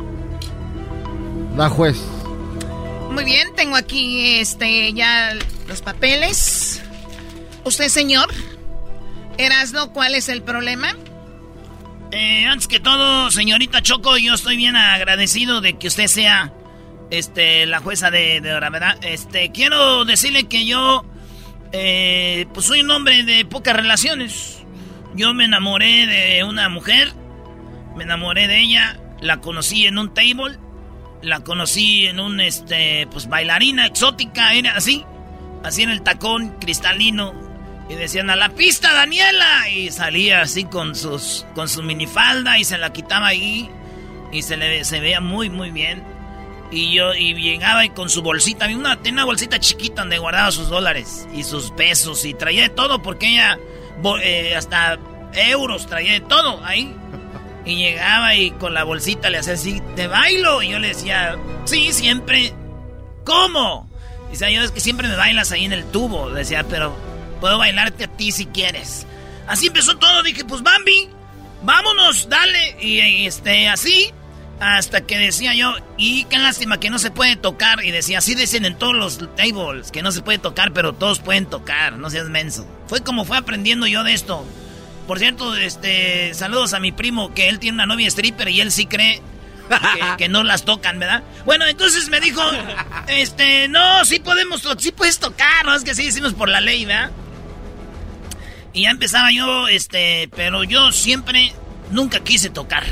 la 1.56 1.70
juez. 1.70 1.98
Muy 3.12 3.24
bien, 3.24 3.54
tengo 3.56 3.76
aquí 3.76 4.40
este 4.40 4.94
ya 4.94 5.36
los 5.68 5.82
papeles. 5.82 6.82
Usted, 7.66 7.90
señor. 7.90 8.30
Erasno, 9.38 9.92
¿cuál 9.94 10.16
es 10.16 10.30
el 10.30 10.42
problema? 10.42 10.96
Eh, 12.12 12.46
antes 12.48 12.68
que 12.68 12.80
todo, 12.80 13.30
señorita 13.30 13.82
Choco, 13.82 14.18
yo 14.18 14.34
estoy 14.34 14.58
bien 14.58 14.76
agradecido 14.76 15.62
de 15.62 15.78
que 15.78 15.88
usted 15.88 16.08
sea 16.08 16.52
este, 17.12 17.66
la 17.68 17.80
jueza 17.80 18.10
de, 18.10 18.42
de 18.42 18.60
la 18.60 18.70
verdad. 18.70 18.98
Este, 19.04 19.52
quiero 19.52 20.06
decirle 20.06 20.48
que 20.48 20.66
yo 20.66 21.06
eh, 21.72 22.48
pues 22.54 22.66
soy 22.66 22.82
un 22.82 22.92
hombre 22.92 23.24
de 23.24 23.46
pocas 23.46 23.76
relaciones. 23.76 24.64
Yo 25.16 25.34
me 25.34 25.46
enamoré 25.46 26.08
de 26.08 26.44
una 26.44 26.70
mujer, 26.70 27.14
me 27.96 28.04
enamoré 28.04 28.48
de 28.48 28.60
ella, 28.60 29.00
la 29.22 29.42
conocí 29.42 29.86
en 29.86 29.98
un 29.98 30.14
table, 30.14 30.58
la 31.22 31.42
conocí 31.42 32.08
en 32.08 32.20
un 32.20 32.40
este 32.40 33.08
pues 33.12 33.28
bailarina 33.28 33.86
exótica, 33.86 34.54
era 34.54 34.76
así, 34.76 35.06
así 35.64 35.84
en 35.84 35.90
el 35.92 36.02
tacón 36.02 36.56
cristalino. 36.60 37.49
Y 37.90 37.96
decían 37.96 38.30
a 38.30 38.36
la 38.36 38.50
pista, 38.50 38.94
Daniela. 38.94 39.68
Y 39.70 39.92
salía 39.92 40.42
así 40.42 40.64
con 40.66 40.96
sus 40.96 41.46
con 41.56 41.68
su 41.68 41.82
minifalda 41.82 42.60
y 42.60 42.64
se 42.64 42.78
la 42.78 42.94
quitaba 42.94 43.28
ahí. 43.28 43.70
Y 44.32 44.44
se 44.44 44.58
le 44.58 44.86
se 44.86 45.00
veía 45.00 45.20
muy, 45.20 45.50
muy 45.50 45.72
bien. 45.72 46.04
Y 46.72 46.94
yo, 46.94 47.16
y 47.16 47.34
llegaba 47.34 47.84
y 47.84 47.90
con 47.90 48.10
su 48.10 48.22
bolsita, 48.22 48.68
una, 48.68 48.98
tenía 48.98 49.14
una 49.14 49.26
bolsita 49.26 49.60
chiquita 49.60 50.04
donde 50.04 50.20
guardaba 50.20 50.52
sus 50.52 50.70
dólares 50.70 51.28
y 51.34 51.44
sus 51.44 51.72
pesos 51.72 52.24
y 52.26 52.36
traía 52.36 52.62
de 52.62 52.70
todo 52.70 53.02
porque 53.02 53.28
ella 53.28 53.58
eh, 54.22 54.54
hasta 54.56 55.00
euros 55.34 55.88
traía 55.88 56.14
de 56.14 56.22
todo 56.22 56.64
ahí. 56.64 56.96
Y 57.66 57.76
llegaba 57.76 58.36
y 58.36 58.52
con 58.52 58.74
la 58.74 58.84
bolsita 58.84 59.30
le 59.30 59.40
hacía 59.40 59.54
así, 59.54 59.82
te 59.96 60.08
bailo. 60.08 60.62
Y 60.62 60.70
yo 60.70 60.80
le 60.80 60.90
decía, 60.90 61.38
sí, 61.66 61.92
siempre. 61.92 62.54
¿Cómo? 63.26 63.90
Dice, 64.32 64.52
yo 64.54 64.64
es 64.64 64.72
que 64.72 64.80
siempre 64.80 65.08
me 65.08 65.16
bailas 65.16 65.52
ahí 65.52 65.66
en 65.66 65.74
el 65.74 65.86
tubo. 65.86 66.30
Decía, 66.30 66.64
pero 66.64 66.96
puedo 67.40 67.58
bailarte 67.58 68.06
a 68.06 68.08
ti 68.08 68.32
si 68.32 68.46
quieres. 68.46 69.06
Así 69.48 69.68
empezó 69.68 69.98
todo. 69.98 70.24
Dije, 70.24 70.46
pues 70.46 70.62
Bambi, 70.62 71.10
vámonos, 71.64 72.30
dale. 72.30 72.78
Y, 72.82 73.26
este, 73.26 73.68
así, 73.68 74.12
hasta 74.60 75.02
que 75.02 75.18
decía 75.18 75.54
yo, 75.54 75.76
y 75.98 76.26
qué 76.26 76.38
lástima 76.38 76.80
que 76.80 76.90
no 76.90 77.00
se 77.00 77.12
puede 77.12 77.36
tocar. 77.36 77.84
Y 77.84 77.92
decía, 77.92 78.20
así 78.20 78.36
dicen 78.36 78.66
en 78.66 78.78
todos 78.78 78.96
los 78.96 79.36
tables, 79.36 79.92
que 79.92 80.02
no 80.02 80.12
se 80.12 80.22
puede 80.22 80.38
tocar, 80.38 80.72
pero 80.74 80.94
todos 80.94 81.20
pueden 81.20 81.46
tocar, 81.46 81.98
no 81.98 82.10
seas 82.10 82.30
menso. 82.30 82.68
Fue 82.88 83.02
como 83.02 83.26
fue 83.26 83.38
aprendiendo 83.38 83.88
yo 83.88 84.04
de 84.04 84.14
esto. 84.14 84.46
Por 85.08 85.18
cierto, 85.18 85.56
este, 85.56 86.34
saludos 86.36 86.74
a 86.74 86.80
mi 86.80 86.92
primo, 86.92 87.34
que 87.34 87.50
él 87.50 87.58
tiene 87.58 87.76
una 87.76 87.88
novia 87.88 88.08
stripper 88.08 88.50
y 88.50 88.62
él 88.62 88.72
sí 88.72 88.86
cree 88.86 89.24
que, 90.18 90.30
no 90.30 90.44
las 90.44 90.66
tocan, 90.66 91.00
¿verdad? 91.00 91.24
Bueno, 91.46 91.66
entonces 91.66 92.10
me 92.10 92.20
dijo, 92.20 92.42
este, 93.08 93.68
no, 93.68 94.06
sí 94.06 94.20
podemos, 94.20 94.62
sí 94.78 94.92
puedes 94.92 95.20
tocar, 95.20 95.66
no 95.66 95.74
es 95.74 95.84
que 95.84 95.96
sí 95.96 96.06
decimos 96.06 96.34
por 96.34 96.50
la 96.50 96.62
ley, 96.62 96.86
¿verdad? 96.86 97.12
Y 98.74 98.84
ya 98.84 98.92
empezaba 98.92 99.32
yo, 99.32 99.68
este, 99.68 100.30
pero 100.36 100.64
yo 100.64 100.92
siempre 100.92 101.54
nunca 101.92 102.20
quise 102.22 102.50
tocar. 102.50 102.84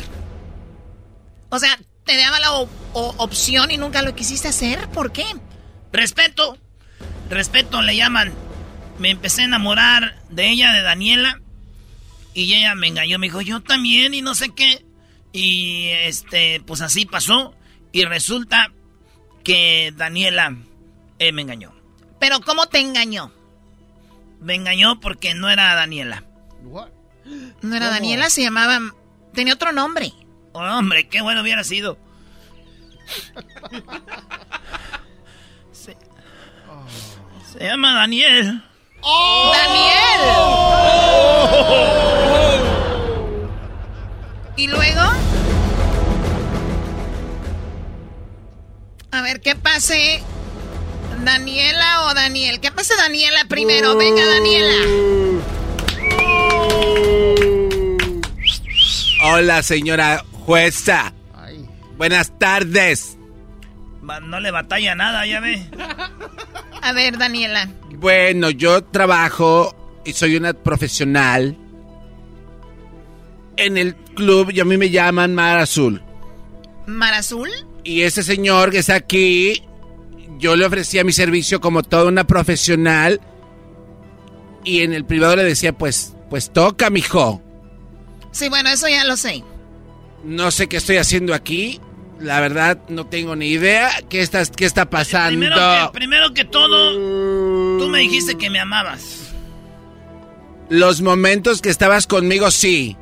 O 1.50 1.60
sea, 1.60 1.78
te 2.04 2.18
daba 2.18 2.40
la 2.40 2.52
opción 2.94 3.72
y 3.72 3.78
nunca 3.78 4.02
lo 4.02 4.16
quisiste 4.16 4.48
hacer. 4.48 4.90
¿Por 4.90 5.12
qué? 5.12 5.26
Respeto, 5.92 6.58
respeto 7.30 7.82
le 7.82 7.96
llaman. 7.96 8.34
Me 8.98 9.12
empecé 9.12 9.42
a 9.42 9.46
enamorar 9.46 10.20
de 10.30 10.50
ella, 10.50 10.74
de 10.74 10.82
Daniela. 10.82 11.42
Y 12.34 12.54
ella 12.54 12.76
me 12.76 12.88
engañó, 12.88 13.20
me 13.20 13.28
dijo, 13.28 13.42
yo 13.42 13.62
también 13.62 14.14
y 14.14 14.22
no 14.22 14.36
sé 14.36 14.54
qué. 14.54 14.86
Y 15.32 15.88
este, 15.88 16.62
pues 16.66 16.82
así 16.82 17.06
pasó. 17.06 17.54
Y 17.92 18.06
resulta 18.06 18.72
que 19.44 19.94
Daniela 19.96 20.56
eh, 21.20 21.32
me 21.32 21.44
engañó. 21.44 21.74
Pero 22.20 22.42
¿cómo 22.42 22.68
te 22.68 22.80
engañó? 22.80 23.32
Me 24.40 24.56
engañó 24.56 25.00
porque 25.00 25.34
no 25.34 25.50
era 25.50 25.74
Daniela. 25.76 26.24
No 26.64 27.76
era 27.76 27.86
¿Cómo? 27.88 27.92
Daniela, 27.92 28.30
se 28.30 28.44
llamaba... 28.44 28.80
Tenía 29.34 29.54
otro 29.54 29.72
nombre. 29.72 30.14
Oh, 30.54 30.60
hombre, 30.62 31.08
qué 31.08 31.22
bueno 31.22 31.42
hubiera 31.42 31.64
sido. 31.64 31.98
Se, 35.72 35.96
se 37.54 37.60
llama 37.64 37.94
Daniel. 37.96 38.64
¡Daniel! 39.54 40.22
¿Y 44.56 44.68
luego? 44.68 45.02
A 49.12 49.22
ver, 49.22 49.42
¿qué 49.42 49.56
pase? 49.56 50.24
¿Daniela 51.24 52.06
o 52.06 52.14
Daniel? 52.14 52.60
¿Qué 52.60 52.72
pasa 52.72 52.96
Daniela 52.96 53.46
primero? 53.48 53.96
Venga, 53.98 54.26
Daniela. 54.26 55.42
Hola, 59.24 59.64
señora 59.64 60.24
jueza. 60.32 61.14
Buenas 61.98 62.38
tardes. 62.38 63.18
No 64.24 64.40
le 64.40 64.52
batalla 64.52 64.96
nada, 64.96 65.26
ya 65.26 65.40
ve. 65.40 65.62
A 66.82 66.94
ver, 66.94 67.18
Daniela. 67.18 67.68
Bueno, 67.96 68.50
yo 68.52 68.84
trabajo 68.84 69.76
y 70.06 70.14
soy 70.14 70.38
una 70.38 70.54
profesional 70.54 71.58
en 73.58 73.78
el 73.78 73.96
club 73.96 74.52
y 74.52 74.60
a 74.60 74.66
mí 74.66 74.78
me 74.78 74.90
llaman 74.90 75.36
Mar 75.36 75.58
Azul. 75.58 76.02
¿Mar 76.86 77.14
Azul? 77.14 77.50
Y 77.84 78.04
ese 78.04 78.24
señor 78.24 78.72
que 78.72 78.78
está 78.78 78.96
aquí, 78.96 79.64
yo 80.40 80.56
le 80.56 80.66
ofrecía 80.66 81.04
mi 81.04 81.12
servicio 81.12 81.60
como 81.62 81.84
toda 81.84 82.06
una 82.06 82.28
profesional 82.28 83.22
y 84.64 84.82
en 84.82 84.94
el 84.94 85.06
privado 85.06 85.38
le 85.38 85.44
decía, 85.44 85.74
pues, 85.74 86.14
pues 86.30 86.52
toca, 86.52 86.90
mijo. 86.90 87.42
Sí, 88.32 88.50
bueno, 88.50 88.70
eso 88.70 88.88
ya 88.88 89.06
lo 89.06 89.16
sé. 89.16 89.44
No 90.24 90.52
sé 90.52 90.68
qué 90.68 90.78
estoy 90.78 90.98
haciendo 90.98 91.34
aquí. 91.34 91.80
La 92.20 92.40
verdad, 92.40 92.80
no 92.90 93.06
tengo 93.06 93.36
ni 93.36 93.48
idea 93.48 93.92
qué 94.10 94.22
está, 94.22 94.44
qué 94.46 94.66
está 94.66 94.90
pasando. 94.90 95.40
Primero 95.40 95.56
que, 95.56 95.90
primero 95.94 96.34
que 96.34 96.46
todo, 96.46 97.80
tú 97.80 97.88
me 97.88 98.00
dijiste 98.00 98.36
que 98.38 98.50
me 98.50 98.60
amabas. 98.60 99.34
Los 100.70 101.02
momentos 101.02 101.62
que 101.62 101.70
estabas 101.70 102.08
conmigo, 102.08 102.52
sí. 102.52 102.98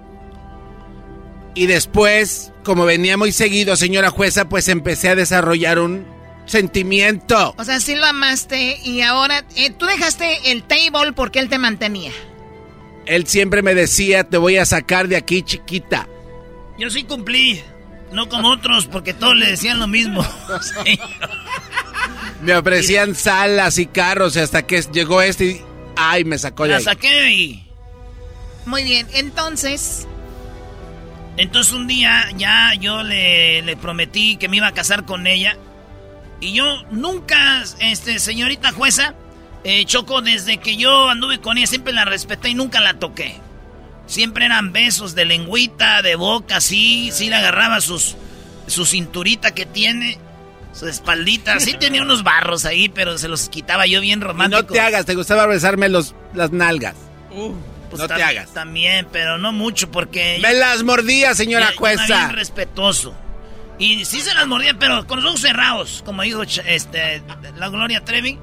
Y 1.55 1.65
después, 1.65 2.51
como 2.63 2.85
venía 2.85 3.17
muy 3.17 3.31
seguido, 3.31 3.75
señora 3.75 4.09
jueza, 4.09 4.49
pues 4.49 4.67
empecé 4.67 5.09
a 5.09 5.15
desarrollar 5.15 5.79
un 5.79 6.05
sentimiento. 6.45 7.53
O 7.57 7.63
sea, 7.63 7.79
sí 7.79 7.95
lo 7.95 8.05
amaste 8.05 8.79
y 8.83 9.01
ahora 9.01 9.43
eh, 9.55 9.71
tú 9.71 9.85
dejaste 9.85 10.51
el 10.51 10.63
table 10.63 11.13
porque 11.13 11.39
él 11.39 11.49
te 11.49 11.57
mantenía. 11.57 12.11
Él 13.05 13.27
siempre 13.27 13.61
me 13.61 13.75
decía, 13.75 14.23
te 14.23 14.37
voy 14.37 14.57
a 14.57 14.65
sacar 14.65 15.07
de 15.07 15.15
aquí, 15.17 15.43
chiquita. 15.43 16.07
Yo 16.79 16.89
sí 16.89 17.03
cumplí. 17.03 17.61
No 18.11 18.29
como 18.29 18.49
otros, 18.49 18.85
porque 18.85 19.13
todos 19.13 19.35
le 19.35 19.47
decían 19.51 19.79
lo 19.79 19.87
mismo. 19.87 20.25
Sí. 20.85 20.99
Me 22.41 22.55
ofrecían 22.55 23.15
salas 23.15 23.77
y 23.79 23.87
carros 23.87 24.35
y 24.35 24.39
hasta 24.39 24.65
que 24.67 24.81
llegó 24.93 25.21
este 25.21 25.45
y... 25.45 25.61
Ay, 25.95 26.23
me 26.25 26.37
sacó 26.37 26.63
de 26.63 26.69
La 26.69 26.77
ahí. 26.77 26.83
saqué 26.83 27.31
y... 27.31 27.67
Muy 28.65 28.83
bien, 28.83 29.07
entonces... 29.13 30.07
Entonces 31.37 31.73
un 31.73 31.87
día 31.87 32.29
ya 32.37 32.73
yo 32.79 33.03
le, 33.03 33.61
le 33.61 33.75
prometí 33.77 34.37
que 34.37 34.47
me 34.47 34.57
iba 34.57 34.67
a 34.67 34.73
casar 34.73 35.05
con 35.05 35.27
ella. 35.27 35.57
Y 36.41 36.53
yo 36.53 36.83
nunca, 36.91 37.63
este, 37.79 38.19
señorita 38.19 38.71
jueza, 38.71 39.13
eh, 39.63 39.85
Choco, 39.85 40.21
desde 40.21 40.57
que 40.57 40.77
yo 40.77 41.09
anduve 41.09 41.39
con 41.39 41.57
ella, 41.57 41.67
siempre 41.67 41.93
la 41.93 42.05
respeté 42.05 42.49
y 42.49 42.53
nunca 42.53 42.81
la 42.81 42.95
toqué. 42.95 43.37
Siempre 44.05 44.45
eran 44.45 44.71
besos 44.71 45.15
de 45.15 45.25
lengüita, 45.25 46.01
de 46.03 46.15
boca, 46.15 46.61
sí, 46.61 47.09
sí 47.11 47.29
le 47.29 47.35
agarraba 47.37 47.81
sus, 47.81 48.15
su 48.67 48.85
cinturita 48.85 49.55
que 49.55 49.65
tiene, 49.65 50.19
su 50.73 50.87
espaldita. 50.87 51.59
Sí 51.59 51.75
tenía 51.79 52.03
unos 52.03 52.23
barros 52.23 52.65
ahí, 52.65 52.89
pero 52.89 53.17
se 53.17 53.27
los 53.27 53.49
quitaba 53.49 53.87
yo 53.87 54.01
bien 54.01 54.19
Y 54.19 54.23
romántico. 54.23 54.61
no 54.61 54.67
te 54.67 54.79
hagas, 54.79 55.05
te 55.05 55.15
gustaba 55.15 55.47
besarme 55.47 55.89
los, 55.89 56.13
las 56.35 56.51
nalgas. 56.51 56.95
Pues 57.89 57.99
no 58.01 58.07
te 58.07 58.21
hagas. 58.21 58.53
También, 58.53 59.07
pero 59.11 59.37
no 59.39 59.51
mucho 59.51 59.89
porque... 59.89 60.37
Me 60.41 60.53
las 60.53 60.83
mordía, 60.83 61.33
señora 61.33 61.73
jueza. 61.75 62.05
bien 62.05 62.29
respetuoso. 62.33 63.15
Y 63.77 64.05
sí 64.05 64.21
se 64.21 64.33
las 64.33 64.47
mordía, 64.47 64.75
pero 64.79 65.05
con 65.05 65.17
los 65.21 65.25
ojos 65.25 65.41
cerrados, 65.41 66.01
como 66.05 66.21
dijo 66.21 66.43
este, 66.43 67.21
la 67.57 67.69
Gloria 67.69 68.03
Trevi. 68.05 68.39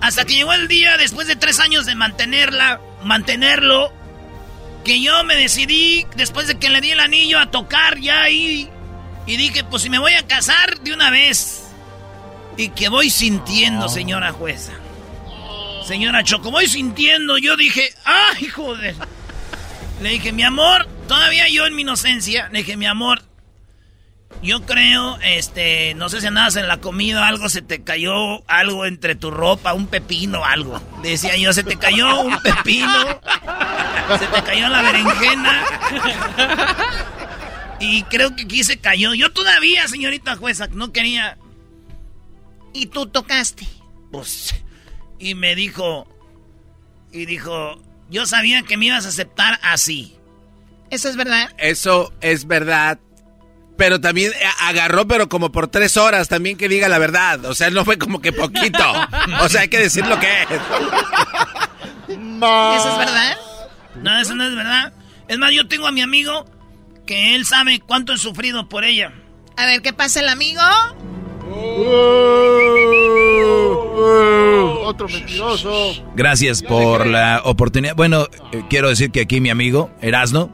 Hasta 0.00 0.24
que 0.24 0.34
llegó 0.34 0.52
el 0.52 0.68
día, 0.68 0.96
después 0.98 1.26
de 1.26 1.36
tres 1.36 1.60
años 1.60 1.86
de 1.86 1.94
mantenerla, 1.94 2.80
mantenerlo, 3.04 3.92
que 4.84 5.00
yo 5.00 5.24
me 5.24 5.36
decidí, 5.36 6.06
después 6.16 6.46
de 6.46 6.58
que 6.58 6.70
le 6.70 6.80
di 6.80 6.90
el 6.90 7.00
anillo, 7.00 7.38
a 7.38 7.50
tocar 7.50 7.98
ya 7.98 8.22
ahí. 8.22 8.68
Y 9.26 9.36
dije, 9.36 9.64
pues 9.64 9.82
si 9.82 9.90
me 9.90 9.98
voy 9.98 10.12
a 10.14 10.26
casar 10.26 10.78
de 10.80 10.92
una 10.92 11.10
vez. 11.10 11.64
Y 12.56 12.70
que 12.70 12.88
voy 12.88 13.10
sintiendo, 13.10 13.88
señora 13.88 14.32
jueza. 14.32 14.72
Señora 15.86 16.24
Choco, 16.24 16.50
voy 16.50 16.66
sintiendo. 16.68 17.38
Yo 17.38 17.56
dije, 17.56 17.94
¡ay, 18.04 18.48
joder! 18.48 18.94
Le 20.02 20.10
dije, 20.10 20.32
mi 20.32 20.42
amor, 20.42 20.86
todavía 21.08 21.48
yo 21.48 21.66
en 21.66 21.74
mi 21.74 21.82
inocencia, 21.82 22.48
le 22.50 22.58
dije, 22.58 22.76
mi 22.76 22.86
amor, 22.86 23.22
yo 24.42 24.64
creo, 24.64 25.18
este, 25.22 25.94
no 25.94 26.08
sé 26.08 26.20
si 26.20 26.26
andabas 26.26 26.56
en 26.56 26.68
la 26.68 26.78
comida, 26.78 27.26
algo 27.26 27.48
se 27.48 27.62
te 27.62 27.82
cayó, 27.82 28.44
algo 28.48 28.86
entre 28.86 29.14
tu 29.14 29.30
ropa, 29.30 29.72
un 29.72 29.86
pepino, 29.86 30.44
algo. 30.44 30.80
Decía 31.02 31.36
yo, 31.36 31.52
se 31.52 31.64
te 31.64 31.76
cayó 31.76 32.20
un 32.20 32.38
pepino, 32.40 33.20
se 34.18 34.26
te 34.26 34.42
cayó 34.42 34.68
la 34.68 34.82
berenjena. 34.82 35.64
Y 37.78 38.04
creo 38.04 38.34
que 38.34 38.44
aquí 38.44 38.64
se 38.64 38.78
cayó. 38.78 39.14
Yo 39.14 39.32
todavía, 39.32 39.86
señorita 39.88 40.36
jueza, 40.36 40.68
no 40.68 40.92
quería. 40.92 41.38
Y 42.72 42.86
tú 42.86 43.06
tocaste. 43.06 43.66
Pues, 44.10 44.54
y 45.18 45.34
me 45.34 45.54
dijo, 45.54 46.06
y 47.12 47.26
dijo, 47.26 47.82
yo 48.08 48.26
sabía 48.26 48.62
que 48.62 48.76
me 48.76 48.86
ibas 48.86 49.06
a 49.06 49.10
aceptar 49.10 49.58
así. 49.62 50.16
¿Eso 50.90 51.08
es 51.08 51.16
verdad? 51.16 51.50
Eso 51.58 52.12
es 52.20 52.46
verdad. 52.46 52.98
Pero 53.76 54.00
también 54.00 54.32
eh, 54.32 54.46
agarró, 54.62 55.06
pero 55.06 55.28
como 55.28 55.52
por 55.52 55.68
tres 55.68 55.96
horas 55.96 56.28
también 56.28 56.56
que 56.56 56.68
diga 56.68 56.88
la 56.88 56.98
verdad. 56.98 57.44
O 57.44 57.54
sea, 57.54 57.70
no 57.70 57.84
fue 57.84 57.98
como 57.98 58.20
que 58.20 58.32
poquito. 58.32 58.84
O 59.42 59.48
sea, 59.48 59.62
hay 59.62 59.68
que 59.68 59.78
decir 59.78 60.06
lo 60.06 60.18
que 60.18 60.42
es. 60.42 60.48
¿Eso 62.08 62.90
es 62.90 62.98
verdad? 62.98 63.36
No, 64.02 64.18
eso 64.20 64.34
no 64.34 64.46
es 64.46 64.54
verdad. 64.54 64.92
Es 65.28 65.38
más, 65.38 65.52
yo 65.52 65.66
tengo 65.68 65.86
a 65.86 65.92
mi 65.92 66.00
amigo 66.00 66.46
que 67.06 67.34
él 67.34 67.44
sabe 67.44 67.80
cuánto 67.80 68.12
he 68.12 68.18
sufrido 68.18 68.68
por 68.68 68.84
ella. 68.84 69.12
A 69.56 69.66
ver, 69.66 69.82
¿qué 69.82 69.92
pasa 69.92 70.20
el 70.20 70.28
amigo? 70.28 70.62
Otro 74.84 75.08
mentiroso. 75.08 75.92
Gracias 76.14 76.62
por 76.62 77.06
la 77.06 77.40
oportunidad. 77.44 77.94
Bueno, 77.96 78.26
eh, 78.52 78.62
quiero 78.68 78.88
decir 78.88 79.10
que 79.10 79.22
aquí 79.22 79.40
mi 79.40 79.50
amigo, 79.50 79.90
Erasno, 80.00 80.50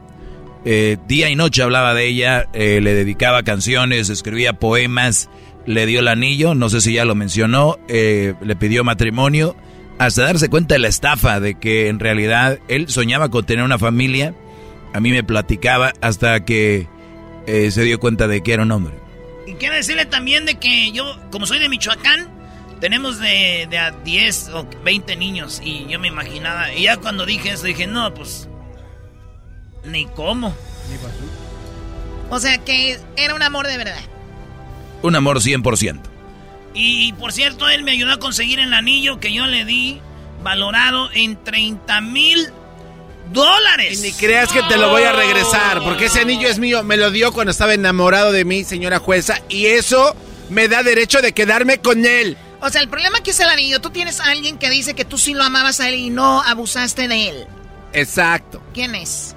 eh, 0.65 0.97
día 1.07 1.29
y 1.29 1.37
noche 1.37 1.63
hablaba 1.63 1.95
de 1.95 2.07
ella, 2.07 2.49
eh, 2.53 2.81
le 2.81 2.95
dedicaba 2.95 3.43
canciones, 3.43 4.09
escribía 4.09 4.55
poemas, 4.55 5.29
le 5.67 5.87
dio 5.87 6.01
el 6.01 6.09
anillo, 6.09 6.55
no 6.55 6.69
sé 6.69 6.81
si 6.81 6.95
ya 6.95 7.05
lo 7.05 7.15
mencionó, 7.15 7.79
eh, 7.89 8.35
le 8.41 8.57
pidió 8.57 8.85
matrimonio, 8.85 9.57
hasta 9.99 10.25
darse 10.25 10.49
cuenta 10.49 10.75
de 10.75 10.81
la 10.81 10.89
estafa, 10.89 11.41
de 11.41 11.55
que 11.55 11.89
en 11.89 12.01
realidad 12.01 12.59
él 12.69 12.89
soñaba 12.89 13.29
con 13.29 13.45
tener 13.45 13.65
una 13.65 13.79
familia, 13.79 14.35
a 14.93 15.01
mí 15.01 15.11
me 15.11 15.25
platicaba 15.25 15.93
hasta 16.01 16.45
que 16.45 16.87
eh, 17.47 17.71
se 17.71 17.83
dio 17.83 17.99
cuenta 17.99 18.29
de 18.29 18.43
que 18.43 18.53
era 18.53 18.63
un 18.63 18.73
hombre. 18.73 18.95
Y 19.47 19.55
quiero 19.55 19.75
decirle 19.75 20.07
también 20.07 20.47
de 20.47 20.57
que 20.57 20.93
yo, 20.93 21.19
como 21.31 21.47
soy 21.47 21.59
de 21.59 21.69
Michoacán, 21.69 22.29
tenemos 22.81 23.19
de, 23.19 23.67
de 23.71 23.79
a 23.79 23.91
10 23.91 24.49
o 24.51 24.67
20 24.85 25.17
niños. 25.17 25.61
Y 25.65 25.87
yo 25.89 25.99
me 25.99 26.09
imaginaba, 26.09 26.73
y 26.75 26.85
ya 26.85 26.97
cuando 26.97 27.27
dije 27.27 27.51
eso, 27.51 27.65
dije, 27.65 27.87
no, 27.87 28.13
pues, 28.15 28.49
ni 29.85 30.07
cómo. 30.07 30.55
O 32.30 32.41
sea 32.41 32.59
que 32.59 32.99
era 33.16 33.35
un 33.35 33.43
amor 33.43 33.66
de 33.66 33.76
verdad. 33.76 34.01
Un 35.03 35.16
amor 35.16 35.41
100%. 35.41 36.01
Y 36.74 37.12
por 37.14 37.33
cierto, 37.33 37.68
él 37.68 37.83
me 37.83 37.93
ayudó 37.93 38.12
a 38.12 38.18
conseguir 38.18 38.59
el 38.59 38.72
anillo 38.72 39.20
que 39.20 39.33
yo 39.33 39.47
le 39.47 39.64
di, 39.64 40.01
valorado 40.43 41.11
en 41.12 41.43
30 41.43 42.01
mil 42.01 42.49
dólares. 43.33 44.01
Ni 44.01 44.12
creas 44.12 44.51
que 44.51 44.62
te 44.62 44.76
lo 44.76 44.89
voy 44.89 45.03
a 45.03 45.12
regresar, 45.12 45.83
porque 45.83 46.07
ese 46.07 46.20
anillo 46.20 46.49
es 46.49 46.59
mío. 46.59 46.83
Me 46.83 46.97
lo 46.97 47.11
dio 47.11 47.33
cuando 47.33 47.51
estaba 47.51 47.74
enamorado 47.74 48.33
de 48.33 48.45
mí, 48.45 48.64
señora 48.64 48.99
jueza, 48.99 49.41
y 49.49 49.66
eso 49.66 50.16
me 50.49 50.68
da 50.68 50.83
derecho 50.83 51.20
de 51.20 51.33
quedarme 51.33 51.78
con 51.78 52.07
él. 52.07 52.37
O 52.61 52.70
sea, 52.70 52.80
el 52.80 52.89
problema 52.89 53.18
aquí 53.18 53.30
es 53.30 53.41
el 53.41 53.49
anillo. 53.49 53.80
Tú 53.80 53.91
tienes 53.91 54.20
a 54.20 54.30
alguien 54.30 54.57
que 54.57 54.70
dice 54.70 54.95
que 54.95 55.05
tú 55.05 55.18
sí 55.18 55.35
lo 55.35 55.43
amabas 55.43 55.80
a 55.80 55.89
él 55.89 55.97
y 55.97 56.11
no 56.11 56.43
abusaste 56.43 57.09
de 57.09 57.28
él. 57.28 57.47
Exacto. 57.93 58.62
¿Quién 58.72 58.95
es? 58.95 59.35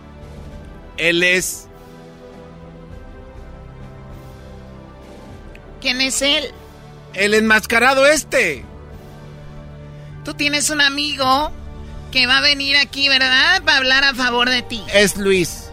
Él 0.98 1.24
es. 1.24 1.68
¿Quién 5.82 6.02
es 6.02 6.22
él? 6.22 6.52
El 7.14 7.34
enmascarado 7.34 8.06
este. 8.08 8.64
Tú 10.24 10.34
tienes 10.34 10.70
un 10.70 10.82
amigo 10.82 11.52
que 12.12 12.26
va 12.28 12.38
a 12.40 12.42
venir 12.42 12.78
aquí, 12.78 13.08
¿verdad? 13.10 13.62
Para 13.64 13.78
hablar 13.78 14.04
a 14.04 14.16
favor 14.16 14.50
de 14.50 14.62
ti. 14.62 14.84
Es 14.94 15.16
Luis. 15.18 15.70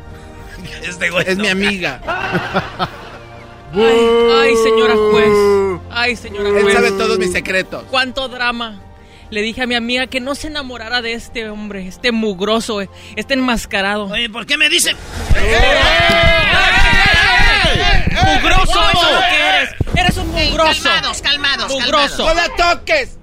Este 0.83 1.11
güey 1.11 1.25
Es 1.27 1.37
no. 1.37 1.45
mi 1.45 1.49
amiga. 1.51 2.01
Ay, 3.75 4.07
ay, 4.43 4.55
señora 4.65 4.95
juez. 4.95 5.81
Ay, 5.91 6.15
señora 6.17 6.49
Él 6.51 6.63
juez. 6.63 6.75
sabe 6.75 6.91
todos 6.93 7.19
mis 7.19 7.33
secretos. 7.33 7.85
Cuánto 7.91 8.29
drama. 8.29 8.79
Le 9.33 9.41
dije 9.41 9.63
a 9.63 9.67
mi 9.67 9.75
amiga 9.75 10.07
que 10.09 10.21
no 10.21 10.35
se 10.35 10.49
enamorara 10.49 11.01
de 11.01 11.15
este 11.15 11.49
hombre, 11.49 11.89
este 11.89 12.13
mugroso, 12.13 12.83
este 13.17 13.33
enmascarado. 13.33 14.05
Oye, 14.05 14.29
¿por 14.29 14.45
qué 14.45 14.59
me 14.59 14.69
dicen? 14.69 14.95
¡Mugroso! 18.13 18.63
Eso 18.93 19.09
es 19.09 19.15
lo 19.15 19.21
que 19.21 19.41
eres. 19.49 19.75
Eres 19.97 20.17
un 20.19 20.29
mugroso. 20.29 20.83
calmados, 20.85 21.23
calmados, 21.23 21.73
Mugroso. 21.73 22.27
¡No 22.27 22.35
la 22.35 22.49
toques! 22.57 23.19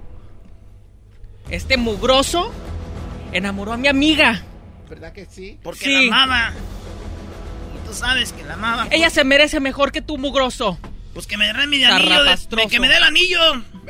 Este 1.48 1.76
mugroso 1.76 2.52
enamoró 3.30 3.72
a 3.72 3.76
mi 3.76 3.86
amiga. 3.86 4.42
¿Verdad 4.88 5.12
que 5.12 5.26
sí? 5.26 5.60
Porque 5.62 5.84
Sí. 5.84 6.08
la 6.10 6.22
amaba. 6.24 6.52
Y 7.76 7.86
tú 7.88 7.94
sabes 7.94 8.32
que 8.32 8.42
la 8.42 8.54
amaba. 8.54 8.88
Ella 8.90 9.10
se 9.10 9.22
merece 9.22 9.60
mejor 9.60 9.92
que 9.92 10.02
tú, 10.02 10.18
mugroso. 10.18 10.76
Pues 11.14 11.26
que 11.26 11.36
me 11.36 11.46
dé 11.52 11.66
mi 11.66 11.82
anillo. 11.84 12.22
de- 12.24 12.66
que 12.68 12.78
me 12.80 12.88
dé 12.88 12.96
el 12.96 13.02
anillo. 13.02 13.40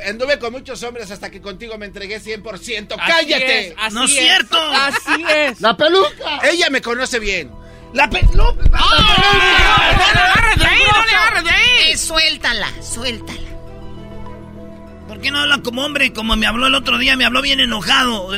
Anduve 0.07 0.39
con 0.39 0.51
muchos 0.53 0.81
hombres 0.83 1.11
hasta 1.11 1.29
que 1.29 1.39
contigo 1.39 1.77
me 1.77 1.85
entregué 1.85 2.19
100%. 2.19 2.95
Así 2.99 3.11
¡Cállate! 3.11 3.67
es, 3.67 3.73
así 3.77 3.93
No 3.95 4.05
es 4.05 4.11
cierto. 4.11 4.57
Así 4.59 5.23
es. 5.29 5.61
¡La 5.61 5.77
peluca! 5.77 6.39
Ella 6.43 6.69
me 6.71 6.81
conoce 6.81 7.19
bien. 7.19 7.51
La 7.93 8.09
peluca. 8.09 8.33
¡No 8.33 8.55
le 8.55 10.19
agarres 10.19 10.57
de 10.57 10.65
ahí! 10.65 10.79
¡No 10.79 11.05
le 11.05 11.11
agarres 11.11 11.43
de 11.43 11.49
ahí! 11.51 11.97
suéltala, 11.97 12.69
suéltala. 12.81 13.39
¿Por 15.07 15.19
qué 15.21 15.29
no 15.29 15.39
habla 15.41 15.61
como 15.61 15.85
hombre? 15.85 16.13
Como 16.13 16.35
me 16.35 16.47
habló 16.47 16.67
el 16.67 16.75
otro 16.75 16.97
día, 16.97 17.15
me 17.17 17.25
habló 17.25 17.41
bien 17.41 17.59
enojado. 17.59 18.31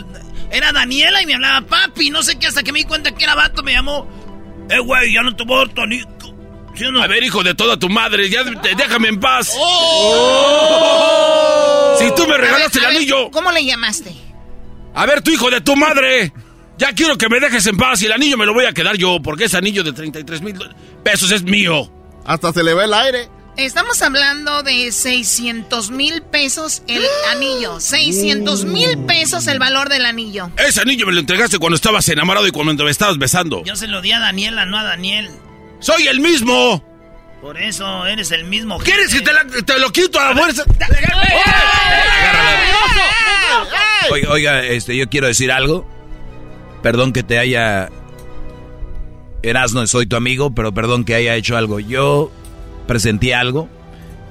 Era 0.52 0.72
Daniela 0.74 1.22
y 1.22 1.26
me 1.26 1.36
hablaba 1.36 1.62
papi. 1.66 2.10
No 2.10 2.24
sé 2.24 2.38
qué, 2.38 2.48
hasta 2.48 2.64
que 2.64 2.72
me 2.74 2.80
di 2.80 2.86
cuenta 2.86 3.12
que 3.14 3.24
era 3.24 3.36
vato, 3.36 3.64
me 3.64 3.74
llamó. 3.74 4.10
Eh, 4.70 4.80
güey, 4.80 5.14
ya 5.14 5.22
no 5.22 5.36
te 5.36 5.44
voy 5.46 5.56
a 5.62 5.66
dar 5.66 5.70
tu 5.74 5.82
anillo. 5.82 6.08
¿Sí 6.76 6.84
o 6.86 6.92
no? 6.92 7.02
A 7.04 7.08
ver, 7.08 7.24
hijo 7.24 7.44
de 7.44 7.54
toda 7.56 7.78
tu 7.78 7.88
madre, 7.90 8.30
ya 8.30 8.44
de- 8.44 8.76
déjame 8.76 9.10
en 9.10 9.20
paz. 9.20 9.52
Oh. 10.74 11.96
Si 12.00 12.12
tú 12.16 12.28
me 12.28 12.38
regalaste 12.38 12.80
ver, 12.80 12.88
el 12.90 12.94
ver, 12.94 12.98
anillo. 12.98 13.32
¿Cómo 13.32 13.52
le 13.52 13.64
llamaste? 13.66 14.14
A 14.96 15.06
ver, 15.06 15.22
tu 15.22 15.32
hijo 15.32 15.50
de 15.50 15.62
tu 15.62 15.76
madre. 15.76 16.34
Ya 16.78 16.94
quiero 16.94 17.18
que 17.18 17.30
me 17.30 17.40
dejes 17.40 17.66
en 17.68 17.78
paz 17.78 18.02
y 18.02 18.08
el 18.08 18.12
anillo 18.14 18.38
me 18.38 18.46
lo 18.46 18.54
voy 18.54 18.66
a 18.66 18.74
quedar 18.74 18.98
yo, 18.98 19.20
porque 19.22 19.46
ese 19.46 19.58
anillo 19.58 19.84
de 19.84 19.94
33 19.94 20.42
mil 20.42 20.56
pesos 21.04 21.32
es 21.32 21.44
mío. 21.44 21.92
Hasta 22.26 22.52
se 22.52 22.64
le 22.64 22.74
ve 22.74 22.86
el 22.86 22.94
aire. 22.94 23.30
Estamos 23.56 24.02
hablando 24.02 24.64
de 24.64 24.92
600 24.92 25.92
mil 25.92 26.24
pesos 26.24 26.82
el 26.88 27.04
anillo. 27.32 27.80
600 27.80 28.66
mil 28.66 28.98
pesos 29.06 29.46
el 29.48 29.60
valor 29.60 29.90
del 29.90 30.06
anillo. 30.06 30.50
Ese 30.58 30.82
anillo 30.82 31.06
me 31.06 31.14
lo 31.14 31.20
entregaste 31.20 31.60
cuando 31.60 31.76
estabas 31.76 32.10
enamorado 32.10 32.48
y 32.48 32.52
cuando 32.52 32.84
me 32.84 32.90
estabas 32.92 33.20
besando. 33.20 33.62
Yo 33.64 33.76
se 33.76 33.86
lo 33.88 34.02
di 34.02 34.12
a 34.12 34.20
Daniela, 34.20 34.66
no 34.66 34.80
a 34.80 34.84
Daniel. 34.84 35.30
¡Soy 35.84 36.08
el 36.08 36.20
mismo! 36.22 36.84
Por 37.42 37.58
eso 37.62 38.06
eres 38.06 38.32
el 38.32 38.46
mismo. 38.46 38.78
¿Quieres 38.80 39.14
que 39.14 39.20
te, 39.22 39.34
la- 39.34 39.46
te 39.66 39.78
lo 39.80 39.92
quito 39.92 40.18
a 40.20 40.30
la 40.34 40.36
fuerza? 40.42 40.64
Oiga, 44.12 44.30
oiga, 44.32 44.64
este, 44.66 44.96
yo 44.96 45.10
quiero 45.10 45.28
decir 45.28 45.52
algo. 45.52 45.86
Perdón 46.82 47.14
que 47.14 47.24
te 47.24 47.38
haya... 47.40 47.90
Erasno, 49.42 49.86
soy 49.88 50.06
tu 50.06 50.16
amigo, 50.16 50.54
pero 50.56 50.74
perdón 50.74 51.04
que 51.04 51.16
haya 51.16 51.36
hecho 51.36 51.58
algo. 51.58 51.80
Yo 51.82 52.32
presenté 52.88 53.36
algo 53.36 53.68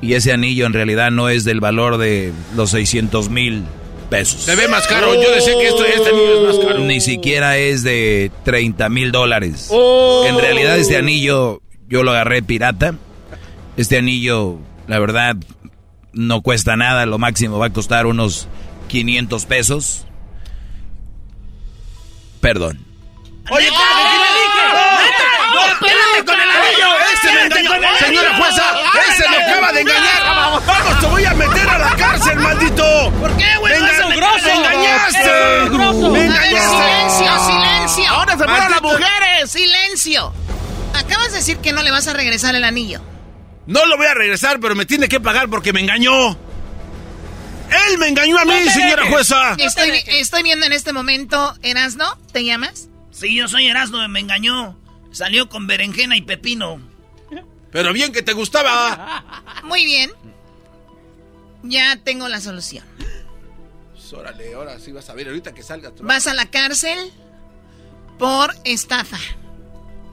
y 0.01 0.15
ese 0.15 0.33
anillo 0.33 0.65
en 0.67 0.73
realidad 0.73 1.11
no 1.11 1.29
es 1.29 1.45
del 1.45 1.61
valor 1.61 1.99
de 1.99 2.33
los 2.57 2.71
600 2.71 3.29
mil 3.29 3.65
pesos. 4.13 4.43
Se 4.43 4.55
ve 4.55 4.69
más 4.69 4.87
caro. 4.87 5.15
Yo 5.15 5.31
decía 5.33 5.55
que 5.59 5.69
esto, 5.69 5.85
este 5.87 6.11
anillo 6.11 6.51
es 6.51 6.57
más 6.57 6.67
caro. 6.67 6.79
Ni 6.81 7.01
siquiera 7.01 7.57
es 7.57 7.83
de 7.83 8.31
30 8.45 8.89
mil 8.91 9.11
dólares. 9.11 9.69
Oh. 9.71 10.25
En 10.29 10.39
realidad 10.39 10.79
este 10.79 10.99
anillo 10.99 11.63
yo 11.89 12.03
lo 12.03 12.11
agarré 12.11 12.43
pirata. 12.43 12.95
Este 13.79 13.97
anillo, 13.97 14.59
la 14.87 14.99
verdad, 14.99 15.37
no 16.13 16.43
cuesta 16.43 16.77
nada. 16.77 17.07
Lo 17.07 17.17
máximo 17.17 17.59
va 17.59 17.67
a 17.67 17.73
costar 17.73 18.05
unos 18.07 18.49
500 18.89 19.47
pesos. 19.47 20.05
Perdón. 22.43 22.85
Oye, 23.51 23.69
¡No, 25.53 25.67
espérate 25.67 26.25
con 26.25 26.41
el 26.41 26.51
anillo! 26.51 26.89
¡Ese 27.13 27.33
me 27.33 27.43
engañó! 27.43 27.71
¡Señora 27.99 28.37
jueza! 28.37 28.63
¡Ese 29.11 29.29
me 29.29 29.37
acaba 29.37 29.73
de 29.73 29.81
engañar! 29.81 30.23
¡Vamos, 30.25 31.01
te 31.01 31.07
voy 31.07 31.25
a 31.25 31.35
meter 31.35 31.69
a 31.69 31.79
la 31.79 31.97
cárcel, 31.97 32.39
maldito! 32.39 33.02
Acabas 40.95 41.31
de 41.31 41.39
decir 41.39 41.59
que 41.59 41.73
no 41.73 41.83
le 41.83 41.91
vas 41.91 42.07
a 42.09 42.13
regresar 42.13 42.55
el 42.55 42.65
anillo. 42.65 43.01
No 43.67 43.87
lo 43.87 43.97
voy 43.97 44.07
a 44.07 44.15
regresar, 44.15 44.59
pero 44.61 44.75
me 44.75 44.85
tiene 44.87 45.09
que 45.09 45.21
pagar 45.21 45.49
porque 45.49 45.73
me 45.73 45.81
engañó. 45.81 46.31
¡Él 46.31 47.99
me 47.99 48.09
engañó 48.09 48.39
a 48.39 48.45
mí, 48.45 48.53
No 48.67 48.71
señora 48.73 48.97
dejes. 49.03 49.11
jueza! 49.13 49.55
Estoy, 49.59 49.91
estoy 50.07 50.43
viendo 50.43 50.67
en 50.67 50.73
este 50.73 50.93
momento, 50.93 51.55
Erasno, 51.63 52.19
¿te 52.33 52.45
llamas? 52.45 52.89
Sí, 53.13 53.35
yo 53.37 53.49
soy 53.49 53.67
Erasmo, 53.69 54.07
me 54.09 54.21
engañó. 54.21 54.79
Salió 55.13 55.49
con 55.49 55.67
berenjena 55.67 56.17
y 56.17 56.23
pepino. 56.23 56.81
Pero 57.71 57.93
bien 57.93 58.13
que 58.13 58.23
te 58.23 58.33
gustaba. 58.35 59.25
Muy 59.65 59.85
bien. 59.85 60.11
Ya 61.63 61.97
tengo 62.03 62.29
la 62.29 62.41
solución. 62.41 62.85
Pues, 63.93 64.13
Órale, 64.13 64.53
ahora 64.55 64.79
sí 64.79 64.93
vas 64.93 65.09
a 65.09 65.15
ver 65.15 65.29
ahorita 65.29 65.55
que 65.55 65.63
salgas. 65.63 65.93
Vas 66.03 66.27
a 66.27 66.35
la 66.35 66.51
cárcel 66.51 66.99
por 68.19 68.55
estafa. 68.65 69.19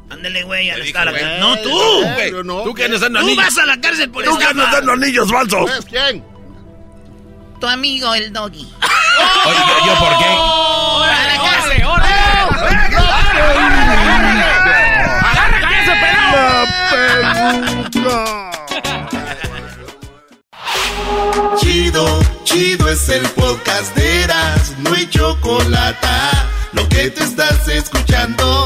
Ándele, 0.10 0.44
güey, 0.44 0.70
a 0.72 0.78
la 0.78 1.12
güey. 1.12 1.40
No, 1.40 1.58
tú. 1.60 2.04
Güey, 2.16 2.32
no. 2.44 2.64
Tú 2.64 2.74
que 2.74 2.86
andas 2.86 3.02
dando 3.02 3.20
Tú 3.20 3.26
anillos. 3.26 3.46
vas 3.46 3.58
a 3.58 3.66
la 3.66 3.80
cárcel 3.80 4.10
por 4.10 4.24
Tú 4.24 4.38
que 4.38 4.46
andas 4.46 4.72
dando 4.72 4.92
anillos 4.94 5.30
falsos. 5.32 5.70
¿Sabes 5.70 5.86
quién? 5.86 6.26
Tu 7.60 7.68
amigo, 7.68 8.14
el 8.16 8.32
doggy. 8.34 8.68
Oye, 9.46 9.58
¿yo, 9.86 10.00
por 10.00 10.18
qué? 10.18 10.26
A 10.26 11.28
la 11.28 11.44
cárcel. 11.44 11.84
Chido, 21.58 22.20
chido 22.44 22.90
es 22.90 23.10
el 23.10 23.22
podcast 23.30 23.96
de 23.96 24.24
Eras, 24.24 24.74
no 24.80 24.94
hay 24.94 25.08
chocolate. 25.10 26.08
Lo 26.74 26.88
que 26.90 27.10
te 27.10 27.24
estás 27.24 27.68
escuchando, 27.68 28.66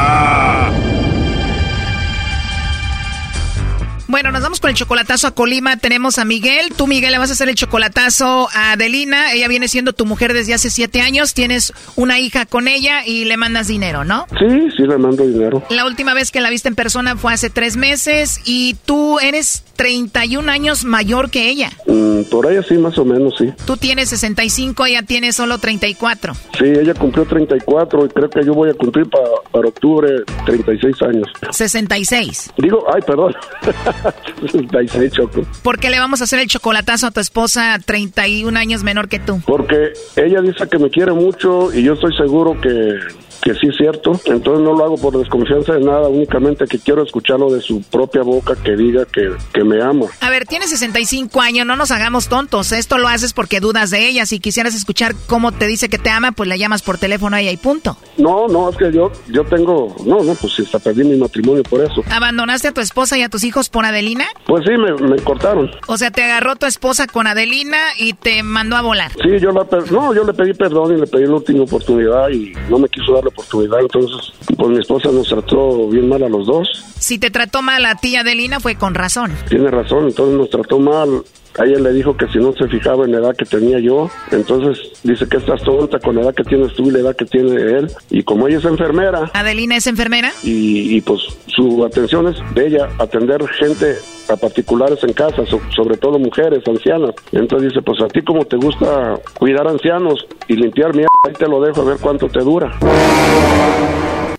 Bueno, 4.11 4.29
nos 4.33 4.41
vamos 4.43 4.59
con 4.59 4.69
el 4.69 4.75
chocolatazo 4.75 5.25
a 5.27 5.31
Colima. 5.31 5.77
Tenemos 5.77 6.19
a 6.19 6.25
Miguel. 6.25 6.73
Tú, 6.75 6.85
Miguel, 6.85 7.11
le 7.13 7.17
vas 7.17 7.29
a 7.29 7.33
hacer 7.33 7.47
el 7.47 7.55
chocolatazo 7.55 8.49
a 8.53 8.73
Adelina. 8.73 9.31
Ella 9.31 9.47
viene 9.47 9.69
siendo 9.69 9.93
tu 9.93 10.05
mujer 10.05 10.33
desde 10.33 10.53
hace 10.53 10.69
siete 10.69 10.99
años. 11.01 11.33
Tienes 11.33 11.71
una 11.95 12.19
hija 12.19 12.45
con 12.45 12.67
ella 12.67 13.05
y 13.05 13.23
le 13.23 13.37
mandas 13.37 13.67
dinero, 13.67 14.03
¿no? 14.03 14.25
Sí, 14.37 14.69
sí, 14.75 14.83
le 14.83 14.97
mando 14.97 15.25
dinero. 15.25 15.63
La 15.69 15.85
última 15.85 16.13
vez 16.13 16.29
que 16.29 16.41
la 16.41 16.49
viste 16.49 16.67
en 16.67 16.75
persona 16.75 17.15
fue 17.15 17.31
hace 17.33 17.49
tres 17.49 17.77
meses 17.77 18.41
y 18.43 18.75
tú 18.85 19.17
eres 19.19 19.63
31 19.77 20.51
años 20.51 20.83
mayor 20.83 21.31
que 21.31 21.49
ella. 21.49 21.71
Mm, 21.87 22.23
por 22.29 22.47
ahí 22.47 22.57
sí, 22.67 22.75
más 22.75 22.97
o 22.97 23.05
menos, 23.05 23.33
sí. 23.37 23.51
Tú 23.65 23.77
tienes 23.77 24.09
65, 24.09 24.85
ella 24.87 25.03
tiene 25.03 25.31
solo 25.31 25.57
34. 25.57 26.33
Sí, 26.59 26.65
ella 26.65 26.93
cumplió 26.93 27.25
34 27.25 28.05
y 28.05 28.09
creo 28.09 28.29
que 28.29 28.45
yo 28.45 28.53
voy 28.53 28.69
a 28.69 28.73
cumplir 28.73 29.09
pa- 29.09 29.17
para 29.51 29.69
octubre 29.69 30.09
36 30.45 31.01
años. 31.01 31.27
66. 31.49 32.51
Digo, 32.57 32.85
ay, 32.93 33.01
perdón. 33.07 33.33
66, 34.41 35.11
Choco. 35.11 35.43
¿Por 35.63 35.79
qué 35.79 35.89
le 35.89 35.99
vamos 35.99 36.21
a 36.21 36.25
hacer 36.25 36.39
el 36.39 36.47
chocolatazo 36.47 37.07
a 37.07 37.11
tu 37.11 37.19
esposa 37.19 37.77
31 37.83 38.57
años 38.57 38.83
menor 38.83 39.07
que 39.09 39.19
tú? 39.19 39.41
Porque 39.45 39.93
ella 40.15 40.41
dice 40.41 40.67
que 40.67 40.79
me 40.79 40.89
quiere 40.89 41.13
mucho 41.13 41.73
y 41.73 41.83
yo 41.83 41.93
estoy 41.93 42.15
seguro 42.15 42.59
que, 42.59 42.99
que 43.41 43.53
sí 43.55 43.67
es 43.67 43.77
cierto. 43.77 44.19
Entonces 44.25 44.63
no 44.63 44.73
lo 44.73 44.83
hago 44.83 44.97
por 44.97 45.17
desconfianza 45.17 45.73
de 45.73 45.81
nada, 45.81 46.07
únicamente 46.07 46.65
que 46.65 46.79
quiero 46.79 47.03
escucharlo 47.03 47.51
de 47.51 47.61
su 47.61 47.81
propia 47.81 48.21
boca 48.21 48.55
que 48.55 48.75
diga 48.75 49.05
que, 49.05 49.31
que 49.53 49.63
me 49.63 49.81
ama. 49.81 50.05
A 50.21 50.29
ver, 50.29 50.45
tienes 50.45 50.69
65 50.69 51.41
años, 51.41 51.65
no 51.65 51.75
nos 51.75 51.91
hagamos 51.91 52.27
tontos. 52.27 52.71
Esto 52.71 52.97
lo 52.97 53.07
haces 53.07 53.33
porque 53.33 53.59
dudas 53.59 53.89
de 53.89 54.07
ella. 54.07 54.25
Si 54.25 54.39
quisieras 54.39 54.75
escuchar 54.75 55.15
cómo 55.27 55.51
te 55.51 55.67
dice 55.67 55.89
que 55.89 55.97
te 55.97 56.09
ama, 56.09 56.31
pues 56.31 56.47
le 56.49 56.57
llamas 56.57 56.81
por 56.81 56.97
teléfono 56.97 57.35
a 57.35 57.41
ella 57.41 57.51
y 57.51 57.57
punto. 57.57 57.97
No, 58.17 58.47
no, 58.47 58.69
es 58.69 58.77
que 58.77 58.91
yo, 58.91 59.11
yo 59.27 59.43
tengo, 59.45 59.95
no, 60.05 60.23
no, 60.23 60.33
pues 60.35 60.59
hasta 60.59 60.79
perdí 60.79 61.03
mi 61.03 61.17
matrimonio 61.17 61.63
por 61.63 61.81
eso. 61.81 62.03
¿Abandonaste 62.09 62.69
a 62.69 62.71
tu 62.73 62.81
esposa 62.81 63.17
y 63.17 63.23
a 63.23 63.29
tus 63.29 63.43
hijos 63.43 63.69
por 63.69 63.85
Adelina? 63.85 64.25
Pues 64.45 64.63
sí, 64.65 64.71
me, 64.77 64.93
me 65.07 65.17
cortaron. 65.21 65.71
O 65.87 65.97
sea, 65.97 66.11
te 66.11 66.23
agarró 66.23 66.55
tu 66.55 66.65
esposa 66.65 67.07
con 67.07 67.27
Adelina 67.27 67.77
y 67.97 68.13
te 68.13 68.43
mandó 68.43 68.75
a 68.75 68.81
volar. 68.81 69.11
Sí, 69.13 69.39
yo 69.39 69.51
la, 69.51 69.65
no, 69.91 70.13
yo 70.13 70.23
le 70.23 70.33
pedí 70.33 70.53
perdón 70.53 70.97
y 70.97 70.99
le 70.99 71.07
pedí 71.07 71.25
la 71.25 71.35
última 71.35 71.63
oportunidad 71.63 72.29
y 72.29 72.53
no 72.69 72.77
me 72.77 72.87
quiso 72.89 73.13
dar 73.13 73.23
la 73.23 73.30
oportunidad. 73.31 73.79
Entonces, 73.81 74.31
pues 74.57 74.69
mi 74.69 74.79
esposa 74.79 75.09
nos 75.11 75.27
trató 75.27 75.87
bien 75.89 76.07
mal 76.07 76.23
a 76.23 76.29
los 76.29 76.45
dos. 76.47 76.67
Si 76.99 77.17
te 77.17 77.31
trató 77.31 77.61
mal 77.61 77.85
a 77.85 77.95
ti, 77.95 78.15
Adelina, 78.15 78.59
fue 78.59 78.75
con 78.75 78.93
razón. 78.93 79.31
Tiene 79.49 79.69
razón, 79.71 80.05
entonces 80.07 80.37
nos 80.37 80.49
trató 80.49 80.79
mal. 80.79 81.23
A 81.59 81.65
ella 81.65 81.79
le 81.79 81.91
dijo 81.91 82.15
que 82.15 82.27
si 82.29 82.37
no 82.37 82.53
se 82.53 82.65
fijaba 82.69 83.03
en 83.03 83.11
la 83.11 83.17
edad 83.17 83.35
que 83.35 83.43
tenía 83.43 83.77
yo, 83.79 84.09
entonces 84.31 84.93
dice 85.03 85.27
que 85.27 85.35
estás 85.35 85.61
tonta 85.63 85.99
con 85.99 86.15
la 86.15 86.21
edad 86.21 86.33
que 86.33 86.45
tienes 86.45 86.73
tú 86.75 86.83
y 86.87 86.91
la 86.91 86.99
edad 86.99 87.15
que 87.15 87.25
tiene 87.25 87.53
él. 87.55 87.91
Y 88.09 88.23
como 88.23 88.47
ella 88.47 88.59
es 88.59 88.63
enfermera 88.65 89.29
¿Adelina 89.33 89.75
es 89.75 89.85
enfermera? 89.87 90.31
y, 90.43 90.95
y, 90.95 91.01
pues 91.01 91.19
su 91.47 91.83
atención 91.83 92.29
es 92.29 92.37
de 92.55 92.67
ella 92.67 92.87
atender 92.99 93.45
gente 93.59 93.97
a 94.29 94.37
particulares 94.37 95.03
en 95.03 95.11
casa, 95.11 95.45
so- 95.45 95.59
sobre 95.75 95.97
todo 95.97 96.17
mujeres, 96.17 96.63
ancianas. 96.65 97.11
Entonces 97.33 97.69
dice, 97.73 97.81
pues 97.81 98.01
a 98.01 98.07
ti 98.07 98.21
como 98.21 98.45
te 98.45 98.55
gusta 98.55 99.19
cuidar 99.37 99.67
ancianos 99.67 100.25
y 100.47 100.53
limpiar 100.55 100.95
mierda, 100.95 101.09
ahí 101.23 101.33
te 101.33 101.47
lo 101.47 101.61
dejo 101.61 101.81
a 101.81 101.85
ver 101.85 101.97
cuánto 101.99 102.27
te 102.29 102.39
dura. 102.39 102.79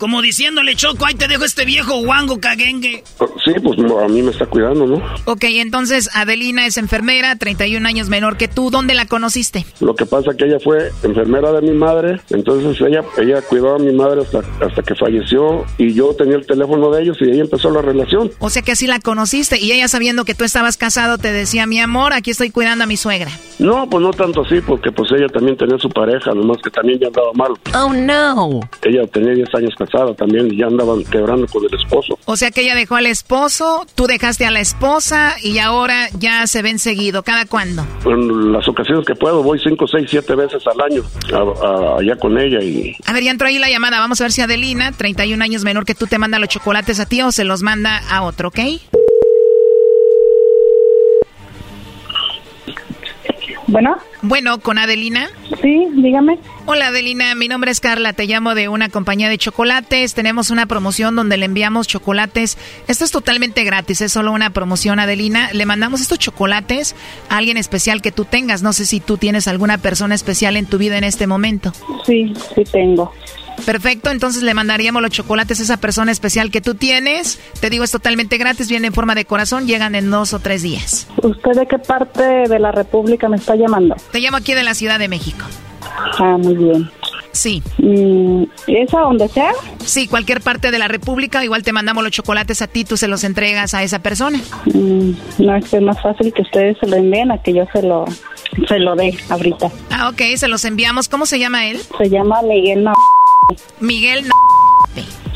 Como 0.02 0.20
diciéndole, 0.20 0.74
Choco, 0.74 1.06
ahí 1.06 1.14
te 1.14 1.28
dejo 1.28 1.44
este 1.44 1.64
viejo 1.64 2.02
guango 2.02 2.40
caguengue. 2.40 3.04
Sí, 3.44 3.52
pues 3.62 3.78
a 3.78 4.08
mí 4.08 4.20
me 4.20 4.32
está 4.32 4.46
cuidando, 4.46 4.84
¿no? 4.84 5.00
Ok, 5.26 5.44
entonces 5.44 6.10
Adelina 6.12 6.66
es 6.66 6.76
enfermera, 6.76 7.36
31 7.36 7.86
años 7.86 8.08
menor 8.08 8.36
que 8.36 8.48
tú. 8.48 8.70
¿Dónde 8.70 8.94
la 8.94 9.06
conociste? 9.06 9.64
Lo 9.78 9.94
que 9.94 10.04
pasa 10.04 10.32
que 10.36 10.46
ella 10.46 10.58
fue 10.58 10.90
enfermera 11.04 11.52
de 11.52 11.62
mi 11.62 11.70
madre, 11.70 12.20
entonces 12.30 12.80
ella 12.80 13.04
ella 13.16 13.42
cuidó 13.42 13.76
a 13.76 13.78
mi 13.78 13.92
madre 13.92 14.22
hasta, 14.22 14.40
hasta 14.60 14.82
que 14.82 14.96
falleció 14.96 15.64
y 15.78 15.94
yo 15.94 16.16
tenía 16.18 16.34
el 16.34 16.46
teléfono 16.46 16.90
de 16.90 17.02
ellos 17.02 17.18
y 17.20 17.30
ahí 17.30 17.38
empezó 17.38 17.70
la 17.70 17.80
relación. 17.80 18.32
O 18.40 18.50
sea 18.50 18.62
que 18.62 18.72
así 18.72 18.88
la 18.88 18.98
conociste 18.98 19.60
y 19.60 19.70
ella 19.70 19.86
sabiendo 19.86 20.24
que 20.24 20.34
tú 20.34 20.42
estabas 20.42 20.76
casado 20.76 21.16
te 21.18 21.30
decía, 21.30 21.68
mi 21.68 21.78
amor, 21.78 22.12
aquí 22.12 22.32
estoy 22.32 22.50
cuidando 22.50 22.82
a 22.82 22.86
mi 22.88 22.96
suegra. 22.96 23.30
No, 23.60 23.88
pues 23.88 24.02
no 24.02 24.10
tanto 24.10 24.42
así, 24.42 24.60
porque 24.66 24.90
pues 24.90 25.12
ella 25.12 25.28
también 25.28 25.56
tenía 25.56 25.78
su 25.78 25.88
pareja, 25.88 26.34
nomás 26.34 26.56
que 26.60 26.70
también 26.70 26.98
ya 26.98 27.06
andaba 27.06 27.32
mal. 27.34 27.52
Oh, 27.72 27.92
no. 27.92 28.58
Ella 28.82 29.06
tenía 29.06 29.34
10 29.34 29.54
años 29.54 29.74
casada 29.78 29.91
también 30.16 30.50
ya 30.56 30.66
andaban 30.66 31.04
quebrando 31.04 31.46
con 31.46 31.64
el 31.64 31.74
esposo. 31.78 32.18
O 32.24 32.36
sea 32.36 32.50
que 32.50 32.62
ella 32.62 32.74
dejó 32.74 32.96
al 32.96 33.06
esposo, 33.06 33.86
tú 33.94 34.06
dejaste 34.06 34.46
a 34.46 34.50
la 34.50 34.60
esposa 34.60 35.36
y 35.42 35.58
ahora 35.58 36.08
ya 36.18 36.46
se 36.46 36.62
ven 36.62 36.78
seguido. 36.78 37.22
¿Cada 37.22 37.44
cuándo? 37.46 37.84
En 38.06 38.52
las 38.52 38.66
ocasiones 38.68 39.06
que 39.06 39.14
puedo 39.14 39.42
voy 39.42 39.58
5, 39.62 39.86
6, 39.86 40.06
7 40.08 40.34
veces 40.34 40.62
al 40.66 40.80
año 40.80 41.02
a- 41.32 41.66
a- 41.66 41.98
allá 41.98 42.16
con 42.16 42.38
ella 42.38 42.60
y 42.62 42.96
A 43.06 43.12
ver, 43.12 43.22
ya 43.22 43.30
entró 43.30 43.46
ahí 43.48 43.58
la 43.58 43.68
llamada. 43.70 43.98
Vamos 44.00 44.20
a 44.20 44.24
ver 44.24 44.32
si 44.32 44.40
Adelina, 44.40 44.92
31 44.92 45.42
años 45.42 45.62
menor 45.64 45.84
que 45.84 45.94
tú, 45.94 46.06
te 46.06 46.18
manda 46.18 46.38
los 46.38 46.48
chocolates 46.48 46.98
a 47.00 47.06
ti 47.06 47.22
o 47.22 47.30
se 47.32 47.44
los 47.44 47.62
manda 47.62 47.98
a 48.10 48.22
otro, 48.22 48.48
¿ok? 48.48 48.58
Bueno. 53.72 53.96
Bueno, 54.20 54.60
con 54.60 54.78
Adelina. 54.78 55.30
Sí, 55.62 55.86
dígame. 55.94 56.38
Hola 56.66 56.88
Adelina, 56.88 57.34
mi 57.34 57.48
nombre 57.48 57.70
es 57.70 57.80
Carla, 57.80 58.12
te 58.12 58.26
llamo 58.26 58.54
de 58.54 58.68
una 58.68 58.90
compañía 58.90 59.30
de 59.30 59.38
chocolates. 59.38 60.12
Tenemos 60.12 60.50
una 60.50 60.66
promoción 60.66 61.16
donde 61.16 61.38
le 61.38 61.46
enviamos 61.46 61.88
chocolates. 61.88 62.58
Esto 62.86 63.06
es 63.06 63.10
totalmente 63.10 63.64
gratis, 63.64 64.02
es 64.02 64.12
solo 64.12 64.32
una 64.32 64.50
promoción 64.50 65.00
Adelina. 65.00 65.48
Le 65.54 65.64
mandamos 65.64 66.02
estos 66.02 66.18
chocolates 66.18 66.94
a 67.30 67.38
alguien 67.38 67.56
especial 67.56 68.02
que 68.02 68.12
tú 68.12 68.26
tengas. 68.26 68.62
No 68.62 68.74
sé 68.74 68.84
si 68.84 69.00
tú 69.00 69.16
tienes 69.16 69.48
alguna 69.48 69.78
persona 69.78 70.14
especial 70.14 70.58
en 70.58 70.66
tu 70.66 70.76
vida 70.76 70.98
en 70.98 71.04
este 71.04 71.26
momento. 71.26 71.72
Sí, 72.04 72.34
sí 72.54 72.64
tengo. 72.70 73.14
Perfecto, 73.64 74.10
entonces 74.10 74.42
le 74.42 74.54
mandaríamos 74.54 75.02
los 75.02 75.10
chocolates 75.10 75.60
a 75.60 75.62
esa 75.62 75.76
persona 75.76 76.12
especial 76.12 76.50
que 76.50 76.60
tú 76.60 76.74
tienes. 76.74 77.40
Te 77.60 77.70
digo, 77.70 77.84
es 77.84 77.90
totalmente 77.90 78.38
gratis, 78.38 78.68
viene 78.68 78.88
en 78.88 78.92
forma 78.92 79.14
de 79.14 79.24
corazón, 79.24 79.66
llegan 79.66 79.94
en 79.94 80.10
dos 80.10 80.34
o 80.34 80.40
tres 80.40 80.62
días. 80.62 81.08
¿Usted 81.22 81.52
de 81.52 81.66
qué 81.66 81.78
parte 81.78 82.22
de 82.22 82.58
la 82.58 82.72
República 82.72 83.28
me 83.28 83.36
está 83.36 83.54
llamando? 83.54 83.94
Te 84.10 84.20
llamo 84.20 84.36
aquí 84.36 84.54
de 84.54 84.62
la 84.62 84.74
Ciudad 84.74 84.98
de 84.98 85.08
México. 85.08 85.44
Ah, 86.18 86.36
muy 86.38 86.56
bien. 86.56 86.90
Sí. 87.32 87.62
¿Es 88.66 88.94
a 88.94 89.00
donde 89.00 89.26
sea? 89.28 89.52
Sí, 89.84 90.06
cualquier 90.06 90.42
parte 90.42 90.70
de 90.70 90.78
la 90.78 90.86
República, 90.86 91.42
igual 91.42 91.62
te 91.62 91.72
mandamos 91.72 92.04
los 92.04 92.12
chocolates 92.12 92.60
a 92.60 92.66
ti, 92.66 92.84
tú 92.84 92.96
se 92.96 93.08
los 93.08 93.24
entregas 93.24 93.72
a 93.74 93.82
esa 93.82 94.00
persona. 94.00 94.38
Mm, 94.66 95.12
no, 95.38 95.56
es 95.56 95.68
que 95.68 95.78
es 95.78 95.82
más 95.82 96.00
fácil 96.02 96.32
que 96.32 96.42
ustedes 96.42 96.76
se 96.78 96.86
lo 96.86 96.96
envíen 96.96 97.32
a 97.32 97.42
que 97.42 97.54
yo 97.54 97.64
se 97.72 97.82
lo, 97.82 98.04
se 98.68 98.78
lo 98.78 98.94
dé 98.96 99.16
ahorita. 99.30 99.70
Ah, 99.90 100.10
ok, 100.10 100.36
se 100.36 100.48
los 100.48 100.64
enviamos. 100.64 101.08
¿Cómo 101.08 101.24
se 101.24 101.38
llama 101.38 101.66
él? 101.66 101.80
Se 101.96 102.10
llama 102.10 102.42
Miguel 102.42 102.84
Miguel. 103.80 104.28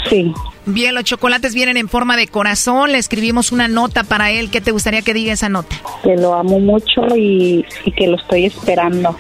Sí. 0.08 0.34
Bien, 0.66 0.94
los 0.94 1.04
chocolates 1.04 1.54
vienen 1.54 1.76
en 1.76 1.88
forma 1.88 2.16
de 2.16 2.26
corazón. 2.26 2.92
Le 2.92 2.98
escribimos 2.98 3.52
una 3.52 3.68
nota 3.68 4.02
para 4.04 4.30
él. 4.32 4.50
¿Qué 4.50 4.60
te 4.60 4.72
gustaría 4.72 5.02
que 5.02 5.14
diga 5.14 5.32
esa 5.32 5.48
nota? 5.48 5.76
Que 6.02 6.16
lo 6.16 6.34
amo 6.34 6.58
mucho 6.60 7.02
y, 7.16 7.64
y 7.84 7.92
que 7.92 8.06
lo 8.08 8.16
estoy 8.16 8.46
esperando. 8.46 9.16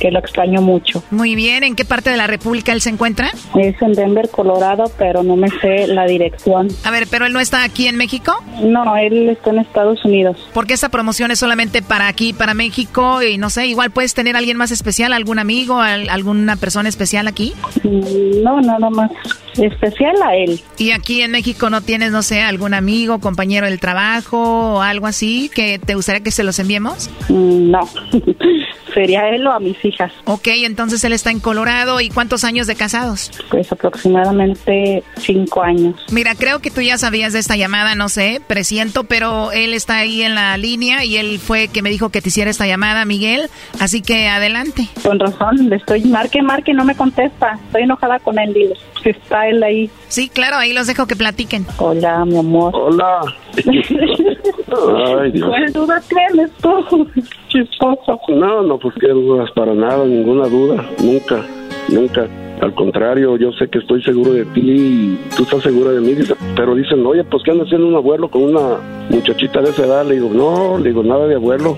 Que 0.00 0.10
lo 0.10 0.18
extraño 0.18 0.60
mucho. 0.60 1.02
Muy 1.10 1.34
bien, 1.36 1.62
¿en 1.64 1.76
qué 1.76 1.84
parte 1.84 2.10
de 2.10 2.16
la 2.16 2.26
República 2.26 2.72
él 2.72 2.80
se 2.82 2.90
encuentra? 2.90 3.30
Es 3.56 3.80
en 3.80 3.92
Denver, 3.94 4.28
Colorado, 4.28 4.84
pero 4.98 5.22
no 5.22 5.36
me 5.36 5.48
sé 5.60 5.86
la 5.86 6.04
dirección. 6.04 6.68
A 6.84 6.90
ver, 6.90 7.06
¿pero 7.08 7.26
él 7.26 7.32
no 7.32 7.40
está 7.40 7.62
aquí 7.62 7.86
en 7.86 7.96
México? 7.96 8.34
No, 8.60 8.96
él 8.96 9.30
está 9.30 9.50
en 9.50 9.60
Estados 9.60 10.04
Unidos. 10.04 10.36
Porque 10.52 10.74
esta 10.74 10.88
promoción 10.90 11.30
es 11.30 11.38
solamente 11.38 11.80
para 11.80 12.08
aquí, 12.08 12.32
para 12.32 12.54
México, 12.54 13.22
y 13.22 13.38
no 13.38 13.48
sé, 13.50 13.66
igual 13.68 13.92
puedes 13.92 14.14
tener 14.14 14.34
a 14.34 14.40
alguien 14.40 14.56
más 14.56 14.72
especial, 14.72 15.12
algún 15.12 15.38
amigo, 15.38 15.80
al- 15.80 16.10
alguna 16.10 16.56
persona 16.56 16.88
especial 16.88 17.28
aquí. 17.28 17.54
Mm, 17.84 18.42
No, 18.42 18.60
nada 18.60 18.90
más 18.90 19.10
especial 19.56 20.16
a 20.22 20.34
él. 20.36 20.60
Y 20.78 20.90
aquí 20.90 21.22
en 21.22 21.30
México 21.30 21.70
no 21.70 21.80
tienes, 21.80 22.10
no 22.10 22.22
sé, 22.22 22.42
algún 22.42 22.74
amigo, 22.74 23.20
compañero 23.20 23.66
del 23.66 23.80
trabajo 23.80 24.74
o 24.74 24.80
algo 24.80 25.06
así 25.06 25.50
que 25.54 25.78
te 25.78 25.94
gustaría 25.94 26.22
que 26.22 26.30
se 26.30 26.42
los 26.44 26.58
enviemos? 26.58 27.10
Mm, 27.28 27.70
No, 27.70 27.88
sería 28.94 29.28
él 29.30 29.46
o 29.46 29.52
a 29.52 29.60
mis 29.60 29.82
hijas. 29.84 30.12
Ok, 30.24 30.48
entonces 30.48 31.02
él 31.04 31.12
está 31.12 31.30
en 31.30 31.40
Colorado. 31.40 32.00
¿Y 32.00 32.08
cuántos 32.10 32.44
años 32.44 32.66
de 32.66 32.76
casados? 32.76 33.30
Pues 33.50 33.70
aproximadamente 33.72 35.02
cinco 35.16 35.62
años. 35.62 35.94
Mira, 36.12 36.34
creo 36.34 36.60
que 36.60 36.70
tú 36.70 36.80
ya 36.80 36.98
sabías 36.98 37.32
de 37.32 37.38
esta 37.40 37.56
llamada, 37.56 37.94
no 37.94 38.08
sé, 38.08 38.40
presiento, 38.46 39.04
pero 39.04 39.52
él 39.52 39.74
está 39.74 39.98
ahí 39.98 40.22
en 40.22 40.34
la 40.34 40.56
línea 40.56 41.04
y 41.04 41.16
él 41.16 41.38
fue 41.38 41.68
que 41.68 41.82
me 41.82 41.90
dijo 41.90 42.10
que 42.10 42.22
te 42.22 42.28
hiciera 42.28 42.50
esta 42.50 42.66
llamada, 42.66 43.04
Miguel. 43.04 43.48
Así 43.80 44.00
que 44.02 44.28
adelante. 44.28 44.88
Con 45.02 45.18
razón, 45.18 45.68
le 45.68 45.76
estoy 45.76 46.04
marque, 46.04 46.42
marque, 46.42 46.72
no 46.72 46.84
me 46.84 46.94
contesta. 46.94 47.58
Estoy 47.66 47.82
enojada 47.82 48.18
con 48.20 48.38
él, 48.38 48.52
dile. 48.54 48.74
Él 49.04 49.62
ahí. 49.62 49.90
Sí, 50.08 50.28
claro, 50.28 50.56
ahí 50.56 50.72
los 50.72 50.86
dejo 50.86 51.06
que 51.06 51.16
platiquen. 51.16 51.66
Hola, 51.78 52.24
mi 52.24 52.38
amor. 52.38 52.72
Hola. 52.74 53.20
Ay, 53.56 55.32
Dios. 55.32 55.48
¿Cuál 55.48 55.72
duda 55.72 56.02
tienes 56.08 56.50
tú? 56.60 57.08
Chistoso. 57.48 58.20
No, 58.28 58.62
no, 58.62 58.78
pues 58.78 58.94
qué 59.00 59.08
dudas 59.08 59.50
para 59.52 59.74
nada, 59.74 60.04
ninguna 60.04 60.48
duda, 60.48 60.84
nunca, 61.02 61.44
nunca. 61.88 62.28
Al 62.60 62.74
contrario, 62.74 63.36
yo 63.36 63.52
sé 63.52 63.68
que 63.68 63.78
estoy 63.78 64.02
seguro 64.02 64.32
de 64.32 64.44
ti 64.46 64.60
y 64.60 65.20
tú 65.36 65.42
estás 65.42 65.62
segura 65.62 65.90
de 65.90 66.00
mí, 66.00 66.14
dice, 66.14 66.34
pero 66.56 66.74
dicen, 66.74 67.04
oye, 67.04 67.24
pues 67.24 67.42
¿qué 67.42 67.50
anda 67.50 67.64
haciendo 67.64 67.88
un 67.88 67.96
abuelo 67.96 68.28
con 68.30 68.42
una 68.44 68.78
muchachita 69.10 69.60
de 69.60 69.70
esa 69.70 69.84
edad? 69.84 70.06
Le 70.06 70.14
digo, 70.14 70.30
no, 70.32 70.78
le 70.78 70.90
digo, 70.90 71.02
nada 71.02 71.26
de 71.26 71.34
abuelo. 71.34 71.76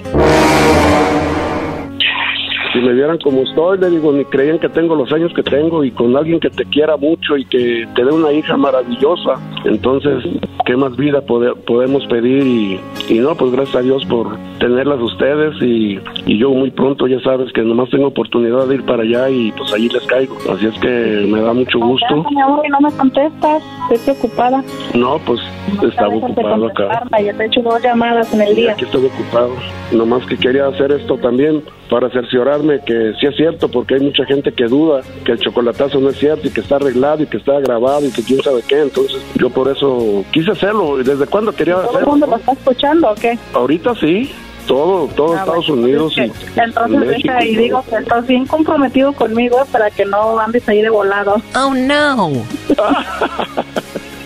Si 2.76 2.82
me 2.82 2.92
vieran 2.92 3.16
como 3.24 3.40
estoy, 3.40 3.78
le 3.78 3.88
digo, 3.88 4.12
ni 4.12 4.22
creían 4.26 4.58
que 4.58 4.68
tengo 4.68 4.94
los 4.94 5.10
años 5.10 5.32
que 5.34 5.42
tengo 5.42 5.82
y 5.82 5.90
con 5.92 6.14
alguien 6.14 6.38
que 6.38 6.50
te 6.50 6.66
quiera 6.66 6.98
mucho 6.98 7.38
y 7.38 7.46
que 7.46 7.88
te 7.94 8.04
dé 8.04 8.12
una 8.12 8.30
hija 8.32 8.54
maravillosa. 8.58 9.40
Entonces, 9.64 10.22
¿qué 10.66 10.76
más 10.76 10.94
vida 10.94 11.22
pode- 11.22 11.54
podemos 11.66 12.04
pedir? 12.06 12.42
Y, 12.46 12.78
y 13.08 13.18
no, 13.18 13.34
pues 13.34 13.50
gracias 13.52 13.76
a 13.76 13.80
Dios 13.80 14.04
por 14.04 14.36
tenerlas 14.58 15.00
ustedes 15.00 15.54
y, 15.62 15.98
y 16.26 16.38
yo 16.38 16.50
muy 16.50 16.70
pronto 16.70 17.06
ya 17.06 17.18
sabes 17.20 17.50
que 17.54 17.62
nomás 17.62 17.88
tengo 17.88 18.08
oportunidad 18.08 18.66
de 18.66 18.74
ir 18.74 18.82
para 18.84 19.04
allá 19.04 19.30
y 19.30 19.52
pues 19.52 19.72
allí 19.72 19.88
les 19.88 20.04
caigo. 20.06 20.36
Así 20.52 20.66
es 20.66 20.78
que 20.78 21.26
me 21.32 21.40
da 21.40 21.54
mucho 21.54 21.78
gusto. 21.78 22.26
Mi 22.30 22.40
amor, 22.42 22.62
no 22.68 22.80
me 22.80 22.94
contestas, 22.94 23.62
estoy 23.90 24.14
preocupada. 24.14 24.62
No, 24.94 25.18
pues 25.24 25.40
estaba 25.82 26.14
ocupado 26.14 26.66
acá. 26.66 27.02
Ya 27.24 27.32
te 27.32 27.42
he 27.42 27.46
hecho 27.46 27.62
dos 27.62 27.82
llamadas 27.82 28.34
en 28.34 28.42
el 28.42 28.54
día. 28.54 28.72
Aquí 28.72 28.84
estoy 28.84 29.06
ocupado. 29.06 29.52
Nomás 29.92 30.26
que 30.26 30.36
quería 30.36 30.66
hacer 30.66 30.92
esto 30.92 31.16
también 31.16 31.62
para 31.90 32.10
cerciorarme 32.10 32.80
que 32.84 33.12
sí 33.20 33.26
es 33.26 33.36
cierto, 33.36 33.68
porque 33.68 33.94
hay 33.94 34.00
mucha 34.00 34.24
gente 34.24 34.52
que 34.52 34.64
duda 34.64 35.02
que 35.24 35.32
el 35.32 35.38
chocolatazo 35.38 36.00
no 36.00 36.10
es 36.10 36.18
cierto 36.18 36.48
y 36.48 36.50
que 36.50 36.60
está 36.60 36.76
arreglado 36.76 37.22
y 37.22 37.26
que 37.26 37.36
está 37.36 37.60
grabado 37.60 38.04
y 38.06 38.10
que 38.10 38.22
quién 38.22 38.42
sabe 38.42 38.62
qué. 38.66 38.80
Entonces 38.82 39.16
yo 39.36 39.50
por 39.50 39.68
eso 39.68 40.24
quise 40.32 40.50
hacerlo. 40.52 41.00
¿Y 41.00 41.04
desde 41.04 41.26
cuándo 41.26 41.52
quería 41.52 41.74
¿Todo 41.74 41.82
el 41.84 41.88
hacerlo? 41.90 42.08
mundo 42.10 42.26
lo 42.26 42.36
está 42.36 42.52
escuchando 42.52 43.10
o 43.10 43.14
qué? 43.14 43.38
Ahorita 43.54 43.94
sí, 43.94 44.32
todo, 44.66 45.06
todo 45.14 45.34
Ah, 45.34 45.40
Estados 45.40 45.68
bueno, 45.68 45.82
Unidos 45.84 46.14
y 46.16 46.20
Entonces 46.60 46.98
México. 46.98 47.28
deja 47.32 47.44
y 47.44 47.56
digo 47.56 47.84
que 47.88 47.96
estás 47.96 48.26
bien 48.26 48.46
comprometido 48.46 49.12
conmigo 49.12 49.58
para 49.70 49.90
que 49.90 50.04
no 50.04 50.38
andes 50.40 50.68
ahí 50.68 50.82
de 50.82 50.90
volado. 50.90 51.36
Oh, 51.54 51.72
no. 51.74 52.32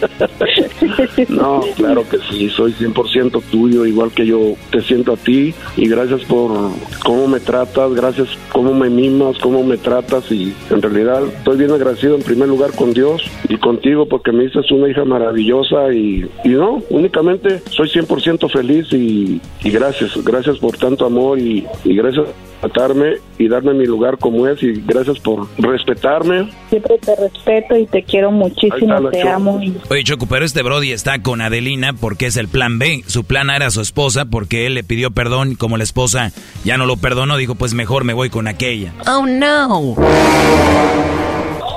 No, 1.29 1.61
claro 1.77 2.09
que 2.09 2.19
sí, 2.31 2.49
soy 2.51 2.73
100% 2.73 3.43
tuyo, 3.51 3.87
igual 3.87 4.11
que 4.13 4.27
yo 4.27 4.55
te 4.71 4.81
siento 4.83 5.13
a 5.13 5.17
ti 5.17 5.55
y 5.77 5.89
gracias 5.89 6.23
por 6.25 6.51
cómo 7.05 7.29
me 7.29 7.41
tratas, 7.41 7.95
gracias 7.95 8.29
cómo 8.53 8.75
me 8.75 8.91
mimas, 8.91 9.39
cómo 9.39 9.63
me 9.63 9.77
tratas 9.77 10.31
y 10.31 10.55
en 10.71 10.83
realidad 10.83 11.23
estoy 11.25 11.59
bien 11.59 11.71
agradecido 11.71 12.17
en 12.17 12.23
primer 12.23 12.49
lugar 12.49 12.73
con 12.75 12.93
Dios 12.93 13.23
y 13.49 13.57
contigo 13.57 14.07
porque 14.07 14.33
me 14.33 14.45
dices 14.45 14.71
una 14.71 14.89
hija 14.89 15.05
maravillosa 15.05 15.93
y, 15.93 16.29
y 16.45 16.49
no, 16.51 16.83
únicamente 16.91 17.63
soy 17.71 17.89
100% 17.89 18.51
feliz 18.51 18.93
y, 18.93 19.41
gracias, 19.65 20.23
gracias 20.25 20.59
por 20.59 20.77
tanto 20.77 21.07
amor 21.07 21.39
y, 21.39 21.67
gracias 21.85 22.27
tratarme 22.61 23.15
y 23.39 23.49
darme 23.49 23.75
mi 23.75 23.87
lugar 23.87 24.19
como 24.19 24.47
es 24.47 24.63
y 24.63 24.73
gracias 24.87 25.19
por 25.21 25.49
respetarme. 25.59 26.51
Siempre 26.69 26.99
te 26.99 27.17
respeto 27.17 27.77
y 27.77 27.87
te 27.87 28.03
quiero 28.03 28.31
muchísimo, 28.31 29.09
te 29.11 29.21
Choco. 29.21 29.33
amo. 29.33 29.63
Y 29.63 29.75
Oye, 29.89 30.05
Choco, 30.05 30.27
pero 30.27 30.45
este 30.45 30.63
Brody 30.63 30.93
está 30.93 31.21
con 31.23 31.41
Adelina 31.41 31.93
porque 31.93 32.27
es 32.27 32.37
el 32.37 32.49
plan 32.49 32.79
B. 32.79 33.03
Su 33.07 33.25
plan 33.25 33.51
A 33.51 33.57
era 33.57 33.71
su 33.71 33.81
esposa 33.81 34.25
porque 34.27 34.67
él 34.67 34.75
le 34.75 34.85
pidió 34.85 35.11
perdón 35.11 35.53
y 35.53 35.57
como 35.57 35.77
la 35.77 35.85
esposa 35.85 36.33
ya 36.65 36.77
no 36.77 36.87
lo 36.87 36.97
perdonó, 36.97 37.37
dijo, 37.37 37.55
pues 37.55 37.75
mejor 37.75 38.05
me 38.05 38.13
voy 38.13 38.31
con 38.31 38.47
aquella. 38.49 38.93
Oh, 39.07 39.27
no. 39.27 39.97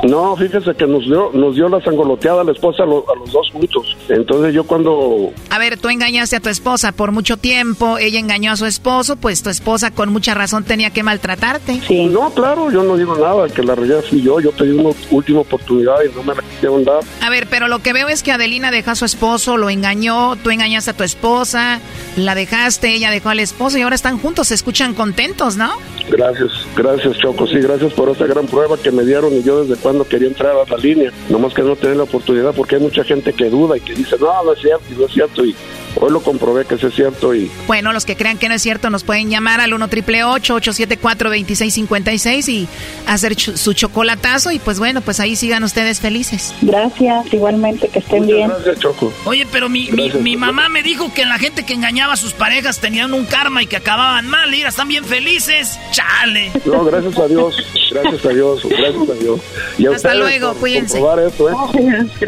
No, 0.04 0.36
fíjese 0.36 0.76
que 0.76 0.86
nos 0.86 1.06
dio, 1.06 1.32
nos 1.34 1.56
dio 1.56 1.70
la 1.70 1.82
sangoloteada 1.82 2.41
a 2.41 2.43
la 2.43 2.51
esposa 2.51 2.84
a, 2.84 2.86
lo- 2.86 3.06
a 3.10 3.18
los 3.18 3.32
dos 3.32 3.49
juntos. 3.51 3.95
Entonces 4.10 4.54
yo 4.54 4.64
cuando 4.66 5.32
A 5.49 5.58
ver, 5.60 5.78
tú 5.78 5.89
engañaste 5.89 6.36
a 6.36 6.39
tu 6.39 6.49
esposa 6.49 6.91
por 6.91 7.12
mucho 7.12 7.38
tiempo, 7.38 7.97
ella 7.97 8.20
engañó 8.20 8.51
a 8.51 8.56
su 8.58 8.66
esposo, 8.66 9.16
pues 9.16 9.43
tu 9.43 9.49
esposa 9.49 9.91
con 9.91 10.12
mucha 10.12 10.34
razón 10.34 10.64
tenía 10.64 10.89
que 10.91 11.04
maltratarte. 11.04 11.80
No, 12.10 12.30
claro, 12.32 12.70
yo 12.72 12.84
no 12.84 12.97
digo 12.97 13.16
nada, 13.16 13.47
que 13.47 13.64
la 13.64 13.76
realidad 13.76 14.04
fui 14.10 14.22
yo, 14.22 14.39
yo 14.39 14.51
pedí 14.51 14.72
una 14.72 14.89
última 15.12 15.39
oportunidad 15.39 15.95
y 16.04 16.16
no 16.16 16.24
me 16.24 16.36
la 16.36 16.41
quisieron 16.41 16.84
dar. 16.84 16.99
A 17.22 17.30
ver, 17.30 17.47
pero 17.49 17.68
lo 17.68 17.80
que 17.80 17.93
veo 17.93 18.10
es 18.10 18.24
que 18.24 18.32
Adelina 18.32 18.72
dejó 18.72 18.91
a 18.91 18.95
su 18.95 19.06
esposo, 19.06 19.58
lo 19.58 19.70
engañó, 19.70 20.36
tú 20.38 20.49
engañaste 20.51 20.91
a 20.91 20.93
tu 20.97 21.04
esposa, 21.04 21.80
la 22.18 22.36
dejaste, 22.36 22.93
ella 22.93 23.10
dejó 23.12 23.30
al 23.30 23.39
esposo 23.39 23.78
y 23.78 23.82
ahora 23.82 23.95
están 23.95 24.18
juntos, 24.20 24.49
se 24.49 24.56
escuchan 24.56 24.93
contentos, 24.93 25.56
¿no? 25.56 25.72
Gracias, 26.10 26.51
gracias 26.76 27.18
Choco, 27.20 27.47
sí, 27.47 27.56
gracias 27.60 27.93
por 27.93 28.10
esa 28.10 28.26
gran 28.26 28.45
prueba 28.47 28.76
que 28.78 28.91
me 28.91 29.04
dieron 29.06 29.32
y 29.34 29.41
yo 29.43 29.64
desde 29.64 29.82
cuando 29.82 29.93
quería 30.06 30.28
entrar 30.28 30.56
a 30.56 30.70
la 30.70 30.78
línea, 30.78 31.12
nomás 31.30 31.54
que 31.54 31.62
no 31.62 31.76
tenía 31.76 31.98
la 31.98 32.04
oportunidad 32.04 32.54
porque 32.54 32.76
hay 32.76 32.82
mucha 32.82 33.04
gente 33.04 33.34
que 33.34 33.50
duda 33.50 33.78
y 33.78 33.82
que 33.82 33.94
dice, 33.94 34.16
no, 34.20 34.44
no 34.44 34.54
es 34.54 34.60
cierto, 34.60 34.84
no 34.98 35.06
es 35.06 35.12
cierto, 35.14 35.46
y 35.46 35.56
hoy 35.96 36.12
lo 36.12 36.22
comprobé 36.22 36.66
que 36.66 36.78
sí 36.78 36.88
es 36.88 36.94
cierto 36.96 37.34
y 37.36 37.52
Bueno, 37.68 37.94
los 37.94 38.06
que 38.06 38.16
crean 38.16 38.38
que 38.38 38.50
no 38.50 38.56
es 38.56 38.62
cierto 38.62 38.89
nos 38.89 39.04
pueden 39.04 39.30
llamar 39.30 39.62
al 39.62 39.74
1 39.74 39.88
triple 39.88 40.24
874 40.24 41.30
2656 41.30 42.50
y 42.50 42.68
hacer 43.08 43.36
ch- 43.36 43.56
su 43.58 43.74
chocolatazo 43.74 44.52
y 44.52 44.60
pues 44.60 44.80
bueno, 44.80 45.02
pues 45.02 45.20
ahí 45.20 45.36
sigan 45.36 45.64
ustedes 45.64 46.00
felices. 46.00 46.54
Gracias, 46.62 47.32
igualmente, 47.34 47.88
que 47.89 48.00
estén 48.00 48.26
bien. 48.28 48.50
gracias 48.50 48.80
Choco. 48.80 49.14
Oye, 49.26 49.48
pero 49.52 49.70
mi, 49.70 49.89
mi, 49.91 50.10
mi 50.12 50.38
mamá 50.38 50.70
me 50.70 50.84
dijo 50.84 51.14
que 51.14 51.26
la 51.26 51.38
gente 51.39 51.66
que 51.66 51.74
engañaba 51.74 52.14
a 52.14 52.18
sus 52.18 52.34
parejas 52.34 52.80
tenían 52.80 53.14
un 53.14 53.26
karma 53.26 53.64
y 53.64 53.68
que 53.68 53.78
acababan 53.78 54.28
mal. 54.28 54.50
Mira, 54.52 54.70
están 54.70 54.88
bien 54.88 55.06
felices. 55.06 55.80
Chale. 55.91 56.52
No, 56.66 56.84
gracias 56.86 57.18
a 57.18 57.28
Dios, 57.28 57.56
gracias 57.91 58.26
a 58.26 58.30
Dios, 58.30 58.62
gracias 58.64 59.10
a 59.10 59.14
Dios. 59.14 59.39
Y 59.78 59.88
a 59.88 59.91
Hasta 59.91 60.14
luego, 60.16 60.54
cuídense. 60.56 61.00
esto, 61.28 61.50
¿eh? 61.50 61.54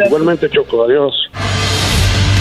Igualmente 0.07 0.49
Choco, 0.49 0.83
adiós. 0.83 1.13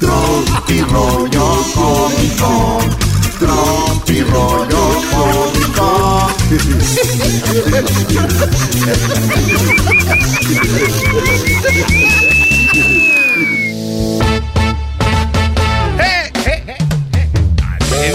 Tropi 0.00 0.80
rollo 0.82 1.64
cómico. 1.74 2.78
Tropi 3.38 4.22
rollo 4.22 5.02
cómico. 5.10 6.30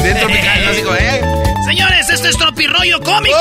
Bien 0.03 0.17
tropical, 0.17 0.61
clásico, 0.63 0.95
¿eh? 0.95 1.21
Señores, 1.65 2.09
esto 2.09 2.27
es 2.27 2.37
Tropirollo 2.37 2.99
Cómico. 3.01 3.37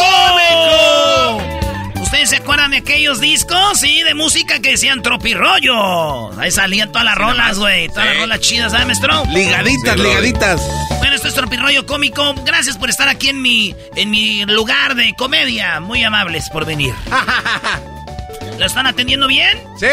¿Ustedes 2.09 2.31
se 2.31 2.37
acuerdan 2.37 2.71
de 2.71 2.79
aquellos 2.79 3.21
discos? 3.21 3.81
Sí, 3.81 4.03
de 4.03 4.15
música 4.15 4.61
que 4.61 4.71
decían 4.71 5.03
Tropirollo. 5.03 6.41
Ahí 6.41 6.51
salían 6.51 6.91
todas 6.91 7.05
las 7.05 7.17
rolas, 7.17 7.59
güey. 7.59 7.89
Todas 7.89 8.07
las 8.07 8.17
rolas 8.17 8.41
chidas, 8.41 8.73
¿sabes, 8.73 8.87
maestro? 8.87 9.25
Ligaditas, 9.27 9.95
Sí, 9.95 10.03
ligaditas. 10.03 10.63
Bueno, 11.01 11.15
esto 11.15 11.29
es 11.29 11.35
Tropirollo 11.35 11.85
Cómico. 11.85 12.33
Gracias 12.47 12.79
por 12.79 12.89
estar 12.89 13.11
aquí 13.11 13.29
en 13.29 13.43
mi, 13.43 13.77
en 13.95 14.09
mi 14.09 14.43
lugar 14.47 14.95
de 14.95 15.13
comedia. 15.19 15.81
Muy 15.81 16.03
amables 16.03 16.49
por 16.49 16.65
venir. 16.65 16.95
¿Lo 18.59 18.65
están 18.65 18.87
atendiendo 18.87 19.27
bien? 19.29 19.59
¡Sí! 19.79 19.87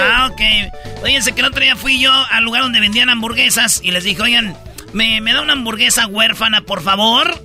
Ah, 0.00 0.30
ok. 0.30 1.02
Oiganse 1.02 1.32
que 1.32 1.40
el 1.40 1.48
otro 1.48 1.60
día 1.60 1.74
fui 1.74 1.98
yo 2.00 2.12
al 2.30 2.44
lugar 2.44 2.62
donde 2.62 2.78
vendían 2.78 3.10
hamburguesas 3.10 3.80
y 3.82 3.90
les 3.90 4.04
dije, 4.04 4.22
oigan, 4.22 4.56
¿Me, 4.92 5.20
me 5.20 5.32
da 5.32 5.40
una 5.42 5.54
hamburguesa 5.54 6.06
huérfana, 6.06 6.60
por 6.60 6.80
favor? 6.84 7.42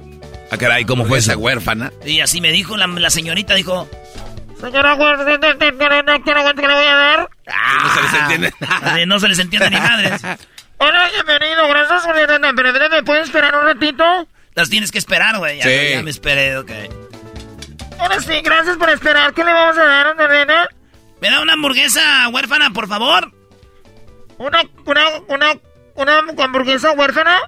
Ah, 0.52 0.58
caray, 0.58 0.86
¿cómo 0.86 1.06
fue 1.06 1.20
esa 1.20 1.38
huérfana? 1.38 1.92
Y 2.06 2.22
así 2.22 2.42
me 2.42 2.52
dijo 2.52 2.76
la, 2.78 2.88
la 2.88 3.10
señorita, 3.10 3.54
dijo... 3.54 3.88
Señora, 4.60 4.96
¿qué 6.56 6.68
le 6.68 6.74
voy 6.74 6.86
a 6.86 6.96
dar? 6.96 7.30
no 7.84 7.94
se 7.94 8.02
les 8.02 8.14
entiende 8.22 8.54
nada. 8.60 9.06
No 9.06 9.20
se 9.20 9.28
les 9.30 9.40
entiende 9.40 9.70
ni 9.70 9.78
madres. 9.78 10.22
Hola, 10.78 11.10
bienvenido, 11.14 11.68
gracias 11.68 12.06
por 12.06 12.16
pero 12.56 12.90
¿me 12.90 13.04
puedes 13.04 13.26
esperar 13.26 13.56
un 13.56 13.64
ratito? 13.66 14.04
Las 14.56 14.70
tienes 14.70 14.92
que 14.92 14.98
esperar, 14.98 15.38
güey. 15.38 15.58
Ya, 15.60 15.64
Sí. 15.64 15.90
ya 15.94 16.04
me 16.04 16.10
esperé, 16.10 16.58
ok. 16.58 16.72
Ahora 18.00 18.20
sí, 18.20 18.34
gracias 18.44 18.78
por 18.78 18.90
esperar. 18.90 19.34
¿Qué 19.34 19.44
le 19.44 19.54
vamos 19.54 19.78
a 19.78 19.84
dar, 19.84 20.16
nena? 20.30 20.68
¿Me 21.22 21.30
da 21.30 21.42
una 21.42 21.54
hamburguesa 21.54 22.28
huérfana, 22.30 22.72
por 22.72 22.88
favor? 22.88 23.32
¿Una, 24.38 24.62
una, 24.86 25.04
una, 25.28 25.54
una 25.96 26.44
hamburguesa 26.44 26.92
huérfana? 26.94 27.40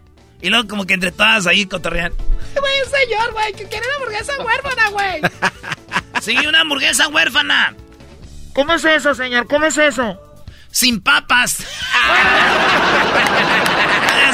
Y 0.41 0.49
luego 0.49 0.67
como 0.67 0.85
que 0.85 0.93
entre 0.93 1.11
todas 1.11 1.47
ahí 1.47 1.65
cotorrean. 1.65 2.13
Güey, 2.59 2.73
señor, 3.05 3.31
güey, 3.33 3.53
que 3.53 3.65
quiere 3.67 3.85
una 3.87 3.95
hamburguesa 3.95 4.33
huérfana, 4.43 4.89
güey. 4.89 5.21
Sí, 6.21 6.37
una 6.47 6.61
hamburguesa 6.61 7.07
huérfana. 7.07 7.75
¿Cómo 8.53 8.73
es 8.73 8.83
eso, 8.85 9.13
señor? 9.15 9.47
¿Cómo 9.47 9.65
es 9.65 9.77
eso? 9.77 10.19
Sin 10.71 11.01
papas. 11.01 11.57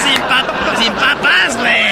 sin, 0.03 0.21
pap- 0.23 0.77
sin 0.81 0.93
papas, 0.93 1.57
güey. 1.57 1.87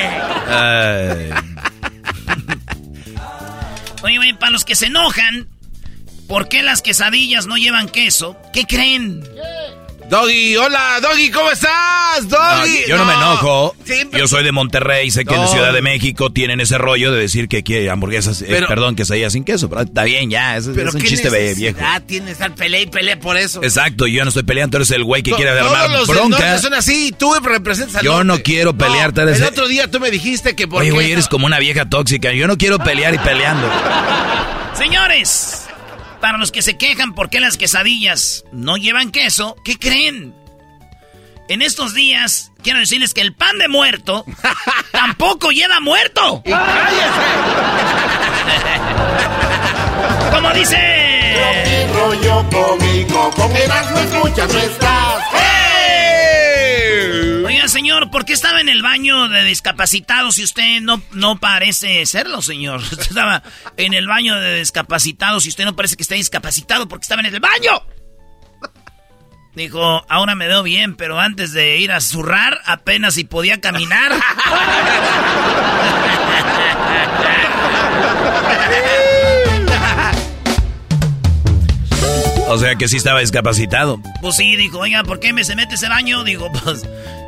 Oye, 4.03 4.17
güey, 4.17 4.33
para 4.33 4.51
los 4.51 4.65
que 4.65 4.75
se 4.75 4.87
enojan, 4.87 5.47
¿por 6.27 6.47
qué 6.47 6.61
las 6.63 6.81
quesadillas 6.81 7.47
no 7.47 7.57
llevan 7.57 7.89
queso? 7.89 8.37
¿Qué 8.53 8.65
creen? 8.65 9.23
Doggy, 10.09 10.55
hola, 10.55 10.99
Doggy, 11.01 11.31
¿cómo 11.31 11.49
estás? 11.49 12.23
No, 12.29 12.37
Doggy. 12.37 12.83
yo 12.87 12.95
no, 12.97 13.05
me 13.05 13.13
enojo. 13.13 13.75
Siempre- 13.83 14.19
Yo 14.19 14.27
soy 14.27 14.43
de 14.43 14.51
Monterrey, 14.51 15.09
sé 15.09 15.25
que 15.25 15.33
en 15.33 15.41
No. 15.41 15.47
Ciudad 15.47 15.73
de 15.73 15.81
México 15.81 16.31
tienen 16.31 16.59
ese 16.61 16.77
rollo 16.77 17.11
de 17.11 17.19
decir 17.19 17.47
que 17.49 17.63
quiere 17.63 17.89
hamburguesas, 17.89 18.41
eh, 18.43 18.45
Pero- 18.49 18.67
perdón, 18.67 18.95
quesadillas 18.95 19.33
sin 19.33 19.43
queso, 19.43 19.67
pero 19.67 19.81
está 19.81 20.03
bien 20.03 20.29
ya, 20.29 20.57
es, 20.57 20.67
Pero 20.73 20.89
es 20.89 20.95
un 20.95 21.01
chiste 21.01 21.29
viejo. 21.29 21.41
necesidad 21.77 22.03
tiene 22.03 22.31
estar 22.31 22.53
pelea 22.53 22.81
y 22.81 22.85
pelea 22.85 23.19
por 23.19 23.35
eso. 23.35 23.63
Exacto, 23.63 24.05
yo 24.05 24.23
no 24.23 24.29
estoy 24.29 24.43
peleando, 24.43 24.71
tú 24.71 24.77
eres 24.77 24.91
el 24.91 25.03
güey 25.03 25.23
que 25.23 25.31
quiere 25.31 25.49
armar 25.51 25.89
los 25.89 26.07
del 26.07 26.15
bronca. 26.17 26.37
norte 26.39 26.61
son 26.61 26.73
así, 26.75 27.11
tú 27.17 27.33
representas 27.43 27.95
al 27.95 28.03
Yo 28.03 28.11
norte. 28.23 28.25
no 28.27 28.43
quiero 28.43 28.77
pelear, 28.77 29.11
tú 29.11 29.21
eres 29.21 29.37
El 29.41 29.47
otro 29.47 29.67
día 29.67 29.89
tú 29.89 29.99
me 29.99 30.11
dijiste 30.11 30.55
que 30.55 30.67
por 30.67 30.81
Oye, 30.81 30.91
güey, 30.91 31.07
no- 31.07 31.13
eres 31.13 31.27
como 31.27 31.47
una 31.47 31.57
vieja 31.57 31.89
tóxica. 31.89 32.31
Yo 32.31 32.47
no 32.47 32.57
quiero 32.59 32.77
pelear 32.77 33.15
y 33.15 33.17
peleando. 33.17 33.67
Señores, 34.77 35.54
para 36.25 36.39
los 36.39 36.51
que 36.51 36.63
se 36.63 36.75
quejan 36.75 37.13
por 37.13 37.29
qué 37.29 37.39
las 37.39 37.55
quesadillas 37.55 38.45
no 38.51 38.77
llevan 38.77 39.11
queso, 39.11 39.55
¿qué 39.63 39.77
creen? 39.77 40.33
En 41.49 41.61
estos 41.61 41.93
días, 41.93 42.51
quiero 42.63 42.79
decirles 42.79 43.13
que 43.13 43.21
el 43.21 43.35
pan 43.35 43.59
de 43.59 43.67
muerto 43.67 44.25
tampoco 44.91 45.51
lleva 45.51 45.79
muerto. 45.81 46.41
Como 50.31 50.51
dice... 50.53 51.87
rollo 51.93 52.43
cómico, 52.49 53.29
con 53.35 53.55
escuchas 53.55 54.51
no 54.51 54.59
estás. 54.61 54.94
Señor, 57.95 58.11
¿por 58.11 58.25
qué 58.25 58.33
estaba 58.33 58.59
en 58.59 58.67
el 58.67 58.81
baño 58.81 59.29
de 59.29 59.43
discapacitados 59.45 60.35
si 60.35 60.43
usted 60.43 60.81
no, 60.81 61.01
no 61.11 61.39
parece 61.39 62.05
serlo, 62.05 62.41
señor? 62.41 62.79
Usted 62.91 62.99
estaba 62.99 63.41
en 63.77 63.93
el 63.93 64.07
baño 64.07 64.35
de 64.35 64.59
discapacitados 64.59 65.45
y 65.45 65.49
usted 65.49 65.65
no 65.65 65.75
parece 65.75 65.95
que 65.95 66.03
esté 66.03 66.15
discapacitado 66.15 66.87
porque 66.87 67.03
estaba 67.03 67.21
en 67.21 67.33
el 67.33 67.39
baño. 67.39 67.81
Dijo, 69.55 70.05
ahora 70.09 70.35
me 70.35 70.47
veo 70.47 70.63
bien, 70.63 70.95
pero 70.95 71.19
antes 71.19 71.53
de 71.53 71.77
ir 71.77 71.93
a 71.93 72.01
zurrar, 72.01 72.59
apenas 72.65 73.13
si 73.13 73.23
podía 73.23 73.61
caminar. 73.61 74.11
O 82.47 82.59
sea 82.59 82.75
que 82.75 82.87
sí 82.87 82.97
estaba 82.97 83.21
discapacitado. 83.21 83.99
Pues 84.21 84.35
sí, 84.35 84.55
dijo, 84.55 84.77
oiga, 84.77 85.03
¿por 85.03 85.19
qué 85.19 85.33
me 85.33 85.43
se 85.43 85.55
mete 85.55 85.75
ese 85.75 85.89
baño? 85.89 86.23
Digo, 86.23 86.51
pues 86.51 86.83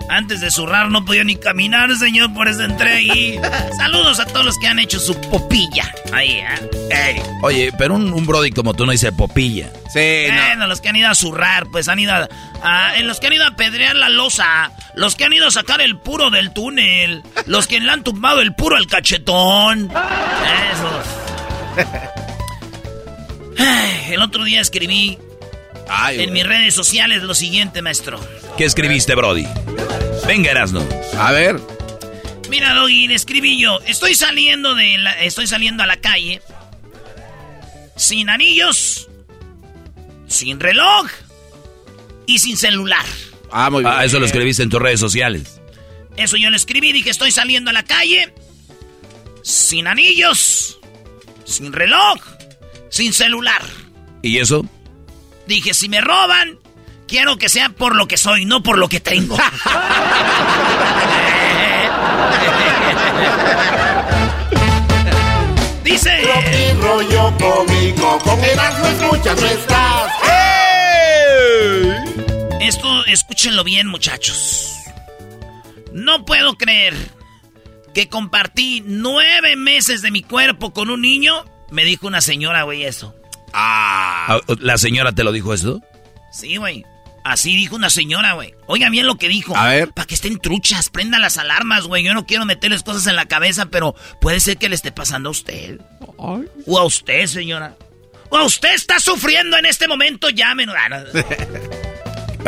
antes 0.10 0.39
de 0.41 0.51
zurrar 0.51 0.89
no 0.89 1.03
podía 1.05 1.24
ni 1.24 1.36
caminar, 1.36 1.93
señor, 1.97 2.34
por 2.34 2.47
eso 2.47 2.64
entré 2.64 2.93
ahí. 2.93 3.39
Saludos 3.78 4.20
a 4.20 4.26
todos 4.26 4.45
los 4.45 4.58
que 4.60 4.68
han 4.68 4.80
hecho 4.80 4.99
su 4.99 5.20
popilla. 5.22 5.91
Ahí, 6.14 6.32
¿eh? 6.39 6.70
Ey. 6.91 7.22
Oye, 7.43 7.72
pero 7.78 7.95
un, 7.95 8.14
un 8.14 8.26
Brody 8.26 8.51
como 8.51 8.74
tú 8.74 8.86
no 8.86 8.91
dice 8.91 9.12
popilla. 9.12 9.70
Sí, 9.93 10.26
Bueno, 10.28 10.68
los 10.68 10.82
que 10.82 10.89
han 10.89 10.95
ido 10.95 11.10
a 11.10 11.16
zurrar, 11.16 11.68
pues 11.72 11.88
han 11.88 11.99
ido 11.99 12.14
a, 12.14 12.28
a- 12.64 12.97
en 12.97 13.08
los 13.08 13.20
que 13.20 13.28
han 13.28 13.34
ido 13.34 13.45
a 13.45 13.55
pedrear 13.55 13.95
la 13.95 14.10
losa, 14.10 14.72
los 14.95 15.16
que 15.16 15.26
han 15.26 15.34
ido 15.34 15.47
a 15.47 15.51
sacar 15.51 15.82
el 15.82 15.97
puro 15.97 16.30
del 16.30 16.51
túnel, 16.51 17.24
los 17.45 17.68
que 17.68 17.80
le 17.80 17.89
han 17.91 18.03
tumbado 18.03 18.41
el 18.41 18.53
puro 18.55 18.76
al 18.76 18.88
cachetón. 18.88 19.89
Esos. 20.74 21.05
El 24.10 24.22
otro 24.22 24.43
día 24.43 24.62
escribí 24.62 25.18
Ay, 25.90 26.22
en 26.22 26.34
mis 26.34 26.46
redes 26.46 26.74
sociales 26.74 27.24
lo 27.24 27.34
siguiente, 27.34 27.82
maestro. 27.82 28.20
¿Qué 28.58 28.66
escribiste, 28.66 29.16
Brody? 29.16 29.46
Venga, 30.26 30.52
Erasno. 30.52 30.86
A 31.18 31.32
ver. 31.32 31.60
Mira, 32.50 32.74
Doggy, 32.74 33.08
le 33.08 33.16
escribí 33.16 33.60
yo. 33.60 33.80
Estoy 33.86 34.16
saliendo 34.16 34.76
de 34.76 34.98
la, 34.98 35.12
estoy 35.24 35.48
saliendo 35.48 35.84
a 35.84 35.88
la 35.88 35.98
calle 35.98 36.42
sin 37.96 38.30
anillos, 38.30 39.10
sin 40.28 40.60
reloj 40.60 41.08
y 42.26 42.40
sin 42.40 42.58
celular. 42.58 43.06
Ah, 43.52 43.70
muy 43.70 43.84
bien. 43.84 43.94
Ah, 43.96 44.06
eso 44.06 44.20
lo 44.20 44.26
escribiste 44.26 44.64
en 44.64 44.70
tus 44.70 44.82
redes 44.82 45.00
sociales. 45.00 45.62
Eso 46.16 46.38
yo 46.38 46.50
le 46.50 46.58
escribí, 46.58 46.92
dije, 46.92 47.10
estoy 47.10 47.32
saliendo 47.32 47.70
a 47.70 47.74
la 47.74 47.84
calle 47.84 48.34
sin 49.44 49.88
anillos, 49.88 50.80
sin 51.46 51.72
reloj, 51.74 52.20
sin 52.90 53.14
celular. 53.14 53.62
¿Y 54.22 54.40
eso? 54.40 54.66
Dije, 55.48 55.74
si 55.74 55.88
me 55.89 56.02
roban, 56.02 56.60
quiero 57.08 57.38
que 57.38 57.48
sea 57.50 57.70
por 57.70 57.95
lo 57.95 58.08
que 58.08 58.18
soy, 58.18 58.43
no 58.45 58.62
por 58.64 58.78
lo 58.78 58.89
que 58.89 59.00
tengo. 59.00 59.38
Dice... 65.84 66.12
Tropi 66.22 66.74
rollo 66.82 67.34
cómico, 67.38 68.20
con 68.20 68.43
Erasmo 68.43 68.88
escuchas 68.88 69.41
no 69.41 69.48
estás. 69.48 70.12
Esto, 72.60 73.06
escúchenlo 73.06 73.64
bien, 73.64 73.88
muchachos. 73.88 74.74
No 75.93 76.26
puedo 76.26 76.58
creer 76.58 76.93
que 77.93 78.10
compartí 78.10 78.84
nueve 78.86 79.56
meses 79.56 80.02
de 80.02 80.12
mi 80.12 80.24
cuerpo 80.24 80.74
con 80.74 80.89
un 80.89 81.02
niño. 81.02 81.45
Me 81.72 81.86
dijo 81.86 82.06
una 82.06 82.20
señora, 82.20 82.64
güey, 82.64 82.84
eso. 82.84 83.16
Ah, 83.60 84.39
¿La 84.60 84.78
señora 84.78 85.12
te 85.14 85.24
lo 85.24 85.32
dijo 85.32 85.53
esto? 85.53 85.82
Sí, 86.32 86.58
güey. 86.58 86.86
Así 87.24 87.55
dijo 87.55 87.76
una 87.76 87.89
señora, 87.89 88.34
güey. 88.34 88.53
Oigan 88.68 88.91
bien 88.91 89.05
lo 89.05 89.18
que 89.18 89.28
dijo. 89.28 89.55
A 89.58 89.68
ver. 89.70 89.89
Para 89.91 90.05
que 90.05 90.14
estén 90.16 90.38
truchas, 90.39 90.89
prendan 90.89 91.22
las 91.22 91.38
alarmas, 91.38 91.86
güey. 91.86 92.03
Yo 92.03 92.14
no 92.14 92.26
quiero 92.26 92.45
meterles 92.45 92.84
cosas 92.84 93.08
en 93.08 93.16
la 93.18 93.26
cabeza, 93.26 93.66
pero 93.66 93.95
puede 94.22 94.39
ser 94.39 94.58
que 94.58 94.70
le 94.70 94.76
esté 94.76 94.91
pasando 94.93 95.30
a 95.30 95.32
usted. 95.32 95.82
O 96.18 96.80
a 96.80 96.84
usted, 96.86 97.26
señora. 97.26 97.76
O 98.30 98.38
a 98.38 98.43
usted 98.43 98.74
está 98.76 98.99
sufriendo 98.99 99.58
en 99.58 99.66
este 99.66 99.88
momento, 99.88 100.30
llámenos. 100.30 100.76
Ah, 100.78 100.89
no. 100.89 100.97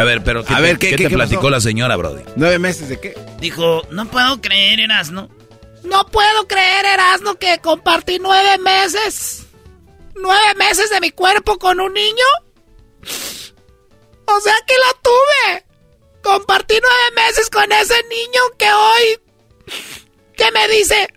A 0.01 0.03
ver, 0.05 0.23
pero 0.23 0.45
¿qué 0.45 0.53
A 0.53 0.57
te, 0.57 0.61
ver, 0.61 0.77
¿qué- 0.77 0.89
qué 0.91 0.95
qué- 0.95 1.03
te 1.05 1.09
qué 1.09 1.15
platicó 1.15 1.41
pasó? 1.41 1.49
la 1.51 1.59
señora, 1.61 1.95
Brody? 1.97 2.23
¿Nueve 2.37 2.59
meses 2.59 2.87
de 2.87 2.99
qué? 3.01 3.15
Dijo, 3.41 3.81
no 3.91 4.05
puedo 4.05 4.39
creer, 4.39 4.79
Erasno. 4.79 5.29
No 5.83 6.05
puedo 6.05 6.47
creer, 6.47 6.85
Erasmo, 6.85 7.35
que 7.35 7.57
compartí 7.59 8.17
nueve 8.21 8.57
meses. 8.59 9.45
¿Nueve 10.21 10.53
meses 10.57 10.89
de 10.89 10.99
mi 10.99 11.11
cuerpo 11.11 11.57
con 11.57 11.79
un 11.79 11.93
niño? 11.93 12.25
O 14.25 14.41
sea 14.41 14.55
que 14.67 14.75
la 14.75 14.93
tuve. 15.01 15.65
Compartí 16.21 16.75
nueve 16.81 17.11
meses 17.15 17.49
con 17.49 17.71
ese 17.71 17.95
niño 18.03 18.41
que 18.57 18.69
hoy... 18.71 19.19
que 20.35 20.51
me 20.51 20.67
dice... 20.67 21.07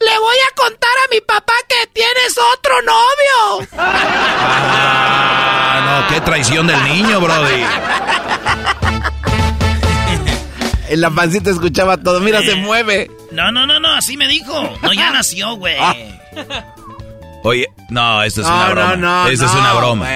Le 0.00 0.18
voy 0.18 0.36
a 0.36 0.54
contar 0.56 0.90
a 0.90 1.14
mi 1.14 1.20
papá 1.20 1.54
que 1.68 1.86
tienes 1.94 2.36
otro 2.52 2.82
novio. 2.82 3.68
Ah, 3.78 5.80
no, 5.86 6.08
qué 6.12 6.20
traición 6.20 6.66
del 6.66 6.82
niño, 6.84 7.20
Brody. 7.20 7.64
En 10.88 11.00
la 11.00 11.10
pancita 11.10 11.50
escuchaba 11.50 11.96
todo. 11.96 12.20
Mira, 12.20 12.42
se 12.42 12.56
mueve. 12.56 13.10
No, 13.30 13.52
no, 13.52 13.66
no, 13.66 13.80
no, 13.80 13.94
así 13.94 14.16
me 14.16 14.28
dijo. 14.28 14.76
No, 14.82 14.92
ya 14.92 15.10
nació, 15.10 15.56
güey. 15.56 15.76
Ah. 15.78 15.94
Oye, 17.44 17.66
no, 17.90 18.22
esto 18.22 18.40
es 18.40 18.46
No, 18.46 18.54
una 18.54 18.68
no, 18.68 18.74
broma. 18.74 18.96
no, 18.96 19.28
Esto 19.28 19.44
es 19.44 19.52
no, 19.52 19.60
una 19.60 19.74
broma. 19.74 20.06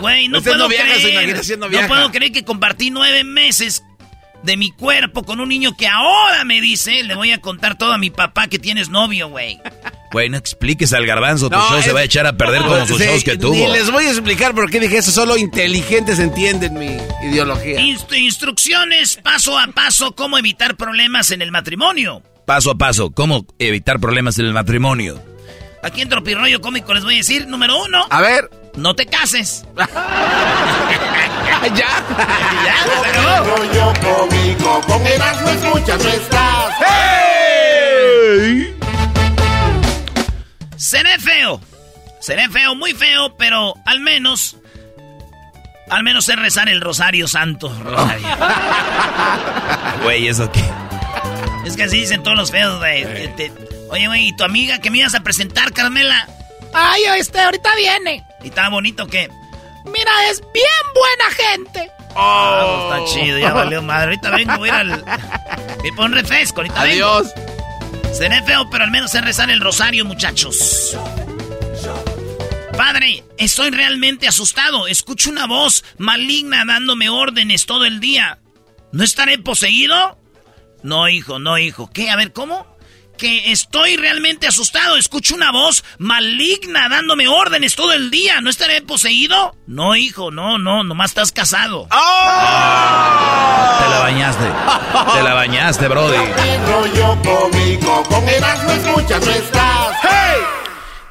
güey, 0.00 0.28
no- 0.28 0.38
no 0.38 0.42
puedo 0.44 0.58
no 0.58 0.66
creer. 0.68 1.58
no 1.58 1.68
no 1.68 1.86
puedo 1.88 2.10
creer 2.10 2.32
que 2.32 2.44
compartí 2.44 2.90
nueve 2.90 3.22
meses 3.24 3.84
de 4.42 4.56
mi 4.56 4.70
cuerpo 4.72 5.22
con 5.22 5.38
un 5.40 5.48
niño 5.48 5.76
que 5.76 5.86
ahora 5.86 6.44
me 6.44 6.60
dice, 6.60 7.02
le 7.04 7.14
voy 7.14 7.30
a 7.30 7.40
contar 7.40 7.78
todo 7.78 7.92
a 7.92 7.98
mi 7.98 8.10
papá 8.10 8.48
que 8.48 8.58
tienes 8.58 8.88
novio, 8.88 9.28
güey. 9.28 9.60
Güey, 10.12 10.28
no 10.28 10.38
expliques 10.38 10.92
al 10.92 11.06
garbanzo, 11.06 11.48
tu 11.50 11.56
show 11.56 11.80
se 11.82 11.92
va 11.92 12.00
a 12.00 12.02
echar 12.04 12.26
a 12.26 12.32
perder 12.36 12.62
como 12.62 12.84
sus 12.84 12.98
shows 13.00 13.22
que 13.22 13.36
tuvo. 13.36 13.52
Ni 13.54 13.68
les 13.68 13.88
voy 13.92 14.06
a 14.06 14.10
explicar 14.10 14.52
por 14.54 14.68
qué 14.70 14.80
dije 14.80 14.96
eso, 14.98 15.12
solo 15.12 15.36
inteligentes 15.36 16.18
entienden 16.18 16.74
mi 16.74 16.96
ideología. 17.22 17.78
instrucciones 17.80 19.20
paso 19.22 19.56
a 19.56 19.68
paso, 19.68 20.16
cómo 20.16 20.36
evitar 20.38 20.76
problemas 20.76 21.30
en 21.30 21.42
el 21.42 21.52
matrimonio. 21.52 22.22
Paso 22.46 22.72
a 22.72 22.74
paso, 22.78 23.10
cómo 23.12 23.46
evitar 23.60 24.00
problemas 24.00 24.38
en 24.40 24.46
el 24.46 24.52
matrimonio. 24.52 25.22
Aquí 25.82 26.02
en 26.02 26.08
Tropirroyo 26.08 26.60
Cómico 26.60 26.92
les 26.92 27.04
voy 27.04 27.14
a 27.14 27.18
decir, 27.18 27.46
número 27.46 27.82
uno. 27.82 28.06
A 28.10 28.20
ver. 28.20 28.50
No 28.76 28.94
te 28.94 29.06
cases. 29.06 29.64
ya. 29.76 31.70
ya, 31.74 32.84
Rollo 33.42 33.92
cómico, 34.00 34.80
con 34.86 35.06
Erasmo 35.06 35.48
escuchas, 35.50 36.04
no 36.04 36.10
estás. 36.10 36.74
¡Hey! 36.78 38.76
Seré 40.76 41.18
feo. 41.18 41.60
Seré 42.20 42.48
feo, 42.48 42.74
muy 42.74 42.92
feo, 42.92 43.36
pero 43.36 43.74
al 43.86 44.00
menos. 44.00 44.56
Al 45.88 46.04
menos 46.04 46.26
sé 46.26 46.36
rezar 46.36 46.68
el 46.68 46.80
Rosario 46.80 47.26
Santo. 47.26 47.74
Rosario. 47.82 48.28
Güey, 50.02 50.28
¿eso 50.28 50.50
qué? 50.50 50.64
Es 51.66 51.76
que 51.76 51.82
así 51.82 52.00
dicen 52.00 52.22
todos 52.22 52.36
los 52.36 52.50
feos, 52.50 52.78
güey. 52.78 53.04
Oye, 53.90 54.06
güey, 54.06 54.28
¿y 54.28 54.36
tu 54.36 54.44
amiga 54.44 54.78
que 54.80 54.90
me 54.90 54.98
ibas 54.98 55.14
a 55.14 55.20
presentar, 55.20 55.72
Carmela? 55.72 56.28
Ay, 56.72 57.02
este, 57.18 57.40
ahorita 57.40 57.70
viene. 57.76 58.24
¿Y 58.42 58.48
está 58.48 58.68
bonito 58.68 59.06
qué? 59.06 59.28
Mira, 59.84 60.30
es 60.30 60.40
bien 60.52 60.64
buena 60.94 61.30
gente. 61.58 61.90
Oh, 62.14 62.90
está 62.92 63.12
chido, 63.12 63.38
ya 63.38 63.52
valió 63.52 63.82
madre. 63.82 64.06
Ahorita 64.14 64.30
vengo, 64.30 64.58
voy 64.58 64.68
a 64.68 64.82
ir 64.84 64.92
al. 64.92 65.04
Me 65.82 65.92
pon 65.96 66.12
refresco, 66.12 66.60
ahorita 66.60 66.80
Adiós. 66.82 67.28
vengo. 67.34 68.14
Seré 68.14 68.42
feo, 68.42 68.68
pero 68.70 68.84
al 68.84 68.90
menos 68.90 69.10
sé 69.10 69.20
rezar 69.20 69.50
el 69.50 69.60
rosario, 69.60 70.04
muchachos. 70.04 70.96
Padre, 72.76 73.24
estoy 73.38 73.70
realmente 73.70 74.26
asustado. 74.28 74.86
Escucho 74.86 75.30
una 75.30 75.46
voz 75.46 75.84
maligna 75.98 76.64
dándome 76.64 77.08
órdenes 77.10 77.66
todo 77.66 77.84
el 77.84 78.00
día. 78.00 78.38
¿No 78.92 79.04
estaré 79.04 79.38
poseído? 79.38 80.18
No, 80.82 81.08
hijo, 81.08 81.38
no, 81.38 81.58
hijo. 81.58 81.90
¿Qué? 81.92 82.10
A 82.10 82.16
ver, 82.16 82.32
¿cómo? 82.32 82.66
Que 83.20 83.52
estoy 83.52 83.98
realmente 83.98 84.46
asustado. 84.46 84.96
Escucho 84.96 85.34
una 85.34 85.52
voz 85.52 85.84
maligna 85.98 86.88
dándome 86.88 87.28
órdenes 87.28 87.76
todo 87.76 87.92
el 87.92 88.10
día. 88.10 88.40
¿No 88.40 88.48
estaré 88.48 88.80
poseído? 88.80 89.54
No, 89.66 89.94
hijo, 89.94 90.30
no, 90.30 90.56
no, 90.56 90.84
nomás 90.84 91.10
estás 91.10 91.30
casado. 91.30 91.86
Te 91.90 91.90
la 93.90 93.98
bañaste. 94.00 94.44
Te 95.12 95.22
la 95.22 95.34
bañaste, 95.34 95.86
Brody. 95.88 96.16
Con 98.08 98.26
escuchas, 98.26 99.26
no 99.26 99.32
estás. 99.32 99.96
¡Hey! 100.02 100.40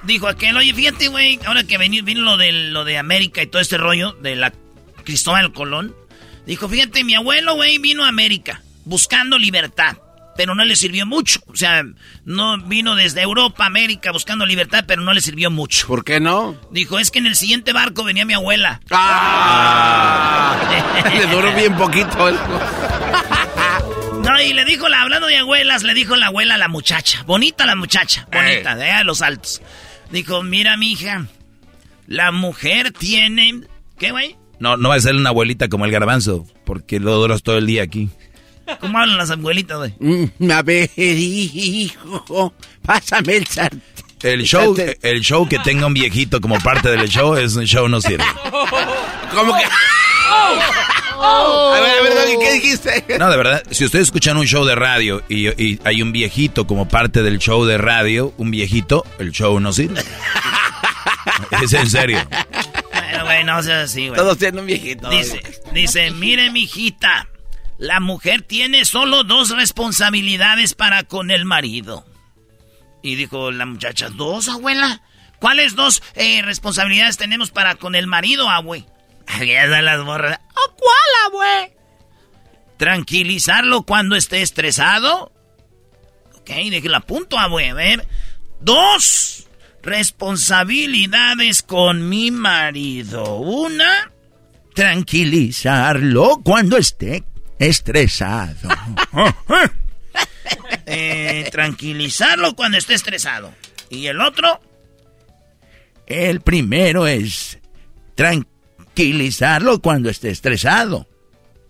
Dijo 0.02 0.28
aquel, 0.28 0.58
oye, 0.58 0.74
fíjate, 0.74 1.10
güey, 1.10 1.40
ahora 1.46 1.64
que 1.64 1.78
vino, 1.78 2.04
vino 2.04 2.22
lo, 2.22 2.38
de, 2.38 2.52
lo 2.52 2.86
de 2.86 2.98
América 2.98 3.44
y 3.44 3.48
todo 3.48 3.62
este 3.62 3.78
rollo 3.78 4.14
de 4.14 4.36
la 4.36 4.52
Cristóbal 5.04 5.54
Colón. 5.54 5.96
Dijo, 6.48 6.68
fíjate, 6.68 7.04
mi 7.04 7.14
abuelo, 7.14 7.54
güey, 7.54 7.78
vino 7.78 8.04
a 8.04 8.08
América 8.08 8.64
buscando 8.90 9.38
libertad, 9.38 9.98
pero 10.40 10.56
no 10.56 10.64
le 10.64 10.78
sirvió 10.78 11.06
mucho. 11.06 11.42
O 11.48 11.56
sea, 11.58 11.84
no 12.24 12.58
vino 12.60 12.96
desde 12.96 13.22
Europa 13.22 13.66
a 13.66 13.68
América 13.68 14.14
buscando 14.14 14.46
libertad, 14.46 14.86
pero 14.88 15.02
no 15.02 15.12
le 15.12 15.20
sirvió 15.20 15.52
mucho. 15.52 15.86
¿Por 15.86 16.06
qué 16.06 16.22
no? 16.22 16.56
Dijo, 16.72 16.98
es 16.98 17.12
que 17.12 17.20
en 17.20 17.26
el 17.26 17.36
siguiente 17.36 17.74
barco 17.74 18.06
venía 18.06 18.24
mi 18.24 18.36
abuela. 18.36 18.80
¡Ah! 18.90 20.56
le 21.14 21.28
duró 21.28 21.54
bien 21.54 21.76
poquito. 21.76 22.32
No, 24.24 24.42
y 24.42 24.54
le 24.54 24.64
dijo, 24.64 24.88
la, 24.88 25.02
hablando 25.02 25.28
de 25.28 25.40
abuelas, 25.40 25.84
le 25.84 25.94
dijo 25.94 26.16
la 26.16 26.28
abuela 26.28 26.56
a 26.56 26.58
la 26.58 26.70
muchacha. 26.70 27.22
Bonita 27.24 27.66
la 27.66 27.76
muchacha, 27.76 28.26
bonita, 28.32 28.78
de 28.78 28.86
allá 28.86 29.00
a 29.00 29.04
los 29.04 29.22
altos. 29.22 29.62
Dijo, 30.10 30.42
mira, 30.42 30.78
mi 30.78 30.94
hija, 30.94 31.26
la 32.08 32.32
mujer 32.32 32.94
tiene... 32.94 33.64
¿Qué, 33.98 34.12
güey? 34.12 34.38
No, 34.62 34.78
no 34.78 34.88
va 34.88 34.96
a 34.96 35.00
ser 35.02 35.16
una 35.16 35.32
abuelita 35.32 35.68
como 35.68 35.84
el 35.84 35.92
garbanzo, 35.92 36.48
porque 36.66 37.02
lo 37.02 37.14
duras 37.16 37.44
todo 37.44 37.58
el 37.58 37.66
día 37.66 37.84
aquí. 37.84 38.10
¿Cómo 38.80 38.98
hablan 38.98 39.18
las 39.18 39.32
abuelitas, 39.32 39.78
güey? 39.78 39.94
Mm, 40.00 40.52
a 40.52 40.62
ver, 40.62 40.90
hijo, 40.98 42.54
pásame 42.86 43.38
el 43.38 43.48
sartén. 43.48 43.82
El 44.22 44.44
show, 44.44 44.76
el 45.02 45.22
show 45.22 45.48
que 45.48 45.60
tenga 45.60 45.88
un 45.88 45.94
viejito 45.94 46.42
como 46.42 46.60
parte 46.60 46.90
del 46.90 47.08
show 47.08 47.36
es 47.36 47.56
un 47.56 47.66
show 47.66 47.88
no 47.88 48.02
sirve. 48.02 48.26
¿Cómo 49.34 49.54
que? 49.56 49.64
A 51.22 51.80
ver, 51.82 52.18
a 52.18 52.24
ver, 52.26 52.38
¿qué 52.40 52.54
dijiste? 52.54 53.06
No, 53.18 53.30
de 53.30 53.38
verdad, 53.38 53.64
si 53.72 53.86
ustedes 53.86 54.08
escuchan 54.08 54.38
un 54.38 54.46
show 54.46 54.66
de 54.66 54.76
radio 54.76 55.22
y, 55.30 55.48
y 55.62 55.80
hay 55.84 56.02
un 56.02 56.12
viejito 56.12 56.68
como 56.68 56.88
parte 56.88 57.24
del 57.24 57.40
show 57.40 57.66
de 57.66 57.78
radio, 57.78 58.34
un 58.38 58.52
viejito, 58.52 59.06
el 59.20 59.32
show 59.32 59.60
no 59.60 59.72
sirve. 59.74 60.02
es 61.62 61.74
en 61.74 61.90
serio. 61.90 62.20
Bueno, 62.94 63.26
güey, 63.26 63.44
no 63.44 63.64
seas 63.64 63.90
así, 63.90 64.08
güey. 64.08 64.18
Todos 64.18 64.38
tienen 64.38 64.60
un 64.62 64.66
viejito. 64.66 65.10
Dice, 65.10 65.42
dice, 65.74 66.12
mire, 66.12 66.52
mijita, 66.52 67.28
la 67.80 68.02
mujer 68.02 68.42
tiene 68.42 68.84
solo 68.84 69.24
dos 69.24 69.52
responsabilidades 69.52 70.76
para 70.76 71.04
con 71.04 71.32
el 71.32 71.46
marido. 71.46 72.06
Y 73.02 73.16
dijo 73.16 73.52
la 73.52 73.66
muchacha, 73.66 74.10
¿dos, 74.10 74.50
abuela? 74.50 75.02
¿Cuáles 75.40 75.76
dos 75.78 76.04
eh, 76.16 76.42
responsabilidades 76.42 77.16
tenemos 77.16 77.52
para 77.52 77.76
con 77.76 77.96
el 77.96 78.06
marido, 78.06 78.50
abue? 78.50 78.86
Las 79.40 80.04
morras. 80.04 80.40
¿O 80.52 80.76
cuál, 80.76 81.26
abue? 81.28 81.78
Tranquilizarlo 82.78 83.84
cuando 83.84 84.18
esté 84.18 84.42
estresado. 84.42 85.32
Ok, 86.36 86.50
déjela 86.70 86.98
a 86.98 87.02
punto, 87.02 87.40
abue. 87.40 87.70
A 87.70 87.74
ver. 87.74 88.06
Dos 88.60 89.48
responsabilidades 89.82 91.64
con 91.64 92.10
mi 92.10 92.32
marido. 92.32 93.38
Una, 93.38 94.12
Tranquilizarlo 94.74 96.42
cuando 96.44 96.78
esté 96.78 97.24
estresado. 97.60 98.70
eh, 100.86 101.48
tranquilizarlo 101.52 102.56
cuando 102.56 102.78
esté 102.78 102.96
estresado. 102.96 103.54
¿Y 103.90 104.08
el 104.08 104.22
otro? 104.22 104.60
El 106.08 106.42
primero 106.42 107.06
es 107.06 107.60
tranquilizarlo 108.16 109.80
cuando 109.80 110.10
esté 110.10 110.30
estresado. 110.30 111.08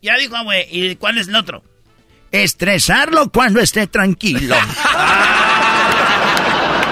Ya 0.01 0.15
dijo, 0.17 0.37
abue. 0.37 0.65
¿Y 0.71 0.95
cuál 0.95 1.17
es 1.17 1.27
el 1.27 1.35
otro? 1.35 1.63
Estresarlo 2.31 3.29
cuando 3.31 3.59
esté 3.59 3.87
tranquilo. 3.87 4.55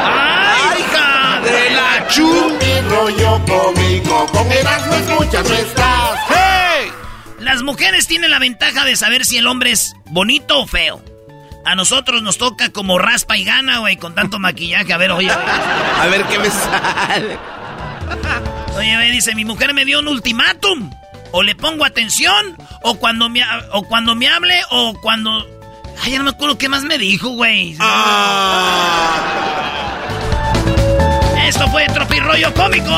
¡Ay, 0.04 0.82
hija 0.82 1.42
de 1.42 1.70
la 1.72 2.08
chu! 2.10 2.58
rollo 2.90 3.42
cómico, 3.46 4.26
con 4.32 4.52
Erasmo 4.52 4.94
escuchas, 4.96 5.50
no 5.50 5.56
estás. 5.56 6.27
Las 7.40 7.62
mujeres 7.62 8.08
tienen 8.08 8.32
la 8.32 8.40
ventaja 8.40 8.84
de 8.84 8.96
saber 8.96 9.26
si 9.26 9.38
el 9.38 9.48
hombre 9.48 9.72
es 9.72 9.96
bonito 10.06 10.60
o 10.60 10.68
feo. 10.68 11.04
A 11.66 11.76
nosotros 11.76 12.22
nos 12.24 12.38
toca 12.38 12.70
como 12.70 12.98
raspa 12.98 13.38
y 13.38 13.44
gana, 13.44 13.80
güey, 13.80 13.98
con 13.98 14.16
tanto 14.16 14.40
maquillaje. 14.40 14.94
A 14.94 14.98
ver, 14.98 15.12
oye. 15.12 15.30
A 15.30 16.08
ver 16.08 16.24
qué 16.26 16.40
me 16.40 16.50
sale. 16.50 17.38
Oye, 18.76 18.96
güey, 18.96 19.12
dice, 19.12 19.36
mi 19.36 19.46
mujer 19.46 19.74
me 19.74 19.86
dio 19.86 20.00
un 20.00 20.08
ultimátum. 20.08 20.90
O 21.32 21.44
le 21.44 21.56
pongo 21.56 21.84
atención, 21.86 22.58
o 22.84 22.96
cuando 22.96 23.30
me, 23.30 23.42
o 23.74 23.84
cuando 23.84 24.16
me 24.16 24.30
hable, 24.30 24.62
o 24.72 24.94
cuando... 25.02 25.46
Ay, 26.02 26.14
ya 26.14 26.20
no 26.20 26.24
me 26.24 26.30
acuerdo 26.30 26.58
qué 26.58 26.70
más 26.70 26.84
me 26.84 26.98
dijo, 26.98 27.30
güey. 27.30 27.76
Esto 31.48 31.68
fue 31.70 31.86
Tropirollo 31.88 32.54
Cómico. 32.54 32.98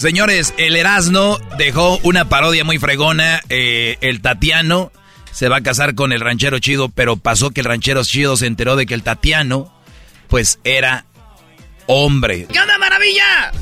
Señores, 0.00 0.54
el 0.56 0.76
Erasno 0.76 1.36
dejó 1.58 1.98
una 2.04 2.24
parodia 2.24 2.64
muy 2.64 2.78
fregona. 2.78 3.42
Eh, 3.50 3.98
el 4.00 4.22
Tatiano 4.22 4.90
se 5.30 5.50
va 5.50 5.58
a 5.58 5.60
casar 5.60 5.94
con 5.94 6.14
el 6.14 6.20
ranchero 6.20 6.58
chido, 6.58 6.88
pero 6.88 7.18
pasó 7.18 7.50
que 7.50 7.60
el 7.60 7.66
ranchero 7.66 8.02
chido 8.02 8.38
se 8.38 8.46
enteró 8.46 8.76
de 8.76 8.86
que 8.86 8.94
el 8.94 9.02
Tatiano, 9.02 9.70
pues 10.28 10.58
era 10.64 11.04
hombre. 11.84 12.46
¿Qué 12.50 12.58
onda, 12.58 12.78
maravilla? 12.78 13.52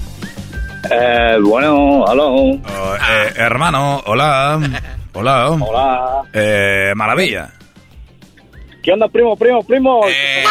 Eh, 0.88 1.38
bueno, 1.42 2.06
aló. 2.06 2.28
Oh, 2.32 2.60
eh, 2.94 3.32
hermano, 3.34 4.00
hola. 4.06 4.60
Hola. 5.14 5.48
Hola. 5.50 6.22
Eh, 6.32 6.92
maravilla. 6.94 7.52
¿Qué 8.84 8.92
onda, 8.92 9.08
primo, 9.08 9.36
primo, 9.36 9.64
primo? 9.64 10.02
Eh. 10.06 10.44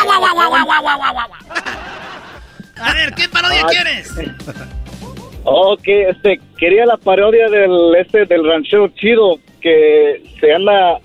A 2.76 2.94
ver, 2.94 3.14
¿qué 3.16 3.30
parodia 3.30 3.62
Ah, 3.64 3.68
quieres? 3.70 4.12
Ok, 5.49 5.88
este, 5.88 6.41
quería 6.57 6.86
la 6.86 6.98
parodia 6.98 7.48
del, 7.48 7.95
este, 7.98 8.26
del 8.26 8.45
ranchero 8.45 8.90
chido 8.90 9.40
que 9.61 10.22
se 10.41 10.52
anda, 10.52 10.99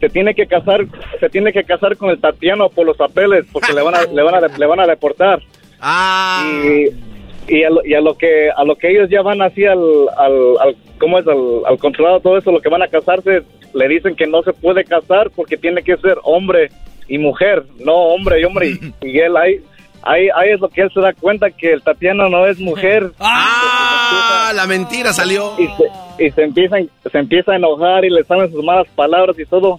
se 0.00 0.08
tiene 0.08 0.34
que 0.34 0.48
casar, 0.48 0.84
se 1.20 1.28
tiene 1.28 1.52
que 1.52 1.62
casar 1.62 1.96
con 1.96 2.10
el 2.10 2.20
Tatiano 2.20 2.70
por 2.70 2.86
los 2.86 2.96
papeles 2.96 3.46
porque 3.52 3.72
le 3.72 3.82
van 3.82 3.94
a, 3.94 4.02
le 4.02 4.20
van 4.20 4.34
a, 4.34 4.48
le 4.48 4.66
van 4.66 4.80
a 4.80 4.86
deportar. 4.86 5.40
Ah. 5.80 6.60
Y, 6.64 7.54
y, 7.54 7.62
a 7.62 7.70
lo, 7.70 7.86
y 7.86 7.94
a 7.94 8.00
lo 8.00 8.18
que, 8.18 8.50
a 8.50 8.64
lo 8.64 8.74
que 8.74 8.90
ellos 8.90 9.08
ya 9.10 9.22
van 9.22 9.42
así 9.42 9.64
al, 9.64 9.78
al, 10.16 10.58
al 10.58 10.76
¿cómo 10.98 11.20
es? 11.20 11.26
Al, 11.28 11.62
al 11.64 11.78
controlado 11.78 12.18
todo 12.18 12.36
eso, 12.36 12.50
lo 12.50 12.60
que 12.60 12.68
van 12.68 12.82
a 12.82 12.88
casarse, 12.88 13.44
le 13.74 13.88
dicen 13.88 14.16
que 14.16 14.26
no 14.26 14.42
se 14.42 14.54
puede 14.54 14.82
casar 14.82 15.30
porque 15.36 15.56
tiene 15.56 15.84
que 15.84 15.96
ser 15.98 16.18
hombre 16.24 16.70
y 17.06 17.16
mujer, 17.16 17.62
no 17.78 17.94
hombre 17.94 18.40
y 18.40 18.44
hombre. 18.44 18.70
Y, 18.70 19.06
y 19.06 19.18
él 19.20 19.36
ahí, 19.36 19.60
ahí, 20.02 20.28
ahí 20.34 20.50
es 20.50 20.60
lo 20.60 20.68
que 20.68 20.82
él 20.82 20.90
se 20.92 21.00
da 21.00 21.12
cuenta 21.12 21.50
que 21.50 21.72
el 21.72 21.82
Tatiano 21.82 22.28
no 22.28 22.46
es 22.46 22.58
mujer. 22.58 23.12
Ah, 23.20 24.52
la 24.54 24.66
mentira 24.66 25.12
salió. 25.12 25.52
Y 25.58 25.66
se, 25.66 26.24
y 26.24 26.30
se 26.30 26.42
empieza, 26.42 26.76
se 27.12 27.18
empieza 27.18 27.52
a 27.52 27.56
enojar 27.56 28.04
y 28.06 28.10
le 28.10 28.24
salen 28.24 28.50
sus 28.50 28.64
malas 28.64 28.86
palabras 28.94 29.38
y 29.38 29.44
todo. 29.44 29.78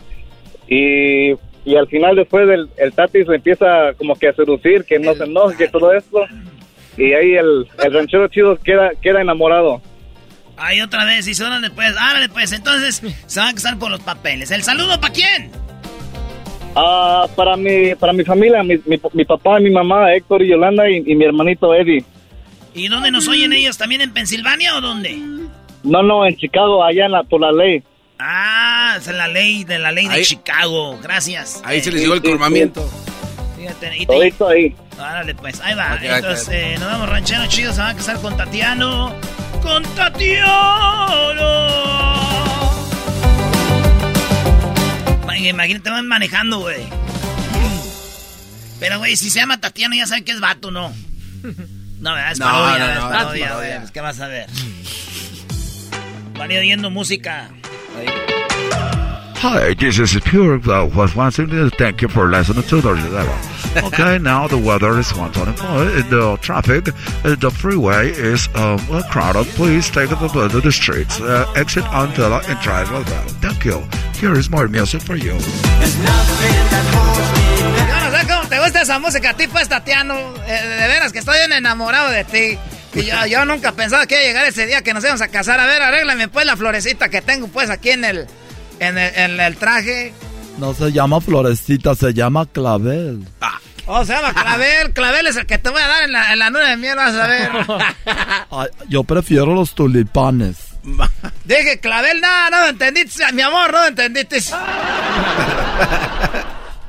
Y, 0.68 1.32
y 1.66 1.76
al 1.76 1.88
final 1.88 2.16
después 2.16 2.48
el, 2.48 2.70
el 2.78 2.94
Tati 2.94 3.26
se 3.26 3.36
empieza 3.36 3.94
como 3.98 4.16
que 4.16 4.28
a 4.28 4.34
seducir, 4.34 4.86
que 4.86 5.00
no 5.00 5.16
se 5.16 5.24
enoje, 5.24 5.58
que 5.58 5.68
todo 5.68 5.92
esto. 5.94 6.20
Y 6.98 7.14
ahí 7.14 7.34
el, 7.34 7.68
el 7.84 7.94
ranchero 7.94 8.28
chido 8.28 8.56
queda, 8.58 8.92
queda 9.02 9.22
enamorado. 9.22 9.82
Ay, 10.58 10.82
otra 10.82 11.06
vez, 11.06 11.28
y 11.28 11.44
órale 11.44 11.70
pues, 11.72 11.96
árale 11.98 12.30
pues, 12.30 12.52
entonces 12.52 13.02
se 13.26 13.40
van 13.40 13.50
a 13.50 13.54
casar 13.54 13.80
por 13.80 13.90
los 13.90 14.02
papeles. 14.02 14.52
¿El 14.52 14.62
saludo 14.62 15.00
para 15.00 15.14
quién? 15.14 15.52
Ah, 16.76 17.28
para 17.36 17.58
mi, 17.58 17.96
para 17.96 18.14
mi 18.14 18.24
familia, 18.24 18.64
mi, 18.64 18.78
mi, 18.86 19.00
mi 19.14 19.26
papá 19.26 19.60
y 19.60 19.64
mi 19.64 19.72
mamá, 19.72 20.14
Héctor 20.14 20.42
y 20.44 20.50
Yolanda, 20.50 20.90
y, 20.90 21.04
y 21.06 21.16
mi 21.16 21.26
hermanito 21.26 21.74
Eddie. 21.74 22.04
¿Y 22.74 22.88
dónde 22.88 23.12
nos 23.12 23.28
oyen 23.28 23.52
ellos? 23.54 23.78
¿También 23.78 24.02
en 24.02 24.14
Pensilvania 24.14 24.76
o 24.78 24.82
dónde? 24.82 25.18
No, 25.84 26.04
no, 26.04 26.26
en 26.26 26.38
Chicago, 26.38 26.84
allá 26.84 27.06
en 27.06 27.12
la, 27.12 27.24
por 27.24 27.42
la 27.42 27.52
ley. 27.52 27.82
Ah, 28.20 28.96
es 28.98 29.08
la 29.08 29.28
ley 29.28 29.64
de 29.64 29.80
la 29.80 29.92
ley 29.92 30.08
de 30.08 30.22
Chicago. 30.22 30.98
Gracias. 31.02 31.62
Ahí 31.66 31.82
se 31.82 31.92
les 31.92 32.02
llegó 32.02 32.14
el 32.14 32.22
cormamiento. 32.22 32.88
Fíjate, 33.58 33.96
y 33.98 34.06
te- 34.06 34.14
Todito 34.14 34.48
ahí. 34.48 34.76
Árale, 35.00 35.34
pues, 35.36 35.60
ahí 35.62 35.74
va. 35.76 35.98
Entonces, 36.02 36.50
eh, 36.52 36.76
nos 36.80 36.90
vamos 36.92 37.10
ranchero 37.10 37.46
chido, 37.48 37.72
se 37.74 37.80
van 37.82 37.92
a 37.92 37.96
casar 37.96 38.22
con 38.22 38.36
Tatiano. 38.38 39.14
¡Con 39.64 39.84
Tatiano! 39.96 40.50
Imagínate, 45.38 45.90
van 45.90 46.08
manejando, 46.08 46.60
güey. 46.60 46.88
Pero, 48.80 48.98
güey, 49.00 49.16
si 49.18 49.30
se 49.30 49.40
llama 49.40 49.60
Tatiano, 49.60 49.96
ya 49.96 50.08
saben 50.08 50.24
que 50.24 50.32
es 50.32 50.40
vato, 50.40 50.72
¿no? 50.72 50.94
No, 52.00 52.18
es 52.18 52.40
No, 52.40 52.46
parodia, 52.46 52.80
no, 52.80 52.94
no, 52.94 53.12
es 53.12 53.18
parodia, 53.18 53.56
güey, 53.56 53.92
¿Qué 53.92 54.02
vas 54.02 54.20
a 54.22 54.28
ver? 54.28 54.48
Van 56.38 56.50
oyendo 56.50 56.90
música. 56.90 57.50
Hi, 59.42 59.74
this 59.74 59.98
is 60.00 60.20
Pure 60.26 60.70
uh, 60.70 60.86
was 60.88 61.16
once 61.16 61.40
again. 61.40 61.70
Thank 61.70 62.02
you 62.02 62.10
for 62.10 62.28
listening 62.28 62.64
to 62.64 62.82
the 62.82 62.92
level. 62.92 63.88
Okay, 63.88 64.18
now 64.22 64.50
the 64.50 64.58
weather 64.58 65.00
is 65.00 65.16
124. 65.16 65.96
In 65.96 66.10
the 66.10 66.38
traffic, 66.42 66.90
uh, 67.24 67.36
the 67.40 67.50
freeway 67.50 68.10
is 68.10 68.50
um, 68.56 68.80
crowded. 69.10 69.48
Please 69.56 69.90
take 69.90 70.10
the 70.10 70.18
to 70.28 70.60
the 70.60 70.72
streets. 70.74 71.22
Uh, 71.22 71.50
exit 71.56 71.86
until 71.88 72.34
and 72.34 72.60
drive 72.60 72.92
well. 72.92 73.06
Thank 73.40 73.64
you. 73.64 73.82
Here 74.20 74.38
is 74.38 74.50
more 74.50 74.68
music 74.68 75.02
for 75.02 75.16
you. 75.16 75.32
Yo 75.32 75.40
no 77.96 78.12
sé 78.12 78.28
cómo 78.28 78.44
te 78.50 78.60
gusta 78.60 78.82
esa 78.82 79.00
música, 79.00 79.34
tipo 79.36 79.58
es 79.58 79.70
Tatiano. 79.70 80.16
Eh, 80.48 80.68
de 80.68 80.88
veras 80.90 81.14
que 81.14 81.20
estoy 81.20 81.38
enamorado 81.50 82.10
de 82.12 82.26
ti. 82.26 82.60
Y 82.94 83.06
yo, 83.06 83.26
yo 83.26 83.46
nunca 83.46 83.72
pensaba 83.72 84.06
que 84.06 84.16
iba 84.16 84.22
a 84.22 84.28
llegar 84.28 84.46
ese 84.48 84.66
día 84.66 84.82
que 84.82 84.94
nos 84.94 85.02
íbamos 85.06 85.22
a 85.22 85.30
casar. 85.30 85.62
A 85.62 85.66
ver, 85.66 85.82
arréglame 85.82 86.28
pues 86.28 86.46
la 86.46 86.58
florecita 86.58 87.08
que 87.08 87.22
tengo 87.22 87.48
pues 87.48 87.70
aquí 87.70 87.92
en 87.92 88.04
el, 88.04 88.28
en 88.80 88.98
el, 88.98 89.16
en 89.16 89.40
el 89.40 89.58
traje. 89.58 90.14
No 90.58 90.74
se 90.74 90.92
llama 90.92 91.22
florecita, 91.22 91.96
se 91.96 92.14
llama 92.14 92.46
clavel. 92.46 93.26
Oh, 93.92 94.06
se 94.06 94.14
llama 94.14 94.32
Clavel. 94.34 94.94
Clavel 94.94 95.26
es 95.26 95.36
el 95.36 95.48
que 95.48 95.58
te 95.58 95.72
voy 95.72 95.82
a 95.82 95.88
dar 95.88 96.04
en 96.04 96.12
la, 96.12 96.32
en 96.32 96.38
la 96.38 96.50
luna 96.52 96.70
de 96.70 96.78
miel, 96.78 96.96
vas 96.96 97.16
a 97.16 97.26
ver. 97.26 97.52
Ay, 98.52 98.68
yo 98.88 99.04
prefiero 99.04 99.56
los 99.56 99.74
tulipanes. 99.74 100.58
Dije, 101.44 101.80
Clavel, 101.80 102.22
no, 102.22 102.50
no 102.52 102.62
me 102.62 102.70
entendiste, 102.70 103.32
mi 103.34 103.42
amor, 103.42 103.74
no 103.74 103.82
me 103.82 103.88
entendiste. 103.88 104.42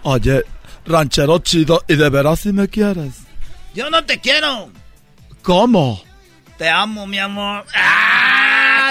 Oye, 0.02 0.42
ranchero 0.84 1.38
chido, 1.38 1.82
¿y 1.88 1.96
de 1.96 2.10
veras 2.10 2.40
si 2.40 2.52
me 2.52 2.68
quieres? 2.68 3.14
Yo 3.72 3.88
no 3.88 4.04
te 4.04 4.20
quiero. 4.20 4.70
¿Cómo? 5.40 6.02
Te 6.58 6.68
amo, 6.68 7.06
mi 7.06 7.18
amor. 7.18 7.64
¡Ah! 7.74 8.29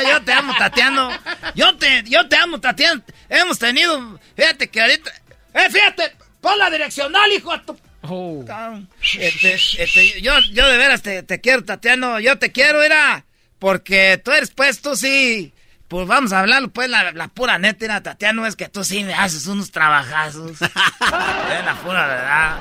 Yo 0.03 0.21
te 0.23 0.33
amo, 0.33 0.53
Tatiano. 0.57 1.09
Yo 1.55 1.75
te, 1.77 2.03
yo 2.03 2.27
te 2.27 2.35
amo, 2.35 2.59
Tatiano. 2.59 3.01
Hemos 3.29 3.59
tenido. 3.59 4.19
Fíjate 4.35 4.69
que 4.69 4.81
ahorita. 4.81 5.11
¡Eh, 5.53 5.69
fíjate! 5.69 6.15
Pon 6.41 6.57
la 6.57 6.69
direccional, 6.69 7.31
hijo 7.31 7.51
de 7.51 7.63
tu. 7.63 8.45
Cabrón. 8.45 8.89
Este, 9.17 9.53
este, 9.53 10.21
yo, 10.21 10.33
yo 10.51 10.67
de 10.67 10.77
veras 10.77 11.01
te, 11.01 11.23
te 11.23 11.41
quiero, 11.41 11.63
Tatiano. 11.63 12.19
Yo 12.19 12.37
te 12.39 12.51
quiero, 12.51 12.81
era. 12.81 13.25
Porque 13.59 14.21
tú 14.23 14.31
eres, 14.31 14.51
pues, 14.51 14.81
tú 14.81 14.95
sí. 14.95 15.53
Pues 15.89 16.07
vamos 16.07 16.31
a 16.33 16.41
hablar, 16.41 16.69
pues, 16.69 16.87
la, 16.87 17.11
la 17.13 17.29
pura 17.29 17.57
neta, 17.57 17.83
era, 17.83 18.03
Tatiano, 18.03 18.45
es 18.45 18.55
que 18.55 18.69
tú 18.69 18.83
sí 18.83 19.03
me 19.03 19.15
haces 19.15 19.47
unos 19.47 19.71
trabajazos. 19.71 20.51
es 20.61 20.61
la 21.65 21.75
pura 21.83 22.05
verdad. 22.05 22.57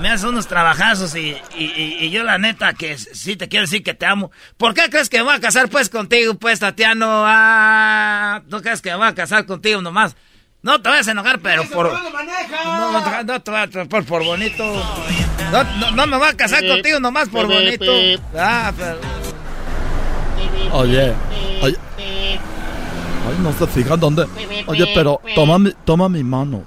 Me 0.00 0.10
haces 0.10 0.24
unos 0.24 0.46
trabajazos 0.46 1.14
y, 1.16 1.34
y, 1.56 1.64
y- 1.64 1.96
y 2.04 2.10
yo 2.10 2.24
la 2.24 2.36
neta 2.36 2.74
que 2.74 2.98
sí 2.98 3.36
te 3.36 3.48
quiero 3.48 3.62
decir 3.64 3.82
que 3.82 3.94
te 3.94 4.04
amo. 4.04 4.30
¿Por 4.58 4.74
qué 4.74 4.90
crees 4.90 5.08
que 5.08 5.16
me 5.16 5.22
voy 5.24 5.34
a 5.34 5.40
casar 5.40 5.70
pues 5.70 5.88
contigo, 5.88 6.34
pues, 6.34 6.60
Tatiano? 6.60 7.24
Ah, 7.26 8.42
¿tú 8.50 8.60
crees 8.60 8.82
que 8.82 8.90
me 8.90 8.96
voy 8.96 9.08
a 9.08 9.14
casar 9.14 9.46
contigo 9.46 9.80
nomás? 9.80 10.14
No 10.60 10.82
te 10.82 10.90
vayas 10.90 11.08
a 11.08 11.12
enojar, 11.12 11.38
pero 11.40 11.64
por... 11.70 11.90
No, 11.90 12.92
no, 12.92 13.02
te- 13.02 13.24
no 13.24 13.40
te 13.40 13.50
voy 13.50 13.60
a 13.60 13.88
por, 13.88 14.04
por 14.04 14.24
bonito. 14.24 14.62
No, 15.52 15.64
no, 15.78 15.90
no 15.92 16.06
me 16.06 16.18
voy 16.18 16.28
a 16.28 16.36
casar 16.36 16.66
contigo 16.66 17.00
nomás 17.00 17.30
por 17.30 17.46
bonito. 17.46 17.92
Ah, 18.36 18.72
pero... 18.76 19.25
Oye, 20.72 21.12
oye. 21.62 21.76
Ay, 21.98 23.36
no 23.42 23.52
se 23.58 23.66
fijan 23.66 23.98
dónde. 23.98 24.26
Oye, 24.66 24.86
pero 24.94 25.20
toma 25.34 25.58
mi, 25.58 25.72
toma 25.84 26.08
mi 26.08 26.22
mano. 26.22 26.62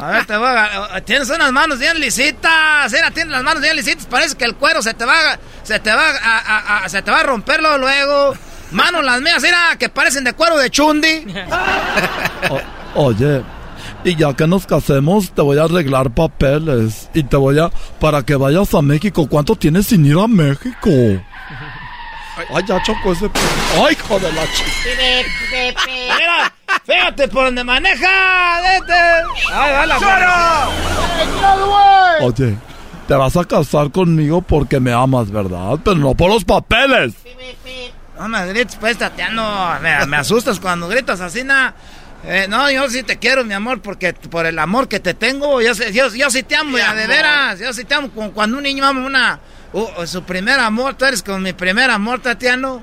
A 0.00 0.06
ver, 0.08 0.26
te 0.26 0.36
voy 0.36 0.48
a... 0.48 1.00
Tienes 1.04 1.28
unas 1.30 1.52
manos 1.52 1.78
bien 1.78 2.00
lisitas. 2.00 2.90
Mira, 2.92 3.10
tienes 3.10 3.30
las 3.32 3.42
manos 3.44 3.62
bien 3.62 3.76
lisitas. 3.76 4.06
Parece 4.06 4.34
que 4.36 4.44
el 4.44 4.54
cuero 4.56 4.82
se 4.82 4.94
te 4.94 5.04
va, 5.04 5.32
a- 5.32 5.38
se 5.62 5.78
te 5.78 5.90
va 5.90 6.10
a, 6.10 6.38
a- 6.38 6.84
a- 6.84 6.88
se 6.88 7.02
te 7.02 7.10
va 7.10 7.20
a 7.20 7.22
romperlo 7.22 7.76
luego. 7.78 8.34
Manos 8.72 9.04
las 9.04 9.20
mías, 9.20 9.40
mira, 9.42 9.76
que 9.78 9.88
parecen 9.88 10.24
de 10.24 10.32
cuero 10.32 10.56
de 10.58 10.70
chundi. 10.70 11.24
Oye, 12.94 13.42
y 14.04 14.16
ya 14.16 14.34
que 14.34 14.46
nos 14.46 14.66
casemos, 14.66 15.30
te 15.32 15.42
voy 15.42 15.58
a 15.58 15.64
arreglar 15.64 16.10
papeles. 16.10 17.08
Y 17.14 17.22
te 17.22 17.36
voy 17.36 17.58
a. 17.58 17.70
para 18.00 18.22
que 18.22 18.34
vayas 18.36 18.72
a 18.74 18.82
México. 18.82 19.28
¿Cuánto 19.28 19.54
tienes 19.56 19.86
sin 19.86 20.04
ir 20.06 20.18
a 20.18 20.26
México? 20.26 20.90
Ay, 22.54 22.64
ya 22.66 22.82
chocó 22.82 23.12
ese. 23.12 23.30
Ay, 23.82 23.94
hijo 23.94 24.18
de 24.18 24.32
la 24.32 24.42
chica. 24.52 24.70
Mira, 25.86 26.52
fíjate 26.84 27.28
por 27.28 27.46
donde 27.46 27.64
maneja. 27.64 28.60
Vete. 28.60 28.92
Ay, 29.52 29.72
va 29.72 29.86
la 29.86 29.98
Oye, 32.20 32.56
te 33.08 33.14
vas 33.14 33.36
a 33.36 33.44
casar 33.44 33.90
conmigo 33.90 34.42
porque 34.42 34.80
me 34.80 34.92
amas, 34.92 35.30
¿verdad? 35.30 35.78
Pero 35.84 35.96
no 35.96 36.14
por 36.14 36.30
los 36.30 36.44
papeles. 36.44 37.14
No 38.18 38.28
me 38.28 38.46
grites, 38.48 38.76
pues, 38.76 38.96
Tatiano. 38.98 39.78
Me, 39.80 40.06
me 40.06 40.16
asustas 40.16 40.58
cuando 40.60 40.88
gritas 40.88 41.20
así, 41.20 41.44
na. 41.44 41.74
Eh, 42.24 42.46
no, 42.48 42.70
yo 42.70 42.88
sí 42.88 43.02
te 43.02 43.18
quiero, 43.18 43.44
mi 43.44 43.52
amor, 43.54 43.80
porque 43.82 44.12
por 44.14 44.46
el 44.46 44.58
amor 44.58 44.88
que 44.88 44.98
te 45.00 45.14
tengo, 45.14 45.60
yo, 45.60 45.74
sé- 45.74 45.92
yo, 45.92 46.08
yo 46.12 46.28
sí 46.30 46.42
te 46.42 46.56
amo, 46.56 46.76
ya, 46.78 46.94
de 46.94 47.06
veras. 47.06 47.58
Yo 47.60 47.72
sí 47.72 47.84
te 47.84 47.94
amo, 47.94 48.10
como 48.10 48.32
cuando 48.32 48.56
un 48.56 48.64
niño 48.64 48.84
ama 48.84 49.06
una, 49.06 49.38
uh, 49.72 50.06
su 50.06 50.22
primer 50.22 50.60
amor. 50.60 50.94
Tú 50.94 51.04
eres 51.04 51.22
como 51.22 51.38
mi 51.38 51.52
primer 51.52 51.90
amor, 51.90 52.20
Tatiano. 52.20 52.82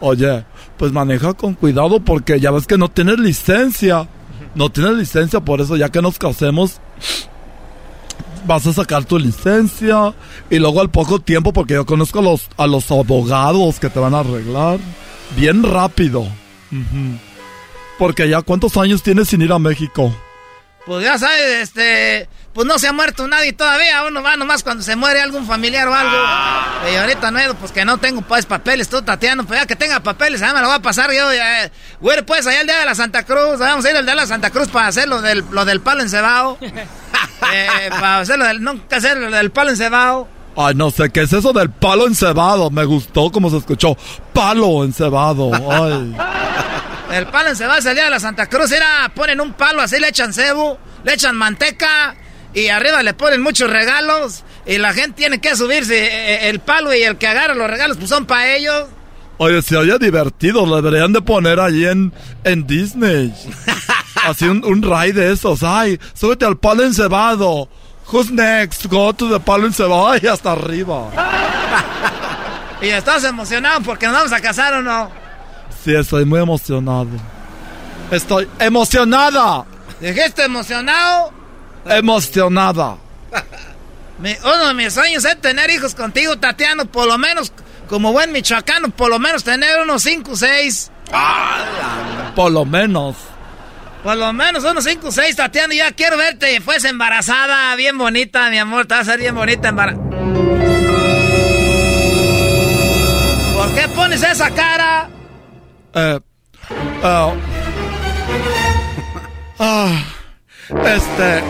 Oye, 0.00 0.44
pues 0.76 0.92
maneja 0.92 1.34
con 1.34 1.54
cuidado 1.54 2.00
porque 2.00 2.40
ya 2.40 2.50
ves 2.50 2.66
que 2.66 2.78
no 2.78 2.88
tienes 2.88 3.18
licencia. 3.18 4.08
No 4.54 4.70
tienes 4.70 4.94
licencia, 4.94 5.40
por 5.40 5.60
eso 5.60 5.76
ya 5.76 5.90
que 5.90 6.02
nos 6.02 6.18
casemos, 6.18 6.80
vas 8.46 8.66
a 8.66 8.72
sacar 8.72 9.04
tu 9.04 9.18
licencia 9.18 10.12
y 10.48 10.58
luego 10.58 10.80
al 10.80 10.90
poco 10.90 11.20
tiempo, 11.20 11.52
porque 11.52 11.74
yo 11.74 11.86
conozco 11.86 12.18
a 12.56 12.66
los, 12.66 12.90
abogados 12.90 13.78
que 13.78 13.90
te 13.90 14.00
van 14.00 14.14
a 14.14 14.20
arreglar, 14.20 14.80
bien 15.36 15.62
rápido. 15.62 16.26
Porque 17.98 18.28
ya, 18.28 18.42
¿cuántos 18.42 18.76
años 18.76 19.02
tienes 19.02 19.28
sin 19.28 19.42
ir 19.42 19.52
a 19.52 19.58
México? 19.58 20.12
Pues 20.86 21.04
ya 21.04 21.18
sabes, 21.18 21.62
este, 21.62 22.28
pues 22.54 22.66
no 22.66 22.78
se 22.78 22.88
ha 22.88 22.92
muerto 22.92 23.28
nadie 23.28 23.52
todavía, 23.52 24.02
uno 24.08 24.22
va 24.22 24.36
nomás 24.36 24.62
cuando 24.62 24.82
se 24.82 24.96
muere 24.96 25.20
algún 25.20 25.46
familiar 25.46 25.86
o 25.88 25.94
algo. 25.94 26.16
Y 26.90 26.96
ahorita 26.96 27.30
no, 27.30 27.38
he 27.38 27.44
ido, 27.44 27.54
pues 27.54 27.70
que 27.70 27.84
no 27.84 27.98
tengo 27.98 28.22
pues 28.22 28.46
papeles, 28.46 28.88
tú 28.88 29.02
Tatiana, 29.02 29.42
pues 29.42 29.60
ya 29.60 29.66
que 29.66 29.76
tenga 29.76 30.00
papeles, 30.00 30.40
ya 30.40 30.54
me 30.54 30.60
lo 30.60 30.68
va 30.68 30.76
a 30.76 30.82
pasar 30.82 31.12
yo, 31.12 31.32
ya, 31.32 31.70
güey, 32.00 32.22
pues 32.22 32.46
allá 32.46 32.62
el 32.62 32.66
día 32.66 32.78
de 32.78 32.86
la 32.86 32.94
Santa 32.94 33.24
Cruz, 33.24 33.58
vamos 33.58 33.84
a 33.84 33.90
ir 33.90 33.96
al 33.96 34.04
día 34.04 34.14
de 34.14 34.20
la 34.20 34.26
Santa 34.26 34.50
Cruz 34.50 34.68
para 34.68 34.88
hacer 34.88 35.06
lo 35.06 35.20
del, 35.20 35.44
lo 35.50 35.64
del 35.64 35.80
palo 35.80 36.02
encebado. 36.02 36.56
eh, 36.62 37.90
para 37.90 38.20
hacer 38.20 38.38
lo 38.38 38.46
del, 38.46 38.62
nunca 38.62 38.96
hacer 38.96 39.18
lo 39.18 39.30
del 39.30 39.50
palo 39.50 39.70
encebado. 39.70 40.28
Ay, 40.56 40.74
no 40.74 40.90
sé, 40.90 41.10
¿qué 41.10 41.22
es 41.22 41.32
eso 41.32 41.52
del 41.52 41.70
palo 41.70 42.06
encebado? 42.06 42.70
Me 42.70 42.84
gustó 42.84 43.30
como 43.30 43.50
se 43.50 43.58
escuchó. 43.58 43.96
Palo 44.32 44.82
encebado. 44.82 45.50
Ay. 45.70 46.16
El 47.12 47.26
palo 47.26 47.48
encebado 47.48 47.78
es 47.78 47.86
el 47.86 47.94
día 47.94 48.04
de 48.04 48.10
la 48.10 48.20
Santa 48.20 48.46
Cruz, 48.46 48.70
era, 48.72 49.10
ponen 49.14 49.40
un 49.40 49.52
palo 49.54 49.82
así, 49.82 49.98
le 49.98 50.08
echan 50.08 50.32
cebo, 50.32 50.78
le 51.02 51.14
echan 51.14 51.36
manteca 51.36 52.14
y 52.54 52.68
arriba 52.68 53.02
le 53.02 53.14
ponen 53.14 53.42
muchos 53.42 53.68
regalos 53.70 54.44
y 54.66 54.78
la 54.78 54.92
gente 54.92 55.16
tiene 55.16 55.40
que 55.40 55.56
subirse 55.56 55.96
eh, 55.98 56.48
el 56.48 56.60
palo 56.60 56.94
y 56.94 57.02
el 57.02 57.16
que 57.18 57.26
agarra 57.26 57.54
los 57.54 57.68
regalos 57.68 57.96
pues 57.96 58.08
son 58.08 58.26
para 58.26 58.54
ellos. 58.54 58.86
Oye, 59.38 59.62
se 59.62 59.76
oye 59.76 59.98
divertido, 59.98 60.66
lo 60.66 60.76
deberían 60.82 61.12
de 61.12 61.22
poner 61.22 61.58
allí 61.60 61.86
en, 61.86 62.12
en 62.44 62.66
Disney. 62.66 63.34
Así 64.24 64.44
un, 64.44 64.64
un 64.64 64.82
ride 64.82 65.14
de 65.14 65.32
esos. 65.32 65.62
Ay, 65.62 65.98
súbete 66.12 66.44
al 66.44 66.58
palo 66.58 66.84
encebado. 66.84 67.68
Who's 68.12 68.30
next? 68.30 68.86
Go 68.86 69.14
to 69.14 69.30
the 69.30 69.40
palo 69.40 69.66
encebado. 69.66 70.10
Ay, 70.10 70.20
hasta 70.26 70.52
arriba. 70.52 71.10
Y 72.82 72.88
estás 72.88 73.24
emocionado 73.24 73.82
porque 73.82 74.06
nos 74.06 74.14
vamos 74.14 74.32
a 74.32 74.40
casar 74.40 74.72
o 74.72 74.82
no. 74.82 75.10
Sí, 75.84 75.94
estoy 75.94 76.24
muy 76.24 76.40
emocionado. 76.40 77.08
Estoy 78.10 78.48
emocionada. 78.58 79.64
¿Dijiste 80.00 80.44
emocionado? 80.44 81.32
Emocionada. 81.86 82.96
Mi- 84.18 84.36
uno 84.44 84.66
de 84.68 84.74
mis 84.74 84.92
sueños 84.92 85.24
es 85.24 85.40
tener 85.40 85.70
hijos 85.70 85.94
contigo, 85.94 86.36
Tatiano, 86.38 86.84
por 86.86 87.06
lo 87.06 87.16
menos, 87.16 87.52
como 87.88 88.12
buen 88.12 88.32
michoacano, 88.32 88.90
por 88.90 89.08
lo 89.08 89.18
menos 89.18 89.44
tener 89.44 89.80
unos 89.82 90.02
5 90.02 90.32
o 90.32 90.36
6. 90.36 90.90
Por 92.36 92.52
lo 92.52 92.64
menos. 92.64 93.16
Por 94.02 94.16
lo 94.16 94.32
menos 94.32 94.64
unos 94.64 94.84
5 94.84 95.08
o 95.08 95.12
6, 95.12 95.36
Tatiana, 95.36 95.74
ya 95.74 95.92
quiero 95.92 96.16
verte, 96.16 96.60
fues 96.60 96.84
embarazada, 96.84 97.74
bien 97.76 97.96
bonita, 97.98 98.48
mi 98.50 98.58
amor, 98.58 98.86
te 98.86 98.94
vas 98.94 99.08
a 99.08 99.12
ser 99.12 99.20
bien 99.20 99.34
bonita 99.34 99.68
embarazada. 99.68 100.04
¿Por 103.54 103.74
qué 103.74 103.88
pones 103.94 104.22
esa 104.22 104.50
cara? 104.50 105.09
Eh, 105.94 106.20
ah, 107.02 107.32
ah, 109.58 110.04
este. 110.70 111.42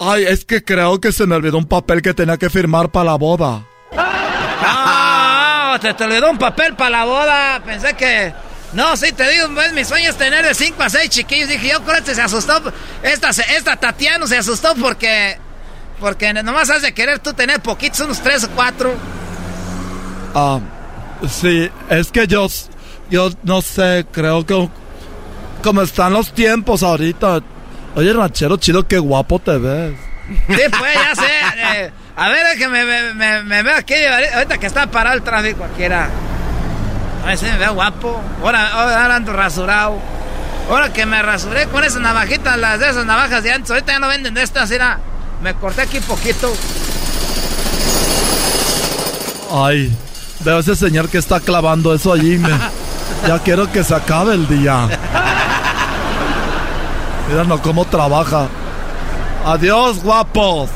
Ay, 0.00 0.24
es 0.24 0.44
que 0.44 0.64
creo 0.64 1.00
que 1.00 1.12
se 1.12 1.26
me 1.26 1.34
olvidó 1.34 1.58
un 1.58 1.66
papel 1.66 2.02
que 2.02 2.14
tenía 2.14 2.36
que 2.36 2.50
firmar 2.50 2.90
para 2.90 3.04
la 3.04 3.16
boda. 3.16 3.66
Ah, 3.92 5.78
te, 5.80 5.92
te 5.94 6.04
olvidó 6.04 6.30
un 6.30 6.38
papel 6.38 6.74
para 6.74 6.90
la 6.90 7.04
boda. 7.04 7.62
Pensé 7.64 7.94
que. 7.94 8.32
No, 8.72 8.96
sí, 8.96 9.12
te 9.12 9.28
digo, 9.28 9.48
pues, 9.54 9.72
mi 9.72 9.84
sueño 9.84 10.10
es 10.10 10.16
tener 10.16 10.44
de 10.44 10.54
5 10.54 10.82
a 10.82 10.88
6 10.88 11.10
chiquillos. 11.10 11.48
Dije, 11.48 11.68
yo 11.68 11.82
creo 11.82 12.04
que 12.04 12.14
se 12.14 12.22
asustó. 12.22 12.62
Esta, 13.02 13.30
esta 13.30 13.76
Tatiana 13.76 14.26
se 14.26 14.38
asustó 14.38 14.74
porque. 14.74 15.38
Porque 15.98 16.32
nomás 16.32 16.70
has 16.70 16.82
de 16.82 16.94
querer 16.94 17.18
tú 17.18 17.34
tener 17.34 17.60
poquitos, 17.60 18.00
unos 18.00 18.20
3 18.20 18.44
o 18.44 18.50
4. 18.50 18.94
Ah, 20.34 20.60
sí, 21.28 21.70
es 21.90 22.10
que 22.10 22.26
yo, 22.26 22.46
yo 23.10 23.30
no 23.42 23.60
sé, 23.62 24.06
creo 24.12 24.44
que 24.46 24.68
como 25.62 25.82
están 25.82 26.12
los 26.12 26.32
tiempos 26.32 26.82
ahorita. 26.82 27.40
Oye, 27.94 28.12
ranchero 28.12 28.56
chido, 28.56 28.86
qué 28.86 28.98
guapo 28.98 29.38
te 29.38 29.58
ves. 29.58 29.94
Sí, 30.48 30.62
pues, 30.78 30.94
ya 30.94 31.14
sé. 31.14 31.82
eh, 31.84 31.92
a 32.16 32.28
ver, 32.28 32.46
es 32.46 32.58
que 32.58 32.68
me, 32.68 32.84
me, 32.84 33.14
me, 33.14 33.42
me 33.42 33.62
veo 33.62 33.76
aquí. 33.76 33.94
Ahorita 34.34 34.58
que 34.58 34.66
está 34.66 34.90
parado 34.90 35.16
el 35.16 35.22
tráfico, 35.22 35.58
cualquiera. 35.58 36.08
A 37.24 37.26
ver 37.26 37.38
si 37.38 37.46
me 37.46 37.58
veo 37.58 37.74
guapo. 37.74 38.20
Ahora, 38.42 38.68
ahora 38.68 39.16
ando 39.16 39.32
rasurado. 39.32 39.98
Ahora 40.70 40.92
que 40.92 41.04
me 41.04 41.20
rasuré 41.20 41.66
con 41.66 41.82
esas 41.82 42.00
navajitas, 42.00 42.56
las 42.58 42.78
de 42.78 42.90
esas 42.90 43.04
navajas 43.04 43.42
de 43.42 43.52
antes. 43.52 43.70
Ahorita 43.70 43.92
ya 43.92 43.98
no 43.98 44.08
venden 44.08 44.34
de 44.34 44.42
estas, 44.42 44.70
mira. 44.70 45.00
Me 45.42 45.54
corté 45.54 45.82
aquí 45.82 45.98
poquito. 46.00 46.52
Ay, 49.52 49.92
veo 50.44 50.60
ese 50.60 50.76
señor 50.76 51.08
que 51.08 51.18
está 51.18 51.40
clavando 51.40 51.92
eso 51.94 52.12
allí. 52.12 52.38
Me, 52.38 52.48
ya 53.26 53.38
quiero 53.38 53.70
que 53.70 53.84
se 53.84 53.94
acabe 53.94 54.34
el 54.34 54.46
día. 54.48 54.88
Mira 57.28 57.44
no 57.44 57.60
cómo 57.62 57.84
trabaja. 57.84 58.48
Adiós, 59.44 60.02
guapos. 60.02 60.70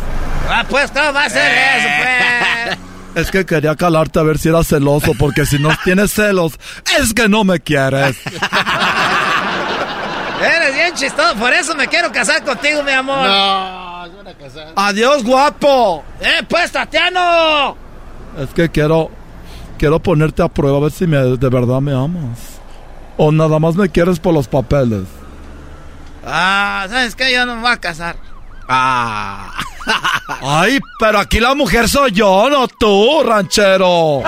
Ah, 0.48 0.64
pues, 0.68 0.90
¿cómo 0.90 1.12
va 1.12 1.24
a 1.24 1.30
ser 1.30 1.52
eso, 1.52 1.88
pues? 1.98 2.78
Es 3.14 3.30
que 3.30 3.46
quería 3.46 3.76
calarte 3.76 4.18
a 4.18 4.22
ver 4.22 4.38
si 4.38 4.48
eras 4.48 4.66
celoso, 4.66 5.12
porque 5.18 5.46
si 5.46 5.58
no 5.58 5.70
tienes 5.84 6.12
celos, 6.12 6.58
es 6.98 7.14
que 7.14 7.28
no 7.28 7.44
me 7.44 7.60
quieres. 7.60 8.16
Eres 10.42 10.74
bien 10.74 10.94
chistoso, 10.94 11.34
por 11.36 11.52
eso 11.52 11.74
me 11.74 11.86
quiero 11.86 12.10
casar 12.10 12.42
contigo, 12.44 12.82
mi 12.82 12.92
amor. 12.92 13.24
No, 13.26 14.08
van 14.16 14.28
a 14.28 14.34
casar. 14.34 14.72
Adiós, 14.74 15.22
guapo. 15.22 16.04
¡Eh, 16.20 16.42
pues, 16.48 16.72
Tatiano! 16.72 17.76
Es 18.38 18.48
que 18.50 18.68
quiero, 18.68 19.10
quiero 19.78 20.00
ponerte 20.00 20.42
a 20.42 20.48
prueba 20.48 20.78
a 20.78 20.80
ver 20.80 20.92
si 20.92 21.06
me, 21.06 21.18
de 21.18 21.48
verdad 21.48 21.80
me 21.80 21.92
amas. 21.92 22.60
O 23.16 23.30
nada 23.30 23.58
más 23.58 23.76
me 23.76 23.88
quieres 23.88 24.18
por 24.18 24.34
los 24.34 24.48
papeles. 24.48 25.04
Ah, 26.24 26.86
¿sabes 26.88 27.14
qué? 27.14 27.32
Yo 27.32 27.46
no 27.46 27.56
me 27.56 27.62
voy 27.62 27.70
a 27.70 27.76
casar. 27.76 28.16
Ah. 28.68 29.52
Ay, 30.42 30.80
pero 30.98 31.18
aquí 31.18 31.38
la 31.38 31.54
mujer 31.54 31.88
soy 31.88 32.12
yo, 32.12 32.48
no 32.48 32.66
tú, 32.66 33.22
ranchero. 33.24 34.22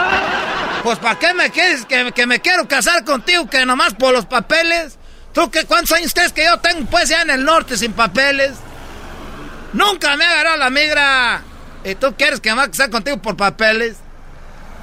Pues 0.82 0.98
¿para 0.98 1.18
qué 1.18 1.34
me 1.34 1.50
quieres 1.50 1.84
que, 1.84 2.12
que 2.12 2.26
me 2.26 2.40
quiero 2.40 2.68
casar 2.68 3.04
contigo 3.04 3.48
que 3.48 3.64
nomás 3.66 3.94
por 3.94 4.12
los 4.12 4.26
papeles? 4.26 4.98
¿Tú 5.32 5.50
qué 5.50 5.64
cuántos 5.64 5.92
años 5.92 6.14
crees 6.14 6.32
que 6.32 6.44
yo 6.44 6.58
tengo 6.58 6.86
pues 6.86 7.08
ya 7.08 7.22
en 7.22 7.30
el 7.30 7.44
norte 7.44 7.76
sin 7.76 7.92
papeles? 7.92 8.52
Nunca 9.72 10.16
me 10.16 10.24
ha 10.24 10.30
agarrado 10.30 10.56
la 10.58 10.70
migra. 10.70 11.42
¿Y 11.84 11.94
tú 11.94 12.14
quieres 12.16 12.40
que 12.40 12.50
me 12.50 12.56
vaya 12.56 12.68
a 12.68 12.70
casar 12.70 12.90
contigo 12.90 13.18
por 13.18 13.36
papeles? 13.36 13.96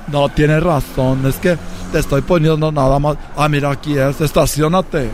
No, 0.08 0.30
tienes 0.30 0.62
razón, 0.62 1.26
es 1.26 1.36
que 1.36 1.58
te 1.92 2.00
estoy 2.00 2.22
poniendo 2.22 2.72
nada 2.72 3.00
más. 3.00 3.18
Ah, 3.38 3.48
mira, 3.50 3.72
aquí 3.72 3.98
es, 3.98 4.20
estacionate. 4.22 5.10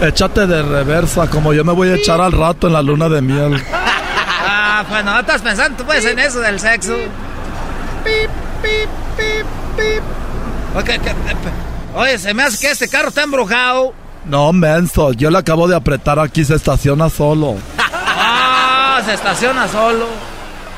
Échate 0.00 0.46
de 0.46 0.62
reversa, 0.62 1.26
como 1.28 1.52
yo 1.52 1.64
me 1.64 1.72
voy 1.72 1.88
a 1.88 1.94
echar 1.96 2.20
al 2.20 2.32
rato 2.32 2.68
en 2.68 2.72
la 2.74 2.82
luna 2.82 3.08
de 3.08 3.20
miel. 3.22 3.62
Ah, 4.50 4.84
pues 4.88 5.04
no 5.04 5.18
estás 5.18 5.42
pensando 5.42 5.76
tú 5.78 5.84
pues 5.84 6.04
en 6.04 6.18
eso 6.20 6.38
del 6.40 6.60
sexo. 6.60 6.94
Pip, 8.04 8.30
pip, 8.62 8.88
pip, 9.16 9.46
pip. 9.76 10.02
Ok, 10.76 10.84
que- 11.02 11.98
Oye, 11.98 12.16
se 12.16 12.32
me 12.32 12.44
hace 12.44 12.58
que 12.58 12.70
este 12.70 12.88
carro 12.88 13.08
está 13.08 13.24
embrujado. 13.24 13.92
No, 14.24 14.52
menso, 14.52 15.12
yo 15.14 15.30
le 15.30 15.38
acabo 15.38 15.66
de 15.66 15.74
apretar 15.74 16.20
aquí, 16.20 16.44
se 16.44 16.54
estaciona 16.54 17.10
solo. 17.10 17.56
Ah, 18.20 19.00
se 19.04 19.14
estaciona 19.14 19.66
solo. 19.68 20.06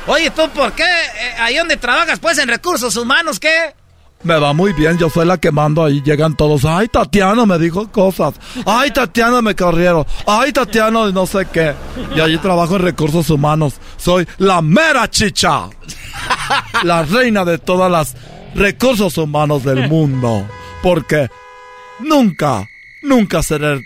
Oye, 0.07 0.31
¿tú 0.31 0.49
por 0.49 0.71
qué? 0.73 0.83
Eh, 0.83 1.33
ahí 1.39 1.57
donde 1.57 1.77
trabajas, 1.77 2.19
pues, 2.19 2.37
en 2.37 2.47
recursos 2.47 2.95
humanos, 2.97 3.39
¿qué? 3.39 3.75
Me 4.23 4.37
va 4.37 4.53
muy 4.53 4.71
bien, 4.73 4.99
yo 4.99 5.09
soy 5.09 5.25
la 5.25 5.37
que 5.37 5.51
mando 5.51 5.83
ahí, 5.83 6.01
llegan 6.03 6.35
todos. 6.37 6.63
Ay, 6.63 6.87
Tatiana 6.87 7.45
me 7.47 7.57
dijo 7.57 7.91
cosas. 7.91 8.35
Ay, 8.65 8.91
Tatiana 8.91 9.41
me 9.41 9.55
corrieron. 9.55 10.05
Ay, 10.27 10.51
Tatiana 10.51 11.09
no 11.11 11.25
sé 11.25 11.47
qué. 11.51 11.73
Y 12.15 12.19
allí 12.19 12.37
trabajo 12.37 12.75
en 12.75 12.83
recursos 12.83 13.29
humanos. 13.31 13.75
Soy 13.97 14.27
la 14.37 14.61
mera 14.61 15.09
chicha. 15.09 15.69
La 16.83 17.03
reina 17.03 17.45
de 17.45 17.57
todas 17.57 17.91
las 17.91 18.15
recursos 18.53 19.17
humanos 19.17 19.63
del 19.63 19.89
mundo. 19.89 20.47
Porque 20.83 21.27
nunca, 21.99 22.67
nunca 23.01 23.41
seré 23.41 23.81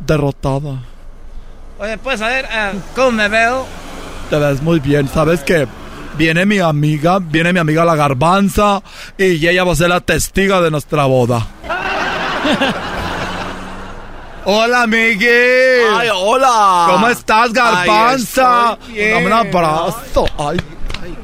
derrotada. 0.00 0.82
Oye, 1.78 1.96
pues, 1.98 2.20
a 2.20 2.28
ver, 2.28 2.46
eh, 2.50 2.72
¿cómo 2.94 3.12
me 3.12 3.28
veo? 3.28 3.66
Te 4.32 4.38
ves 4.38 4.62
muy 4.62 4.80
bien. 4.80 5.10
¿Sabes 5.12 5.40
qué? 5.40 5.68
Viene 6.16 6.46
mi 6.46 6.58
amiga, 6.58 7.18
viene 7.20 7.52
mi 7.52 7.58
amiga 7.58 7.84
la 7.84 7.94
garbanza 7.94 8.82
y 9.18 9.46
ella 9.46 9.62
va 9.62 9.72
a 9.72 9.76
ser 9.76 9.90
la 9.90 10.00
testiga 10.00 10.62
de 10.62 10.70
nuestra 10.70 11.04
boda. 11.04 11.46
Hola, 14.46 14.84
amigui. 14.84 15.26
Ay, 15.26 16.08
hola. 16.14 16.86
¿Cómo 16.88 17.08
estás, 17.08 17.52
garbanza? 17.52 18.78
Dame 18.88 19.26
un 19.26 19.32
abrazo. 19.34 20.24
Ay, 20.38 20.56
ay. 21.02 21.14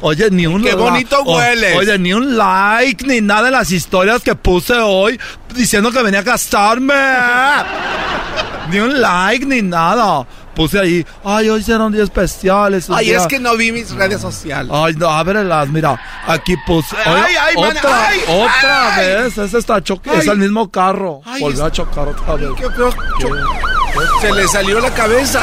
Oye, 0.00 0.28
ni 0.32 0.48
un 0.48 0.64
Qué 0.64 0.74
bonito 0.74 1.22
hueles. 1.22 1.76
Oye, 1.76 1.96
ni 2.00 2.14
un 2.14 2.36
like, 2.36 3.06
ni 3.06 3.20
nada 3.20 3.46
en 3.46 3.52
las 3.52 3.70
historias 3.70 4.22
que 4.22 4.34
puse 4.34 4.74
hoy 4.74 5.20
diciendo 5.54 5.92
que 5.92 6.02
venía 6.02 6.18
a 6.20 6.24
casarme. 6.24 6.94
ni 8.72 8.80
un 8.80 9.00
like, 9.00 9.46
ni 9.46 9.62
nada. 9.62 10.26
Puse 10.54 10.78
ahí, 10.78 11.06
ay, 11.24 11.48
hoy 11.48 11.62
será 11.62 11.84
un 11.84 11.92
día 11.92 12.04
especial. 12.04 12.74
Es 12.74 12.88
un 12.88 12.96
Ay, 12.96 13.10
es 13.10 13.26
que 13.26 13.38
no 13.38 13.56
vi 13.56 13.72
mis 13.72 13.90
redes 13.90 14.20
sociales. 14.20 14.70
Ay, 14.74 14.94
no, 14.94 15.08
ábrelas, 15.08 15.68
mira, 15.68 16.00
aquí 16.26 16.54
puse. 16.66 16.96
Ay, 17.04 17.34
ay, 17.40 17.54
man, 17.56 17.76
otra, 17.76 18.08
ay, 18.08 18.20
otra 18.28 18.94
ay. 18.94 19.06
vez, 19.06 19.38
ese 19.38 19.58
está 19.58 19.82
choque, 19.82 20.10
es 20.16 20.26
el 20.26 20.38
mismo 20.38 20.70
carro. 20.70 21.20
Volvió 21.40 21.64
a 21.64 21.72
chocar 21.72 22.08
otra 22.08 22.34
vez. 22.34 22.50
Qué 22.56 22.70
feo. 22.70 22.90
Se 24.20 24.32
le 24.32 24.48
salió 24.48 24.80
la 24.80 24.90
cabeza. 24.90 25.40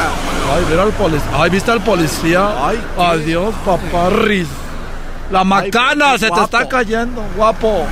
Ay, 0.53 0.65
mira 0.69 0.83
al 0.83 0.91
policía. 0.91 1.29
Ay, 1.33 1.49
¿viste 1.49 1.71
al 1.71 1.81
policía? 1.81 2.67
Ay, 2.67 2.81
Adiós, 2.97 3.53
papá 3.65 4.09
Riz. 4.09 4.47
La 5.31 5.43
macana 5.45 6.17
se 6.17 6.29
te 6.29 6.41
está 6.41 6.67
cayendo, 6.67 7.23
guapo. 7.38 7.85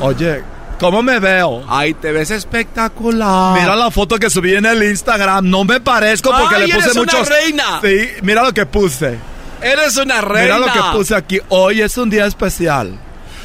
Oye, 0.00 0.44
¿cómo 0.78 1.02
me 1.02 1.18
veo? 1.18 1.64
Ay, 1.68 1.94
te 1.94 2.12
ves 2.12 2.30
espectacular. 2.30 3.58
Mira 3.60 3.76
la 3.76 3.90
foto 3.90 4.18
que 4.18 4.30
subí 4.30 4.54
en 4.54 4.66
el 4.66 4.82
Instagram. 4.82 5.48
No 5.48 5.64
me 5.64 5.80
parezco 5.80 6.30
porque 6.30 6.56
Ay, 6.56 6.66
le 6.68 6.74
puse 6.74 6.86
eres 6.86 6.96
una 6.96 7.12
muchos. 7.12 7.28
reina. 7.28 7.80
Sí, 7.82 8.08
mira 8.22 8.42
lo 8.42 8.52
que 8.52 8.66
puse. 8.66 9.18
Eres 9.62 9.96
una 9.96 10.20
reina. 10.20 10.56
Mira 10.56 10.66
lo 10.66 10.72
que 10.72 10.96
puse 10.96 11.14
aquí. 11.14 11.40
Hoy 11.48 11.80
es 11.80 11.96
un 11.96 12.10
día 12.10 12.26
especial. 12.26 12.98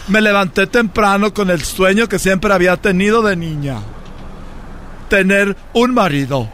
Me 0.08 0.20
levanté 0.22 0.68
temprano 0.68 1.34
con 1.34 1.49
el 1.49 1.64
sueño 1.64 2.10
que 2.10 2.20
siempre 2.20 2.53
había 2.53 2.78
tenido 2.78 3.22
de 3.22 3.36
niña. 3.36 3.78
Tener 5.10 5.56
un 5.74 5.94
marido. 5.94 6.49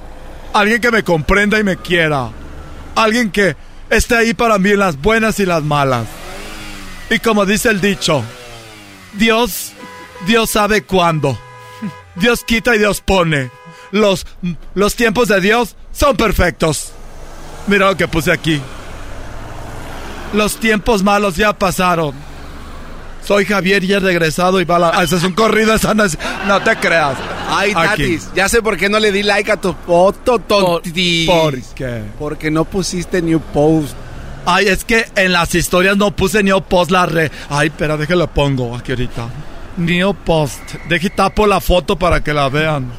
Alguien 0.53 0.81
que 0.81 0.91
me 0.91 1.03
comprenda 1.03 1.59
y 1.59 1.63
me 1.63 1.77
quiera. 1.77 2.29
Alguien 2.95 3.31
que 3.31 3.55
esté 3.89 4.15
ahí 4.15 4.33
para 4.33 4.57
mí 4.57 4.71
en 4.71 4.79
las 4.79 4.99
buenas 4.99 5.39
y 5.39 5.45
las 5.45 5.63
malas. 5.63 6.05
Y 7.09 7.19
como 7.19 7.45
dice 7.45 7.69
el 7.69 7.79
dicho, 7.79 8.23
Dios, 9.13 9.71
Dios 10.25 10.49
sabe 10.49 10.83
cuándo. 10.83 11.37
Dios 12.15 12.43
quita 12.43 12.75
y 12.75 12.79
Dios 12.79 13.01
pone. 13.01 13.51
Los, 13.91 14.25
los 14.73 14.95
tiempos 14.95 15.27
de 15.27 15.39
Dios 15.39 15.75
son 15.91 16.17
perfectos. 16.17 16.91
Mira 17.67 17.87
lo 17.89 17.97
que 17.97 18.07
puse 18.07 18.31
aquí. 18.31 18.61
Los 20.33 20.57
tiempos 20.57 21.03
malos 21.03 21.35
ya 21.35 21.53
pasaron. 21.57 22.13
Soy 23.25 23.45
Javier 23.45 23.83
y 23.83 23.93
he 23.93 23.99
regresado 23.99 24.59
y 24.61 24.65
va 24.65 24.79
la... 24.79 25.03
Ese 25.03 25.17
es 25.17 25.23
un 25.23 25.33
corrido, 25.33 25.73
esa 25.73 25.93
no, 25.93 26.03
es- 26.05 26.17
no 26.47 26.61
te 26.61 26.75
creas. 26.77 27.17
Ay. 27.49 27.73
Tatis, 27.73 28.29
ya 28.33 28.47
sé 28.49 28.61
por 28.61 28.77
qué 28.77 28.89
no 28.89 28.99
le 28.99 29.11
di 29.11 29.23
like 29.23 29.51
a 29.51 29.57
tu 29.57 29.73
foto, 29.85 30.39
tontis. 30.39 31.27
¿Por 31.29 31.61
qué? 31.75 32.03
Porque 32.19 32.49
no 32.51 32.63
pusiste 32.65 33.21
new 33.21 33.39
post. 33.39 33.93
Ay, 34.45 34.67
es 34.67 34.85
que 34.85 35.05
en 35.15 35.33
las 35.33 35.53
historias 35.55 35.97
no 35.97 36.11
puse 36.11 36.41
Neo 36.41 36.61
Post 36.61 36.89
la 36.91 37.05
re. 37.05 37.29
Ay, 37.49 37.67
espera, 37.67 37.97
déjalo 37.97 38.27
pongo 38.27 38.77
aquí 38.77 38.93
ahorita. 38.93 39.27
Neo 39.77 40.13
Post. 40.13 40.75
Deje 40.89 41.09
tapo 41.09 41.45
la 41.45 41.61
foto 41.61 41.97
para 41.97 42.23
que 42.23 42.33
la 42.33 42.49
vean. 42.49 42.91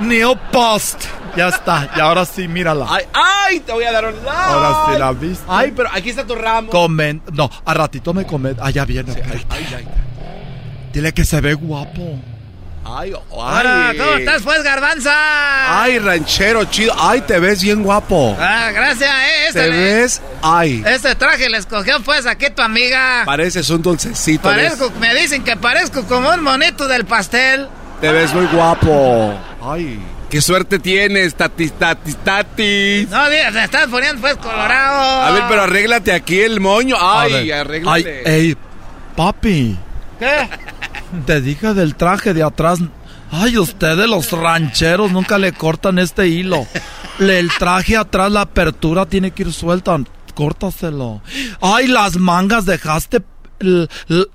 Neo 0.00 0.36
Post. 0.50 1.04
Ya 1.36 1.48
está. 1.48 1.90
Y 1.96 2.00
ahora 2.00 2.24
sí, 2.24 2.48
mírala. 2.48 2.86
Ay, 2.88 3.04
ay, 3.12 3.60
te 3.60 3.72
voy 3.72 3.84
a 3.84 3.92
dar 3.92 4.06
un 4.06 4.16
like. 4.16 4.30
Ahora 4.30 4.86
sí 4.86 4.98
la 4.98 5.12
viste. 5.12 5.44
Ay, 5.48 5.72
pero 5.74 5.88
aquí 5.92 6.10
está 6.10 6.26
tu 6.26 6.34
ramo. 6.34 6.70
Comen. 6.70 7.22
No, 7.32 7.50
a 7.64 7.74
ratito 7.74 8.12
me 8.12 8.26
comen. 8.26 8.56
Ah, 8.60 8.70
ya 8.70 8.84
viene. 8.84 9.12
Ay, 9.30 9.44
ay, 9.48 9.66
ay. 9.78 9.88
Dile 10.92 11.12
que 11.12 11.24
se 11.24 11.40
ve 11.40 11.54
guapo. 11.54 12.18
Ay, 12.84 13.12
ay. 13.12 13.20
Hola, 13.30 13.94
¿cómo 13.96 14.12
estás, 14.16 14.42
pues, 14.42 14.62
garbanza? 14.62 15.12
Ay, 15.82 15.98
ranchero 16.00 16.64
chido. 16.64 16.92
Ay, 16.98 17.20
te 17.20 17.38
ves 17.38 17.62
bien 17.62 17.82
guapo. 17.82 18.36
Ah, 18.40 18.70
gracias, 18.72 19.08
eh. 19.10 19.46
Este, 19.48 19.60
Te 19.60 19.68
ves. 19.70 20.22
Ay. 20.42 20.82
este 20.86 21.14
traje 21.14 21.48
le 21.48 21.58
escogió, 21.58 22.00
pues, 22.02 22.26
aquí 22.26 22.46
tu 22.50 22.60
amiga. 22.62 23.22
Pareces 23.24 23.70
un 23.70 23.82
dulcecito. 23.82 24.48
¿ves? 24.48 24.72
Parezco, 24.74 24.90
me 24.98 25.14
dicen 25.14 25.44
que 25.44 25.56
parezco 25.56 26.04
como 26.06 26.30
un 26.30 26.42
monito 26.42 26.88
del 26.88 27.04
pastel. 27.04 27.68
Te 28.00 28.10
ves 28.10 28.34
muy 28.34 28.46
guapo. 28.46 29.38
Ay. 29.62 30.00
Qué 30.28 30.40
suerte 30.40 30.78
tienes, 30.78 31.34
tatis, 31.34 31.72
tatis, 31.78 32.16
tatis. 32.16 33.08
No, 33.10 33.28
digas, 33.30 33.52
te 33.52 33.62
estás 33.64 33.86
poniendo, 33.88 34.20
pues, 34.20 34.34
colorado. 34.36 35.22
A 35.22 35.30
ver, 35.30 35.44
pero 35.48 35.62
arréglate 35.62 36.12
aquí 36.12 36.40
el 36.40 36.58
moño. 36.58 36.96
Ay, 36.98 37.32
ver. 37.32 37.40
Ay, 37.42 37.52
arréglate. 37.52 38.22
ey, 38.36 38.56
papi. 39.14 39.78
¿Qué? 40.18 40.48
Te 41.26 41.40
dije 41.40 41.74
del 41.74 41.94
traje 41.94 42.34
de 42.34 42.42
atrás. 42.42 42.78
Ay, 43.30 43.56
ustedes 43.58 44.06
los 44.08 44.30
rancheros 44.32 45.10
nunca 45.12 45.38
le 45.38 45.52
cortan 45.52 45.98
este 45.98 46.28
hilo. 46.28 46.66
Le- 47.18 47.38
el 47.38 47.50
traje 47.58 47.96
atrás, 47.96 48.30
la 48.30 48.42
apertura 48.42 49.06
tiene 49.06 49.30
que 49.30 49.42
ir 49.44 49.52
suelta. 49.52 49.98
Córtaselo. 50.34 51.22
Ay, 51.60 51.86
las 51.88 52.16
mangas 52.16 52.64
dejaste. 52.66 53.22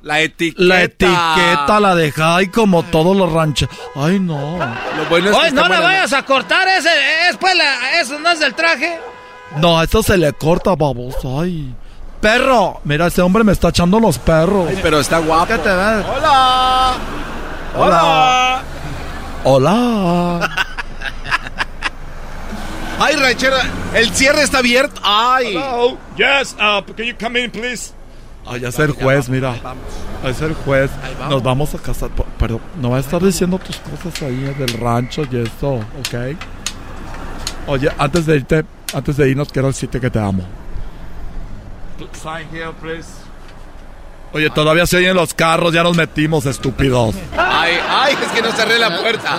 la 0.02 0.22
etiqueta. 0.22 0.64
La 0.64 0.84
etiqueta 0.84 1.80
la 1.82 1.96
dejé 1.96 2.22
ay, 2.24 2.48
como 2.48 2.84
todos 2.84 3.16
los 3.18 3.32
rancheros. 3.32 3.76
Ay, 3.96 4.20
no. 4.20 4.58
Lo 4.58 5.06
bueno 5.10 5.28
es 5.30 5.32
que 5.34 5.38
Oye, 5.40 5.48
está 5.50 5.62
no 5.62 5.68
le 5.68 5.76
buena- 5.76 5.82
vayas 5.82 6.14
a 6.14 6.24
cortar 6.24 6.68
ese, 6.70 6.90
es 7.30 7.36
pues, 7.38 7.54
la- 7.56 8.00
eso 8.00 8.18
no 8.20 8.30
es 8.32 8.40
del 8.40 8.54
traje. 8.56 8.98
No, 9.58 9.82
eso 9.82 10.02
se 10.02 10.18
le 10.18 10.32
corta, 10.34 10.76
baboso. 10.76 11.42
Ay. 11.42 11.74
Perro. 12.22 12.82
Mira, 12.84 13.08
ese 13.08 13.22
hombre 13.22 13.44
me 13.44 13.52
está 13.52 13.70
echando 13.70 14.00
los 14.00 14.18
perros. 14.18 14.68
Ay, 14.70 14.80
pero 14.82 15.00
está 15.00 15.20
guapo. 15.20 15.48
¿Qué 15.48 15.58
te 15.60 15.70
ves? 15.70 16.06
Hola. 16.16 16.94
Hola. 17.76 18.62
Hola. 19.44 20.50
Ay, 23.00 23.16
ranchero, 23.16 23.56
el 23.94 24.10
cierre 24.16 24.42
está 24.42 24.58
abierto. 24.58 25.00
Ay. 25.04 25.56
Hello. 25.56 25.98
Yes, 26.18 26.56
uh, 26.60 26.82
can 26.96 27.06
you 27.06 27.14
come 27.20 27.40
in, 27.44 27.52
please? 27.52 27.94
Ay, 28.48 28.62
ya 28.62 28.72
ser 28.72 28.90
juez, 28.92 29.30
mira. 29.30 29.54
A 30.24 30.34
ser 30.34 30.56
juez. 30.66 30.90
Nos 31.30 31.44
vamos 31.44 31.76
a 31.76 31.78
casar. 31.78 32.10
P- 32.10 32.24
Perdón, 32.40 32.62
no 32.82 32.90
vas 32.90 32.98
a 33.04 33.08
estar 33.08 33.22
diciendo 33.22 33.60
tus 33.60 33.78
cosas 33.78 34.20
ahí 34.24 34.52
del 34.58 34.70
rancho 34.80 35.24
y 35.30 35.38
eso, 35.38 35.76
¿ok? 35.76 36.36
Oye, 37.68 37.92
antes 38.00 38.26
de 38.26 38.38
irte, 38.38 38.66
antes 38.94 39.16
de 39.18 39.30
irnos, 39.30 39.50
quiero 39.52 39.68
decirte 39.68 40.00
que 40.00 40.10
te 40.10 40.18
amo. 40.20 40.44
Sign 42.22 42.48
here, 42.52 42.72
please. 42.82 43.08
Oye, 44.34 44.50
todavía 44.50 44.86
se 44.86 44.98
oyen 44.98 45.16
los 45.16 45.34
carros, 45.34 45.74
ya 45.74 45.84
nos 45.84 45.96
metimos, 45.96 46.46
estúpidos. 46.46 47.16
Ay, 47.38 47.78
ay, 47.88 48.18
es 48.22 48.32
que 48.32 48.42
no 48.42 48.52
cerré 48.52 48.78
la 48.78 49.00
puerta. 49.00 49.38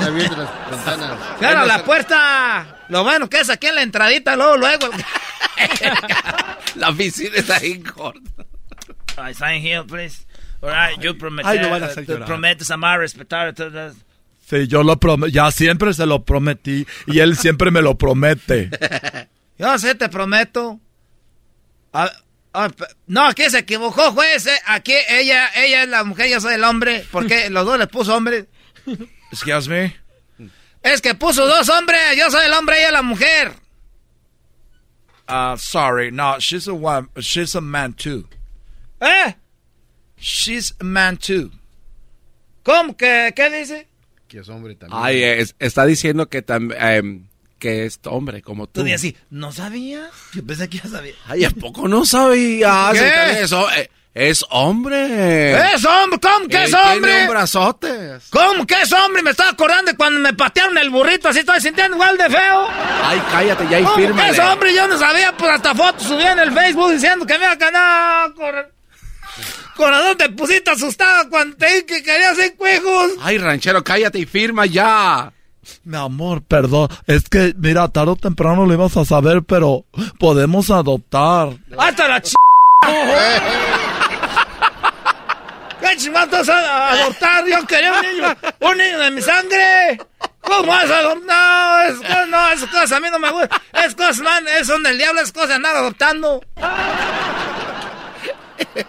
¡Cierra 1.39 1.67
la 1.67 1.85
puerta! 1.85 2.77
Lo 2.89 3.05
bueno 3.05 3.29
que 3.29 3.41
es 3.41 3.51
aquí 3.51 3.67
en 3.67 3.75
la 3.77 3.83
entradita, 3.83 4.35
luego, 4.37 4.57
luego. 4.57 4.89
La 6.77 6.91
oficina 6.91 7.37
está 7.37 7.57
ahí 7.57 7.81
corta. 7.81 8.21
I 9.19 9.35
sign 9.35 9.61
here, 9.65 9.83
please. 9.85 10.25
All 10.63 10.71
right, 10.71 10.99
yo 11.01 11.17
prometo. 11.19 11.49
Ay, 11.49 11.59
no 11.61 11.71
van 11.71 11.83
a 11.83 11.87
hacer 11.87 12.07
llorar. 12.07 12.27
Prometes 12.27 12.71
amar, 12.71 13.01
respetar. 13.01 13.53
todas- 13.55 13.95
Sí, 14.49 14.67
yo 14.69 14.83
lo 14.83 14.97
prometí, 14.97 15.33
ya 15.33 15.51
siempre 15.51 15.93
se 15.93 16.07
lo 16.07 16.25
prometí 16.25 16.87
y 17.07 17.19
él 17.19 17.37
siempre 17.37 17.71
me 17.71 17.83
lo 17.83 17.97
promete. 17.99 18.71
Yo 19.59 19.77
sí 19.79 19.93
te 19.97 20.09
prometo. 20.09 20.79
Ah, 21.93 22.11
ah, 22.55 22.69
no, 23.07 23.27
aquí 23.27 23.49
se 23.51 23.59
equivocó, 23.59 24.12
juez. 24.12 24.47
eh. 24.47 24.59
Aquí 24.66 24.95
ella, 25.09 25.49
ella 25.57 25.83
es 25.83 25.89
la 25.89 26.05
mujer, 26.05 26.29
yo 26.31 26.41
soy 26.41 26.55
el 26.55 26.65
hombre. 26.65 27.05
Porque 27.11 27.51
los 27.51 27.65
dos 27.66 27.79
le 27.79 27.87
puso 27.87 28.15
hombre. 28.16 28.47
Excuse 29.33 29.69
me. 29.69 29.97
Es 30.83 31.01
que 31.01 31.15
puso 31.15 31.47
dos 31.47 31.69
hombres. 31.69 32.01
Yo 32.16 32.31
soy 32.31 32.47
el 32.47 32.53
hombre, 32.53 32.79
ella 32.79 32.87
es 32.89 32.93
la 32.93 33.03
mujer. 33.03 33.53
Uh, 35.29 35.57
sorry. 35.59 36.11
No, 36.11 36.39
she's 36.39 36.66
a 36.69 36.73
one. 36.73 37.09
She's 37.20 37.55
a 37.55 37.61
man 37.61 37.93
too. 37.93 38.27
¿Eh? 39.01 39.35
She's 40.16 40.75
a 40.81 40.85
man 40.85 41.16
too. 41.19 41.51
¿Cómo? 42.62 42.97
¿Qué, 42.97 43.33
qué 43.37 43.51
dice? 43.51 43.87
Que 44.27 44.39
es 44.41 44.49
hombre 44.49 44.75
también. 44.75 45.01
Ay, 45.03 45.23
es- 45.23 45.55
está 45.59 45.85
diciendo 45.85 46.29
que 46.29 46.43
también 46.43 47.28
que 47.59 47.87
es 47.87 47.99
hombre 48.05 48.43
como 48.43 48.67
tú. 48.67 48.85
Tú 48.85 48.95
así, 48.95 49.17
¿no 49.31 49.53
sabías? 49.53 50.11
Yo 50.35 50.45
pensé 50.47 50.69
que 50.69 50.79
ya 50.79 50.89
sabía. 50.89 51.15
Ay, 51.27 51.45
¿a 51.45 51.51
poco 51.51 51.89
no 51.89 52.05
sabías? 52.05 52.93
¿Qué? 52.93 53.41
Es, 53.43 53.53
eh, 53.53 53.91
es 54.15 54.45
hombre. 54.51 55.75
¿Es 55.75 55.85
hombre? 55.85 56.19
¿Cómo 56.21 56.49
que 56.49 56.65
es 56.65 56.71
Tiene 56.71 56.93
hombre? 56.95 57.23
un 57.23 57.29
brazote. 57.29 58.19
¿Cómo 58.31 58.67
que 58.67 58.81
es 58.83 58.93
hombre? 58.93 59.23
Me 59.23 59.31
estaba 59.31 59.51
acordando 59.51 59.91
de 59.93 59.97
cuando 59.97 60.19
me 60.21 60.33
patearon 60.35 60.77
el 60.79 60.91
burrito. 60.91 61.29
Así 61.29 61.41
estoy 61.41 61.61
sintiendo 61.61 61.97
igual 61.97 62.17
de 62.17 62.29
feo. 62.31 62.69
Ay, 63.05 63.23
cállate 63.31 63.65
ya 63.71 63.81
y 63.81 63.85
¿Cómo 63.85 63.97
que 64.17 64.29
es 64.31 64.39
hombre? 64.39 64.75
Yo 64.75 64.89
no 64.89 64.99
sabía. 64.99 65.37
Pues 65.37 65.51
hasta 65.53 65.75
fotos 65.75 66.03
subí 66.05 66.23
en 66.25 66.39
el 66.39 66.53
Facebook 66.53 66.93
diciendo 66.93 67.27
que 67.27 67.35
me 67.39 67.45
iba 67.45 67.53
a 67.53 67.57
ganar. 67.57 68.35
Cor- 68.35 68.73
Corazón, 69.77 70.17
te 70.19 70.29
pusiste 70.31 70.71
asustado 70.73 71.29
cuando 71.31 71.57
te 71.57 71.67
dije 71.67 71.87
que 71.87 72.03
querías 72.03 72.33
hacer 72.33 72.57
juegos. 72.57 73.13
Ay, 73.21 73.39
ranchero, 73.39 73.85
cállate 73.85 74.19
y 74.19 74.27
firma 74.27 74.67
ya. 74.67 75.33
Mi 75.85 75.97
amor, 75.97 76.43
perdón. 76.43 76.89
Es 77.07 77.28
que, 77.28 77.55
mira, 77.57 77.89
tarde 77.89 78.12
o 78.12 78.16
temprano 78.16 78.66
lo 78.66 78.73
ibas 78.74 78.97
a 78.97 79.05
saber, 79.05 79.43
pero 79.43 79.85
podemos 80.19 80.70
adoptar. 80.70 81.51
Hasta 81.78 82.09
la 82.09 82.20
ch... 82.20 82.32
¿Qué 85.81 85.97
chingados 85.97 86.31
vas 86.31 86.49
a 86.49 86.90
adoptar? 86.90 87.45
Yo 87.47 87.65
quería 87.66 87.93
un 87.93 88.01
niño, 88.03 88.36
un 88.61 88.77
niño 88.78 88.99
de 88.99 89.11
mi 89.12 89.23
sangre. 89.23 89.99
¿Cómo 90.40 90.66
vas 90.69 90.90
a 90.90 90.99
adoptar? 90.99 91.23
No, 91.27 91.81
es, 91.93 91.99
co- 92.01 92.27
no, 92.27 92.49
esas 92.51 92.69
cosas 92.70 92.93
a 92.93 93.01
mí 93.01 93.07
no 93.12 93.19
me 93.19 93.31
gustan. 93.31 93.61
Es 93.85 93.95
cosas, 93.95 94.19
man, 94.20 94.45
es 94.49 94.66
son 94.66 94.82
del 94.82 94.99
diablo, 94.99 95.20
es 95.20 95.31
cosas 95.32 95.51
de 95.51 95.55
andar 95.55 95.77
adoptando. 95.77 96.40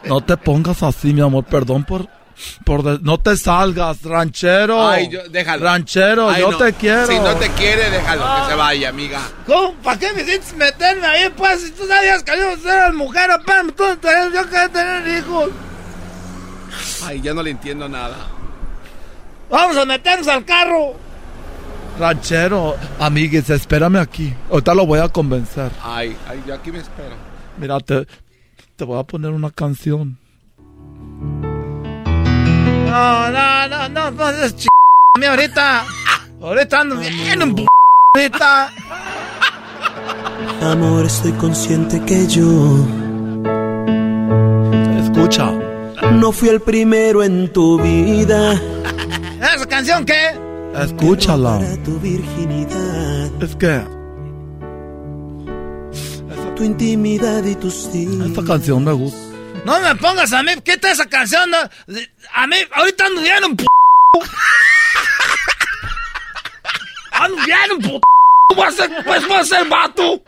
No 0.06 0.22
te 0.22 0.35
pongas 0.38 0.81
así, 0.81 1.14
mi 1.14 1.22
amor. 1.22 1.45
Perdón 1.45 1.84
por, 1.84 2.07
Por 2.66 2.84
de- 2.84 2.99
no 3.02 3.18
te 3.20 3.36
salgas, 3.38 4.02
ranchero. 4.03 4.88
Ay, 4.88 5.10
yo- 5.10 5.28
déjalo. 5.30 5.64
Ranchero, 5.66 6.30
Ay, 6.30 6.41
yo 6.41 6.52
no. 6.52 6.57
te 6.57 6.74
quiero. 6.74 7.07
Si 7.07 7.20
no 7.20 7.36
te 7.36 7.49
quiere, 7.52 7.90
déjalo 7.90 8.24
que 8.44 8.49
se 8.52 8.56
vaya, 8.56 8.90
amiga. 8.90 9.22
¿Cómo? 9.45 9.74
¿Para 9.76 9.99
qué 9.99 10.14
me 10.14 10.22
hiciste 10.22 10.56
meterme 10.56 11.06
ahí, 11.06 11.30
pues? 11.36 11.61
Si 11.61 11.72
tú 11.72 11.86
sabías 11.88 12.24
que 12.24 12.32
yo 12.38 12.70
era 12.72 12.91
mujer, 12.91 13.30
apenas 13.32 13.74
tú 13.76 13.84
yo 13.84 14.44
quería 14.49 14.70
tener 14.70 15.18
hijos. 15.20 15.49
Ay, 17.06 17.22
ya 17.22 17.34
no 17.34 17.44
le 17.44 17.52
entiendo 17.52 17.90
nada. 17.90 18.16
Vamos 19.49 19.78
a 19.78 19.86
meternos 19.86 20.28
al 20.28 20.45
carro. 20.45 20.94
Ranchero, 21.99 22.78
amigues, 22.99 23.49
espérame 23.49 23.98
aquí. 23.98 24.34
Ahorita 24.49 24.74
lo 24.74 24.86
voy 24.86 24.99
a 24.99 25.10
convencer. 25.10 25.72
Ay, 25.84 26.16
ay, 26.30 26.41
yo 26.48 26.53
aquí 26.53 26.72
me 26.72 26.80
espero. 26.80 27.16
Mira, 27.57 27.80
te, 27.80 28.07
te 28.76 28.86
voy 28.86 28.98
a 28.99 29.03
poner 29.03 29.32
una 29.32 29.52
canción. 29.52 30.18
No, 32.90 33.32
no, 33.32 33.68
no, 33.68 33.90
no, 33.90 34.11
no, 34.11 34.30
es 34.30 34.56
ch... 34.56 34.68
ahorita. 35.28 35.86
Ahorita 36.41 36.80
ando 36.82 36.95
bien 36.98 37.41
en 37.41 37.56
p... 37.56 37.66
ahorita. 38.16 38.72
Amor, 40.61 41.06
estoy 41.06 41.32
consciente 41.34 42.02
que 42.02 42.26
yo 42.28 42.86
Escucha. 45.03 45.52
no 46.14 46.32
fui 46.32 46.49
el 46.49 46.61
primero 46.61 47.24
en 47.24 47.53
tu 47.53 47.80
vida. 47.80 48.60
¿Esa 49.40 49.66
canción 49.68 50.06
qué? 50.06 50.32
Escúchala. 50.76 51.60
Tu 51.84 51.99
virginidad, 51.99 53.44
Es 53.44 53.56
que 53.56 53.99
tu 56.56 56.66
intimidad 56.66 57.45
y 57.45 57.56
tus 57.56 57.86
esta 57.86 58.44
canción 58.44 58.84
me 58.84 58.91
gusta. 58.91 59.28
No 59.65 59.80
me 59.80 59.95
pongas 59.95 60.34
a 60.34 60.44
mí, 60.44 60.52
quita 60.64 60.91
esa 60.91 61.06
canción. 61.06 61.49
no. 61.49 61.57
A 62.34 62.48
mí, 62.48 62.56
ahorita 62.73 63.06
ando 63.06 63.22
bien 63.22 63.44
en 63.44 63.56
p... 63.57 63.65
Ando 67.11 67.44
bien 67.44 67.72
en 67.72 67.81
p... 67.81 67.99
Voy 68.56 68.68
a 68.68 68.72
ser, 68.72 69.03
pues 69.06 69.27
voy 69.27 69.38
a 69.38 69.44
ser 69.44 69.68
vato. 69.68 70.23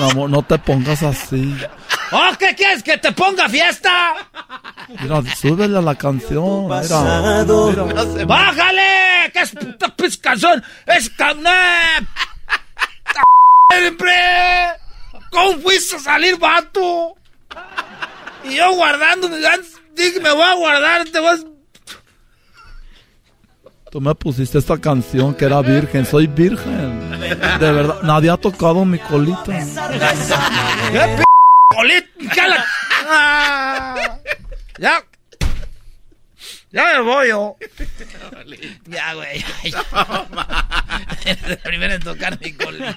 Amor, 0.00 0.28
no 0.28 0.42
te 0.42 0.58
pongas 0.58 1.02
así. 1.02 1.56
¿Oh, 2.10 2.30
qué 2.38 2.54
quieres? 2.54 2.82
¿Que 2.82 2.98
te 2.98 3.12
ponga 3.12 3.48
fiesta? 3.48 3.90
Mira, 5.00 5.22
súbele 5.34 5.78
a 5.78 5.80
la 5.80 5.94
canción. 5.94 6.64
Mira, 6.64 6.80
Pasado. 6.80 7.88
mira. 7.88 8.24
¡Bájale! 8.24 9.30
¿Qué 9.32 9.40
es 9.40 9.50
puta 9.52 9.94
canción? 10.20 10.62
¡Es 10.86 11.10
canción! 11.10 12.08
¿Cómo 15.30 15.58
fuiste 15.58 15.96
a 15.96 16.00
salir, 16.00 16.36
vato? 16.38 17.16
Y 18.44 18.56
yo 18.56 18.74
guardando, 18.74 19.28
dije, 19.94 20.20
me 20.20 20.32
voy 20.32 20.42
a 20.42 20.54
guardar, 20.54 21.04
te 21.08 21.20
vas... 21.20 21.44
Tú 23.90 24.00
me 24.00 24.14
pusiste 24.14 24.58
esta 24.58 24.76
canción 24.76 25.34
que 25.34 25.44
era 25.44 25.62
virgen. 25.62 26.04
Soy 26.04 26.26
virgen. 26.26 27.20
De 27.20 27.72
verdad, 27.72 28.02
nadie 28.02 28.28
ha 28.28 28.36
tocado 28.36 28.84
mi 28.84 28.98
colita. 28.98 29.44
¿Qué 30.90 31.16
p... 31.16 31.24
colita? 31.68 32.34
¿Qué 32.34 32.48
la... 32.48 32.64
Ah, 33.06 34.18
ya... 34.78 35.00
Ya 36.72 36.84
me 36.92 37.00
voy 37.02 37.28
yo. 37.28 37.56
Ya, 38.86 39.14
güey. 39.14 39.44
El 41.24 41.58
primero 41.58 41.94
en 41.94 42.02
tocar 42.02 42.36
mi 42.40 42.52
colita. 42.52 42.96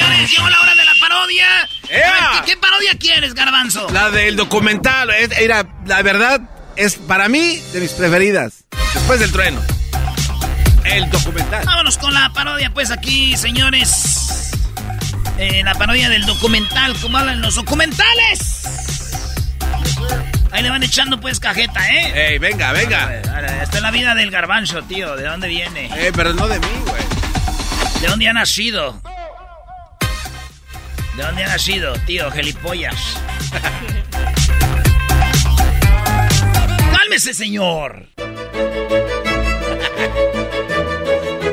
Señores, 0.00 0.30
llegó 0.30 0.48
la 0.48 0.60
hora 0.60 0.74
de 0.74 0.84
la 0.84 0.92
parodia. 0.98 1.68
Ver, 1.88 2.02
¿qué, 2.44 2.52
qué 2.52 2.56
parodia 2.56 2.96
quieres, 2.98 3.34
Garbanzo? 3.34 3.88
La 3.90 4.10
del 4.10 4.36
documental, 4.36 5.10
era, 5.10 5.66
la 5.86 6.02
verdad, 6.02 6.40
es 6.76 6.96
para 6.96 7.28
mí 7.28 7.56
de 7.72 7.80
mis 7.80 7.92
preferidas. 7.92 8.64
Después 8.94 9.20
del 9.20 9.30
trueno. 9.30 9.60
El 10.84 11.10
documental. 11.10 11.64
Vámonos 11.66 11.98
con 11.98 12.14
la 12.14 12.32
parodia, 12.32 12.70
pues 12.72 12.90
aquí, 12.90 13.36
señores. 13.36 14.52
Eh, 15.38 15.62
la 15.64 15.74
parodia 15.74 16.08
del 16.08 16.24
documental, 16.24 16.96
como 17.00 17.18
hablan 17.18 17.42
los 17.42 17.56
documentales. 17.56 18.62
Ahí 20.50 20.62
le 20.62 20.70
van 20.70 20.82
echando 20.82 21.20
pues 21.20 21.38
cajeta, 21.38 21.86
¿eh? 21.90 22.32
Ey, 22.32 22.38
venga, 22.38 22.72
venga. 22.72 23.14
Esta 23.62 23.76
es 23.76 23.82
la 23.82 23.90
vida 23.90 24.14
del 24.14 24.30
garbanzo, 24.30 24.82
tío. 24.82 25.14
¿De 25.16 25.24
dónde 25.24 25.48
viene? 25.48 25.90
Eh, 25.94 26.10
pero 26.14 26.32
no 26.32 26.48
de 26.48 26.58
mí, 26.58 26.66
güey. 26.86 27.02
¿De 28.00 28.08
dónde 28.08 28.28
ha 28.28 28.32
nacido? 28.32 29.00
¿De 31.20 31.26
dónde 31.26 31.44
ha 31.44 31.48
nacido, 31.48 31.92
tío? 32.06 32.30
Gelipollas. 32.30 33.20
¡Cálmese, 36.96 37.34
señor! 37.34 38.06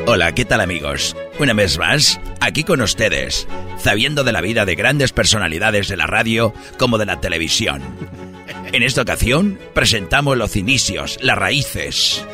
Hola, 0.06 0.32
¿qué 0.32 0.46
tal 0.46 0.62
amigos? 0.62 1.14
Una 1.38 1.52
vez 1.52 1.76
más, 1.76 2.18
aquí 2.40 2.64
con 2.64 2.80
ustedes, 2.80 3.46
sabiendo 3.76 4.24
de 4.24 4.32
la 4.32 4.40
vida 4.40 4.64
de 4.64 4.74
grandes 4.74 5.12
personalidades 5.12 5.88
de 5.88 5.98
la 5.98 6.06
radio 6.06 6.54
como 6.78 6.96
de 6.96 7.04
la 7.04 7.20
televisión. 7.20 7.82
En 8.72 8.82
esta 8.82 9.02
ocasión 9.02 9.58
presentamos 9.74 10.38
los 10.38 10.56
inicios, 10.56 11.18
las 11.20 11.36
raíces, 11.36 12.24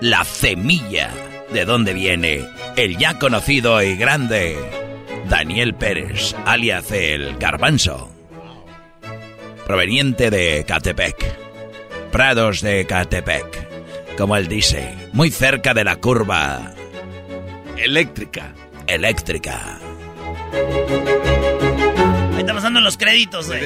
la 0.00 0.22
semilla 0.22 1.10
de 1.52 1.64
donde 1.64 1.94
viene 1.94 2.44
el 2.76 2.96
ya 2.96 3.18
conocido 3.18 3.82
y 3.82 3.96
grande 3.96 4.83
Daniel 5.28 5.74
Pérez, 5.74 6.34
alias 6.44 6.90
el 6.92 7.36
Garbanzo, 7.38 8.10
proveniente 9.66 10.30
de 10.30 10.64
Catepec, 10.66 11.36
Prados 12.12 12.60
de 12.60 12.86
Catepec, 12.86 14.16
como 14.16 14.36
él 14.36 14.48
dice, 14.48 14.94
muy 15.12 15.30
cerca 15.30 15.74
de 15.74 15.84
la 15.84 15.96
curva 15.96 16.72
eléctrica. 17.76 18.52
Eléctrica. 18.86 19.78
Ahí 22.34 22.40
está 22.40 22.52
pasando 22.52 22.80
los 22.80 22.98
créditos, 22.98 23.46
güey. 23.48 23.62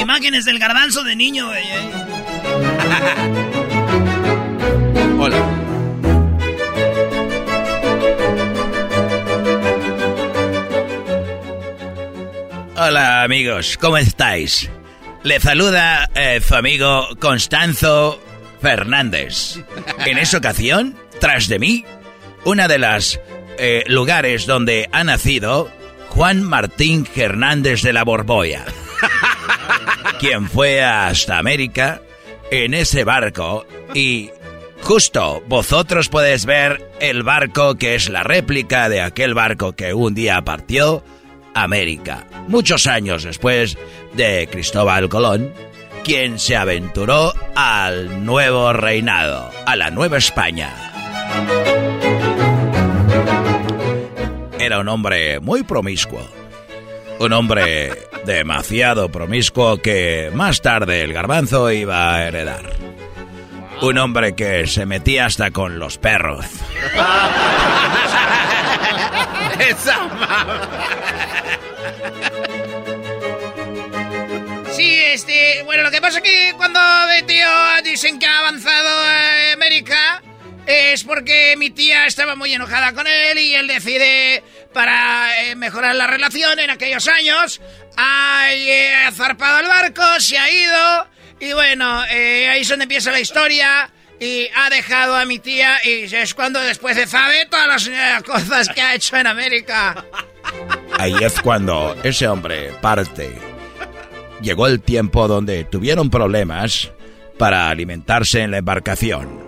Imágenes 0.00 0.44
del 0.44 0.58
garbanzo 0.58 1.02
de 1.02 1.16
niño, 1.16 1.46
güey. 1.46 1.64
eh. 1.64 3.42
Hola. 5.18 5.66
Hola 12.76 13.22
amigos, 13.22 13.78
¿cómo 13.80 13.96
estáis? 13.96 14.70
Le 15.22 15.40
saluda 15.40 16.10
eh, 16.14 16.40
su 16.40 16.54
amigo 16.54 17.08
Constanzo 17.18 18.22
Fernández. 18.60 19.58
En 20.04 20.18
esa 20.18 20.38
ocasión, 20.38 20.94
tras 21.18 21.48
de 21.48 21.58
mí, 21.58 21.84
una 22.44 22.68
de 22.68 22.78
las 22.78 23.18
eh, 23.58 23.84
lugares 23.88 24.46
donde 24.46 24.88
ha 24.92 25.02
nacido 25.02 25.70
Juan 26.10 26.42
Martín 26.42 27.08
Hernández 27.16 27.82
de 27.82 27.92
la 27.92 28.04
Borboya, 28.04 28.64
quien 30.20 30.48
fue 30.48 30.84
hasta 30.84 31.38
América 31.38 32.02
en 32.50 32.74
ese 32.74 33.04
barco 33.04 33.66
y 33.94 34.30
justo 34.86 35.42
vosotros 35.48 36.08
podéis 36.08 36.46
ver 36.46 36.90
el 37.00 37.22
barco 37.22 37.74
que 37.74 37.94
es 37.94 38.08
la 38.08 38.22
réplica 38.22 38.88
de 38.88 39.00
aquel 39.00 39.34
barco 39.34 39.72
que 39.72 39.92
un 39.92 40.14
día 40.14 40.42
partió 40.42 41.02
América, 41.54 42.26
muchos 42.48 42.86
años 42.86 43.24
después 43.24 43.76
de 44.14 44.48
Cristóbal 44.50 45.08
Colón, 45.08 45.52
quien 46.04 46.38
se 46.38 46.56
aventuró 46.56 47.34
al 47.54 48.24
nuevo 48.24 48.72
reinado, 48.72 49.50
a 49.66 49.76
la 49.76 49.90
Nueva 49.90 50.18
España. 50.18 50.72
era 54.66 54.80
un 54.80 54.88
hombre 54.88 55.38
muy 55.38 55.62
promiscuo. 55.62 56.26
Un 57.20 57.32
hombre 57.32 57.92
demasiado 58.24 59.08
promiscuo 59.08 59.78
que 59.78 60.30
más 60.34 60.60
tarde 60.60 61.02
el 61.02 61.12
garbanzo 61.12 61.70
iba 61.70 62.12
a 62.14 62.26
heredar. 62.26 62.95
Un 63.82 63.98
hombre 63.98 64.34
que 64.34 64.66
se 64.66 64.86
metía 64.86 65.26
hasta 65.26 65.50
con 65.50 65.78
los 65.78 65.98
perros. 65.98 66.46
Esa 69.58 70.08
Sí, 74.72 74.94
este, 74.94 75.62
bueno, 75.64 75.82
lo 75.82 75.90
que 75.90 76.00
pasa 76.00 76.18
es 76.18 76.24
que 76.24 76.52
cuando 76.56 76.80
mi 77.14 77.22
tío 77.26 77.46
dicen 77.82 78.18
que 78.18 78.26
ha 78.26 78.38
avanzado 78.40 78.88
a 78.88 79.52
América 79.54 80.22
es 80.66 81.04
porque 81.04 81.54
mi 81.56 81.70
tía 81.70 82.06
estaba 82.06 82.34
muy 82.34 82.52
enojada 82.52 82.92
con 82.92 83.06
él 83.06 83.38
y 83.38 83.54
él 83.54 83.68
decide, 83.68 84.42
para 84.72 85.44
eh, 85.44 85.54
mejorar 85.54 85.94
la 85.94 86.06
relación 86.06 86.58
en 86.58 86.70
aquellos 86.70 87.06
años, 87.08 87.60
ha 87.96 88.48
eh, 88.52 89.10
zarpado 89.12 89.60
el 89.60 89.68
barco, 89.68 90.02
se 90.18 90.36
ha 90.36 90.50
ido 90.50 91.06
y 91.40 91.52
bueno, 91.52 92.04
eh, 92.06 92.48
ahí 92.48 92.62
es 92.62 92.68
donde 92.68 92.84
empieza 92.84 93.10
la 93.12 93.20
historia. 93.20 93.90
Y 94.18 94.48
ha 94.54 94.70
dejado 94.70 95.14
a 95.14 95.26
mi 95.26 95.38
tía 95.38 95.76
y 95.84 96.04
es 96.04 96.32
cuando 96.32 96.58
después 96.60 96.96
de 96.96 97.06
sabe 97.06 97.44
todas 97.50 97.86
las 97.86 98.22
cosas 98.22 98.70
que 98.70 98.80
ha 98.80 98.94
hecho 98.94 99.14
en 99.16 99.26
América. 99.26 100.06
Ahí 100.98 101.14
es 101.20 101.38
cuando 101.42 101.94
ese 102.02 102.26
hombre 102.26 102.72
parte. 102.80 103.36
Llegó 104.40 104.68
el 104.68 104.80
tiempo 104.80 105.28
donde 105.28 105.64
tuvieron 105.64 106.08
problemas 106.08 106.90
para 107.36 107.68
alimentarse 107.68 108.40
en 108.40 108.52
la 108.52 108.58
embarcación. 108.58 109.38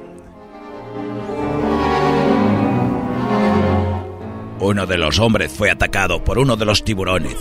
Uno 4.60 4.86
de 4.86 4.98
los 4.98 5.19
hombres 5.19 5.51
fue 5.51 5.70
atacado 5.70 6.23
por 6.23 6.39
uno 6.39 6.56
de 6.56 6.66
los 6.66 6.85
tiburones. 6.85 7.36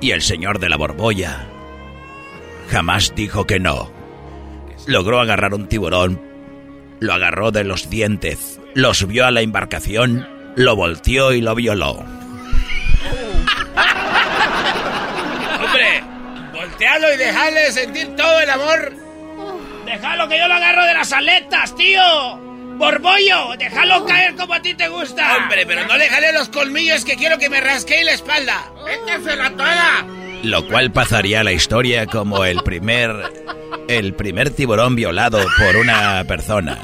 Y 0.00 0.12
el 0.12 0.22
señor 0.22 0.60
de 0.60 0.68
la 0.68 0.76
borbolla 0.76 1.48
jamás 2.68 3.14
dijo 3.14 3.46
que 3.46 3.58
no. 3.58 3.90
Logró 4.86 5.20
agarrar 5.20 5.54
un 5.54 5.68
tiburón, 5.68 6.20
lo 7.00 7.12
agarró 7.12 7.50
de 7.50 7.64
los 7.64 7.90
dientes, 7.90 8.60
lo 8.74 8.94
subió 8.94 9.26
a 9.26 9.30
la 9.30 9.40
embarcación, 9.40 10.28
lo 10.56 10.76
volteó 10.76 11.32
y 11.32 11.40
lo 11.40 11.54
violó. 11.54 11.92
Hombre, 15.64 16.02
voltealo 16.52 17.12
y 17.12 17.16
dejarle 17.16 17.72
sentir 17.72 18.14
todo 18.16 18.40
el 18.40 18.50
amor. 18.50 18.92
Déjalo 19.84 20.28
que 20.28 20.38
yo 20.38 20.48
lo 20.48 20.54
agarro 20.54 20.84
de 20.84 20.94
las 20.94 21.12
aletas, 21.12 21.74
tío. 21.76 22.46
Borbollo, 22.76 23.56
déjalo 23.56 24.04
caer 24.04 24.34
como 24.36 24.54
a 24.54 24.60
ti 24.60 24.74
te 24.74 24.88
gusta. 24.88 25.36
Hombre, 25.38 25.64
pero 25.66 25.86
no 25.86 25.96
le 25.96 26.08
jale 26.08 26.32
los 26.32 26.48
colmillos 26.50 27.04
que 27.04 27.16
quiero 27.16 27.38
que 27.38 27.48
me 27.48 27.60
rasquee 27.60 28.04
la 28.04 28.12
espalda. 28.12 28.70
Métesela 28.84 29.50
toda. 29.50 30.06
Lo 30.42 30.66
cual 30.68 30.92
pasaría 30.92 31.40
a 31.40 31.44
la 31.44 31.52
historia 31.52 32.06
como 32.06 32.44
el 32.44 32.62
primer 32.62 33.32
el 33.88 34.14
primer 34.14 34.50
tiburón 34.50 34.96
violado 34.96 35.38
por 35.58 35.76
una 35.76 36.24
persona. 36.24 36.78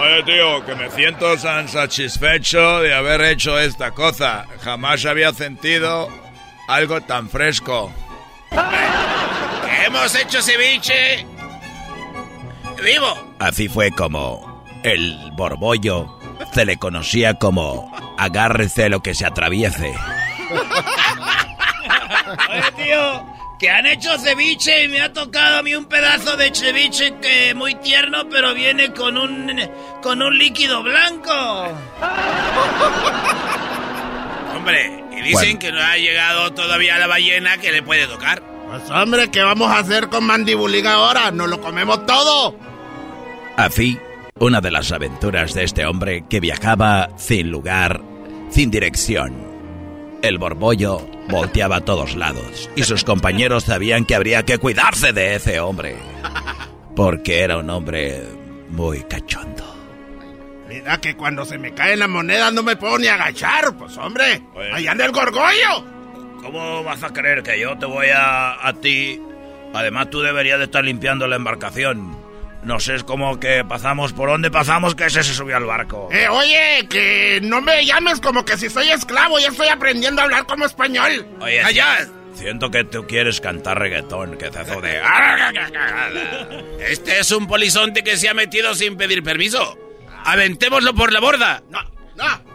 Oye, 0.00 0.22
tío, 0.24 0.64
que 0.64 0.74
me 0.74 0.90
siento 0.90 1.36
tan 1.36 1.68
satisfecho 1.68 2.80
de 2.80 2.94
haber 2.94 3.20
hecho 3.22 3.58
esta 3.58 3.92
cosa. 3.92 4.46
Jamás 4.60 5.04
había 5.06 5.32
sentido 5.32 6.08
algo 6.68 7.00
tan 7.00 7.28
fresco. 7.28 7.92
Hemos 9.86 10.14
hecho 10.14 10.40
ceviche. 10.42 11.26
Vivo. 12.82 13.34
Así 13.38 13.68
fue 13.68 13.90
como 13.92 14.64
el 14.82 15.30
borbollo 15.32 16.18
se 16.52 16.64
le 16.64 16.76
conocía 16.76 17.34
como 17.34 17.92
agárrese 18.18 18.88
lo 18.88 19.00
que 19.00 19.14
se 19.14 19.24
atraviese. 19.24 19.94
Oye, 22.50 22.84
tío, 22.84 23.26
que 23.58 23.70
han 23.70 23.86
hecho 23.86 24.18
ceviche 24.18 24.84
y 24.84 24.88
me 24.88 25.00
ha 25.00 25.12
tocado 25.12 25.58
a 25.58 25.62
mí 25.62 25.74
un 25.74 25.84
pedazo 25.84 26.36
de 26.36 26.52
ceviche 26.54 27.14
que 27.20 27.54
muy 27.54 27.74
tierno, 27.76 28.28
pero 28.28 28.54
viene 28.54 28.92
con 28.92 29.16
un 29.16 29.52
con 30.02 30.20
un 30.20 30.36
líquido 30.36 30.82
blanco. 30.82 31.32
Hombre, 34.56 35.04
y 35.16 35.22
dicen 35.22 35.58
que 35.58 35.70
no 35.70 35.80
ha 35.80 35.96
llegado 35.96 36.52
todavía 36.52 36.98
la 36.98 37.06
ballena 37.06 37.58
que 37.58 37.70
le 37.72 37.82
puede 37.82 38.06
tocar. 38.06 38.42
Pues 38.68 38.90
hombre, 38.90 39.30
¿qué 39.30 39.42
vamos 39.42 39.70
a 39.70 39.78
hacer 39.78 40.08
con 40.08 40.24
Mandibulín 40.24 40.86
ahora? 40.86 41.30
¿Nos 41.30 41.48
lo 41.48 41.60
comemos 41.60 42.06
todo? 42.06 42.56
Así, 43.56 43.98
una 44.38 44.60
de 44.60 44.70
las 44.70 44.90
aventuras 44.90 45.54
de 45.54 45.64
este 45.64 45.84
hombre 45.84 46.24
que 46.28 46.40
viajaba 46.40 47.10
sin 47.16 47.50
lugar, 47.50 48.00
sin 48.50 48.70
dirección. 48.70 49.51
El 50.22 50.38
borbollo 50.38 51.04
volteaba 51.28 51.76
a 51.76 51.80
todos 51.80 52.14
lados 52.14 52.70
y 52.76 52.84
sus 52.84 53.02
compañeros 53.02 53.64
sabían 53.64 54.04
que 54.04 54.14
habría 54.14 54.44
que 54.44 54.58
cuidarse 54.58 55.12
de 55.12 55.34
ese 55.34 55.58
hombre. 55.58 55.96
Porque 56.94 57.40
era 57.40 57.58
un 57.58 57.68
hombre 57.70 58.22
muy 58.70 59.02
cachondo. 59.02 59.64
Mira 60.68 60.98
que 60.98 61.16
cuando 61.16 61.44
se 61.44 61.58
me 61.58 61.74
caen 61.74 61.98
las 61.98 62.08
monedas 62.08 62.52
no 62.52 62.62
me 62.62 62.76
puedo 62.76 62.98
ni 62.98 63.08
agachar, 63.08 63.76
pues 63.76 63.96
hombre. 63.98 64.42
Ahí 64.72 64.86
anda 64.86 65.04
el 65.04 65.12
gorgollo. 65.12 65.84
¿Cómo 66.40 66.84
vas 66.84 67.02
a 67.02 67.12
creer 67.12 67.42
que 67.42 67.58
yo 67.60 67.76
te 67.78 67.86
voy 67.86 68.08
a, 68.08 68.66
a 68.66 68.72
ti? 68.74 69.20
Además, 69.74 70.10
tú 70.10 70.20
deberías 70.20 70.58
de 70.58 70.64
estar 70.66 70.84
limpiando 70.84 71.26
la 71.26 71.36
embarcación. 71.36 72.16
No 72.62 72.78
sé, 72.78 72.94
es 72.94 73.04
como 73.04 73.40
que 73.40 73.64
pasamos 73.64 74.12
por 74.12 74.28
donde 74.28 74.50
pasamos 74.50 74.94
que 74.94 75.06
ese 75.06 75.22
se 75.24 75.34
subió 75.34 75.56
al 75.56 75.64
barco. 75.64 76.08
Eh, 76.12 76.28
oye, 76.28 76.86
que 76.88 77.40
no 77.42 77.60
me 77.60 77.84
llames 77.84 78.20
como 78.20 78.44
que 78.44 78.56
si 78.56 78.70
soy 78.70 78.90
esclavo, 78.90 79.38
ya 79.40 79.48
estoy 79.48 79.68
aprendiendo 79.68 80.20
a 80.20 80.24
hablar 80.24 80.46
como 80.46 80.64
español. 80.64 81.26
Oye, 81.40 81.60
allá. 81.62 82.06
Siento 82.34 82.70
que 82.70 82.84
tú 82.84 83.06
quieres 83.06 83.40
cantar 83.40 83.78
reggaetón, 83.78 84.38
que 84.38 84.48
te 84.48 84.64
de... 84.64 85.02
Este 86.88 87.18
es 87.18 87.30
un 87.30 87.46
polizonte 87.46 88.02
que 88.02 88.16
se 88.16 88.28
ha 88.28 88.34
metido 88.34 88.74
sin 88.74 88.96
pedir 88.96 89.22
permiso. 89.22 89.76
Aventémoslo 90.24 90.94
por 90.94 91.12
la 91.12 91.20
borda. 91.20 91.62
No, 91.68 91.82
no. 92.16 92.51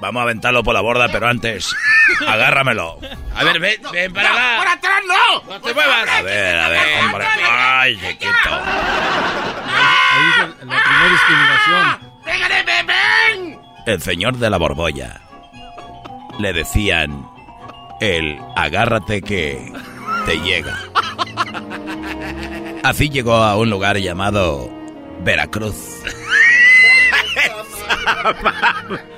Vamos 0.00 0.20
a 0.20 0.22
aventarlo 0.24 0.62
por 0.62 0.74
la 0.74 0.80
borda, 0.80 1.08
pero 1.10 1.26
antes, 1.26 1.74
agárramelo. 2.26 2.98
A 3.34 3.44
ver, 3.44 3.58
ven, 3.58 3.80
ven 3.92 4.12
para 4.12 4.28
No, 4.28 4.34
acá. 4.36 4.56
por 4.58 4.68
atrás 4.68 5.00
no. 5.06 5.42
No 5.54 5.60
te 5.60 5.74
muevas. 5.74 6.08
A 6.08 6.22
ver, 6.22 6.58
a 6.58 6.68
ver, 6.68 7.04
hombre. 7.04 7.26
Ay, 7.50 7.96
chiquito. 7.96 8.50
Ahí 9.70 10.30
es 10.30 10.38
el- 10.44 10.68
la 10.68 10.82
primera 10.82 11.08
discriminación. 11.10 11.98
¡Pégale, 12.24 12.62
ven! 12.84 13.60
El 13.86 14.02
señor 14.02 14.36
de 14.36 14.50
la 14.50 14.56
borbolla. 14.58 15.20
Le 16.38 16.52
decían 16.52 17.28
el 18.00 18.38
agárrate 18.56 19.22
que 19.22 19.72
te 20.26 20.36
llega. 20.40 20.78
Así 22.84 23.10
llegó 23.10 23.34
a 23.34 23.56
un 23.56 23.68
lugar 23.70 23.96
llamado 23.98 24.70
Veracruz. 25.20 25.74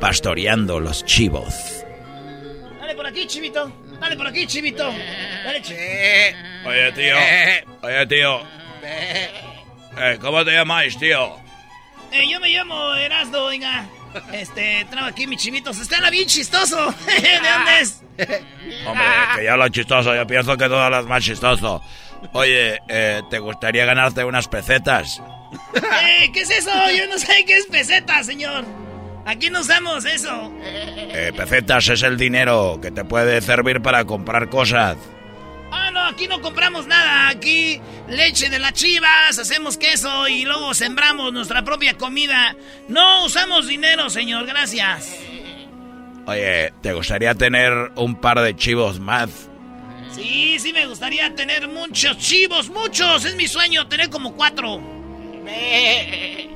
pastoreando 0.00 0.80
los 0.80 1.04
chivos. 1.04 1.84
Dale 2.80 2.94
por 2.94 3.06
aquí, 3.06 3.26
chivito. 3.26 3.70
Dale 4.00 4.16
por 4.16 4.26
aquí, 4.26 4.46
chivito. 4.46 4.92
Dale, 5.44 5.62
chi- 5.62 5.74
Oye, 6.66 6.92
tío. 6.92 7.16
Oye, 7.82 8.06
tío. 8.06 8.40
Eh, 9.98 10.18
¿Cómo 10.20 10.44
te 10.44 10.52
llamáis, 10.52 10.98
tío? 10.98 11.36
Eh, 12.12 12.28
yo 12.30 12.38
me 12.40 12.48
llamo 12.50 12.94
Erasdo, 12.94 13.46
oiga. 13.46 13.86
Este, 14.32 14.86
traigo 14.90 15.08
aquí 15.08 15.26
mis 15.26 15.40
chivitos. 15.42 15.78
Están 15.78 16.08
bien 16.10 16.26
chistoso. 16.28 16.76
¿De 17.06 17.48
dónde 17.50 17.80
es? 17.80 18.02
Hombre, 18.86 19.04
que 19.36 19.44
ya 19.44 19.52
hablas 19.52 19.70
chistoso. 19.70 20.14
Yo 20.14 20.26
pienso 20.26 20.56
que 20.56 20.66
tú 20.68 20.74
hablas 20.74 21.04
más 21.06 21.22
chistoso. 21.24 21.82
Oye, 22.32 22.80
eh, 22.88 23.22
¿te 23.30 23.38
gustaría 23.38 23.84
ganarte 23.84 24.24
unas 24.24 24.48
pesetas? 24.48 25.20
Eh, 25.74 26.30
¿Qué 26.32 26.40
es 26.42 26.50
eso? 26.50 26.70
Yo 26.96 27.06
no 27.08 27.18
sé 27.18 27.44
qué 27.46 27.56
es 27.58 27.66
peseta, 27.66 28.22
señor. 28.24 28.64
Aquí 29.26 29.50
no 29.50 29.60
usamos 29.60 30.04
eso. 30.04 30.52
Eh, 30.62 31.32
pesetas 31.36 31.88
es 31.88 32.02
el 32.04 32.16
dinero 32.16 32.78
que 32.80 32.92
te 32.92 33.04
puede 33.04 33.40
servir 33.40 33.82
para 33.82 34.04
comprar 34.04 34.48
cosas. 34.48 34.96
Ah, 35.72 35.90
no, 35.90 36.04
aquí 36.04 36.28
no 36.28 36.40
compramos 36.40 36.86
nada. 36.86 37.28
Aquí 37.28 37.80
leche 38.08 38.48
de 38.48 38.60
las 38.60 38.72
chivas, 38.74 39.36
hacemos 39.36 39.78
queso 39.78 40.28
y 40.28 40.44
luego 40.44 40.72
sembramos 40.74 41.32
nuestra 41.32 41.64
propia 41.64 41.94
comida. 41.94 42.54
No 42.86 43.24
usamos 43.24 43.66
dinero, 43.66 44.08
señor, 44.10 44.46
gracias. 44.46 45.18
Oye, 46.26 46.72
¿te 46.80 46.92
gustaría 46.92 47.34
tener 47.34 47.90
un 47.96 48.20
par 48.20 48.40
de 48.40 48.54
chivos 48.54 49.00
más? 49.00 49.48
Sí, 50.14 50.56
sí 50.60 50.72
me 50.72 50.86
gustaría 50.86 51.34
tener 51.34 51.66
muchos 51.66 52.16
chivos, 52.18 52.68
muchos. 52.68 53.24
Es 53.24 53.34
mi 53.34 53.48
sueño 53.48 53.88
tener 53.88 54.08
como 54.08 54.36
cuatro. 54.36 54.80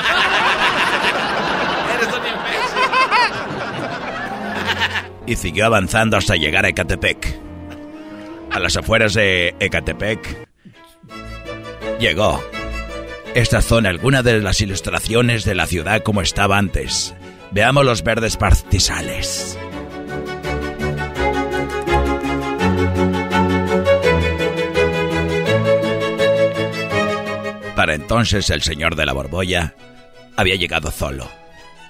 Y 5.25 5.35
siguió 5.35 5.65
avanzando 5.65 6.17
hasta 6.17 6.35
llegar 6.35 6.65
a 6.65 6.69
Ecatepec. 6.69 7.39
A 8.51 8.59
las 8.59 8.75
afueras 8.75 9.13
de 9.13 9.55
Ecatepec 9.59 10.47
llegó. 11.99 12.43
Estas 13.33 13.63
son 13.63 13.85
algunas 13.85 14.23
de 14.25 14.41
las 14.41 14.59
ilustraciones 14.59 15.45
de 15.45 15.55
la 15.55 15.67
ciudad 15.67 16.03
como 16.03 16.21
estaba 16.21 16.57
antes. 16.57 17.15
Veamos 17.51 17.85
los 17.85 18.03
verdes 18.03 18.35
pastizales. 18.35 19.57
Para 27.75 27.95
entonces 27.95 28.49
el 28.49 28.61
señor 28.61 28.95
de 28.95 29.05
la 29.05 29.13
borbolla 29.13 29.73
había 30.35 30.55
llegado 30.55 30.91
solo, 30.91 31.29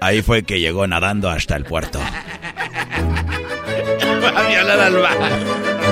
Ahí 0.00 0.22
fue 0.22 0.42
que 0.42 0.60
llegó 0.60 0.86
nadando 0.86 1.28
hasta 1.28 1.56
el 1.56 1.64
puerto. 1.64 2.00
Va 4.22 4.28
a 4.28 4.48
violar 4.48 4.80
al 4.80 4.96
barco. 4.96 5.24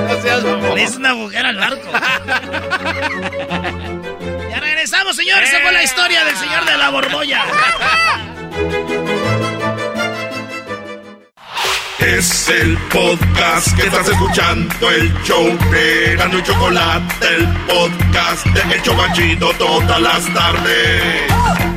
No 0.09 0.22
seas 0.22 0.44
mamón. 0.44 0.78
Es 0.78 0.97
una 0.97 1.14
mujer 1.14 1.47
al 1.47 1.56
barco. 1.56 1.89
ya 4.51 4.60
regresamos, 4.60 5.16
señores. 5.16 5.48
Esa 5.48 5.60
fue 5.60 5.72
la 5.72 5.82
historia 5.82 6.24
del 6.24 6.36
señor 6.36 6.64
de 6.64 6.78
la 6.78 6.90
borbolla. 6.90 7.43
Es 11.98 12.48
el 12.48 12.78
podcast 12.90 13.76
que 13.76 13.82
estás 13.82 14.09
escuchando, 14.09 14.90
el 14.90 15.12
show 15.24 15.44
de 15.70 16.16
Gano 16.16 16.39
y 16.39 16.43
Chocolate, 16.43 17.26
el 17.36 17.47
podcast 17.66 18.47
de 18.47 18.76
El 18.76 18.82
Chocachito 18.82 19.51
todas 19.59 20.01
las 20.01 20.32
tardes. 20.32 21.68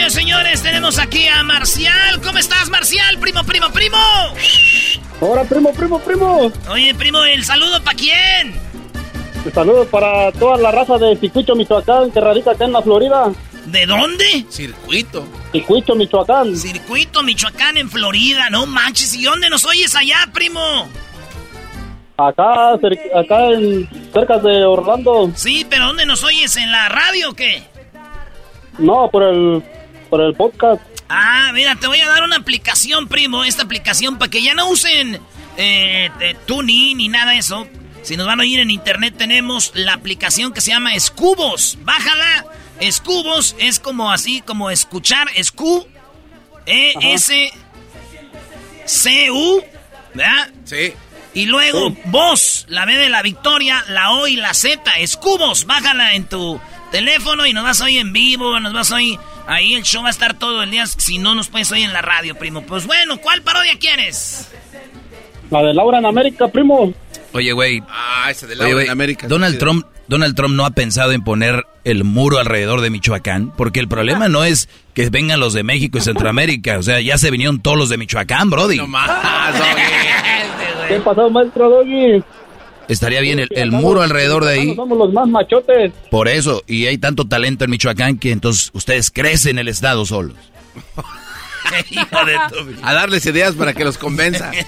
Sí, 0.00 0.10
señores, 0.10 0.62
tenemos 0.62 0.98
aquí 0.98 1.26
a 1.28 1.42
Marcial. 1.42 2.20
¿Cómo 2.22 2.38
estás, 2.38 2.70
Marcial? 2.70 3.18
Primo, 3.18 3.44
primo, 3.44 3.70
primo. 3.70 3.98
Ahora, 5.20 5.44
primo, 5.44 5.72
primo, 5.72 5.98
primo. 6.00 6.50
Oye, 6.70 6.94
primo, 6.94 7.22
¿el 7.24 7.44
saludo 7.44 7.82
para 7.84 7.98
quién? 7.98 8.54
Un 9.44 9.52
saludo 9.52 9.84
para 9.86 10.32
toda 10.32 10.56
la 10.56 10.70
raza 10.70 10.96
de 10.96 11.16
Circuito, 11.16 11.54
Michoacán, 11.54 12.10
que 12.10 12.20
radica 12.20 12.52
acá 12.52 12.64
en 12.64 12.72
la 12.72 12.80
Florida. 12.80 13.30
¿De 13.66 13.84
dónde? 13.84 14.46
Circuito. 14.48 15.26
Circuito, 15.52 15.94
Michoacán. 15.94 16.56
Circuito, 16.56 17.22
Michoacán, 17.22 17.76
en 17.76 17.90
Florida. 17.90 18.48
No 18.48 18.64
manches, 18.64 19.14
¿y 19.14 19.24
dónde 19.24 19.50
nos 19.50 19.66
oyes 19.66 19.94
allá, 19.94 20.28
primo? 20.32 20.88
Acá, 22.16 22.72
acá 22.72 23.46
en, 23.50 23.88
cerca 24.14 24.38
de 24.38 24.64
Orlando. 24.64 25.30
Sí, 25.34 25.66
pero 25.68 25.86
¿dónde 25.86 26.06
nos 26.06 26.24
oyes? 26.24 26.56
¿En 26.56 26.72
la 26.72 26.88
radio 26.88 27.30
o 27.30 27.34
qué? 27.34 27.62
No, 28.78 29.10
por 29.10 29.24
el, 29.24 29.62
por 30.10 30.20
el 30.20 30.34
podcast. 30.34 30.82
Ah, 31.08 31.50
mira, 31.54 31.76
te 31.76 31.86
voy 31.86 32.00
a 32.00 32.08
dar 32.08 32.22
una 32.22 32.36
aplicación, 32.36 33.08
primo. 33.08 33.44
Esta 33.44 33.62
aplicación 33.62 34.18
para 34.18 34.30
que 34.30 34.42
ya 34.42 34.54
no 34.54 34.68
usen 34.68 35.20
eh, 35.56 36.10
eh, 36.20 36.36
TuneIn 36.46 36.98
ni 36.98 37.08
nada 37.08 37.32
de 37.32 37.38
eso. 37.38 37.66
Si 38.02 38.16
nos 38.16 38.26
van 38.26 38.40
a 38.40 38.42
oír 38.42 38.60
en 38.60 38.70
internet, 38.70 39.14
tenemos 39.16 39.72
la 39.74 39.92
aplicación 39.92 40.52
que 40.52 40.60
se 40.60 40.70
llama 40.70 40.94
Escubos. 40.94 41.78
Bájala. 41.82 42.46
Escubos 42.80 43.54
es 43.58 43.78
como 43.78 44.10
así, 44.10 44.40
como 44.40 44.70
escuchar. 44.70 45.28
Escu. 45.34 45.86
E-S. 46.66 47.52
C-U. 48.86 49.62
¿Verdad? 50.14 50.50
Sí. 50.64 50.94
Y 51.32 51.46
luego 51.46 51.94
voz, 52.06 52.66
la 52.68 52.86
B 52.86 52.96
de 52.96 53.08
la 53.08 53.22
victoria, 53.22 53.84
la 53.88 54.12
O 54.12 54.26
y 54.26 54.36
la 54.36 54.54
Z. 54.54 54.98
Escubos. 54.98 55.66
Bájala 55.66 56.14
en 56.14 56.24
tu 56.24 56.60
teléfono 56.90 57.46
y 57.46 57.52
nos 57.52 57.64
vas 57.64 57.80
a 57.80 57.84
oír 57.84 58.00
en 58.00 58.12
vivo. 58.12 58.58
Nos 58.60 58.72
vas 58.72 58.90
a 58.92 58.96
oír. 58.96 59.18
Ahí 59.50 59.74
el 59.74 59.82
show 59.82 60.02
va 60.02 60.08
a 60.08 60.12
estar 60.12 60.38
todo 60.38 60.62
el 60.62 60.70
día. 60.70 60.86
Si 60.86 61.18
no 61.18 61.34
nos 61.34 61.48
puedes 61.48 61.72
oír 61.72 61.84
en 61.84 61.92
la 61.92 62.02
radio, 62.02 62.36
primo. 62.36 62.62
Pues 62.62 62.86
bueno, 62.86 63.18
¿cuál 63.18 63.42
parodia 63.42 63.76
quieres? 63.80 64.48
La 65.50 65.60
de 65.60 65.74
Laura 65.74 65.98
en 65.98 66.06
América, 66.06 66.46
primo. 66.46 66.94
Oye, 67.32 67.50
güey. 67.50 67.82
Ah, 67.88 68.28
ese 68.30 68.46
de 68.46 68.54
Laura 68.54 68.84
en 68.84 68.90
América. 68.90 69.26
Donald 69.26 69.58
Trump, 69.58 69.84
Donald 70.06 70.36
Trump 70.36 70.54
no 70.54 70.64
ha 70.64 70.70
pensado 70.70 71.10
en 71.10 71.24
poner 71.24 71.66
el 71.82 72.04
muro 72.04 72.38
alrededor 72.38 72.80
de 72.80 72.90
Michoacán, 72.90 73.50
porque 73.56 73.80
el 73.80 73.88
problema 73.88 74.28
no 74.28 74.44
es 74.44 74.68
que 74.94 75.10
vengan 75.10 75.40
los 75.40 75.52
de 75.52 75.64
México 75.64 75.98
y 75.98 76.00
Centroamérica, 76.00 76.78
o 76.78 76.84
sea, 76.84 77.00
ya 77.00 77.18
se 77.18 77.32
vinieron 77.32 77.60
todos 77.60 77.76
los 77.76 77.88
de 77.88 77.96
Michoacán, 77.96 78.50
Brody. 78.50 78.78
¿Qué 80.88 81.00
pasó, 81.00 81.28
maestro 81.28 81.70
Doggy? 81.70 82.22
Estaría 82.90 83.20
bien 83.20 83.38
el, 83.38 83.48
el 83.52 83.70
muro 83.72 84.02
alrededor 84.02 84.44
de 84.44 84.52
ahí, 84.52 84.74
Somos 84.74 84.98
los 84.98 85.12
más 85.12 85.26
machotes. 85.28 85.92
por 86.10 86.28
eso, 86.28 86.62
y 86.66 86.86
hay 86.86 86.98
tanto 86.98 87.26
talento 87.26 87.64
en 87.64 87.70
Michoacán 87.70 88.18
que 88.18 88.32
entonces 88.32 88.70
ustedes 88.74 89.10
crecen 89.10 89.58
el 89.58 89.68
estado 89.68 90.04
solos. 90.04 90.36
A 92.82 92.94
darles 92.94 93.24
ideas 93.26 93.54
para 93.54 93.72
que 93.74 93.84
los 93.84 93.98
convenza. 93.98 94.50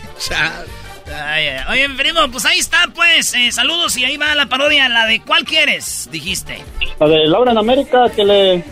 Oye, 1.70 1.88
primo, 1.96 2.20
pues 2.30 2.44
ahí 2.46 2.58
está, 2.58 2.88
pues. 2.94 3.34
Eh, 3.34 3.52
saludos 3.52 3.96
y 3.96 4.04
ahí 4.04 4.16
va 4.16 4.34
la 4.34 4.46
parodia. 4.46 4.88
La 4.88 5.06
de 5.06 5.20
¿cuál 5.20 5.44
quieres? 5.44 6.08
Dijiste. 6.10 6.58
La 7.00 7.08
de 7.08 7.26
Laura 7.26 7.52
en 7.52 7.58
América 7.58 8.04
que 8.14 8.24
le, 8.24 8.64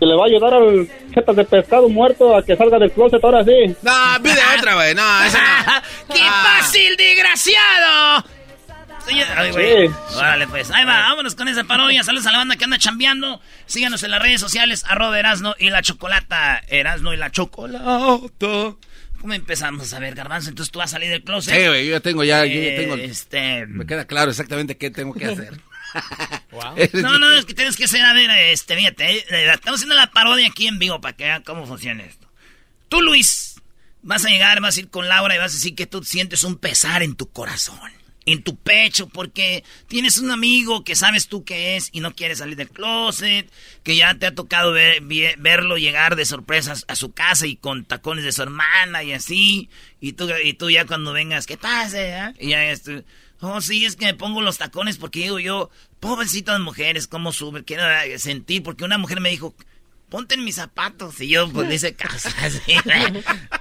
que 0.00 0.06
le 0.06 0.14
va 0.16 0.24
a 0.24 0.26
ayudar 0.26 0.54
al 0.54 0.88
jeta 1.12 1.32
de 1.32 1.44
pescado 1.44 1.88
muerto 1.88 2.36
a 2.36 2.42
que 2.42 2.56
salga 2.56 2.78
del 2.78 2.90
closet 2.90 3.22
ahora 3.22 3.44
sí. 3.44 3.74
No, 3.82 3.92
pide 4.22 4.38
otra, 4.58 4.74
güey. 4.74 4.94
No, 4.94 5.24
esa 5.24 5.38
no. 5.40 5.82
¡Qué 6.14 6.20
Ah. 6.24 6.58
fácil, 6.60 6.96
desgraciado! 6.96 8.24
Ay, 9.06 9.50
güey. 9.52 9.88
Sí. 9.88 9.94
Órale, 10.16 10.46
pues. 10.48 10.70
Ahí 10.70 10.84
va, 10.84 11.00
vámonos 11.00 11.34
con 11.34 11.48
esa 11.48 11.64
parodia. 11.64 12.02
Saludos 12.02 12.26
a 12.26 12.32
la 12.32 12.38
banda 12.38 12.56
que 12.56 12.64
anda 12.64 12.78
chambeando. 12.78 13.40
Síganos 13.66 14.02
en 14.02 14.10
las 14.10 14.22
redes 14.22 14.40
sociales, 14.40 14.84
arroba 14.88 15.18
Erasno 15.18 15.54
y 15.58 15.70
la 15.70 15.82
Chocolata. 15.82 16.62
Erasno 16.68 17.12
y 17.12 17.16
la 17.16 17.30
Chocolata. 17.30 18.18
¿Cómo 19.20 19.32
empezamos? 19.32 19.92
A 19.94 19.98
ver, 20.00 20.14
Garbanzo, 20.14 20.50
entonces 20.50 20.70
tú 20.70 20.80
vas 20.80 20.90
a 20.90 20.92
salir 20.96 21.08
del 21.10 21.22
closet. 21.24 21.54
Sí, 21.54 21.66
güey, 21.66 21.86
yo 21.86 21.92
ya 21.92 22.00
tengo 22.00 22.24
ya, 22.24 22.44
yo 22.44 22.60
ya 22.60 22.68
Eh, 22.68 22.76
tengo. 22.78 22.94
Este... 22.96 23.66
Me 23.66 23.86
queda 23.86 24.06
claro 24.06 24.30
exactamente 24.30 24.76
qué 24.76 24.90
tengo 24.90 25.14
que 25.14 25.24
hacer. 25.26 25.60
No, 26.94 27.18
no, 27.18 27.30
es 27.32 27.44
que 27.44 27.54
tienes 27.54 27.76
que 27.76 27.86
ser, 27.88 28.02
a 28.02 28.12
ver, 28.12 28.28
este, 28.30 28.76
fíjate, 28.76 29.18
eh, 29.18 29.52
estamos 29.52 29.78
haciendo 29.78 29.94
la 29.94 30.08
parodia 30.10 30.48
aquí 30.48 30.66
en 30.66 30.78
vivo 30.78 31.00
para 31.00 31.16
que 31.16 31.24
vean 31.24 31.42
cómo 31.42 31.66
funciona 31.66 32.02
esto. 32.04 32.28
Tú, 32.88 33.00
Luis, 33.00 33.60
vas 34.02 34.24
a 34.24 34.28
llegar, 34.28 34.60
vas 34.60 34.76
a 34.76 34.80
ir 34.80 34.88
con 34.88 35.08
Laura 35.08 35.34
y 35.34 35.38
vas 35.38 35.52
a 35.52 35.54
decir 35.54 35.74
que 35.74 35.86
tú 35.86 36.02
sientes 36.04 36.42
un 36.44 36.56
pesar 36.56 37.02
en 37.04 37.14
tu 37.14 37.30
corazón, 37.30 37.78
en 38.26 38.42
tu 38.42 38.56
pecho, 38.56 39.08
porque 39.08 39.64
tienes 39.86 40.18
un 40.18 40.30
amigo 40.30 40.82
que 40.84 40.94
sabes 40.96 41.28
tú 41.28 41.44
que 41.44 41.76
es 41.76 41.90
y 41.92 42.00
no 42.00 42.14
quiere 42.14 42.34
salir 42.36 42.56
del 42.56 42.70
closet, 42.70 43.50
que 43.82 43.96
ya 43.96 44.14
te 44.14 44.26
ha 44.26 44.34
tocado 44.34 44.72
ver- 44.72 45.02
verlo 45.38 45.76
llegar 45.76 46.16
de 46.16 46.24
sorpresas 46.24 46.84
a 46.88 46.96
su 46.96 47.12
casa 47.12 47.46
y 47.46 47.56
con 47.56 47.84
tacones 47.84 48.24
de 48.24 48.32
su 48.32 48.42
hermana 48.42 49.02
y 49.02 49.12
así, 49.12 49.68
y 50.00 50.12
tú, 50.14 50.28
y 50.42 50.54
tú 50.54 50.70
ya 50.70 50.86
cuando 50.86 51.12
vengas, 51.12 51.46
¿qué 51.46 51.56
pasa? 51.58 52.28
eh? 52.30 52.34
Y 52.40 52.48
ya 52.48 52.64
esto, 52.70 53.02
oh 53.40 53.60
sí, 53.60 53.84
es 53.84 53.96
que 53.96 54.06
me 54.06 54.14
pongo 54.14 54.40
los 54.40 54.56
tacones 54.58 54.96
porque 54.96 55.20
digo 55.20 55.38
yo, 55.38 55.70
pobrecitas 56.00 56.58
mujeres, 56.60 57.06
cómo 57.06 57.30
suben, 57.32 57.62
quiero 57.64 57.88
eh, 57.90 58.18
sentir, 58.18 58.62
porque 58.62 58.84
una 58.84 58.96
mujer 58.96 59.20
me 59.20 59.28
dijo, 59.30 59.54
ponte 60.08 60.34
en 60.36 60.44
mis 60.44 60.54
zapatos, 60.54 61.20
y 61.20 61.28
yo 61.28 61.50
pues 61.50 61.68
le 61.68 61.74
hice 61.74 61.94
caso, 61.94 62.28
así, 62.40 62.58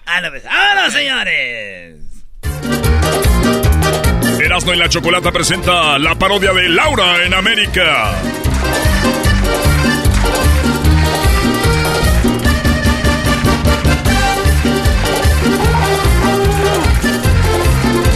Ándale, 0.05 0.29
pues, 0.31 0.43
¡Vámonos, 0.45 0.93
señores! 0.93 1.95
Erasmo 4.43 4.73
y 4.73 4.77
la 4.77 4.89
Chocolata 4.89 5.31
presenta 5.31 5.97
la 5.97 6.15
parodia 6.15 6.51
de 6.51 6.67
Laura 6.67 7.23
en 7.23 7.33
América. 7.33 8.11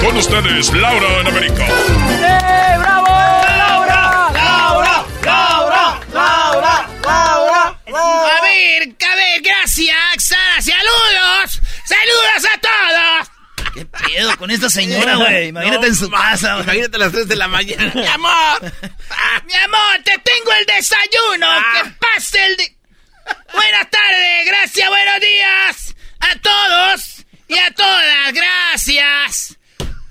Con 0.01 0.17
ustedes, 0.17 0.73
Laura 0.73 1.21
en 1.21 1.27
América. 1.27 1.65
¡Eh, 1.65 2.77
bravo! 2.77 3.07
¡Laura! 3.07 4.29
¡Laura! 4.33 5.05
¡Laura! 5.23 5.99
¡Laura! 6.13 6.89
¡Laura! 7.03 7.79
A 7.87 8.41
ver, 8.43 8.83
a 8.83 9.15
ver, 9.15 9.41
gracias, 9.41 9.96
¿Qué 13.77 13.85
pedo 13.85 14.35
con 14.37 14.49
esta 14.49 14.71
señora, 14.71 15.15
güey? 15.17 15.49
Imagínate 15.49 15.85
en 15.85 15.95
su 15.95 16.09
casa, 16.09 16.53
güey. 16.53 16.63
Imagínate 16.63 16.95
a 16.95 16.99
las 16.99 17.11
3 17.11 17.27
de 17.27 17.35
la 17.35 17.47
mañana. 17.47 17.91
¡Mi 17.95 18.07
amor! 18.07 18.61
¡Mi 19.45 19.53
amor, 19.53 20.01
te 20.03 20.17
tengo 20.17 20.51
el 20.59 20.65
desayuno! 20.65 21.47
¡Que 21.73 21.91
pase 21.99 22.43
el 22.43 22.57
de... 22.57 22.75
Buenas 23.53 23.89
tardes, 23.91 24.45
gracias, 24.47 24.89
buenos 24.89 25.19
días 25.19 25.95
a 26.21 26.35
todos 26.39 27.25
y 27.49 27.57
a 27.57 27.71
todas, 27.71 28.33
gracias. 28.33 29.57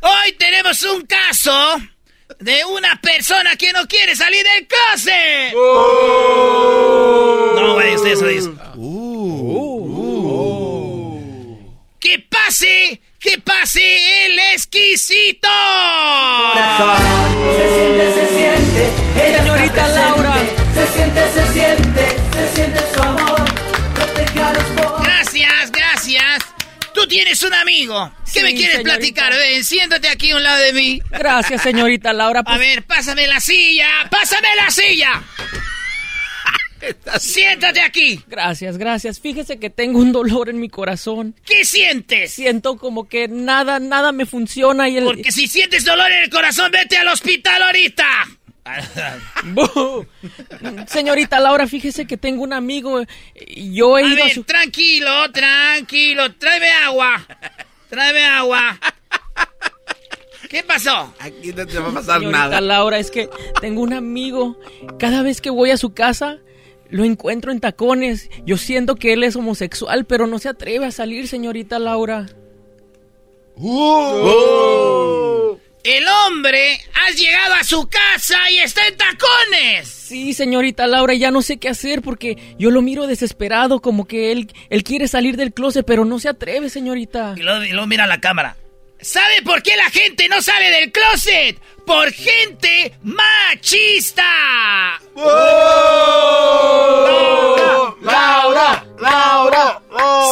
Hoy 0.00 0.32
tenemos 0.38 0.82
un 0.82 1.04
caso 1.06 1.80
de 2.38 2.64
una 2.66 3.00
persona 3.00 3.56
que 3.56 3.72
no 3.72 3.88
quiere 3.88 4.14
salir 4.14 4.44
del 4.44 4.68
closet. 4.68 5.54
No, 7.54 7.72
güey, 7.74 7.96
ustedes 7.96 8.22
oyen. 8.22 8.56
¡Que 11.98 12.18
pase! 12.20 13.00
¡Que 13.26 13.38
pase 13.40 14.26
el 14.26 14.38
exquisito! 14.54 15.48
Se 17.56 17.74
siente, 17.74 18.14
se 18.14 18.28
siente. 18.36 19.38
Señorita 19.38 19.88
Laura. 19.88 20.34
Se 20.74 20.86
siente, 20.96 21.32
se 21.32 21.52
siente. 21.52 22.16
Se 22.32 22.54
siente 22.54 22.80
su 22.94 23.02
amor. 23.02 23.40
A. 24.38 25.02
Gracias, 25.02 25.72
gracias. 25.72 26.44
Tú 26.94 27.06
tienes 27.08 27.42
un 27.42 27.52
amigo. 27.54 28.12
¿Qué 28.26 28.30
Sí, 28.30 28.40
me 28.42 28.50
quieres 28.54 28.76
señorita. 28.76 28.96
platicar? 28.96 29.32
Ven, 29.34 29.64
siéntate 29.64 30.08
aquí 30.08 30.30
a 30.30 30.36
un 30.36 30.42
lado 30.44 30.58
de 30.62 30.72
mí. 30.72 31.02
Gracias, 31.10 31.62
señorita 31.62 32.12
Laura. 32.12 32.40
A 32.40 32.44
Pues, 32.44 32.58
ver, 32.60 32.84
pásame 32.84 33.26
la 33.26 33.40
silla. 33.40 33.88
¡Pásame 34.08 34.48
la 34.56 34.70
silla! 34.70 35.22
Siéntate 37.18 37.80
aquí. 37.80 38.22
Gracias, 38.28 38.78
gracias. 38.78 39.20
Fíjese 39.20 39.58
que 39.58 39.70
tengo 39.70 39.98
un 39.98 40.12
dolor 40.12 40.48
en 40.48 40.60
mi 40.60 40.68
corazón. 40.68 41.34
¿Qué 41.44 41.64
sientes? 41.64 42.32
Siento 42.32 42.76
como 42.76 43.08
que 43.08 43.28
nada, 43.28 43.78
nada 43.78 44.12
me 44.12 44.26
funciona 44.26 44.88
y 44.88 44.98
el... 44.98 45.04
Porque 45.04 45.32
si 45.32 45.46
sientes 45.46 45.84
dolor 45.84 46.10
en 46.12 46.24
el 46.24 46.30
corazón, 46.30 46.70
vete 46.72 46.96
al 46.96 47.08
hospital 47.08 47.62
ahorita. 47.62 48.06
Señorita 50.88 51.40
Laura, 51.40 51.66
fíjese 51.66 52.06
que 52.06 52.16
tengo 52.16 52.42
un 52.42 52.52
amigo. 52.52 53.00
eh, 53.00 53.06
Yo 53.72 53.98
he 53.98 54.04
A 54.04 54.08
ido 54.08 54.22
a 54.22 54.26
ver, 54.26 54.34
su... 54.34 54.44
tranquilo, 54.44 55.30
tranquilo. 55.32 56.32
Tráeme 56.34 56.70
agua. 56.70 57.26
Tráeme 57.88 58.24
agua. 58.24 58.78
¿Qué 60.48 60.62
pasó? 60.62 61.12
Aquí 61.18 61.52
no 61.52 61.66
te 61.66 61.78
va 61.78 61.90
a 61.90 61.94
pasar 61.94 62.18
Señorita 62.20 62.38
nada. 62.38 62.60
Laura, 62.60 62.98
es 62.98 63.10
que 63.10 63.28
tengo 63.60 63.82
un 63.82 63.92
amigo. 63.92 64.58
Cada 64.98 65.22
vez 65.22 65.40
que 65.40 65.50
voy 65.50 65.70
a 65.70 65.76
su 65.76 65.92
casa, 65.92 66.38
lo 66.90 67.04
encuentro 67.04 67.52
en 67.52 67.60
tacones. 67.60 68.30
Yo 68.44 68.56
siento 68.56 68.96
que 68.96 69.12
él 69.12 69.24
es 69.24 69.36
homosexual, 69.36 70.04
pero 70.04 70.26
no 70.26 70.38
se 70.38 70.48
atreve 70.48 70.86
a 70.86 70.90
salir, 70.90 71.28
señorita 71.28 71.78
Laura. 71.78 72.26
El 75.84 76.04
hombre 76.26 76.80
has 76.94 77.16
llegado 77.16 77.54
a 77.54 77.64
su 77.64 77.88
casa 77.88 78.50
y 78.50 78.58
está 78.58 78.86
en 78.88 78.96
tacones. 78.96 79.88
Sí, 79.88 80.34
señorita 80.34 80.86
Laura, 80.86 81.14
ya 81.14 81.30
no 81.30 81.42
sé 81.42 81.58
qué 81.58 81.68
hacer 81.68 82.02
porque 82.02 82.36
yo 82.58 82.70
lo 82.70 82.82
miro 82.82 83.06
desesperado, 83.06 83.80
como 83.80 84.04
que 84.04 84.32
él, 84.32 84.52
él 84.68 84.82
quiere 84.82 85.08
salir 85.08 85.36
del 85.36 85.52
closet, 85.52 85.86
pero 85.86 86.04
no 86.04 86.18
se 86.18 86.28
atreve, 86.28 86.70
señorita. 86.70 87.34
Y 87.36 87.42
luego, 87.42 87.64
y 87.64 87.70
luego 87.70 87.86
mira 87.86 88.06
la 88.06 88.20
cámara. 88.20 88.56
¿Sabe 89.00 89.42
por 89.42 89.62
qué 89.62 89.76
la 89.76 89.90
gente 89.90 90.28
no 90.28 90.40
sale 90.42 90.70
del 90.70 90.90
closet? 90.90 91.58
Por 91.86 92.12
gente 92.12 92.94
machista. 93.02 95.00
Laura, 98.02 98.86
Laura, 98.98 99.82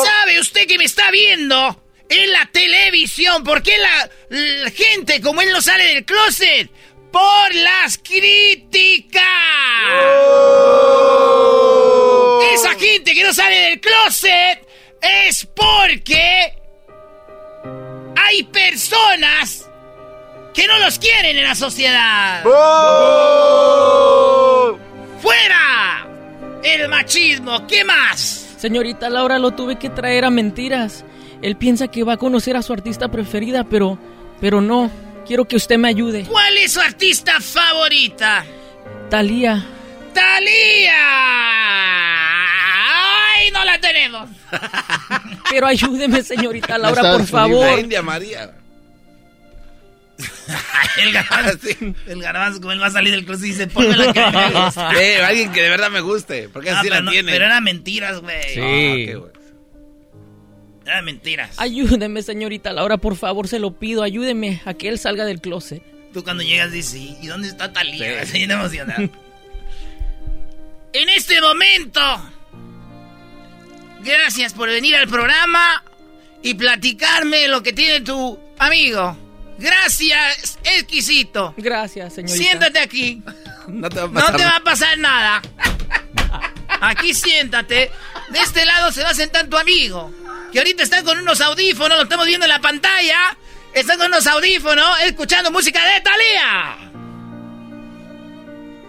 ¿Sabe 0.05 0.41
usted 0.41 0.66
que 0.66 0.78
me 0.78 0.85
está 0.85 1.11
viendo 1.11 1.81
en 2.09 2.32
la 2.32 2.47
televisión? 2.47 3.45
¿Por 3.45 3.62
qué 3.62 3.77
la, 3.78 4.11
la 4.31 4.70
gente 4.70 5.20
como 5.20 5.43
él 5.43 5.53
no 5.53 5.61
sale 5.62 5.85
del 5.86 6.05
closet? 6.05 6.70
Por 7.12 7.55
las 7.55 7.99
críticas. 7.99 9.23
Esa 12.53 12.70
gente 12.78 13.15
que 13.15 13.23
no 13.23 13.32
sale 13.32 13.57
del 13.57 13.81
closet 13.81 14.66
es 15.01 15.47
porque 15.55 16.64
hay 18.25 18.43
personas 18.45 19.69
que 20.55 20.67
no 20.67 20.79
los 20.79 20.99
quieren 20.99 21.37
en 21.37 21.45
la 21.45 21.55
sociedad. 21.55 22.43
¡Fuera! 25.21 26.07
El 26.63 26.89
machismo, 26.89 27.67
¿qué 27.67 27.85
más? 27.85 28.55
Señorita 28.59 29.11
Laura, 29.11 29.39
lo 29.39 29.51
tuve 29.51 29.79
que 29.79 29.91
traer 29.91 30.25
a 30.25 30.31
mentiras. 30.31 31.05
Él 31.43 31.57
piensa 31.57 31.89
que 31.89 32.05
va 32.05 32.15
a 32.15 32.17
conocer 32.17 32.57
a 32.57 32.63
su 32.63 32.73
artista 32.73 33.11
preferida, 33.11 33.65
pero, 33.65 33.99
pero 34.41 34.61
no. 34.63 34.91
Quiero 35.27 35.47
que 35.47 35.57
usted 35.57 35.77
me 35.77 35.89
ayude. 35.89 36.25
¿Cuál 36.25 36.57
es 36.59 36.73
su 36.73 36.81
artista 36.81 37.41
favorita? 37.41 38.45
Talía. 39.11 39.65
¡Talía! 40.15 40.95
¡Ay, 43.36 43.51
no 43.51 43.65
la 43.65 43.78
tenemos! 43.81 44.28
Pero 45.51 45.66
ayúdeme, 45.66 46.23
señorita 46.23 46.78
Laura, 46.78 47.02
No 47.02 47.19
por 47.19 47.27
favor. 47.27 47.66
La 47.74 47.81
India 47.81 48.02
María. 48.02 48.51
el 51.02 51.12
garbanzo, 51.12 51.69
el 52.06 52.23
garbanzo, 52.23 52.61
como 52.61 52.73
él 52.73 52.81
va 52.81 52.86
a 52.86 52.90
salir 52.90 53.11
del 53.12 53.24
closet 53.24 53.47
y 53.47 53.48
dice, 53.48 53.66
ponme 53.66 53.97
la 53.97 54.12
que 54.12 54.20
me 54.20 54.51
gusta. 54.65 54.93
Eh, 55.02 55.23
alguien 55.24 55.52
que 55.52 55.62
de 55.62 55.69
verdad 55.70 55.90
me 55.90 56.01
guste. 56.01 56.48
Porque 56.51 56.70
así 56.70 56.82
pero, 56.85 56.94
la 56.97 57.01
no- 57.02 57.11
tiene. 57.11 57.32
pero 57.32 57.44
eran 57.47 57.65
mentiras, 57.65 58.20
güey. 58.20 58.43
Sí. 58.55 58.61
Ah, 58.61 58.94
qué. 58.94 59.20
Eran 60.86 61.05
mentiras. 61.05 61.51
Ayúdeme, 61.59 62.23
señorita 62.23 62.73
Laura, 62.73 62.98
por 62.98 63.16
favor, 63.16 63.48
se 63.48 63.59
lo 63.59 63.73
pido. 63.78 64.02
Ayúdeme 64.02 64.61
a 64.66 64.74
que 64.74 64.89
él 64.89 64.98
salga 64.98 65.24
del 65.24 65.40
closet. 65.40 65.82
Tú 66.12 66.23
cuando 66.23 66.43
llegas 66.44 66.70
dices, 66.70 66.94
¿y 66.94 67.16
y 67.23 67.27
dónde 67.27 67.48
está 67.48 67.73
Talía? 67.73 68.20
Así 68.23 68.39
bien 68.39 68.51
emocionado. 68.52 69.02
en 70.93 71.09
este 71.09 71.40
momento, 71.40 72.01
gracias 74.05 74.53
por 74.53 74.69
venir 74.69 74.95
al 74.97 75.09
programa 75.09 75.83
y 76.43 76.55
platicarme 76.55 77.49
lo 77.49 77.63
que 77.63 77.73
tiene 77.73 78.01
tu 78.03 78.39
amigo. 78.59 79.17
Gracias, 79.59 80.59
exquisito. 80.65 81.55
Gracias, 81.57 82.15
señorita. 82.15 82.37
Siéntate 82.45 82.79
aquí. 82.79 83.23
No 83.67 83.89
te 83.89 83.97
va 83.97 84.05
a 84.05 84.09
No 84.09 84.13
pasar 84.13 84.37
te 84.37 84.45
va 84.45 84.57
a 84.57 84.61
pasar 84.61 84.99
nada. 84.99 85.43
Aquí 86.83 87.15
siéntate. 87.15 87.91
De 88.29 88.39
este 88.39 88.67
lado 88.67 88.93
se 88.93 89.03
va 89.03 89.09
a 89.09 89.15
sentar 89.15 89.47
tu 89.47 89.57
amigo. 89.57 90.13
Que 90.53 90.59
ahorita 90.59 90.83
está 90.83 91.03
con 91.03 91.19
unos 91.19 91.41
audífonos, 91.41 91.97
lo 91.97 92.03
estamos 92.03 92.27
viendo 92.27 92.45
en 92.45 92.51
la 92.51 92.61
pantalla. 92.61 93.35
Está 93.73 93.97
con 93.97 94.09
unos 94.09 94.27
audífonos 94.27 95.01
escuchando 95.05 95.51
música 95.51 95.81
de 95.83 96.01
Thalía. 96.03 96.77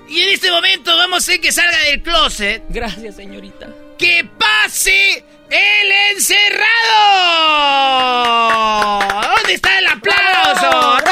Y 0.10 0.22
en 0.24 0.30
este 0.34 0.52
momento 0.52 0.98
vamos 0.98 1.16
a 1.16 1.18
hacer 1.20 1.40
que 1.40 1.54
salga 1.54 1.78
del 1.90 2.02
closet. 2.02 2.64
Gracias, 2.68 3.16
señorita. 3.16 3.70
¡Que 3.98 4.26
pase 4.38 5.24
el 5.50 5.92
encerrado! 6.12 6.66
¿Dónde 9.38 9.54
está 9.54 9.80
el 9.80 9.88
aplauso? 9.88 11.05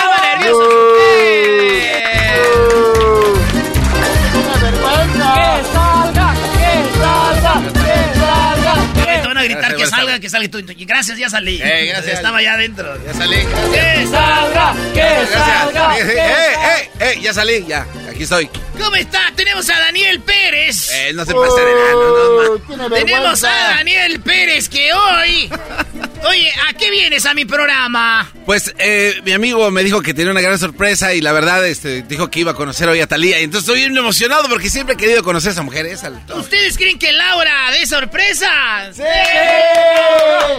Que 10.19 10.29
salga, 10.29 10.49
tú, 10.49 10.59
y 10.59 10.85
gracias, 10.85 11.17
ya 11.17 11.29
salí. 11.29 11.59
Eh, 11.61 11.87
gracias. 11.87 12.15
Estaba 12.15 12.41
ya 12.41 12.53
adentro. 12.53 13.03
Ya 13.05 13.13
salí. 13.13 13.37
¡Que 13.73 14.07
salga! 14.07 14.75
¡Que 14.93 15.27
salga! 15.31 15.97
Eh, 15.97 16.05
¡Que 16.05 16.11
eh, 16.11 16.15
salga! 16.15 16.77
eh, 16.77 16.89
eh, 16.99 17.19
ya 17.21 17.33
salí, 17.33 17.65
ya. 17.67 17.87
Aquí 18.09 18.23
estoy. 18.23 18.49
¿Cómo 18.79 18.95
está? 18.95 19.19
Tenemos 19.35 19.69
a 19.69 19.79
Daniel 19.79 20.19
Pérez. 20.21 20.91
Eh, 20.91 21.13
no 21.13 21.25
se 21.25 21.33
pase 21.33 21.61
de 21.61 21.73
nada, 21.73 21.93
no, 21.93 22.89
no, 22.89 22.95
Tenemos 22.95 23.43
a 23.43 23.75
Daniel 23.75 24.19
Pérez 24.21 24.69
que 24.69 24.93
hoy... 24.93 25.49
Oye, 26.25 26.51
¿a 26.69 26.73
qué 26.73 26.89
vienes 26.89 27.25
a 27.25 27.33
mi 27.33 27.43
programa? 27.43 28.31
Pues 28.45 28.73
eh, 28.77 29.15
mi 29.25 29.33
amigo 29.33 29.69
me 29.71 29.83
dijo 29.83 30.01
que 30.01 30.13
tenía 30.13 30.31
una 30.31 30.41
gran 30.41 30.57
sorpresa 30.57 31.13
y 31.13 31.21
la 31.21 31.33
verdad 31.33 31.65
este, 31.67 32.01
dijo 32.03 32.29
que 32.29 32.39
iba 32.39 32.51
a 32.51 32.55
conocer 32.55 32.87
hoy 32.87 33.01
a 33.01 33.07
Talía. 33.07 33.41
Y 33.41 33.43
entonces 33.43 33.67
estoy 33.67 33.81
bien 33.81 33.97
emocionado 33.97 34.47
porque 34.47 34.69
siempre 34.69 34.93
he 34.95 34.97
querido 34.97 35.21
conocer 35.23 35.49
a 35.49 35.51
esa 35.53 35.61
mujer. 35.63 35.85
Esa, 35.85 36.11
¿Ustedes 36.35 36.77
creen 36.77 36.97
que 36.97 37.11
Laura 37.11 37.71
de 37.71 37.85
sorpresa? 37.85 38.49
¡Sí! 38.93 39.03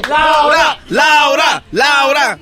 ¡Laura! 0.08 0.78
¡Laura! 0.90 1.62
¡Laura! 1.72 2.38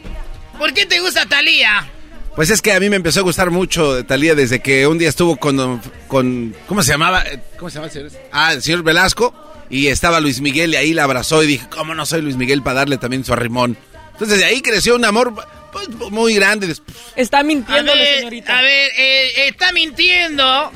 ¿Por 0.58 0.74
qué 0.74 0.86
te 0.86 0.98
gusta 0.98 1.24
Talía? 1.26 1.88
Pues 2.34 2.50
es 2.50 2.60
que 2.60 2.72
a 2.72 2.80
mí 2.80 2.90
me 2.90 2.96
empezó 2.96 3.20
a 3.20 3.22
gustar 3.22 3.50
mucho 3.50 4.04
Talía 4.04 4.34
desde 4.34 4.60
que 4.60 4.86
un 4.86 4.98
día 4.98 5.10
estuvo 5.10 5.36
con, 5.36 5.80
con 6.08 6.56
¿cómo 6.66 6.82
se 6.82 6.92
llamaba? 6.92 7.22
¿Cómo 7.56 7.70
se 7.70 7.74
llama 7.76 7.86
el 7.86 7.92
señor? 7.92 8.10
Ah, 8.32 8.52
el 8.54 8.62
señor 8.62 8.82
Velasco. 8.82 9.51
Y 9.72 9.88
estaba 9.88 10.20
Luis 10.20 10.42
Miguel 10.42 10.74
y 10.74 10.76
ahí 10.76 10.92
la 10.92 11.04
abrazó 11.04 11.42
y 11.42 11.46
dije, 11.46 11.66
¿cómo 11.70 11.94
no 11.94 12.04
soy 12.04 12.20
Luis 12.20 12.36
Miguel 12.36 12.62
para 12.62 12.80
darle 12.80 12.98
también 12.98 13.24
su 13.24 13.32
arrimón? 13.32 13.78
Entonces 14.12 14.38
de 14.38 14.44
ahí 14.44 14.60
creció 14.60 14.94
un 14.94 15.04
amor 15.06 15.32
pues, 15.72 15.88
muy 16.10 16.34
grande. 16.34 16.76
Está 17.16 17.42
ver, 17.42 18.18
señorita. 18.18 18.58
a 18.58 18.62
ver, 18.62 18.90
eh, 18.94 19.48
está 19.48 19.72
mintiendo. 19.72 20.70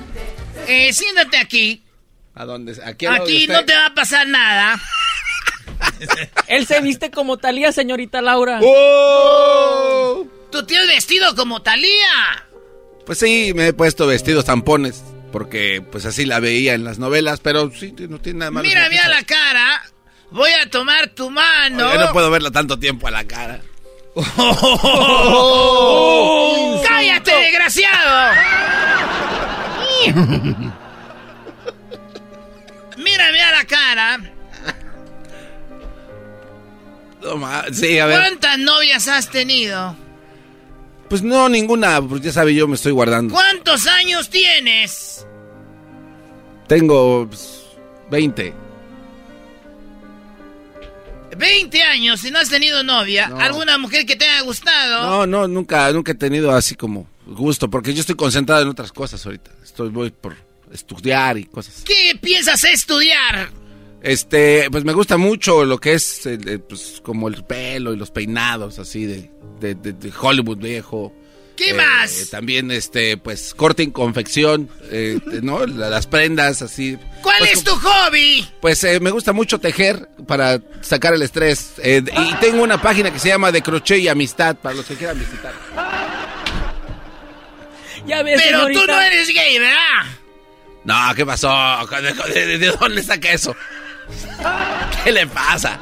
Eh, 0.67 0.95
siéntate 0.95 1.37
aquí. 1.37 1.83
¿A 2.35 2.47
dónde? 2.47 2.75
Aquí, 2.83 3.07
no 3.47 3.67
te 3.67 3.75
va 3.75 3.87
a 3.87 3.95
pasar 3.95 4.27
nada. 4.29 4.81
Él 6.49 6.67
se 6.67 6.81
viste 6.81 7.11
como 7.11 7.37
Talía, 7.37 7.73
señorita 7.73 8.23
Laura. 8.23 8.61
¡Oh! 8.63 10.27
Tú 10.51 10.65
te 10.65 10.75
has 10.75 10.87
vestido 10.87 11.37
como 11.37 11.61
Talía. 11.61 12.47
Pues 13.05 13.19
sí, 13.19 13.53
me 13.55 13.69
he 13.69 13.73
puesto 13.75 14.07
vestidos 14.07 14.47
tampones 14.47 15.03
porque 15.37 15.85
pues 15.93 16.07
así 16.07 16.25
la 16.25 16.41
veía 16.41 16.73
en 16.73 16.83
las 16.83 16.99
novelas, 16.99 17.41
pero 17.41 17.71
sí, 17.71 17.95
no 18.09 18.19
tiene 18.23 18.39
nada 18.39 18.53
malo. 18.53 18.67
Mírame 18.67 18.99
a 18.99 19.11
la 19.11 19.23
cara. 19.23 19.83
Voy 20.31 20.51
a 20.51 20.71
tomar 20.71 21.09
tu 21.09 21.29
mano. 21.29 21.93
Yo 21.93 22.01
no 22.01 22.11
puedo 22.11 22.31
verla 22.31 22.51
tanto 22.51 22.79
tiempo 22.79 23.07
a 23.07 23.11
la 23.11 23.25
cara. 23.25 23.61
¡Cállate, 26.89 27.33
desgraciado! 27.33 28.35
Mírame 32.97 33.43
a 33.43 33.53
la 33.53 33.65
cara. 33.67 34.19
Sí, 37.73 37.99
a 37.99 38.07
ver. 38.07 38.21
¿Cuántas 38.21 38.59
novias 38.59 39.07
has 39.07 39.29
tenido? 39.29 39.95
Pues 41.11 41.23
no, 41.23 41.51
ninguna, 41.51 42.01
pues 42.01 42.23
ya 42.23 42.33
sabe, 42.33 42.55
yo 42.55 42.67
me 42.67 42.77
estoy 42.77 42.93
guardando. 42.93 43.35
¿Cuántos 43.35 43.87
años 43.87 44.31
tienes? 44.31 45.26
Tengo 46.67 47.27
pues, 47.29 47.63
20. 48.11 48.53
20 51.37 51.83
años 51.83 52.25
y 52.25 52.31
no 52.31 52.39
has 52.39 52.49
tenido 52.49 52.83
novia. 52.83 53.29
No. 53.29 53.39
¿Alguna 53.39 53.77
mujer 53.79 54.07
que 54.07 54.17
te 54.17 54.27
haya 54.27 54.41
gustado? 54.43 55.03
No, 55.07 55.27
no, 55.27 55.49
nunca, 55.49 55.93
nunca 55.93 56.13
he 56.13 56.15
tenido 56.15 56.51
así 56.53 56.75
como 56.77 57.07
gusto, 57.27 57.69
porque 57.69 57.93
yo 57.93 58.01
estoy 58.01 58.15
concentrado 58.15 58.63
en 58.63 58.69
otras 58.69 58.93
cosas 58.93 59.25
ahorita. 59.27 59.51
Estoy 59.63 59.91
voy 59.91 60.11
por 60.11 60.35
estudiar 60.73 61.37
y 61.37 61.45
cosas. 61.45 61.83
¿Qué 61.85 62.17
piensas 62.21 62.65
estudiar? 62.65 63.51
Este, 64.03 64.69
pues 64.71 64.85
me 64.85 64.93
gusta 64.93 65.17
mucho 65.17 65.65
lo 65.65 65.79
que 65.79 65.95
es, 65.95 66.27
el- 66.27 66.49
el, 66.49 66.61
pues, 66.61 67.01
como 67.03 67.29
el 67.29 67.45
pelo 67.45 67.93
y 67.93 67.97
los 67.97 68.11
peinados 68.11 68.79
así 68.79 69.05
de, 69.05 69.31
de- 69.61 69.75
de- 69.75 69.93
de 69.93 70.13
Hollywood 70.19 70.59
viejo. 70.59 71.13
¿Qué 71.57 71.71
Eh, 71.71 71.75
más? 71.75 72.29
También, 72.31 72.71
este, 72.71 73.17
pues, 73.17 73.55
corte 73.55 73.83
y 73.83 73.91
confección, 73.91 74.69
eh, 74.91 75.19
¿no? 75.43 75.65
La- 75.67 75.89
Las 75.91 76.07
prendas 76.07 76.61
así. 76.63 76.99
¿Cuál 77.23 77.39
Pues, 77.39 77.53
es 77.55 77.65
tu 77.65 77.75
hobby? 77.75 78.47
Pues 78.61 78.85
eh, 78.85 79.01
me 79.01 79.11
gusta 79.11 79.33
mucho 79.33 79.59
tejer 79.59 80.09
para 80.29 80.61
sacar 80.83 81.15
el 81.15 81.23
estrés. 81.23 81.73
Eh, 81.83 82.03
y 82.05 82.35
tengo 82.35 82.63
una 82.63 82.81
página 82.81 83.11
que 83.13 83.19
se 83.19 83.29
llama 83.29 83.51
De 83.53 83.63
Crochet 83.63 83.99
y 84.01 84.09
Amistad 84.09 84.57
para 84.57 84.75
los 84.75 84.85
que 84.87 84.95
quieran 84.97 85.19
visitar. 85.19 85.53
Ya 88.07 88.23
ves, 88.23 88.41
Pero 88.45 88.61
tú 88.61 88.67
señorita. 88.69 88.93
no 88.95 89.01
eres 89.03 89.29
gay, 89.29 89.59
¿verdad? 89.59 90.05
No, 90.85 91.15
¿qué 91.17 91.27
pasó? 91.27 91.53
¿De, 92.33 92.47
de- 92.47 92.59
de 92.59 92.67
dónde 92.79 93.03
saca 93.03 93.33
eso? 93.33 93.57
¿Qué 95.05 95.11
le 95.11 95.27
pasa? 95.27 95.77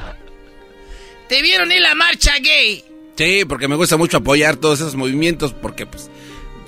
Te 1.29 1.43
vieron 1.43 1.71
en 1.71 1.83
la 1.83 1.95
marcha 1.95 2.33
gay. 2.41 2.83
Sí, 3.17 3.45
porque 3.45 3.69
me 3.69 3.77
gusta 3.77 3.97
mucho 3.97 4.17
apoyar 4.19 4.57
todos 4.57 4.81
esos 4.81 4.97
movimientos 4.97 5.53
porque 5.53 5.87
pues 5.87 6.11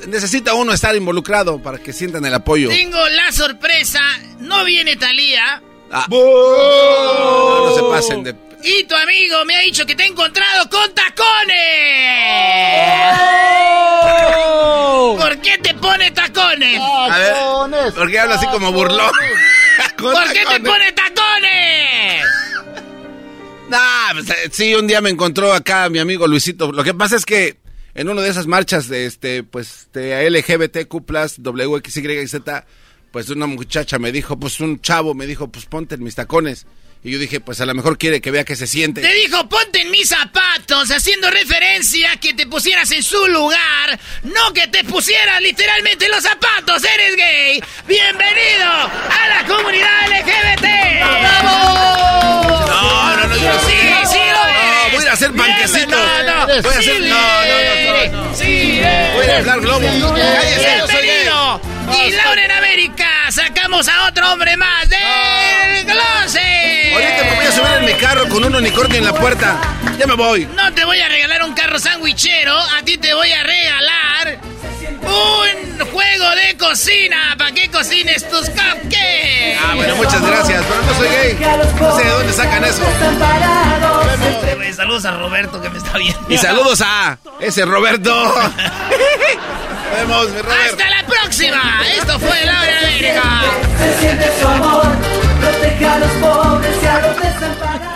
necesita 0.06 0.54
uno 0.54 0.72
estar 0.72 0.94
involucrado 0.94 1.60
para 1.60 1.78
que 1.78 1.92
sientan 1.92 2.24
el 2.24 2.34
apoyo. 2.34 2.68
Tengo 2.68 3.08
la 3.08 3.32
sorpresa. 3.32 4.00
No 4.38 4.64
viene 4.64 4.96
Talía. 4.96 5.62
Ah. 5.90 6.06
No, 6.08 7.66
no 7.66 7.74
se 7.74 7.82
pasen 7.82 8.22
de... 8.22 8.34
Y 8.62 8.84
tu 8.84 8.96
amigo 8.96 9.44
me 9.44 9.56
ha 9.56 9.60
dicho 9.60 9.84
que 9.86 9.94
te 9.94 10.02
ha 10.02 10.06
encontrado 10.06 10.68
con 10.68 10.92
tacones. 10.94 11.56
¿Por 15.20 15.40
qué 15.40 15.58
te 15.58 15.74
pone 15.74 16.10
tacones? 16.10 16.80
A 16.80 17.18
ver, 17.18 17.92
¿por 17.94 18.10
qué 18.10 18.18
habla 18.18 18.34
así 18.36 18.46
como 18.46 18.72
burlón? 18.72 19.10
¿Por 19.98 20.32
qué 20.32 20.40
te 20.40 20.44
tacones. 20.44 20.72
pone 20.72 20.92
tacones? 20.92 21.15
Nah, 23.68 24.12
pues, 24.12 24.30
eh, 24.30 24.50
sí, 24.52 24.74
un 24.74 24.86
día 24.86 25.00
me 25.00 25.10
encontró 25.10 25.52
acá 25.52 25.88
mi 25.88 25.98
amigo 25.98 26.26
Luisito. 26.26 26.70
Lo 26.72 26.84
que 26.84 26.94
pasa 26.94 27.16
es 27.16 27.26
que 27.26 27.56
en 27.94 28.08
una 28.08 28.22
de 28.22 28.28
esas 28.28 28.46
marchas 28.46 28.88
de 28.88 29.06
este, 29.06 29.42
pues, 29.42 29.88
de 29.92 30.28
LGBTQ+, 30.30 30.94
WXYZ, 31.38 32.36
pues 33.10 33.30
una 33.30 33.46
muchacha 33.46 33.98
me 33.98 34.12
dijo, 34.12 34.38
pues 34.38 34.60
un 34.60 34.80
chavo 34.80 35.14
me 35.14 35.26
dijo, 35.26 35.48
pues 35.48 35.64
ponte 35.64 35.94
en 35.94 36.04
mis 36.04 36.14
tacones. 36.14 36.66
Y 37.02 37.12
yo 37.12 37.18
dije, 37.18 37.40
pues 37.40 37.60
a 37.60 37.66
lo 37.66 37.74
mejor 37.74 37.98
quiere 37.98 38.20
que 38.20 38.30
vea 38.30 38.44
que 38.44 38.56
se 38.56 38.66
siente. 38.66 39.00
Te 39.00 39.14
dijo, 39.14 39.48
ponte 39.48 39.80
en 39.80 39.90
mis 39.90 40.08
zapatos, 40.08 40.90
haciendo 40.90 41.30
referencia 41.30 42.12
a 42.12 42.16
que 42.16 42.34
te 42.34 42.46
pusieras 42.46 42.90
en 42.90 43.02
su 43.02 43.28
lugar, 43.28 43.98
no 44.24 44.52
que 44.52 44.66
te 44.68 44.82
pusieras 44.84 45.40
literalmente 45.40 46.06
en 46.06 46.10
los 46.10 46.22
zapatos, 46.22 46.82
eres 46.84 47.16
gay. 47.16 47.62
Bienvenido 47.86 48.66
a 48.68 49.28
la 49.28 49.46
comunidad 49.46 50.08
LGBT. 50.10 50.66
¡Bravo! 51.20 52.66
No, 52.66 53.15
Sí, 53.36 53.76
sí 54.10 54.18
eres. 54.18 54.92
voy 54.94 55.06
a 55.06 55.12
hacer 55.12 55.32
panquecitos. 55.34 55.90
No, 55.90 56.22
no, 56.22 56.46
Voy 56.62 56.74
a 56.74 56.78
hacer- 56.78 57.00
no, 57.02 57.08
no, 57.08 58.12
no, 58.12 58.16
no, 58.16 58.24
no. 58.28 58.34
Sí 58.36 58.80
Voy 59.14 59.26
a 59.26 59.36
hablar 59.38 59.60
globo. 59.60 59.80
Cállese, 59.80 60.78
yo 60.78 60.86
soy. 60.86 61.02
Bienvenido. 61.02 61.60
Y 62.06 62.10
Laura 62.12 62.44
en 62.44 62.50
América, 62.52 63.08
sacamos 63.30 63.88
a 63.88 64.06
otro 64.08 64.32
hombre 64.32 64.56
más 64.56 64.88
del 64.88 65.84
closet. 65.84 66.92
Ahorita 66.92 67.24
me 67.24 67.34
voy 67.36 67.46
a 67.46 67.52
subir 67.52 67.72
en 67.78 67.84
mi 67.84 67.92
carro 67.94 68.28
con 68.28 68.44
un 68.44 68.54
unicornio 68.56 68.98
en 68.98 69.04
la 69.04 69.14
puerta. 69.14 69.56
Ya 69.98 70.06
me 70.06 70.14
voy. 70.14 70.46
No 70.46 70.72
te 70.74 70.84
voy 70.84 71.00
a 71.00 71.08
regalar 71.08 71.42
un 71.44 71.54
carro 71.54 71.78
sandwichero, 71.78 72.56
a 72.58 72.82
ti 72.84 72.96
te 72.98 73.14
voy 73.14 73.30
a 73.32 73.42
regalar 73.42 74.38
un 75.02 75.75
juego 75.96 76.30
de 76.36 76.56
cocina 76.58 77.34
para 77.38 77.52
que 77.52 77.70
cocines 77.70 78.28
tus 78.28 78.50
cupcakes. 78.50 79.56
Ah, 79.58 79.74
bueno, 79.76 79.96
muchas 79.96 80.20
gracias, 80.20 80.62
pero 80.68 80.82
no 80.82 80.94
soy 80.94 81.08
gay. 81.08 81.38
No 81.80 81.96
sé 81.96 82.04
de 82.04 82.10
dónde 82.10 82.32
sacan 82.34 82.64
eso. 82.64 82.82
Güey, 84.56 84.72
Saludos 84.74 85.06
a 85.06 85.12
Roberto 85.12 85.62
que 85.62 85.70
me 85.70 85.78
está 85.78 85.96
viendo. 85.96 86.20
Y 86.28 86.36
saludos 86.36 86.82
a 86.84 87.18
ese 87.40 87.64
Roberto. 87.64 88.12
Nos 88.36 89.98
vemos, 89.98 90.28
mi 90.30 90.42
Robert. 90.42 90.70
Hasta 90.70 90.90
la 90.90 91.06
próxima. 91.06 91.80
Esto 91.96 92.18
fue 92.18 92.44
Laura 92.44 92.70
en 92.70 92.86
América. 92.86 93.22
Se 93.78 94.00
siente 94.00 94.30
su 94.38 94.46
amor, 94.46 94.84
protege 95.40 95.86
a 95.86 95.98
los 95.98 96.10
pobres 96.12 96.76
y 96.82 96.86
a 96.86 97.00
los 97.00 97.16
desamparados. 97.16 97.95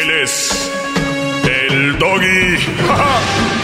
Él 0.00 0.10
es 0.10 0.70
el 1.44 1.98
doggy. 1.98 2.56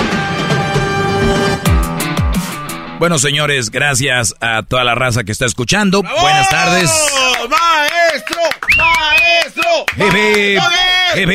Bueno, 2.98 3.18
señores, 3.18 3.70
gracias 3.70 4.34
a 4.40 4.62
toda 4.62 4.82
la 4.82 4.94
raza 4.94 5.24
que 5.24 5.32
está 5.32 5.44
escuchando. 5.44 6.02
Buenas 6.02 6.48
tardes. 6.48 6.90
¡Maestro! 7.50 8.40
¡Maestro! 8.78 9.62
Hip, 9.96 10.14
hip, 10.14 10.62
hip, 11.16 11.28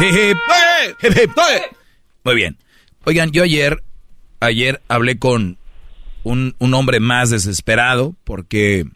hip, 0.00 0.36
hip, 1.02 1.16
hip, 1.16 1.16
hip. 1.16 1.30
Muy 2.24 2.34
bien. 2.34 2.58
Oigan, 3.04 3.30
yo 3.30 3.44
ayer, 3.44 3.84
ayer 4.40 4.82
hablé 4.88 5.18
con 5.18 5.58
un, 6.24 6.56
un 6.58 6.74
hombre 6.74 6.98
más 6.98 7.30
desesperado 7.30 8.16
porque 8.24 8.86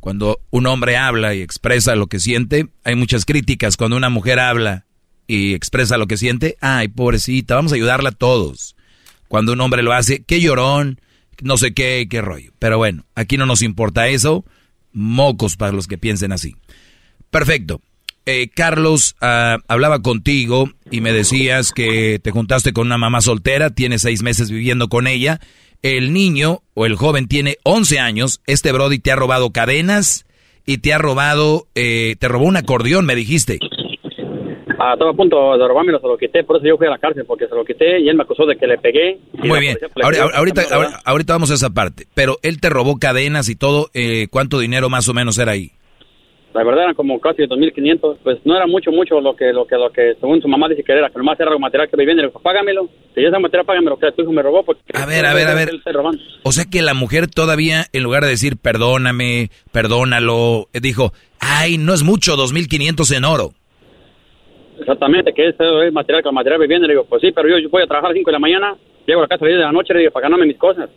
cuando 0.00 0.40
un 0.50 0.66
hombre 0.66 0.96
habla 0.96 1.34
y 1.34 1.42
expresa 1.42 1.94
lo 1.94 2.06
que 2.06 2.18
siente, 2.18 2.68
hay 2.84 2.94
muchas 2.96 3.24
críticas. 3.24 3.76
Cuando 3.76 3.96
una 3.96 4.08
mujer 4.08 4.40
habla 4.40 4.86
y 5.26 5.54
expresa 5.54 5.98
lo 5.98 6.06
que 6.06 6.16
siente, 6.16 6.56
ay, 6.60 6.88
pobrecita, 6.88 7.54
vamos 7.54 7.72
a 7.72 7.76
ayudarla 7.76 8.08
a 8.10 8.12
todos. 8.12 8.76
Cuando 9.28 9.52
un 9.52 9.60
hombre 9.60 9.82
lo 9.82 9.92
hace, 9.92 10.24
qué 10.24 10.40
llorón, 10.40 11.00
no 11.42 11.56
sé 11.56 11.72
qué, 11.72 12.06
qué 12.10 12.22
rollo. 12.22 12.52
Pero 12.58 12.78
bueno, 12.78 13.04
aquí 13.14 13.36
no 13.36 13.46
nos 13.46 13.62
importa 13.62 14.08
eso. 14.08 14.44
Mocos 14.92 15.56
para 15.56 15.72
los 15.72 15.86
que 15.86 15.98
piensen 15.98 16.32
así. 16.32 16.56
Perfecto. 17.30 17.80
Eh, 18.26 18.48
Carlos, 18.54 19.16
ah, 19.20 19.58
hablaba 19.68 20.02
contigo 20.02 20.70
y 20.90 21.00
me 21.00 21.12
decías 21.12 21.72
que 21.72 22.18
te 22.18 22.30
juntaste 22.30 22.72
con 22.72 22.86
una 22.86 22.98
mamá 22.98 23.20
soltera, 23.20 23.70
tienes 23.70 24.02
seis 24.02 24.22
meses 24.22 24.50
viviendo 24.50 24.88
con 24.88 25.06
ella. 25.06 25.40
El 25.82 26.12
niño 26.12 26.60
o 26.74 26.86
el 26.86 26.96
joven 26.96 27.26
tiene 27.28 27.56
11 27.64 27.98
años. 27.98 28.40
Este 28.46 28.72
Brody 28.72 28.98
te 28.98 29.12
ha 29.12 29.16
robado 29.16 29.50
cadenas 29.50 30.26
y 30.66 30.78
te 30.78 30.92
ha 30.92 30.98
robado, 30.98 31.66
eh, 31.74 32.16
te 32.18 32.28
robó 32.28 32.44
un 32.44 32.56
acordeón, 32.56 33.06
me 33.06 33.14
dijiste. 33.14 33.58
Ah, 34.82 34.92
estaba 34.94 35.10
a 35.10 35.14
punto 35.14 35.58
de 35.58 35.68
robármelo, 35.68 36.00
se 36.00 36.06
lo 36.06 36.16
quité, 36.16 36.42
por 36.42 36.56
eso 36.56 36.66
yo 36.66 36.78
fui 36.78 36.86
a 36.86 36.90
la 36.90 36.98
cárcel, 36.98 37.24
porque 37.26 37.46
se 37.46 37.54
lo 37.54 37.64
quité 37.66 38.00
y 38.00 38.08
él 38.08 38.16
me 38.16 38.22
acusó 38.22 38.46
de 38.46 38.56
que 38.56 38.66
le 38.66 38.78
pegué. 38.78 39.18
Muy 39.34 39.60
bien. 39.60 39.76
pues, 39.92 40.04
Ahorita, 40.04 40.24
ahorita- 40.38 41.00
ahorita 41.04 41.32
vamos 41.34 41.50
a 41.50 41.54
esa 41.54 41.68
parte. 41.70 42.06
Pero 42.14 42.38
él 42.42 42.60
te 42.60 42.70
robó 42.70 42.98
cadenas 42.98 43.48
y 43.50 43.56
todo. 43.56 43.90
eh, 43.92 44.28
¿Cuánto 44.30 44.58
dinero 44.58 44.88
más 44.88 45.06
o 45.08 45.14
menos 45.14 45.36
era 45.38 45.52
ahí? 45.52 45.72
La 46.52 46.64
verdad 46.64 46.82
eran 46.82 46.94
como 46.94 47.20
casi 47.20 47.42
2.500, 47.42 48.18
pues 48.24 48.38
no 48.44 48.56
era 48.56 48.66
mucho, 48.66 48.90
mucho 48.90 49.20
lo 49.20 49.36
que, 49.36 49.52
lo 49.52 49.66
que, 49.66 49.76
lo 49.76 49.90
que 49.92 50.14
según 50.18 50.42
su 50.42 50.48
mamá 50.48 50.68
dice 50.68 50.82
que 50.82 50.92
era, 50.92 51.08
que 51.08 51.18
nomás 51.18 51.38
era 51.38 51.48
algo 51.48 51.60
material 51.60 51.88
que 51.88 51.96
me 51.96 52.04
viene, 52.04 52.22
le 52.22 52.28
dijo, 52.28 52.40
págamelo, 52.40 52.88
si 53.14 53.24
ese 53.24 53.38
material 53.38 53.64
págamelo, 53.64 53.96
que 53.96 54.10
tu 54.12 54.22
hijo 54.22 54.32
me 54.32 54.42
robó, 54.42 54.64
porque... 54.64 54.82
A 54.94 55.06
ver, 55.06 55.26
a 55.26 55.34
ver, 55.34 55.46
a 55.46 55.54
ver. 55.54 55.70
O 56.42 56.50
sea 56.50 56.64
que 56.64 56.82
la 56.82 56.94
mujer 56.94 57.28
todavía, 57.28 57.84
en 57.92 58.02
lugar 58.02 58.24
de 58.24 58.30
decir 58.30 58.56
perdóname, 58.56 59.50
perdónalo, 59.70 60.68
eh, 60.72 60.80
dijo, 60.80 61.12
ay, 61.38 61.78
no 61.78 61.94
es 61.94 62.02
mucho, 62.02 62.34
2.500 62.36 63.16
en 63.16 63.24
oro. 63.24 63.50
Exactamente, 64.80 65.32
que 65.32 65.50
ese 65.50 65.86
es 65.86 65.92
material 65.92 66.22
que 66.22 66.30
el 66.30 66.34
material 66.34 66.60
me 66.60 66.66
viene, 66.66 66.86
le 66.88 66.94
digo, 66.94 67.04
pues 67.04 67.20
sí, 67.22 67.30
pero 67.32 67.48
yo, 67.48 67.58
yo 67.58 67.68
voy 67.68 67.82
a 67.82 67.86
trabajar 67.86 68.06
a 68.06 68.12
las 68.12 68.16
5 68.16 68.28
de 68.28 68.32
la 68.32 68.38
mañana, 68.40 68.76
llego 69.06 69.20
a 69.20 69.24
la 69.24 69.28
casa 69.28 69.44
a 69.44 69.46
las 69.46 69.52
10 69.52 69.58
de 69.58 69.64
la 69.66 69.72
noche, 69.72 69.94
le 69.94 70.00
digo, 70.00 70.12
para 70.12 70.24
ganarme 70.24 70.46
mis 70.46 70.58
cosas, 70.58 70.90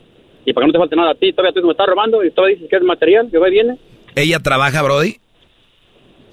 y 0.46 0.52
para 0.52 0.64
que 0.64 0.68
no 0.68 0.74
te 0.74 0.80
falte 0.80 0.96
nada 0.96 1.12
a 1.12 1.16
ti, 1.16 1.32
todavía 1.32 1.54
hijo 1.56 1.68
me 1.68 1.74
está 1.74 1.86
robando, 1.86 2.24
y 2.24 2.32
todavía 2.32 2.56
dices 2.56 2.70
que 2.72 2.78
es 2.78 2.82
material, 2.82 3.30
yo 3.30 3.40
voy 3.40 3.50
y 3.50 3.54
viene, 3.54 3.78
¿Ella 4.16 4.40
trabaja, 4.40 4.82
Brody? 4.84 5.18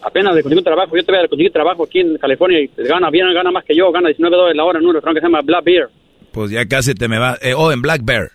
Apenas 0.02 0.34
le 0.34 0.42
conseguí 0.42 0.58
un 0.58 0.64
trabajo, 0.64 0.96
yo 0.96 1.04
todavía 1.04 1.28
conseguí 1.28 1.50
trabajo 1.50 1.84
aquí 1.84 2.00
en 2.00 2.16
California, 2.18 2.60
y 2.60 2.70
gana 2.76 3.10
bien, 3.10 3.32
gana 3.34 3.50
más 3.50 3.64
que 3.64 3.74
yo, 3.76 3.90
gana 3.92 4.08
19 4.08 4.36
dólares 4.36 4.56
la 4.56 4.64
hora 4.64 4.78
en 4.78 4.86
un 4.86 4.94
restaurante 4.94 5.20
que 5.20 5.26
se 5.26 5.30
llama 5.32 5.42
Black 5.42 5.64
Beer, 5.64 5.88
Pues 6.32 6.50
ya 6.50 6.64
casi 6.66 6.94
te 6.94 7.08
me 7.08 7.18
va. 7.18 7.36
eh, 7.42 7.54
oh, 7.56 7.72
en 7.72 7.82
Black 7.82 8.02
Bear, 8.04 8.30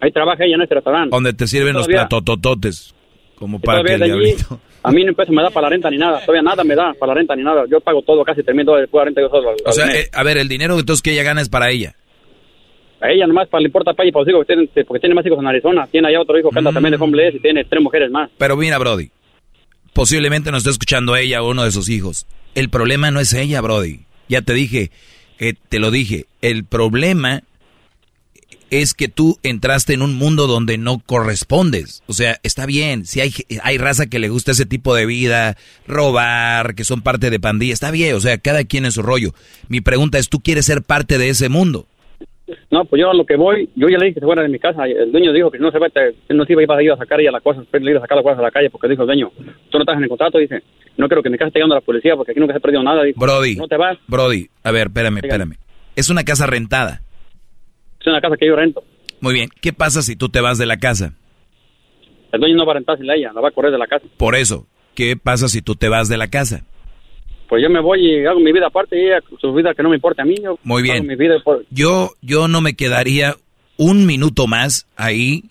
ahí 0.00 0.10
trabaja 0.12 0.44
ella 0.44 0.56
en 0.56 0.62
este 0.62 0.74
restaurante. 0.74 1.14
donde 1.14 1.32
te 1.32 1.46
sirven 1.46 1.74
los 1.74 1.86
Todavía- 1.86 2.08
platotototes. 2.08 2.94
Como 3.36 3.60
para 3.60 3.82
que 3.82 3.94
el 3.94 4.00
de 4.00 4.06
diablito. 4.06 4.60
a 4.84 4.92
mí 4.92 5.04
no 5.04 5.12
peso 5.12 5.32
me 5.32 5.42
da 5.42 5.50
para 5.50 5.62
la 5.66 5.70
renta 5.70 5.90
ni 5.90 5.98
nada, 5.98 6.20
todavía 6.20 6.42
nada 6.42 6.62
me 6.62 6.74
da 6.76 6.94
para 6.94 7.10
la 7.12 7.14
renta 7.18 7.34
ni 7.34 7.42
nada, 7.42 7.64
yo 7.68 7.80
pago 7.80 8.00
todo, 8.02 8.24
casi 8.24 8.42
3 8.44 8.56
mil 8.56 8.64
dólares 8.64 8.88
por 8.88 9.00
la 9.00 9.06
renta 9.06 9.20
yo 9.20 9.28
solo. 9.28 9.50
al- 9.50 9.56
O 9.66 9.72
sea, 9.72 9.86
eh, 9.92 10.08
a 10.12 10.22
ver, 10.22 10.38
el 10.38 10.48
dinero 10.48 10.78
entonces 10.78 11.02
que 11.02 11.12
ella 11.12 11.24
gana 11.24 11.40
es 11.40 11.48
para 11.48 11.70
ella. 11.70 11.94
A 13.00 13.10
ella 13.10 13.26
nomás 13.26 13.48
para 13.48 13.60
le 13.60 13.66
importa 13.66 13.92
para 13.92 14.04
ella, 14.06 14.12
para 14.12 14.22
los 14.24 14.28
hijos 14.30 14.46
que 14.46 14.54
tiene, 14.54 14.84
porque 14.86 15.00
tiene 15.00 15.14
más 15.16 15.26
hijos 15.26 15.38
en 15.38 15.46
Arizona. 15.48 15.86
Tiene 15.90 16.08
allá 16.08 16.20
otro 16.22 16.38
hijo 16.38 16.48
que 16.50 16.58
anda 16.58 16.70
Mm. 16.70 16.74
también 16.74 16.96
de 16.96 17.02
homeless 17.04 17.34
y 17.34 17.40
tiene 17.40 17.64
tres 17.64 17.82
mujeres 17.82 18.10
más. 18.10 18.30
Pero 18.38 18.56
mira, 18.56 18.78
Brody, 18.78 19.10
posiblemente 19.94 20.50
nos 20.50 20.60
está 20.60 20.70
escuchando 20.70 21.16
ella 21.16 21.42
o 21.42 21.50
uno 21.50 21.64
de 21.64 21.72
sus 21.72 21.88
hijos. 21.88 22.26
El 22.54 22.68
problema 22.68 23.10
no 23.10 23.20
es 23.20 23.32
ella, 23.32 23.62
Brody. 23.62 24.00
Ya 24.28 24.42
te 24.42 24.52
dije, 24.52 24.90
que 25.38 25.54
te 25.54 25.78
lo 25.78 25.90
dije. 25.90 26.26
El 26.42 26.64
problema 26.64 27.42
es 28.70 28.94
que 28.94 29.08
tú 29.08 29.38
entraste 29.42 29.94
en 29.94 30.02
un 30.02 30.14
mundo 30.14 30.46
donde 30.46 30.78
no 30.78 30.98
correspondes. 30.98 32.02
O 32.06 32.12
sea, 32.12 32.40
está 32.42 32.66
bien, 32.66 33.06
si 33.06 33.20
hay, 33.20 33.32
hay 33.62 33.78
raza 33.78 34.06
que 34.06 34.18
le 34.18 34.28
gusta 34.28 34.52
ese 34.52 34.66
tipo 34.66 34.94
de 34.94 35.06
vida, 35.06 35.56
robar, 35.86 36.74
que 36.74 36.84
son 36.84 37.02
parte 37.02 37.30
de 37.30 37.40
pandilla, 37.40 37.72
está 37.72 37.90
bien, 37.90 38.14
o 38.14 38.20
sea, 38.20 38.38
cada 38.38 38.64
quien 38.64 38.84
en 38.84 38.92
su 38.92 39.02
rollo. 39.02 39.34
Mi 39.68 39.80
pregunta 39.80 40.18
es, 40.18 40.28
¿tú 40.28 40.40
quieres 40.40 40.66
ser 40.66 40.82
parte 40.82 41.18
de 41.18 41.28
ese 41.28 41.48
mundo? 41.48 41.86
No, 42.70 42.84
pues 42.84 43.00
yo 43.00 43.10
a 43.10 43.14
lo 43.14 43.24
que 43.24 43.36
voy, 43.36 43.70
yo 43.74 43.88
ya 43.88 43.96
le 43.96 44.06
dije 44.06 44.14
que 44.14 44.20
se 44.20 44.26
fuera 44.26 44.42
de 44.42 44.48
mi 44.48 44.58
casa. 44.58 44.84
El 44.84 45.10
dueño 45.10 45.32
dijo 45.32 45.50
que 45.50 45.58
no 45.58 45.70
se 45.70 45.78
vete, 45.78 46.14
él 46.28 46.36
no 46.36 46.44
se 46.44 46.52
iba 46.52 46.76
a 46.76 46.82
ir 46.82 46.92
a 46.92 46.96
sacar 46.96 47.20
ya 47.20 47.30
las 47.30 47.42
cosas, 47.42 47.64
pero 47.70 47.84
le 47.84 47.92
iba 47.92 48.00
a 48.00 48.02
sacar 48.02 48.16
las 48.16 48.22
cosas 48.22 48.38
a 48.38 48.42
la 48.42 48.50
calle 48.50 48.68
porque 48.68 48.88
dijo 48.88 49.02
el 49.02 49.06
dueño, 49.06 49.30
tú 49.70 49.78
no 49.78 49.80
estás 49.80 49.96
en 49.96 50.02
el 50.02 50.08
contrato, 50.08 50.38
dice, 50.38 50.62
no 50.96 51.08
quiero 51.08 51.22
que 51.22 51.30
mi 51.30 51.38
casa 51.38 51.48
esté 51.48 51.60
llegando 51.60 51.76
a 51.76 51.78
la 51.78 51.84
policía 51.84 52.16
porque 52.16 52.32
aquí 52.32 52.40
nunca 52.40 52.52
se 52.52 52.58
ha 52.58 52.60
perdido 52.60 52.82
nada. 52.82 53.02
Dijo, 53.02 53.18
Brody, 53.18 53.56
no 53.56 53.66
te 53.66 53.76
vas, 53.76 53.96
Brody, 54.06 54.48
a 54.62 54.70
ver, 54.72 54.88
espérame, 54.88 55.18
espérame. 55.18 55.54
Es 55.96 56.10
una 56.10 56.24
casa 56.24 56.46
rentada. 56.46 57.00
es 58.00 58.06
una 58.06 58.20
casa 58.20 58.36
que 58.36 58.46
yo 58.46 58.56
rento. 58.56 58.84
Muy 59.20 59.32
bien, 59.32 59.48
¿qué 59.62 59.72
pasa 59.72 60.02
si 60.02 60.16
tú 60.16 60.28
te 60.28 60.40
vas 60.40 60.58
de 60.58 60.66
la 60.66 60.76
casa? 60.76 61.14
El 62.32 62.40
dueño 62.40 62.56
no 62.56 62.66
va 62.66 62.72
a 62.72 62.74
rentar 62.74 62.98
sin 62.98 63.10
ella, 63.10 63.32
la 63.32 63.40
va 63.40 63.48
a 63.48 63.52
correr 63.52 63.72
de 63.72 63.78
la 63.78 63.86
casa. 63.86 64.04
Por 64.18 64.34
eso, 64.34 64.66
¿qué 64.94 65.16
pasa 65.16 65.48
si 65.48 65.62
tú 65.62 65.76
te 65.76 65.88
vas 65.88 66.08
de 66.08 66.18
la 66.18 66.26
casa? 66.28 66.64
Pues 67.48 67.62
yo 67.62 67.68
me 67.70 67.80
voy 67.80 68.06
y 68.06 68.26
hago 68.26 68.40
mi 68.40 68.52
vida 68.52 68.66
aparte 68.68 68.96
y 68.98 69.06
ella 69.06 69.20
su 69.40 69.52
vida 69.52 69.74
que 69.74 69.82
no 69.82 69.90
me 69.90 69.96
importa 69.96 70.22
a 70.22 70.24
mí. 70.24 70.34
Yo 70.42 70.58
Muy 70.62 70.82
bien. 70.82 70.96
hago 70.96 71.04
mi 71.04 71.16
vida 71.16 71.36
por- 71.44 71.64
Yo, 71.70 72.12
yo 72.22 72.48
no 72.48 72.60
me 72.60 72.74
quedaría 72.74 73.36
un 73.76 74.06
minuto 74.06 74.46
más 74.46 74.86
ahí 74.96 75.44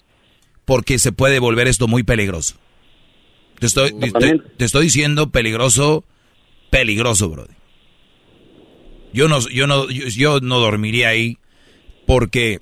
porque 0.65 0.97
se 0.97 1.11
puede 1.11 1.39
volver 1.39 1.67
esto 1.67 1.87
muy 1.87 2.03
peligroso. 2.03 2.55
Te 3.59 3.67
estoy, 3.67 3.91
te, 4.57 4.65
estoy 4.65 4.83
diciendo 4.85 5.29
peligroso, 5.29 6.03
peligroso, 6.69 7.29
Brody. 7.29 7.53
Yo 9.13 9.27
no, 9.27 9.39
yo 9.49 9.67
no, 9.67 9.89
yo, 9.89 10.07
yo 10.07 10.39
no 10.39 10.59
dormiría 10.59 11.09
ahí 11.09 11.37
porque 12.07 12.59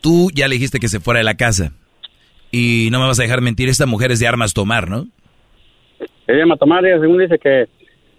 tú 0.00 0.30
ya 0.32 0.46
le 0.48 0.54
dijiste 0.54 0.78
que 0.78 0.88
se 0.88 1.00
fuera 1.00 1.18
de 1.18 1.24
la 1.24 1.34
casa 1.36 1.72
y 2.50 2.88
no 2.92 3.00
me 3.00 3.06
vas 3.06 3.18
a 3.18 3.22
dejar 3.22 3.40
mentir. 3.40 3.68
Esta 3.68 3.86
mujer 3.86 4.12
es 4.12 4.20
de 4.20 4.28
armas 4.28 4.54
tomar, 4.54 4.88
¿no? 4.88 5.08
Ella 6.28 6.46
me 6.46 6.56
tomar, 6.56 6.86
ella 6.86 7.00
según 7.00 7.18
dice 7.18 7.38
que, 7.38 7.66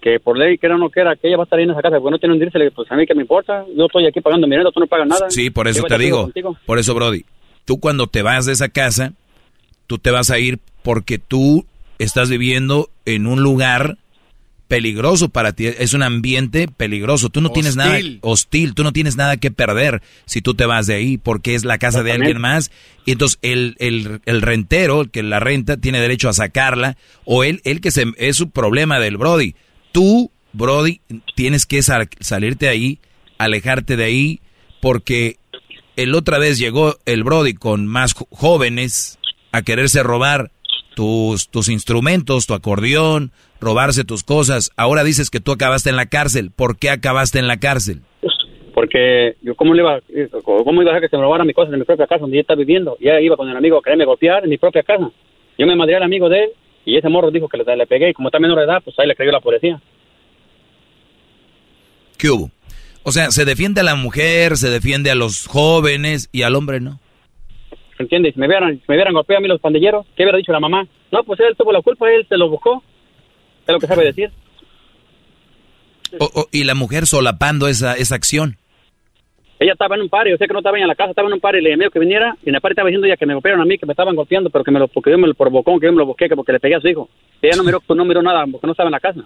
que 0.03 0.19
por 0.19 0.37
ley, 0.37 0.57
que 0.57 0.65
era 0.65 0.75
o 0.75 0.77
no 0.77 0.89
quiera, 0.89 1.15
que 1.15 1.29
ella 1.29 1.37
va 1.37 1.43
a 1.43 1.45
estar 1.45 1.57
ahí 1.57 1.63
en 1.63 1.71
esa 1.71 1.81
casa, 1.81 1.97
porque 1.97 2.11
no 2.11 2.19
tiene 2.19 2.35
un 2.35 2.41
irse, 2.41 2.57
le 2.57 2.65
digo, 2.65 2.75
pues 2.75 2.91
a 2.91 2.95
mí 2.95 3.05
que 3.05 3.15
me 3.15 3.21
importa, 3.21 3.65
yo 3.75 3.85
estoy 3.85 4.05
aquí 4.05 4.19
pagando 4.19 4.47
mi 4.47 4.55
renta, 4.55 4.71
tú 4.71 4.81
no 4.81 4.87
pagas 4.87 5.07
nada. 5.07 5.29
Sí, 5.29 5.49
por 5.49 5.67
eso 5.69 5.83
te 5.83 5.97
digo. 5.97 6.23
contigo. 6.23 6.57
Por 6.65 6.77
eso, 6.77 6.93
Brody, 6.93 7.23
tú 7.63 7.79
cuando 7.79 8.07
te 8.07 8.21
vas 8.21 8.45
de 8.45 8.51
esa 8.51 8.67
casa, 8.67 9.13
tú 9.87 9.97
te 9.97 10.11
vas 10.11 10.29
a 10.29 10.39
ir 10.39 10.59
porque 10.83 11.19
tú 11.19 11.65
estás 11.99 12.29
viviendo 12.29 12.89
en 13.05 13.27
un 13.27 13.41
lugar 13.41 13.97
peligroso 14.67 15.29
para 15.29 15.53
ti. 15.53 15.67
Es 15.67 15.93
un 15.93 16.03
ambiente 16.03 16.67
peligroso. 16.67 17.29
Tú 17.29 17.41
no 17.41 17.51
tienes 17.51 17.75
nada 17.75 17.97
Hostil. 18.21 18.73
Tú 18.73 18.83
no 18.83 18.91
tienes 18.91 19.15
nada 19.15 19.37
que 19.37 19.51
perder 19.51 20.01
si 20.25 20.41
tú 20.41 20.55
te 20.55 20.65
vas 20.65 20.87
de 20.87 20.95
ahí 20.95 21.17
porque 21.17 21.55
es 21.55 21.63
la 21.63 21.77
casa 21.77 22.01
de 22.01 22.11
alguien 22.11 22.41
más. 22.41 22.71
Y 23.05 23.11
entonces 23.11 23.37
el, 23.41 23.75
el, 23.79 24.19
el 24.25 24.41
rentero, 24.41 25.01
el 25.01 25.11
que 25.11 25.21
la 25.21 25.39
renta, 25.39 25.77
tiene 25.77 26.01
derecho 26.01 26.27
a 26.27 26.33
sacarla. 26.33 26.97
O 27.23 27.43
él, 27.43 27.61
él 27.65 27.81
que 27.81 27.91
se, 27.91 28.05
es 28.17 28.35
su 28.35 28.49
problema 28.49 28.99
del 28.99 29.17
Brody. 29.17 29.55
Tú, 29.93 30.29
Brody, 30.51 30.99
tienes 31.35 31.65
que 31.65 31.81
sal- 31.81 32.09
salirte 32.19 32.65
de 32.65 32.71
ahí, 32.71 32.99
alejarte 33.37 33.95
de 33.95 34.03
ahí, 34.03 34.39
porque 34.81 35.37
el 35.95 36.13
otra 36.15 36.39
vez 36.39 36.57
llegó 36.59 36.95
el 37.05 37.23
Brody 37.23 37.53
con 37.53 37.87
más 37.87 38.13
jóvenes 38.31 39.19
a 39.51 39.61
quererse 39.61 40.03
robar 40.03 40.51
tus, 40.95 41.47
tus 41.49 41.69
instrumentos, 41.69 42.47
tu 42.47 42.53
acordeón, 42.53 43.31
robarse 43.61 44.03
tus 44.03 44.23
cosas. 44.23 44.71
Ahora 44.75 45.03
dices 45.03 45.29
que 45.29 45.39
tú 45.39 45.51
acabaste 45.51 45.89
en 45.89 45.95
la 45.95 46.07
cárcel. 46.07 46.51
¿Por 46.53 46.77
qué 46.77 46.89
acabaste 46.89 47.39
en 47.39 47.47
la 47.47 47.57
cárcel? 47.57 48.01
Porque 48.73 49.35
yo, 49.43 49.53
¿cómo 49.55 49.75
le 49.75 49.83
iba, 49.83 49.99
cómo 50.43 50.81
iba 50.81 50.91
a 50.91 50.95
dejar 50.95 51.01
que 51.01 51.09
se 51.09 51.17
me 51.17 51.21
robaran 51.23 51.45
mis 51.45 51.55
cosas 51.55 51.71
en 51.73 51.79
mi 51.79 51.85
propia 51.85 52.07
casa 52.07 52.21
donde 52.21 52.37
ella 52.37 52.41
está 52.41 52.55
viviendo? 52.55 52.97
Y 52.99 53.07
ella 53.09 53.21
iba 53.21 53.37
con 53.37 53.47
el 53.47 53.55
amigo 53.55 53.77
a 53.77 53.81
quererme 53.83 54.05
golpear 54.05 54.43
en 54.43 54.49
mi 54.49 54.57
propia 54.57 54.81
casa. 54.81 55.11
Yo 55.57 55.67
me 55.67 55.75
madré 55.75 55.95
al 55.95 56.03
amigo 56.03 56.27
de 56.29 56.45
él 56.45 56.49
Y 56.85 56.97
ese 56.97 57.09
morro 57.09 57.31
dijo 57.31 57.47
que 57.47 57.57
le, 57.57 57.77
le 57.77 57.87
pegué 57.87 58.09
y 58.09 58.13
como 58.13 58.27
está 58.27 58.39
menor 58.39 58.59
de 58.59 58.65
edad, 58.65 58.81
pues 58.83 58.97
ahí 58.99 59.07
le 59.07 59.15
creyó 59.15 59.31
la 59.31 59.39
policía. 59.39 59.81
¿Qué 62.17 62.29
hubo? 62.29 62.51
O 63.03 63.11
sea, 63.11 63.31
se 63.31 63.45
defiende 63.45 63.81
a 63.81 63.83
la 63.83 63.95
mujer, 63.95 64.57
se 64.57 64.69
defiende 64.69 65.11
a 65.11 65.15
los 65.15 65.45
jóvenes 65.47 66.29
y 66.31 66.43
al 66.43 66.55
hombre 66.55 66.79
no. 66.79 66.99
¿Entiendes? 67.99 68.33
Si 68.33 68.39
me 68.39 68.47
hubieran, 68.47 68.75
si 68.75 68.83
me 68.87 68.95
hubieran 68.95 69.13
golpeado 69.13 69.39
a 69.39 69.41
mí 69.41 69.47
los 69.47 69.59
pandilleros, 69.59 70.05
¿qué 70.15 70.23
hubiera 70.23 70.37
dicho 70.37 70.51
la 70.51 70.59
mamá? 70.59 70.87
No, 71.11 71.23
pues 71.23 71.39
él 71.41 71.55
tuvo 71.57 71.71
la 71.71 71.81
culpa, 71.81 72.09
él 72.11 72.25
se 72.27 72.37
lo 72.37 72.49
buscó. 72.49 72.83
Es 73.67 73.73
lo 73.73 73.79
que 73.79 73.87
sabe 73.87 74.05
decir. 74.05 74.31
Y 76.51 76.63
la 76.63 76.75
mujer 76.75 77.07
solapando 77.07 77.67
esa, 77.67 77.95
esa 77.95 78.15
acción. 78.15 78.57
Ella 79.63 79.71
estaba 79.71 79.95
en 79.95 80.01
un 80.01 80.09
par, 80.09 80.27
yo 80.27 80.35
sé 80.35 80.45
que 80.45 80.51
no 80.51 80.59
estaba 80.59 80.77
en 80.77 80.85
la 80.87 80.93
casa, 80.93 81.11
estaba 81.11 81.29
en 81.29 81.35
un 81.35 81.39
par 81.39 81.55
y 81.55 81.61
le 81.61 81.69
llamé 81.69 81.89
que 81.89 81.97
viniera. 81.97 82.35
Y 82.45 82.49
en 82.49 82.55
el 82.55 82.59
par 82.61 82.73
estaba 82.73 82.89
diciendo 82.89 83.07
ella 83.07 83.15
que 83.15 83.25
me 83.25 83.33
golpearon 83.33 83.61
a 83.61 83.65
mí, 83.65 83.77
que 83.77 83.85
me 83.85 83.93
estaban 83.93 84.13
golpeando, 84.13 84.49
pero 84.49 84.61
que 84.65 84.71
me 84.71 84.79
lo, 84.79 84.89
porque 84.89 85.09
yo 85.11 85.17
me 85.17 85.25
lo 85.27 85.33
provocó, 85.35 85.79
que 85.79 85.85
yo 85.85 85.93
me 85.93 85.99
lo 85.99 86.05
busqué, 86.05 86.27
que 86.27 86.35
porque 86.35 86.51
le 86.51 86.59
pegué 86.59 86.75
a 86.75 86.81
su 86.81 86.89
hijo. 86.89 87.07
Ella 87.41 87.55
no 87.55 87.63
miró, 87.63 87.79
pues 87.79 87.95
no 87.97 88.03
miró 88.03 88.21
nada, 88.21 88.43
porque 88.51 88.67
no 88.67 88.71
estaba 88.73 88.89
en 88.89 88.91
la 88.91 88.99
casa. 88.99 89.21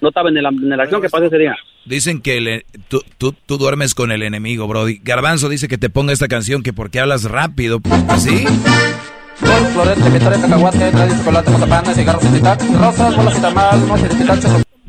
No 0.00 0.08
estaba 0.08 0.30
en 0.30 0.42
la, 0.42 0.48
en 0.48 0.68
la 0.70 0.82
acción 0.84 1.02
que 1.02 1.10
pasó 1.10 1.26
ese 1.26 1.36
día. 1.36 1.54
Dicen 1.84 2.22
que 2.22 2.40
le- 2.40 2.64
tú, 2.88 3.02
tú, 3.18 3.34
tú 3.44 3.58
duermes 3.58 3.94
con 3.94 4.12
el 4.12 4.22
enemigo, 4.22 4.66
Brody. 4.66 4.98
Garbanzo 5.04 5.50
dice 5.50 5.68
que 5.68 5.76
te 5.76 5.90
ponga 5.90 6.14
esta 6.14 6.26
canción 6.26 6.62
que 6.62 6.72
porque 6.72 6.98
hablas 6.98 7.24
rápido. 7.30 7.80
¿Sí? 8.16 8.44
Florete, 9.74 10.08
vitore, 10.10 10.36
cacahuate, 10.40 10.90
chocolate, 11.18 11.50
rosas, 12.78 13.14
bolas 13.16 13.38
y 13.38 13.42
tamal. 13.42 13.78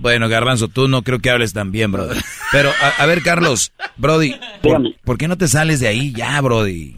Bueno, 0.01 0.27
Garbanzo, 0.27 0.67
tú 0.67 0.87
no 0.87 1.03
creo 1.03 1.19
que 1.19 1.29
hables 1.29 1.53
tan 1.53 1.71
bien, 1.71 1.91
Brody. 1.91 2.19
Pero, 2.51 2.69
a, 2.69 3.03
a 3.03 3.05
ver, 3.05 3.21
Carlos, 3.21 3.71
Brody, 3.97 4.33
¿por, 4.63 4.81
por 5.03 5.17
qué 5.17 5.27
no 5.27 5.37
te 5.37 5.47
sales 5.47 5.79
de 5.79 5.87
ahí 5.87 6.11
ya, 6.11 6.41
Brody? 6.41 6.95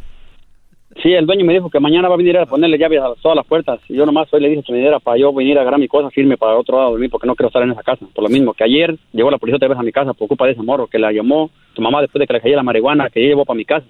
Sí, 1.02 1.12
el 1.12 1.26
dueño 1.26 1.44
me 1.44 1.54
dijo 1.54 1.70
que 1.70 1.82
mañana 1.82 2.08
va 2.08 2.14
a 2.14 2.18
venir 2.18 2.38
a 2.38 2.46
ponerle 2.46 2.78
llaves 2.78 3.02
a 3.02 3.14
todas 3.22 3.36
las 3.36 3.46
puertas. 3.46 3.82
Y 3.90 3.96
yo 3.96 4.06
nomás 4.06 4.32
hoy 4.32 4.42
le 4.42 4.50
dije 4.50 4.64
que 4.66 4.72
me 4.72 4.80
diera 4.80 5.00
para 5.00 5.18
yo 5.18 5.34
venir 5.34 5.58
a 5.58 5.62
agarrar 5.62 5.82
mi 5.82 5.88
cosa 5.90 6.10
firme 6.12 6.38
para 6.38 6.56
otro 6.56 6.78
lado 6.78 6.94
de 6.94 7.02
mí, 7.02 7.10
porque 7.10 7.28
no 7.28 7.36
quiero 7.36 7.48
estar 7.48 7.62
en 7.64 7.72
esa 7.72 7.84
casa. 7.84 8.06
Por 8.14 8.24
lo 8.24 8.30
mismo 8.30 8.54
que 8.54 8.64
ayer 8.64 8.98
llegó 9.12 9.30
la 9.30 9.38
policía 9.38 9.58
otra 9.58 9.68
vez 9.68 9.78
a 9.78 9.84
mi 9.84 9.92
casa 9.92 10.14
por 10.14 10.30
culpa 10.30 10.46
de 10.46 10.54
ese 10.54 10.62
morro 10.62 10.88
que 10.88 11.00
la 11.00 11.12
llamó 11.12 11.52
tu 11.74 11.82
mamá 11.82 12.00
después 12.02 12.22
de 12.22 12.28
que 12.28 12.34
le 12.34 12.42
cayó 12.42 12.56
la 12.56 12.64
marihuana 12.64 13.10
que 13.10 13.20
ella 13.20 13.30
llevó 13.30 13.44
para 13.44 13.58
mi 13.58 13.66
casa. 13.66 13.86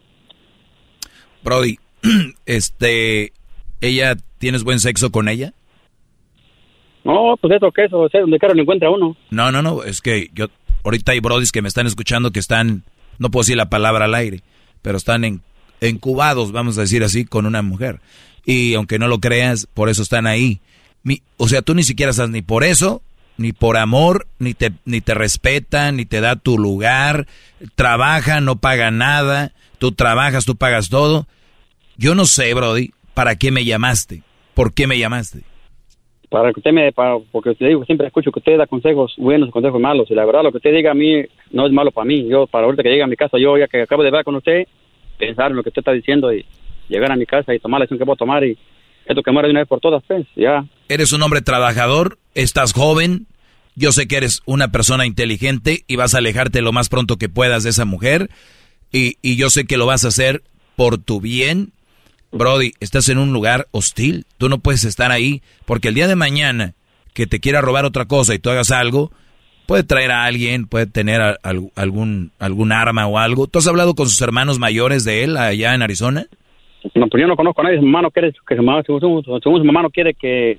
Brody, 1.43 1.77
este, 2.47 3.33
¿ella, 3.79 4.15
tienes 4.39 4.63
buen 4.63 4.79
sexo 4.79 5.11
con 5.11 5.27
ella? 5.27 5.53
No, 7.03 7.35
pues 7.39 7.53
eso 7.55 7.71
que 7.71 7.85
eso, 7.85 7.99
o 7.99 8.09
sea, 8.09 8.21
donde 8.21 8.39
quiera 8.39 8.53
lo 8.55 8.61
encuentra 8.61 8.89
uno. 8.89 9.15
No, 9.29 9.51
no, 9.51 9.61
no, 9.61 9.83
es 9.83 10.01
que 10.01 10.29
yo, 10.33 10.47
ahorita 10.83 11.11
hay 11.11 11.19
brodis 11.19 11.51
que 11.51 11.61
me 11.61 11.67
están 11.67 11.85
escuchando 11.87 12.31
que 12.31 12.39
están, 12.39 12.83
no 13.19 13.29
puedo 13.31 13.43
decir 13.43 13.57
la 13.57 13.69
palabra 13.69 14.05
al 14.05 14.15
aire, 14.15 14.41
pero 14.81 14.97
están 14.97 15.23
en, 15.25 15.41
encubados, 15.81 16.51
vamos 16.51 16.77
a 16.77 16.81
decir 16.81 17.03
así, 17.03 17.25
con 17.25 17.45
una 17.45 17.61
mujer. 17.61 17.99
Y 18.45 18.73
aunque 18.75 18.99
no 18.99 19.07
lo 19.07 19.19
creas, 19.19 19.67
por 19.73 19.89
eso 19.89 20.01
están 20.01 20.27
ahí. 20.27 20.59
Mi- 21.03 21.21
o 21.37 21.47
sea, 21.47 21.61
tú 21.61 21.73
ni 21.75 21.83
siquiera 21.83 22.11
estás 22.11 22.29
ni 22.29 22.41
por 22.41 22.63
eso, 22.63 23.01
ni 23.37 23.51
por 23.51 23.77
amor, 23.77 24.27
ni 24.39 24.53
te, 24.53 24.71
ni 24.85 25.01
te 25.01 25.13
respeta, 25.13 25.91
ni 25.91 26.05
te 26.05 26.21
da 26.21 26.35
tu 26.37 26.57
lugar, 26.57 27.27
trabaja, 27.75 28.41
no 28.41 28.57
paga 28.57 28.91
nada, 28.91 29.51
tú 29.77 29.91
trabajas, 29.91 30.45
tú 30.45 30.55
pagas 30.55 30.89
todo. 30.89 31.27
Yo 31.97 32.15
no 32.15 32.25
sé, 32.25 32.53
Brody, 32.53 32.91
¿para 33.13 33.35
qué 33.35 33.51
me 33.51 33.65
llamaste? 33.65 34.23
¿Por 34.53 34.73
qué 34.73 34.87
me 34.87 34.97
llamaste? 34.97 35.41
Para 36.33 36.51
que 36.51 36.61
usted 36.61 36.71
me, 36.71 36.91
para, 36.91 37.19
porque 37.31 37.55
digo, 37.59 37.85
siempre 37.85 38.07
escucho 38.07 38.31
que 38.31 38.39
usted 38.39 38.57
da 38.57 38.65
consejos 38.65 39.13
buenos 39.19 39.51
consejos 39.51 39.79
malos. 39.79 40.09
Y 40.09 40.15
la 40.15 40.25
verdad, 40.25 40.41
lo 40.41 40.49
que 40.49 40.57
usted 40.57 40.73
diga 40.73 40.89
a 40.89 40.95
mí 40.95 41.23
no 41.51 41.67
es 41.67 41.71
malo 41.71 41.91
para 41.91 42.05
mí. 42.05 42.27
Yo, 42.27 42.47
para 42.47 42.65
ahorita 42.65 42.81
que 42.81 42.89
llegue 42.89 43.03
a 43.03 43.07
mi 43.07 43.15
casa, 43.15 43.37
yo 43.37 43.55
ya 43.55 43.67
que 43.67 43.83
acabo 43.83 44.01
de 44.01 44.09
ver 44.09 44.23
con 44.23 44.33
usted, 44.33 44.65
pensar 45.19 45.51
en 45.51 45.57
lo 45.57 45.61
que 45.61 45.69
usted 45.69 45.81
está 45.81 45.91
diciendo 45.91 46.33
y 46.33 46.43
llegar 46.89 47.11
a 47.11 47.15
mi 47.17 47.27
casa 47.27 47.53
y 47.53 47.59
tomar 47.59 47.81
la 47.81 47.83
acción 47.83 47.99
que 47.99 48.11
a 48.11 48.15
tomar 48.15 48.43
y 48.43 48.57
esto 49.05 49.21
que 49.21 49.31
muera 49.31 49.47
de 49.47 49.51
una 49.51 49.59
vez 49.59 49.69
por 49.69 49.79
todas, 49.79 50.01
pues, 50.07 50.25
ya. 50.35 50.65
Eres 50.89 51.13
un 51.13 51.21
hombre 51.21 51.43
trabajador, 51.43 52.17
estás 52.33 52.73
joven, 52.73 53.27
yo 53.75 53.91
sé 53.91 54.07
que 54.07 54.17
eres 54.17 54.41
una 54.47 54.71
persona 54.71 55.05
inteligente 55.05 55.83
y 55.85 55.97
vas 55.97 56.15
a 56.15 56.17
alejarte 56.17 56.63
lo 56.63 56.71
más 56.71 56.89
pronto 56.89 57.17
que 57.17 57.29
puedas 57.29 57.63
de 57.63 57.69
esa 57.69 57.85
mujer 57.85 58.31
y, 58.91 59.17
y 59.21 59.35
yo 59.35 59.51
sé 59.51 59.65
que 59.65 59.77
lo 59.77 59.85
vas 59.85 60.03
a 60.03 60.07
hacer 60.07 60.41
por 60.75 60.97
tu 60.97 61.21
bien. 61.21 61.73
Brody, 62.33 62.73
estás 62.79 63.09
en 63.09 63.17
un 63.19 63.31
lugar 63.33 63.67
hostil, 63.71 64.25
tú 64.37 64.49
no 64.49 64.57
puedes 64.57 64.83
estar 64.85 65.11
ahí 65.11 65.41
porque 65.65 65.89
el 65.89 65.93
día 65.95 66.07
de 66.07 66.15
mañana 66.15 66.73
que 67.13 67.27
te 67.27 67.39
quiera 67.39 67.61
robar 67.61 67.85
otra 67.85 68.05
cosa 68.05 68.33
y 68.33 68.39
tú 68.39 68.49
hagas 68.49 68.71
algo, 68.71 69.11
puede 69.67 69.83
traer 69.83 70.11
a 70.11 70.25
alguien, 70.25 70.65
puede 70.67 70.87
tener 70.87 71.21
a- 71.21 71.37
algún, 71.75 72.31
algún 72.39 72.71
arma 72.71 73.05
o 73.07 73.17
algo. 73.19 73.47
¿Tú 73.47 73.59
has 73.59 73.67
hablado 73.67 73.93
con 73.93 74.09
sus 74.09 74.19
hermanos 74.21 74.57
mayores 74.59 75.05
de 75.05 75.23
él 75.23 75.37
allá 75.37 75.75
en 75.75 75.81
Arizona? 75.83 76.25
No, 76.95 77.07
pues 77.07 77.21
yo 77.21 77.27
no 77.27 77.35
conozco 77.35 77.61
a 77.61 77.65
nadie. 77.65 77.77
Su 77.79 77.85
mamá 77.85 78.01
no 78.01 78.11
quiere, 78.11 78.33
que 78.47 78.55
su 78.55 78.63
mamá, 78.63 78.81
según 78.83 78.99
su 79.21 79.63
mamá 79.63 79.83
no 79.83 79.89
quiere 79.89 80.13
que 80.15 80.57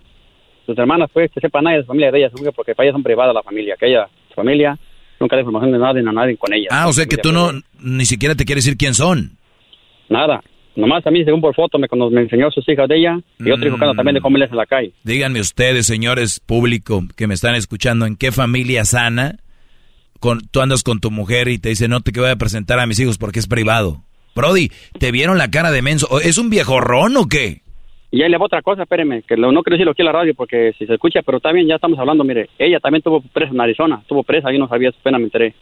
sus 0.65 0.79
hermanas, 0.79 1.11
pues, 1.13 1.31
que 1.33 1.41
sepa 1.41 1.61
nadie 1.61 1.77
de 1.79 1.83
la 1.83 1.87
familia 1.87 2.11
de 2.13 2.19
ella, 2.21 2.31
porque 2.57 2.75
para 2.75 2.87
ella 2.87 2.95
son 2.95 3.03
privadas 3.03 3.35
la 3.35 3.43
familia, 3.43 3.75
que 3.79 3.89
ella, 3.89 4.09
su 4.29 4.35
familia, 4.35 4.79
nunca 5.21 5.37
da 5.37 5.43
información 5.43 5.73
de 5.73 5.79
nadie, 5.79 6.01
a 6.01 6.13
nadie 6.13 6.37
con 6.39 6.55
ella. 6.55 6.69
Ah, 6.71 6.87
o 6.89 6.93
sea 6.95 7.05
que 7.07 7.19
tú 7.19 7.33
no, 7.33 7.51
ni 7.81 8.07
siquiera 8.07 8.35
te 8.35 8.45
quieres 8.47 8.65
decir 8.65 8.79
quién 8.79 8.95
son. 8.95 9.33
Nada. 10.09 10.41
Nomás 10.77 11.07
a 11.07 11.11
mí, 11.11 11.25
según 11.25 11.41
por 11.41 11.55
foto, 11.55 11.79
me, 11.79 11.87
me 12.11 12.21
enseñó 12.23 12.51
sus 12.51 12.69
hijas 12.69 12.89
de 12.89 12.97
ella 12.99 13.21
y 13.39 13.51
otro 13.51 13.67
hijo 13.69 13.77
anda 13.77 13.95
también 13.95 14.15
de 14.15 14.21
comerles 14.21 14.51
en 14.51 14.57
la 14.57 14.67
calle. 14.67 14.93
Díganme 15.05 15.41
ustedes, 15.41 15.87
señores 15.87 16.41
público 16.41 17.03
que 17.17 17.27
me 17.27 17.35
están 17.35 17.55
escuchando, 17.55 18.07
¿en 18.07 18.17
qué 18.17 18.33
familia 18.33 18.85
sana 18.85 19.37
con, 20.21 20.41
tú 20.49 20.61
andas 20.61 20.83
con 20.83 21.01
tu 21.01 21.11
mujer 21.11 21.49
y 21.49 21.59
te 21.59 21.69
dice 21.69 21.87
no 21.89 22.01
te 22.01 22.19
voy 22.19 22.31
a 22.31 22.37
presentar 22.37 22.81
a 22.81 22.87
mis 22.87 22.99
hijos 23.01 23.19
porque 23.19 23.39
es 23.39 23.47
privado? 23.47 24.03
Brody, 24.35 24.71
¿te 24.99 25.13
vieron 25.13 25.39
la 25.39 25.49
cara 25.51 25.71
de 25.71 25.81
menso? 25.83 26.09
¿O 26.11 26.19
¿Es 26.19 26.39
un 26.39 26.51
viejorrón 26.51 27.17
o 27.17 27.29
qué? 27.29 27.63
Y 28.11 28.23
ahí 28.23 28.29
le 28.31 28.39
va 28.39 28.47
otra 28.47 28.63
cosa, 28.63 28.83
espéreme, 28.83 29.23
que 29.23 29.37
lo- 29.37 29.51
no 29.53 29.63
quiero 29.63 29.75
decirlo 29.77 29.93
aquí 29.93 30.03
en 30.03 30.07
la 30.07 30.13
radio 30.13 30.35
porque 30.35 30.73
si 30.79 30.87
se 30.87 30.95
escucha, 30.95 31.21
pero 31.23 31.41
bien, 31.53 31.67
ya 31.69 31.77
estamos 31.77 31.99
hablando, 31.99 32.23
mire, 32.25 32.49
ella 32.59 32.79
también 32.81 33.03
tuvo 33.03 33.21
presa 33.21 33.53
en 33.53 33.61
Arizona, 33.61 34.03
tuvo 34.09 34.23
presa, 34.23 34.53
yo 34.53 34.59
no 34.59 34.69
sabía, 34.69 34.91
su 34.93 34.99
pena 35.03 35.19
me 35.19 35.25
enteré. 35.25 35.55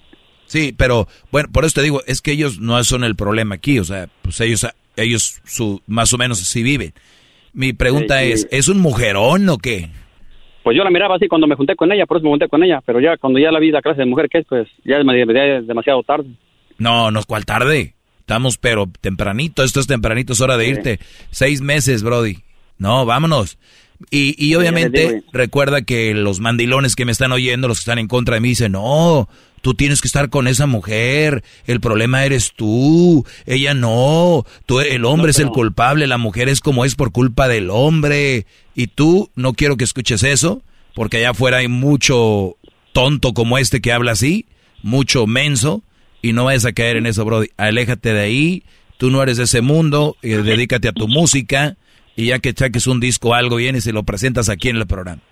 Sí, 0.46 0.74
pero 0.76 1.06
bueno, 1.30 1.48
por 1.52 1.64
eso 1.64 1.74
te 1.80 1.82
digo, 1.82 2.02
es 2.06 2.20
que 2.20 2.32
ellos 2.32 2.58
no 2.60 2.82
son 2.84 3.04
el 3.04 3.16
problema 3.16 3.54
aquí, 3.54 3.78
o 3.78 3.84
sea, 3.84 4.08
pues 4.20 4.38
ellos, 4.42 4.66
ellos 4.96 5.40
su, 5.44 5.80
más 5.86 6.12
o 6.12 6.18
menos 6.18 6.40
así 6.40 6.62
viven. 6.62 6.92
Mi 7.52 7.72
pregunta 7.72 8.20
Sí, 8.20 8.26
sí. 8.26 8.32
es, 8.32 8.48
¿es 8.50 8.68
un 8.68 8.80
mujerón 8.80 9.48
o 9.48 9.58
qué? 9.58 9.90
Pues 10.62 10.76
yo 10.76 10.84
la 10.84 10.90
miraba 10.90 11.16
así 11.16 11.26
cuando 11.28 11.46
me 11.46 11.56
junté 11.56 11.74
con 11.74 11.90
ella, 11.92 12.06
por 12.06 12.18
eso 12.18 12.24
me 12.24 12.30
junté 12.30 12.48
con 12.48 12.62
ella, 12.62 12.80
pero 12.86 13.00
ya 13.00 13.16
cuando 13.16 13.38
ya 13.38 13.50
la 13.50 13.58
vi 13.58 13.70
la 13.70 13.82
clase 13.82 14.00
de 14.00 14.06
mujer 14.06 14.28
que 14.28 14.38
es, 14.38 14.46
pues 14.48 14.68
ya 14.84 14.96
es, 14.98 15.04
ya 15.06 15.44
es 15.58 15.66
demasiado 15.66 16.02
tarde. 16.02 16.28
No, 16.78 17.10
no, 17.10 17.22
¿cuál 17.24 17.44
tarde? 17.44 17.94
Estamos, 18.20 18.56
pero 18.58 18.86
tempranito, 19.00 19.64
esto 19.64 19.80
es 19.80 19.86
tempranito, 19.88 20.32
es 20.32 20.40
hora 20.40 20.56
de 20.56 20.68
irte. 20.68 21.00
Seis 21.30 21.60
meses, 21.60 22.02
Brody. 22.02 22.38
No, 22.78 23.04
vámonos. 23.04 23.58
Y, 24.10 24.34
y 24.44 24.54
obviamente 24.54 25.22
recuerda 25.32 25.82
que 25.82 26.14
los 26.14 26.40
mandilones 26.40 26.96
que 26.96 27.04
me 27.04 27.12
están 27.12 27.32
oyendo, 27.32 27.68
los 27.68 27.78
que 27.78 27.82
están 27.82 27.98
en 27.98 28.08
contra 28.08 28.34
de 28.34 28.40
mí, 28.40 28.48
dicen, 28.50 28.72
no, 28.72 29.28
tú 29.62 29.74
tienes 29.74 30.00
que 30.00 30.08
estar 30.08 30.28
con 30.28 30.48
esa 30.48 30.66
mujer, 30.66 31.42
el 31.66 31.80
problema 31.80 32.24
eres 32.24 32.52
tú, 32.54 33.24
ella 33.46 33.72
no, 33.72 34.44
tú, 34.66 34.80
el 34.80 35.04
hombre 35.04 35.28
No, 35.28 35.30
es 35.30 35.38
el 35.38 35.48
culpable, 35.48 36.06
la 36.06 36.18
mujer 36.18 36.48
es 36.48 36.60
como 36.60 36.84
es 36.84 36.94
por 36.94 37.12
culpa 37.12 37.48
del 37.48 37.70
hombre. 37.70 38.44
Y 38.74 38.88
tú, 38.88 39.30
no 39.34 39.54
quiero 39.54 39.76
que 39.76 39.84
escuches 39.84 40.22
eso, 40.24 40.62
porque 40.94 41.18
allá 41.18 41.30
afuera 41.30 41.58
hay 41.58 41.68
mucho 41.68 42.56
tonto 42.92 43.32
como 43.32 43.56
este 43.56 43.80
que 43.80 43.92
habla 43.92 44.12
así, 44.12 44.46
mucho 44.82 45.26
menso, 45.26 45.82
y 46.20 46.32
no 46.32 46.44
vayas 46.44 46.64
a 46.64 46.72
caer 46.72 46.96
en 46.96 47.06
eso, 47.06 47.24
Brody. 47.24 47.48
Aléjate 47.56 48.12
de 48.12 48.20
ahí, 48.20 48.62
tú 48.98 49.10
no 49.10 49.22
eres 49.22 49.36
de 49.36 49.44
ese 49.44 49.60
mundo, 49.60 50.16
y 50.22 50.30
dedícate 50.30 50.88
a 50.88 50.92
tu 50.92 51.08
música, 51.08 51.76
y 52.16 52.26
ya 52.26 52.38
que 52.38 52.52
saques 52.52 52.86
un 52.86 53.00
disco 53.00 53.30
o 53.30 53.34
algo, 53.34 53.56
vienes 53.56 53.86
y 53.86 53.92
lo 53.92 54.02
presentas 54.02 54.48
aquí 54.48 54.68
en 54.68 54.76
el 54.76 54.86
programa. 54.86 55.22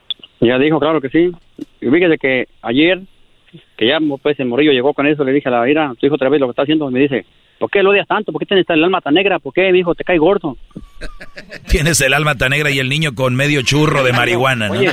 Ya 0.40 0.58
dijo, 0.58 0.80
claro 0.80 1.00
que 1.00 1.10
sí. 1.10 1.30
Y 1.80 1.90
fíjese 1.90 2.16
que 2.18 2.46
ayer, 2.62 3.00
que 3.76 3.86
ya 3.86 3.98
pues 4.22 4.38
el 4.40 4.46
morrillo 4.46 4.72
llegó 4.72 4.94
con 4.94 5.06
eso, 5.06 5.24
le 5.24 5.32
dije 5.32 5.48
a 5.48 5.52
la 5.52 5.68
ira, 5.68 5.92
tu 5.98 6.06
hijo 6.06 6.14
otra 6.14 6.30
vez 6.30 6.40
lo 6.40 6.46
que 6.46 6.52
está 6.52 6.62
haciendo, 6.62 6.90
me 6.90 7.00
dice, 7.00 7.26
¿por 7.58 7.70
qué 7.70 7.82
lo 7.82 7.90
odias 7.90 8.08
tanto? 8.08 8.32
¿Por 8.32 8.40
qué 8.40 8.46
tienes 8.46 8.64
el 8.70 8.82
alma 8.82 9.02
tan 9.02 9.14
negra? 9.14 9.38
¿Por 9.38 9.52
qué, 9.52 9.70
mi 9.70 9.80
hijo, 9.80 9.94
te 9.94 10.02
cae 10.02 10.16
gordo? 10.16 10.56
Tienes 11.68 12.00
el 12.00 12.14
alma 12.14 12.34
tan 12.34 12.50
negra 12.50 12.70
y 12.70 12.78
el 12.78 12.88
niño 12.88 13.14
con 13.14 13.34
medio 13.34 13.62
churro 13.62 14.02
de 14.02 14.12
marihuana, 14.12 14.68
¿no? 14.68 14.78
Oye, 14.78 14.90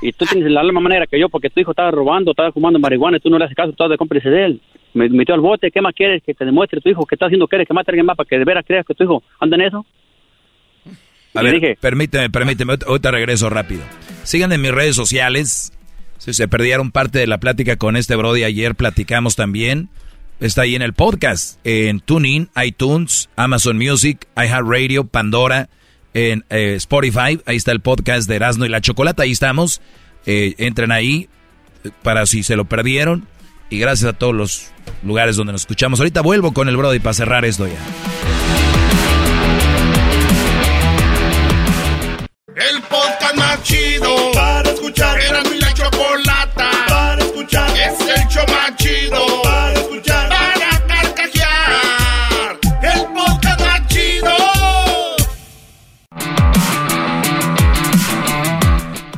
y 0.00 0.12
tú 0.12 0.24
tienes 0.26 0.46
el 0.46 0.56
alma 0.56 0.80
más 0.80 0.90
negra 0.90 1.06
que 1.06 1.18
yo 1.18 1.28
porque 1.28 1.50
tu 1.50 1.60
hijo 1.60 1.72
estaba 1.72 1.90
robando, 1.90 2.30
estaba 2.30 2.52
fumando 2.52 2.78
marihuana 2.78 3.16
y 3.16 3.20
tú 3.20 3.30
no 3.30 3.38
le 3.38 3.46
haces 3.46 3.56
caso, 3.56 3.70
estás 3.70 3.90
de 3.90 3.96
cómplice 3.96 4.28
de 4.28 4.44
él. 4.44 4.60
Me 4.94 5.08
metió 5.08 5.34
al 5.34 5.40
bote, 5.40 5.70
¿qué 5.70 5.80
más 5.80 5.94
quieres? 5.94 6.22
Que 6.22 6.34
te 6.34 6.44
demuestre 6.44 6.80
tu 6.80 6.88
hijo 6.88 7.06
que 7.06 7.14
está 7.14 7.26
haciendo, 7.26 7.48
quieres 7.48 7.66
que 7.66 7.74
mate 7.74 7.90
a 7.90 7.92
alguien 7.92 8.06
más 8.06 8.16
para 8.16 8.28
que 8.28 8.38
de 8.38 8.44
veras 8.44 8.64
creas 8.66 8.86
que 8.86 8.94
tu 8.94 9.04
hijo 9.04 9.22
anda 9.38 9.56
en 9.56 9.62
eso. 9.62 9.86
A 11.34 11.42
ver, 11.42 11.78
permíteme, 11.80 12.30
permíteme, 12.30 12.72
ahorita- 12.72 12.86
ahorita 12.86 13.10
regreso 13.10 13.50
rápido. 13.50 13.82
Síganme 14.24 14.56
en 14.56 14.62
mis 14.62 14.72
redes 14.72 14.96
sociales. 14.96 15.72
Si 16.18 16.34
se 16.34 16.48
perdieron 16.48 16.90
parte 16.90 17.18
de 17.18 17.26
la 17.26 17.38
plática 17.38 17.76
con 17.76 17.96
este 17.96 18.14
Brody 18.16 18.44
ayer, 18.44 18.74
platicamos 18.74 19.36
también. 19.36 19.88
Está 20.40 20.62
ahí 20.62 20.74
en 20.74 20.82
el 20.82 20.92
podcast, 20.94 21.58
en 21.64 22.00
TuneIn, 22.00 22.48
iTunes, 22.64 23.28
Amazon 23.36 23.76
Music, 23.78 24.26
iHeartRadio, 24.36 25.04
Pandora, 25.04 25.68
en 26.14 26.44
eh, 26.50 26.74
Spotify. 26.76 27.40
Ahí 27.46 27.56
está 27.56 27.72
el 27.72 27.80
podcast 27.80 28.28
de 28.28 28.36
Erasmo 28.36 28.64
y 28.64 28.68
la 28.68 28.80
Chocolata. 28.80 29.22
Ahí 29.22 29.30
estamos. 29.32 29.80
Eh, 30.26 30.54
entren 30.58 30.92
ahí 30.92 31.28
eh, 31.84 31.90
para 32.02 32.26
si 32.26 32.42
se 32.42 32.56
lo 32.56 32.64
perdieron. 32.64 33.26
Y 33.70 33.78
gracias 33.78 34.10
a 34.10 34.18
todos 34.18 34.34
los 34.34 34.72
lugares 35.04 35.36
donde 35.36 35.52
nos 35.52 35.62
escuchamos. 35.62 36.00
Ahorita 36.00 36.22
vuelvo 36.22 36.52
con 36.52 36.68
el 36.68 36.76
Brody 36.76 36.98
para 36.98 37.14
cerrar 37.14 37.44
esto 37.44 37.66
ya. 37.68 38.19
El 42.60 42.82
podcast 42.82 43.36
más 43.36 43.62
chido 43.62 44.32
para 44.34 44.70
escuchar. 44.70 45.18
Era 45.18 45.42
mi 45.44 45.58
la 45.58 45.72
chocolata 45.72 46.70
para 46.88 47.22
escuchar. 47.24 47.70
Es 47.70 47.98
el 48.00 48.28
show 48.28 48.44
más 48.48 48.76
chido 48.76 49.42
para 49.42 49.72
escuchar. 49.72 50.28
Para 50.28 50.86
carcajear. 50.86 52.58
El 52.82 53.00
podcast 53.14 53.60
más 53.60 53.86
chido. 53.88 54.30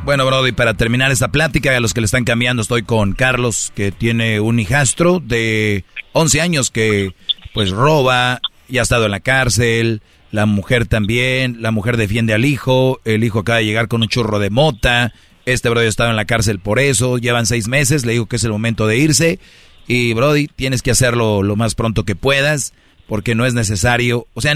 Bueno, 0.05 0.24
Brody, 0.24 0.52
para 0.52 0.74
terminar 0.74 1.10
esta 1.10 1.32
plática, 1.32 1.77
a 1.77 1.81
los 1.81 1.94
que 1.94 2.01
le 2.01 2.05
están 2.05 2.23
cambiando, 2.23 2.62
estoy 2.62 2.85
con 2.85 3.12
Carlos, 3.12 3.73
que 3.74 3.90
tiene 3.90 4.39
un 4.39 4.60
hijastro 4.60 5.19
de 5.19 5.85
11 6.12 6.40
años 6.40 6.70
que 6.70 7.12
pues 7.52 7.70
roba 7.70 8.40
y 8.69 8.78
ha 8.78 8.82
estado 8.82 9.06
en 9.06 9.10
la 9.10 9.20
cárcel 9.20 10.01
la 10.32 10.46
mujer 10.46 10.86
también, 10.86 11.60
la 11.60 11.70
mujer 11.70 11.96
defiende 11.96 12.32
al 12.32 12.44
hijo, 12.44 13.00
el 13.04 13.22
hijo 13.22 13.40
acaba 13.40 13.59
de 13.59 13.66
llegar 13.66 13.86
con 13.86 14.02
un 14.02 14.09
churro 14.09 14.38
de 14.38 14.50
mota, 14.50 15.12
este 15.44 15.68
Brody 15.68 15.86
ha 15.86 15.88
estado 15.90 16.10
en 16.10 16.16
la 16.16 16.24
cárcel 16.24 16.59
por 16.59 16.78
eso, 16.78 17.18
llevan 17.18 17.46
seis 17.46 17.68
meses, 17.68 18.06
le 18.06 18.12
digo 18.12 18.26
que 18.26 18.36
es 18.36 18.44
el 18.44 18.50
momento 18.50 18.86
de 18.86 18.96
irse, 18.96 19.38
y 19.86 20.14
Brody, 20.14 20.48
tienes 20.48 20.80
que 20.80 20.90
hacerlo 20.90 21.42
lo 21.42 21.54
más 21.54 21.74
pronto 21.74 22.04
que 22.04 22.16
puedas, 22.16 22.72
porque 23.06 23.34
no 23.34 23.44
es 23.44 23.52
necesario, 23.52 24.26
o 24.32 24.40
sea, 24.40 24.54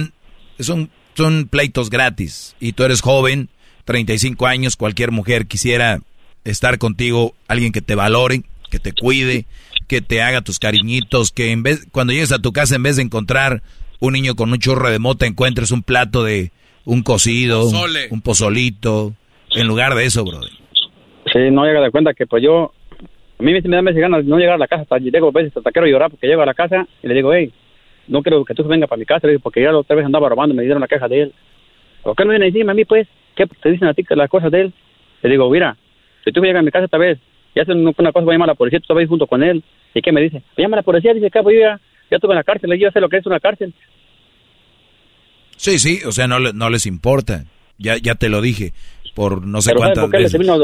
son, 0.58 0.90
son 1.14 1.46
pleitos 1.46 1.90
gratis, 1.90 2.56
y 2.58 2.72
tú 2.72 2.84
eres 2.84 3.02
joven, 3.02 3.50
35 3.84 4.46
años, 4.46 4.76
cualquier 4.76 5.12
mujer 5.12 5.46
quisiera 5.46 6.00
estar 6.44 6.78
contigo, 6.78 7.34
alguien 7.48 7.72
que 7.72 7.82
te 7.82 7.94
valore, 7.94 8.44
que 8.70 8.78
te 8.78 8.92
cuide, 8.92 9.44
que 9.88 10.00
te 10.00 10.22
haga 10.22 10.40
tus 10.40 10.58
cariñitos, 10.58 11.32
que 11.32 11.52
en 11.52 11.62
vez, 11.62 11.86
cuando 11.92 12.14
llegues 12.14 12.32
a 12.32 12.38
tu 12.38 12.52
casa, 12.52 12.76
en 12.76 12.82
vez 12.82 12.96
de 12.96 13.02
encontrar 13.02 13.62
un 14.00 14.12
niño 14.12 14.34
con 14.34 14.50
un 14.50 14.58
churro 14.58 14.90
de 14.90 14.98
mota, 14.98 15.26
encuentres 15.26 15.70
un 15.70 15.82
plato 15.82 16.24
de 16.24 16.52
un 16.84 17.02
cocido, 17.02 17.66
un, 18.10 18.20
pozolito, 18.22 19.14
en 19.50 19.66
lugar 19.66 19.94
de 19.94 20.04
eso, 20.04 20.24
brother. 20.24 20.50
Sí, 21.32 21.50
no 21.50 21.64
llega 21.64 21.80
de 21.80 21.90
cuenta 21.90 22.14
que 22.14 22.26
pues 22.26 22.42
yo, 22.42 22.72
a 23.38 23.42
mí 23.42 23.52
me 23.52 23.60
da 23.60 23.82
veces 23.82 24.00
ganas 24.00 24.24
de 24.24 24.30
no 24.30 24.38
llegar 24.38 24.54
a 24.54 24.58
la 24.58 24.68
casa, 24.68 24.82
hasta 24.82 24.98
llego 24.98 25.28
a 25.28 25.32
veces 25.32 25.56
hasta 25.56 25.72
quiero 25.72 25.88
llorar 25.88 26.10
porque 26.10 26.26
llego 26.26 26.42
a 26.42 26.46
la 26.46 26.54
casa 26.54 26.86
y 27.02 27.08
le 27.08 27.14
digo, 27.14 27.34
hey, 27.34 27.52
no 28.08 28.22
quiero 28.22 28.44
que 28.44 28.54
tú 28.54 28.62
vengas 28.64 28.88
para 28.88 28.98
mi 28.98 29.04
casa, 29.04 29.28
porque 29.42 29.62
ya 29.62 29.72
la 29.72 29.78
otra 29.78 29.96
vez 29.96 30.06
andaba 30.06 30.28
robando, 30.28 30.54
me 30.54 30.62
dieron 30.62 30.80
la 30.80 30.88
caja 30.88 31.08
de 31.08 31.22
él. 31.22 31.32
¿Por 32.02 32.14
qué 32.14 32.24
no 32.24 32.30
viene 32.30 32.46
encima 32.46 32.72
a 32.72 32.74
mí, 32.74 32.84
pues? 32.84 33.08
¿Qué 33.34 33.46
te 33.46 33.70
dicen 33.70 33.88
a 33.88 33.94
ti 33.94 34.04
que 34.04 34.14
las 34.14 34.30
cosas 34.30 34.50
de 34.52 34.62
él? 34.62 34.72
Le 35.22 35.30
digo, 35.30 35.50
mira, 35.50 35.76
si 36.24 36.30
tú 36.30 36.40
llegas 36.40 36.60
a 36.60 36.62
mi 36.62 36.70
casa 36.70 36.84
esta 36.84 36.98
vez 36.98 37.18
y 37.54 37.60
hacen 37.60 37.80
una 37.80 38.12
cosa, 38.12 38.24
voy 38.24 38.32
a 38.32 38.34
llamar 38.34 38.50
a 38.50 38.52
la 38.52 38.54
policía, 38.54 38.78
tú 38.80 38.92
estás 38.92 39.08
junto 39.08 39.26
con 39.26 39.42
él. 39.42 39.62
¿Y 39.92 40.02
qué 40.02 40.12
me 40.12 40.20
dice? 40.20 40.42
Me 40.56 40.62
llama 40.62 40.76
a 40.76 40.80
la 40.80 40.82
policía, 40.82 41.14
dice, 41.14 41.30
capo, 41.30 41.50
yo 41.50 41.60
ya, 41.60 41.80
ya 42.10 42.16
estuve 42.16 42.32
en 42.32 42.36
la 42.36 42.44
cárcel, 42.44 42.70
yo 42.78 42.90
sé 42.90 43.00
lo 43.00 43.08
que 43.08 43.18
es 43.18 43.26
una 43.26 43.40
cárcel. 43.40 43.72
Sí, 45.56 45.78
sí, 45.78 46.00
o 46.06 46.12
sea, 46.12 46.26
no, 46.28 46.38
no 46.38 46.70
les 46.70 46.86
importa. 46.86 47.44
Ya, 47.78 47.96
ya 47.98 48.14
te 48.14 48.28
lo 48.30 48.40
dije, 48.40 48.72
por 49.14 49.46
no 49.46 49.60
sé 49.60 49.70
Pero 49.70 49.80
cuántas 49.80 50.04
ella 50.04 50.18
veces. 50.18 50.32
se, 50.32 50.38
vino, 50.38 50.56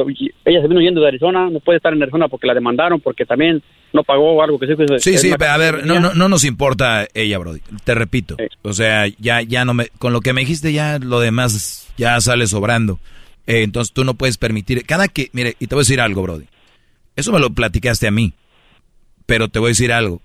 ella 0.47 0.62
se 0.62 0.69
vino 0.69 0.81
yendo 0.81 1.01
de 1.02 1.09
Arizona, 1.09 1.51
no 1.51 1.60
puede 1.60 1.77
estar 1.77 1.93
en 1.93 2.02
Arizona 2.02 2.28
porque 2.28 2.47
la 2.47 2.55
demandaron, 2.55 3.01
porque 3.01 3.27
también 3.27 3.62
no 3.93 4.02
pagó 4.02 4.43
algo 4.43 4.59
que 4.59 4.66
sí. 4.66 4.73
que- 4.77 4.98
Sí, 4.98 5.19
sí, 5.19 5.31
a 5.39 5.56
ver, 5.59 5.85
no, 5.86 6.01
no, 6.01 6.14
no 6.14 6.28
nos 6.31 6.44
importa 6.44 7.06
ella, 7.12 7.36
Brody. 7.39 7.60
Te 7.85 7.94
repito. 7.94 8.36
O 8.62 8.73
sea, 8.73 9.06
ya, 9.19 9.43
ya 9.43 9.64
no 9.66 9.74
me, 9.74 9.89
con 9.98 10.12
lo 10.14 10.20
que 10.20 10.32
me 10.32 10.40
dijiste 10.40 10.73
ya 10.73 10.98
lo 10.98 11.20
demás 11.20 11.89
ya 11.98 12.19
sale 12.20 12.47
sobrando. 12.47 12.98
Eh, 13.47 13.62
entonces 13.62 13.93
tú 13.93 14.05
no 14.05 14.14
puedes 14.14 14.39
permitir, 14.39 14.85
cada 14.86 15.09
que, 15.09 15.28
mire, 15.32 15.56
y 15.59 15.66
te 15.66 15.74
voy 15.74 15.81
a 15.82 15.85
decir 15.85 16.01
algo, 16.01 16.23
Brody. 16.23 16.47
Eso 17.16 17.32
me 17.32 17.40
lo 17.40 17.51
platicaste 17.51 18.06
a 18.06 18.10
mí. 18.10 18.32
Pero 19.27 19.48
te 19.48 19.59
voy 19.59 19.69
a 19.69 19.70
decir 19.70 19.93
algo. 19.93 20.23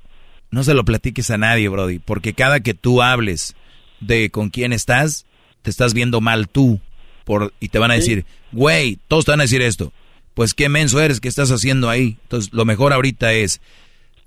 No 0.51 0.63
se 0.63 0.73
lo 0.73 0.85
platiques 0.85 1.29
a 1.29 1.37
nadie, 1.37 1.67
Brody, 1.69 1.99
porque 1.99 2.33
cada 2.33 2.59
que 2.59 2.73
tú 2.73 3.01
hables 3.01 3.55
de 3.99 4.29
con 4.29 4.49
quién 4.49 4.73
estás, 4.73 5.25
te 5.61 5.69
estás 5.69 5.93
viendo 5.93 6.21
mal 6.21 6.47
tú. 6.47 6.79
Por, 7.25 7.53
y 7.59 7.67
te 7.69 7.79
van 7.79 7.91
a 7.91 7.95
decir, 7.95 8.25
güey, 8.53 8.99
todos 9.07 9.25
te 9.25 9.31
van 9.31 9.41
a 9.41 9.43
decir 9.43 9.61
esto. 9.61 9.91
Pues 10.33 10.53
qué 10.53 10.69
menso 10.69 11.01
eres, 11.01 11.19
¿qué 11.19 11.27
estás 11.27 11.51
haciendo 11.51 11.89
ahí? 11.89 12.17
Entonces, 12.23 12.53
lo 12.53 12.63
mejor 12.63 12.93
ahorita 12.93 13.33
es 13.33 13.59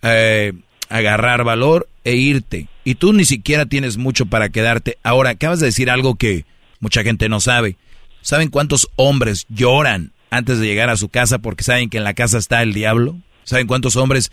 eh, 0.02 0.52
agarrar 0.90 1.44
valor 1.44 1.88
e 2.04 2.16
irte. 2.16 2.68
Y 2.84 2.96
tú 2.96 3.12
ni 3.12 3.24
siquiera 3.24 3.64
tienes 3.64 3.96
mucho 3.96 4.26
para 4.26 4.50
quedarte. 4.50 4.98
Ahora, 5.02 5.30
acabas 5.30 5.60
de 5.60 5.66
decir 5.66 5.88
algo 5.88 6.16
que 6.16 6.44
mucha 6.80 7.02
gente 7.02 7.28
no 7.28 7.40
sabe. 7.40 7.76
¿Saben 8.22 8.50
cuántos 8.50 8.88
hombres 8.96 9.46
lloran 9.48 10.12
antes 10.30 10.58
de 10.58 10.66
llegar 10.66 10.90
a 10.90 10.96
su 10.96 11.08
casa 11.08 11.38
porque 11.38 11.64
saben 11.64 11.88
que 11.88 11.98
en 11.98 12.04
la 12.04 12.14
casa 12.14 12.36
está 12.36 12.62
el 12.62 12.74
diablo? 12.74 13.16
¿Saben 13.44 13.66
cuántos 13.66 13.96
hombres 13.96 14.30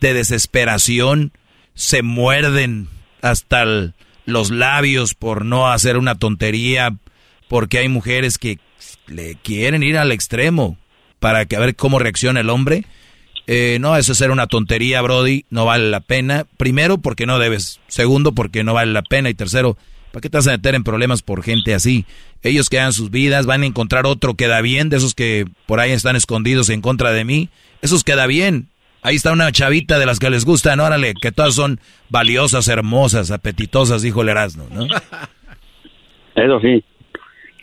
de 0.00 0.14
desesperación 0.14 1.32
se 1.74 2.02
muerden 2.02 2.88
hasta 3.22 3.64
los 4.26 4.50
labios 4.50 5.14
por 5.14 5.44
no 5.44 5.70
hacer 5.70 5.96
una 5.96 6.16
tontería? 6.16 6.96
Porque 7.48 7.78
hay 7.78 7.88
mujeres 7.88 8.38
que 8.38 8.58
le 9.06 9.34
quieren 9.36 9.82
ir 9.82 9.98
al 9.98 10.12
extremo 10.12 10.78
para 11.18 11.44
que 11.46 11.56
a 11.56 11.60
ver 11.60 11.76
cómo 11.76 11.98
reacciona 11.98 12.40
el 12.40 12.50
hombre. 12.50 12.84
Eh, 13.46 13.78
no, 13.80 13.96
eso 13.96 14.12
es 14.12 14.18
ser 14.18 14.30
una 14.30 14.46
tontería, 14.46 15.02
Brody, 15.02 15.44
no 15.50 15.64
vale 15.64 15.90
la 15.90 16.00
pena. 16.00 16.46
Primero, 16.56 16.98
porque 16.98 17.26
no 17.26 17.38
debes. 17.38 17.80
Segundo, 17.88 18.32
porque 18.32 18.64
no 18.64 18.74
vale 18.74 18.92
la 18.92 19.02
pena. 19.02 19.28
Y 19.28 19.34
tercero, 19.34 19.76
¿para 20.12 20.20
qué 20.20 20.30
te 20.30 20.38
vas 20.38 20.46
a 20.46 20.52
meter 20.52 20.74
en 20.74 20.84
problemas 20.84 21.22
por 21.22 21.42
gente 21.42 21.74
así? 21.74 22.06
Ellos 22.42 22.68
que 22.68 22.78
hagan 22.78 22.92
sus 22.92 23.10
vidas, 23.10 23.46
van 23.46 23.62
a 23.62 23.66
encontrar 23.66 24.06
otro 24.06 24.34
que 24.34 24.46
da 24.46 24.60
bien, 24.60 24.88
de 24.88 24.96
esos 24.96 25.14
que 25.14 25.46
por 25.66 25.80
ahí 25.80 25.90
están 25.90 26.16
escondidos 26.16 26.68
en 26.70 26.80
contra 26.80 27.12
de 27.12 27.24
mí. 27.24 27.50
Esos 27.82 28.04
queda 28.04 28.26
bien. 28.26 28.68
Ahí 29.02 29.16
está 29.16 29.32
una 29.32 29.50
chavita 29.50 29.98
de 29.98 30.06
las 30.06 30.18
que 30.18 30.28
les 30.30 30.44
gustan, 30.44 30.78
órale, 30.80 31.14
que 31.20 31.32
todas 31.32 31.54
son 31.54 31.80
valiosas, 32.10 32.68
hermosas, 32.68 33.30
apetitosas, 33.30 34.02
dijo 34.02 34.20
el 34.22 34.28
Erasmo, 34.28 34.66
¿no? 34.70 34.86
Eso 36.34 36.60
sí. 36.60 36.84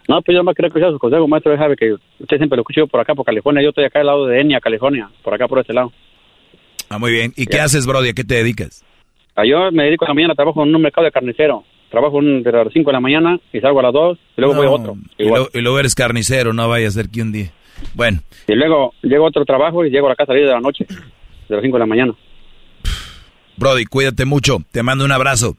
No, 0.08 0.22
pues 0.22 0.36
yo 0.36 0.44
más 0.44 0.56
creo 0.56 0.72
que 0.72 0.80
sea 0.80 0.90
su 0.90 1.00
consejo, 1.00 1.28
maestro. 1.28 1.56
Sabe 1.58 1.76
que 1.76 1.94
usted 2.20 2.38
siempre 2.38 2.56
lo 2.56 2.62
escucho 2.62 2.88
por 2.88 3.00
acá, 3.02 3.14
por 3.14 3.26
California. 3.26 3.62
Yo 3.62 3.70
estoy 3.70 3.84
acá 3.86 4.00
al 4.00 4.06
lado 4.08 4.26
de 4.26 4.40
Enya, 4.40 4.60
California, 4.62 5.10
por 5.22 5.34
acá, 5.34 5.48
por 5.48 5.60
este 5.60 5.74
lado. 5.74 5.92
Ah, 6.90 6.98
muy 6.98 7.12
bien. 7.12 7.34
¿Y 7.36 7.46
qué 7.46 7.60
haces, 7.60 7.86
Brody? 7.86 8.10
¿A 8.10 8.14
qué 8.14 8.24
te 8.24 8.36
dedicas? 8.36 8.86
Ah, 9.36 9.44
Yo 9.46 9.70
me 9.72 9.84
dedico 9.84 10.06
a 10.06 10.10
la 10.10 10.14
mañana, 10.14 10.34
trabajo 10.34 10.64
en 10.64 10.74
un 10.74 10.82
mercado 10.82 11.06
de 11.06 11.12
carnicero. 11.12 11.64
Trabajo 11.92 12.18
un- 12.18 12.42
de 12.44 12.52
las 12.52 12.68
5 12.74 12.90
de 12.90 12.94
la 12.94 13.00
mañana 13.00 13.38
y 13.54 13.60
salgo 13.60 13.80
a 13.80 13.84
las 13.84 13.94
2 13.94 14.18
y 14.38 14.42
luego 14.42 14.56
voy 14.56 14.66
a 14.66 14.70
otro. 14.72 14.96
Y, 15.18 15.24
luego- 15.28 15.50
y 15.54 15.60
luego 15.62 15.80
eres 15.80 15.96
carnicero, 15.96 16.54
no 16.54 16.68
vaya 16.70 16.88
a 16.88 16.92
ser 16.92 17.10
que 17.10 17.22
un 17.22 17.32
día. 17.32 17.52
Bueno, 17.94 18.20
Y 18.48 18.54
luego 18.56 18.94
llego 19.04 19.26
a 19.26 19.30
otro 19.30 19.46
trabajo 19.46 19.86
y 19.86 19.90
llego 19.92 20.08
a 20.08 20.10
la 20.12 20.16
casa 20.16 20.32
a 20.34 20.36
10 20.36 20.48
de 20.48 20.54
la 20.54 20.60
noche, 20.62 20.86
de 21.48 21.56
las 21.56 21.64
5 21.64 21.76
de 21.76 21.80
la 21.80 21.86
mañana. 21.86 22.14
Brody, 23.58 23.86
cuídate 23.86 24.26
mucho. 24.26 24.60
Te 24.72 24.84
mando 24.84 25.06
un 25.06 25.12
abrazo. 25.12 25.58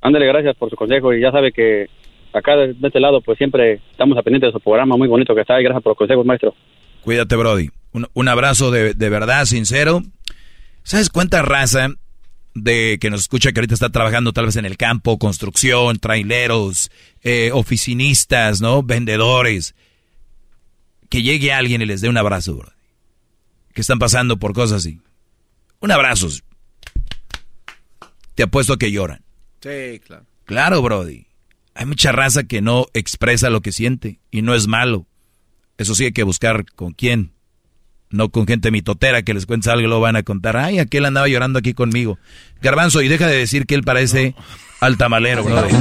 Ándale, 0.00 0.26
gracias 0.26 0.56
por 0.56 0.68
su 0.70 0.76
consejo 0.76 1.14
y 1.14 1.20
ya 1.20 1.30
sabe 1.30 1.52
que 1.52 1.86
acá 2.32 2.56
de, 2.56 2.74
de 2.74 2.88
este 2.88 3.00
lado 3.00 3.20
pues 3.22 3.38
siempre 3.38 3.80
estamos 3.90 4.18
a 4.18 4.22
pendiente 4.22 4.46
de 4.46 4.52
su 4.52 4.60
programa 4.60 4.96
muy 4.96 5.08
bonito 5.08 5.34
que 5.34 5.40
está 5.40 5.58
y 5.60 5.64
gracias 5.64 5.82
por 5.82 5.92
los 5.92 5.98
consejos, 5.98 6.26
maestro. 6.26 6.54
Cuídate, 7.02 7.36
Brody. 7.36 7.70
Un, 7.92 8.06
un 8.12 8.28
abrazo 8.28 8.70
de, 8.70 8.92
de 8.94 9.08
verdad, 9.08 9.44
sincero. 9.44 10.02
¿Sabes 10.82 11.08
cuánta 11.08 11.42
raza 11.42 11.88
de 12.54 12.98
que 13.00 13.10
nos 13.10 13.20
escucha 13.22 13.52
que 13.52 13.60
ahorita 13.60 13.74
está 13.74 13.90
trabajando 13.90 14.32
tal 14.32 14.46
vez 14.46 14.56
en 14.56 14.64
el 14.64 14.76
campo, 14.76 15.18
construcción, 15.18 15.98
traileros, 15.98 16.90
eh, 17.22 17.50
oficinistas, 17.52 18.60
¿no? 18.60 18.82
Vendedores. 18.82 19.74
Que 21.08 21.22
llegue 21.22 21.52
alguien 21.52 21.82
y 21.82 21.86
les 21.86 22.00
dé 22.00 22.08
un 22.08 22.16
abrazo, 22.16 22.54
Brody. 22.56 22.72
Que 23.74 23.82
están 23.82 23.98
pasando 23.98 24.38
por 24.38 24.54
cosas 24.54 24.78
así. 24.78 25.00
Un 25.80 25.90
abrazo. 25.90 26.28
Te 28.34 28.44
apuesto 28.44 28.78
que 28.78 28.90
lloran. 28.90 29.22
Sí, 29.60 30.00
claro. 30.06 30.24
Claro, 30.44 30.82
Brody. 30.82 31.26
Hay 31.74 31.86
mucha 31.86 32.12
raza 32.12 32.44
que 32.44 32.62
no 32.62 32.86
expresa 32.94 33.50
lo 33.50 33.60
que 33.60 33.72
siente 33.72 34.20
y 34.30 34.42
no 34.42 34.54
es 34.54 34.66
malo. 34.66 35.06
Eso 35.76 35.94
sí 35.94 36.04
hay 36.04 36.12
que 36.12 36.22
buscar 36.22 36.64
con 36.74 36.92
quién. 36.92 37.32
No 38.10 38.28
con 38.28 38.46
gente 38.46 38.70
mitotera 38.70 39.22
que 39.22 39.34
les 39.34 39.44
cuentes 39.44 39.66
algo 39.68 39.80
y 39.80 39.86
luego 39.86 40.00
van 40.00 40.14
a 40.14 40.22
contar, 40.22 40.56
ay, 40.56 40.78
aquel 40.78 41.04
andaba 41.04 41.26
llorando 41.26 41.58
aquí 41.58 41.74
conmigo. 41.74 42.16
Garbanzo, 42.62 43.02
y 43.02 43.08
deja 43.08 43.26
de 43.26 43.36
decir 43.36 43.66
que 43.66 43.74
él 43.74 43.82
parece 43.82 44.36
altamalero, 44.80 45.42
Brody. 45.42 45.72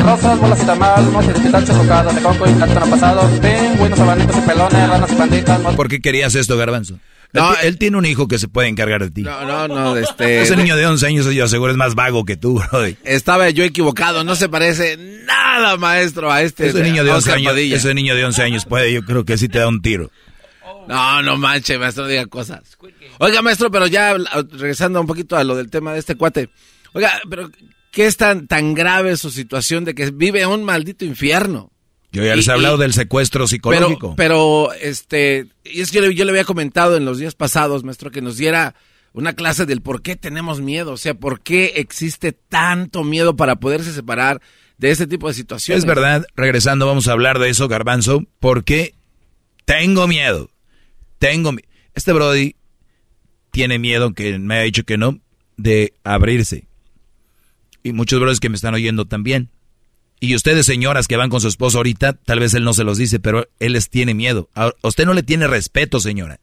Rosas, 0.00 0.38
bolas 0.38 0.62
y 0.62 0.66
tamal, 0.66 1.04
de 1.04 2.22
coco 2.22 2.48
y 2.48 2.52
plátano 2.54 2.90
pasado, 2.90 3.40
pingüinos, 3.40 3.98
abanitos 3.98 4.36
y 4.36 4.40
pelones, 4.42 4.88
ranas 4.88 5.12
y 5.12 5.14
panditas, 5.16 5.74
¿Por 5.74 5.88
qué 5.88 6.00
querías 6.00 6.34
esto, 6.36 6.56
Garbanzo? 6.56 7.00
Él, 7.32 7.42
ti- 7.60 7.66
él 7.66 7.78
tiene 7.78 7.96
un 7.96 8.06
hijo 8.06 8.26
que 8.28 8.38
se 8.38 8.48
puede 8.48 8.68
encargar 8.68 9.02
de 9.02 9.10
ti. 9.10 9.22
No, 9.22 9.44
no, 9.46 9.68
no, 9.68 9.96
este... 9.96 10.42
Ese 10.42 10.56
niño 10.56 10.76
de 10.76 10.86
11 10.86 11.06
años, 11.06 11.26
yo 11.26 11.44
aseguro, 11.44 11.70
es 11.72 11.76
más 11.78 11.94
vago 11.94 12.24
que 12.24 12.36
tú, 12.36 12.60
Brody. 12.70 12.96
Estaba 13.04 13.50
yo 13.50 13.64
equivocado, 13.64 14.24
no 14.24 14.34
se 14.36 14.48
parece 14.48 14.96
nada, 15.26 15.76
maestro, 15.76 16.30
a 16.32 16.42
este. 16.42 16.68
Ese 16.68 16.82
niño 16.82 17.04
de 17.04 17.10
11 17.10 17.18
Oscar 17.18 17.36
años, 17.36 17.56
ese 17.56 17.94
niño 17.94 18.14
de 18.14 18.24
11 18.24 18.42
años 18.42 18.64
puede, 18.66 18.92
yo 18.92 19.02
creo 19.04 19.24
que 19.24 19.38
sí 19.38 19.48
te 19.48 19.58
da 19.58 19.68
un 19.68 19.80
tiro. 19.82 20.10
No, 20.88 21.22
no 21.22 21.36
manche, 21.36 21.78
maestro, 21.78 22.04
no 22.04 22.08
diga 22.10 22.26
cosas. 22.26 22.60
Oiga, 23.18 23.42
maestro, 23.42 23.70
pero 23.70 23.86
ya 23.86 24.16
regresando 24.52 25.00
un 25.00 25.06
poquito 25.06 25.36
a 25.36 25.44
lo 25.44 25.54
del 25.56 25.70
tema 25.70 25.92
de 25.92 25.98
este 26.00 26.16
cuate. 26.16 26.50
Oiga, 26.94 27.20
pero 27.28 27.50
¿qué 27.92 28.06
es 28.06 28.16
tan, 28.16 28.46
tan 28.48 28.74
grave 28.74 29.16
su 29.16 29.30
situación 29.30 29.84
de 29.84 29.94
que 29.94 30.10
vive 30.10 30.44
un 30.46 30.64
maldito 30.64 31.04
infierno? 31.04 31.70
Yo 32.12 32.24
ya 32.24 32.34
les 32.34 32.48
he 32.48 32.52
hablado 32.52 32.76
y- 32.76 32.80
del 32.80 32.92
secuestro 32.92 33.46
psicológico. 33.46 34.14
Pero, 34.16 34.68
pero, 34.68 34.72
este, 34.80 35.46
y 35.64 35.80
es 35.80 35.90
que 35.90 35.98
yo, 35.98 36.08
le- 36.08 36.14
yo 36.14 36.24
le 36.24 36.30
había 36.32 36.44
comentado 36.44 36.96
en 36.96 37.04
los 37.04 37.18
días 37.18 37.34
pasados, 37.34 37.84
maestro, 37.84 38.10
que 38.10 38.20
nos 38.22 38.36
diera 38.36 38.74
una 39.12 39.32
clase 39.34 39.66
del 39.66 39.80
por 39.80 40.02
qué 40.02 40.16
tenemos 40.16 40.60
miedo, 40.60 40.92
o 40.92 40.96
sea, 40.96 41.14
por 41.14 41.40
qué 41.40 41.72
existe 41.76 42.32
tanto 42.32 43.04
miedo 43.04 43.36
para 43.36 43.56
poderse 43.56 43.92
separar 43.92 44.40
de 44.78 44.90
este 44.90 45.06
tipo 45.06 45.28
de 45.28 45.34
situaciones. 45.34 45.82
Es 45.84 45.86
verdad, 45.88 46.24
regresando 46.36 46.86
vamos 46.86 47.06
a 47.08 47.12
hablar 47.12 47.38
de 47.38 47.48
eso, 47.50 47.68
Garbanzo, 47.68 48.24
porque 48.38 48.94
tengo 49.64 50.06
miedo. 50.08 50.50
Tengo 51.18 51.52
mi- 51.52 51.62
Este 51.94 52.12
Brody 52.12 52.54
tiene 53.50 53.78
miedo, 53.78 54.12
que 54.14 54.38
me 54.38 54.58
ha 54.58 54.62
dicho 54.62 54.84
que 54.84 54.96
no, 54.96 55.20
de 55.56 55.92
abrirse. 56.04 56.66
Y 57.82 57.92
muchos 57.92 58.18
brothers 58.20 58.40
que 58.40 58.48
me 58.48 58.54
están 58.56 58.74
oyendo 58.74 59.06
también. 59.06 59.50
Y 60.22 60.34
ustedes, 60.34 60.66
señoras 60.66 61.08
que 61.08 61.16
van 61.16 61.30
con 61.30 61.40
su 61.40 61.48
esposo 61.48 61.78
ahorita, 61.78 62.12
tal 62.12 62.40
vez 62.40 62.52
él 62.52 62.62
no 62.62 62.74
se 62.74 62.84
los 62.84 62.98
dice, 62.98 63.20
pero 63.20 63.48
él 63.58 63.72
les 63.72 63.88
tiene 63.88 64.12
miedo. 64.12 64.50
A 64.54 64.70
usted 64.82 65.06
no 65.06 65.14
le 65.14 65.22
tiene 65.22 65.46
respeto, 65.46 65.98
señora. 65.98 66.40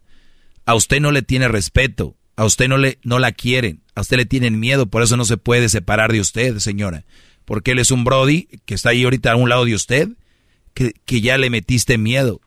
A 0.65 0.73
usted 0.73 0.99
no 0.99 1.11
le 1.11 1.21
tiene 1.21 1.47
respeto. 1.47 2.15
A 2.35 2.45
usted 2.45 2.67
no, 2.67 2.79
le, 2.79 2.97
no 3.03 3.19
la 3.19 3.31
quieren. 3.31 3.83
A 3.93 4.01
usted 4.01 4.17
le 4.17 4.25
tienen 4.25 4.59
miedo. 4.59 4.87
Por 4.87 5.03
eso 5.03 5.15
no 5.15 5.25
se 5.25 5.37
puede 5.37 5.69
separar 5.69 6.11
de 6.11 6.19
usted, 6.19 6.57
señora. 6.57 7.05
Porque 7.45 7.71
él 7.71 7.79
es 7.79 7.91
un 7.91 8.03
Brody 8.03 8.47
que 8.65 8.73
está 8.73 8.89
ahí 8.89 9.03
ahorita 9.03 9.31
a 9.31 9.35
un 9.35 9.47
lado 9.47 9.65
de 9.65 9.75
usted, 9.75 10.09
que, 10.73 10.93
que 11.05 11.21
ya 11.21 11.37
le 11.37 11.51
metiste 11.51 11.99
miedo. 11.99 12.41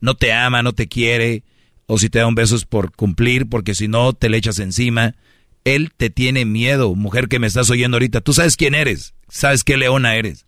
No 0.00 0.14
te 0.14 0.32
ama, 0.32 0.62
no 0.62 0.74
te 0.74 0.86
quiere. 0.86 1.42
O 1.86 1.98
si 1.98 2.08
te 2.08 2.20
da 2.20 2.28
un 2.28 2.36
beso 2.36 2.54
es 2.54 2.66
por 2.66 2.92
cumplir, 2.92 3.48
porque 3.48 3.74
si 3.74 3.88
no 3.88 4.12
te 4.12 4.28
le 4.28 4.36
echas 4.36 4.60
encima. 4.60 5.16
Él 5.64 5.92
te 5.96 6.08
tiene 6.08 6.44
miedo, 6.44 6.94
mujer 6.94 7.26
que 7.28 7.40
me 7.40 7.48
estás 7.48 7.68
oyendo 7.68 7.96
ahorita. 7.96 8.20
Tú 8.20 8.32
sabes 8.32 8.56
quién 8.56 8.76
eres. 8.76 9.14
Sabes 9.28 9.64
qué 9.64 9.76
leona 9.76 10.14
eres 10.14 10.46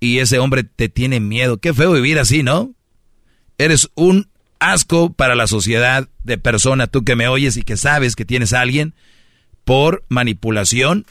y 0.00 0.18
ese 0.18 0.38
hombre 0.38 0.64
te 0.64 0.88
tiene 0.88 1.20
miedo. 1.20 1.58
Qué 1.58 1.74
feo 1.74 1.92
vivir 1.92 2.18
así, 2.18 2.42
¿no? 2.42 2.74
Eres 3.58 3.90
un 3.94 4.28
asco 4.58 5.12
para 5.12 5.34
la 5.34 5.46
sociedad 5.46 6.08
de 6.24 6.38
persona, 6.38 6.86
tú 6.86 7.04
que 7.04 7.16
me 7.16 7.28
oyes 7.28 7.56
y 7.56 7.62
que 7.62 7.76
sabes 7.76 8.16
que 8.16 8.24
tienes 8.24 8.52
a 8.52 8.62
alguien 8.62 8.94
por 9.64 10.04
manipulación, 10.08 11.06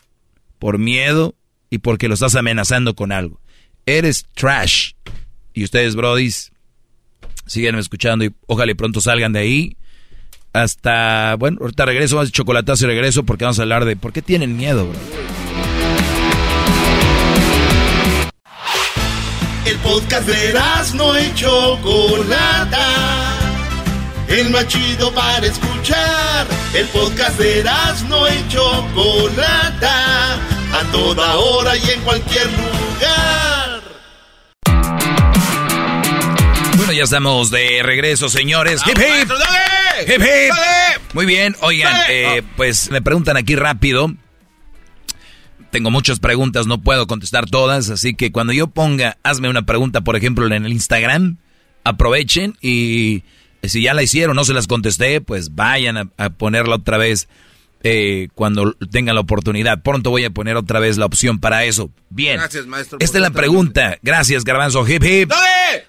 por 0.58 0.80
miedo 0.80 1.36
y 1.70 1.78
porque 1.78 2.08
lo 2.08 2.16
estás 2.16 2.36
amenazando 2.36 2.96
con 2.96 3.12
algo. 3.12 3.40
Eres 3.86 4.26
trash. 4.34 4.94
Y 5.54 5.64
ustedes, 5.64 5.96
brodis, 5.96 6.52
siguen 7.46 7.76
escuchando 7.76 8.26
y 8.26 8.34
ojalá 8.48 8.74
pronto 8.76 9.02
salgan 9.02 9.34
de 9.34 9.40
ahí. 9.40 9.78
Hasta, 10.52 11.36
bueno, 11.36 11.60
ahorita 11.62 11.86
regreso, 11.86 12.16
más 12.16 12.32
chocolatazo 12.32 12.86
y 12.86 12.88
regreso 12.88 13.24
porque 13.24 13.46
vamos 13.46 13.60
a 13.60 13.64
hablar 13.64 13.86
de 13.86 13.96
por 13.96 14.14
qué 14.14 14.22
tienen 14.22 14.58
miedo, 14.58 14.88
bro. 14.88 15.49
Podcast 19.84 20.28
de 20.28 20.54
no 20.96 21.20
y 21.20 21.34
Chocolata. 21.34 22.88
El 24.28 24.50
más 24.52 24.68
chido 24.68 25.12
para 25.14 25.46
escuchar. 25.46 26.48
El 26.74 26.86
podcast 26.88 27.38
de 27.40 27.64
no 28.08 28.28
y 28.28 28.48
Chocolata. 28.50 30.36
A 30.72 30.84
toda 30.92 31.36
hora 31.36 31.76
y 31.76 31.90
en 31.90 32.02
cualquier 32.02 32.46
lugar. 32.46 33.82
Bueno, 36.78 36.94
ya 36.94 37.04
estamos 37.04 37.50
de 37.50 37.82
regreso, 37.84 38.30
señores. 38.30 38.82
Hip 38.86 38.98
hip. 38.98 39.32
Hip 40.08 40.22
hip. 40.22 41.02
Muy 41.14 41.26
bien, 41.26 41.56
oigan, 41.62 41.94
eh, 42.08 42.44
pues 42.56 42.92
me 42.92 43.02
preguntan 43.02 43.36
aquí 43.36 43.56
rápido 43.56 44.14
tengo 45.72 45.92
muchas 45.92 46.20
preguntas, 46.20 46.68
no 46.68 46.82
puedo 46.82 47.08
contestar 47.08 47.46
todas, 47.46 47.90
así 47.90 48.14
que 48.14 48.32
cuando 48.32 48.54
yo 48.54 48.68
ponga, 48.68 49.18
hazme 49.24 49.50
una 49.50 49.64
pregunta, 49.64 50.02
por 50.02 50.16
ejemplo, 50.16 50.46
en 50.48 50.66
el 50.66 50.72
Instagram, 50.72 51.38
aprovechen 51.84 52.56
y 52.62 53.24
si 53.64 53.82
ya 53.82 53.94
la 53.94 54.04
hicieron, 54.04 54.36
no 54.36 54.46
se 54.46 54.54
las 54.54 54.68
contesté, 54.68 55.22
pues 55.22 55.56
vayan 55.56 56.12
a, 56.18 56.30
ponerla 56.30 56.76
otra 56.76 56.98
vez 56.98 57.28
eh, 57.84 58.30
cuando 58.36 58.74
tengan 58.92 59.16
la 59.16 59.22
oportunidad. 59.22 59.82
Pronto 59.82 60.10
voy 60.10 60.24
a 60.24 60.30
poner 60.30 60.56
otra 60.56 60.80
vez 60.80 60.98
la 60.98 61.06
opción 61.06 61.40
para 61.40 61.66
eso. 61.66 61.92
Bien. 62.10 62.38
Gracias, 62.38 62.66
maestro. 62.68 63.00
Esta 63.02 63.18
es 63.18 63.22
la 63.22 63.32
pregunta. 63.32 63.98
Gracias, 64.02 64.46
Garbanzo. 64.46 64.88
Hip 64.88 65.04
hip. 65.04 65.32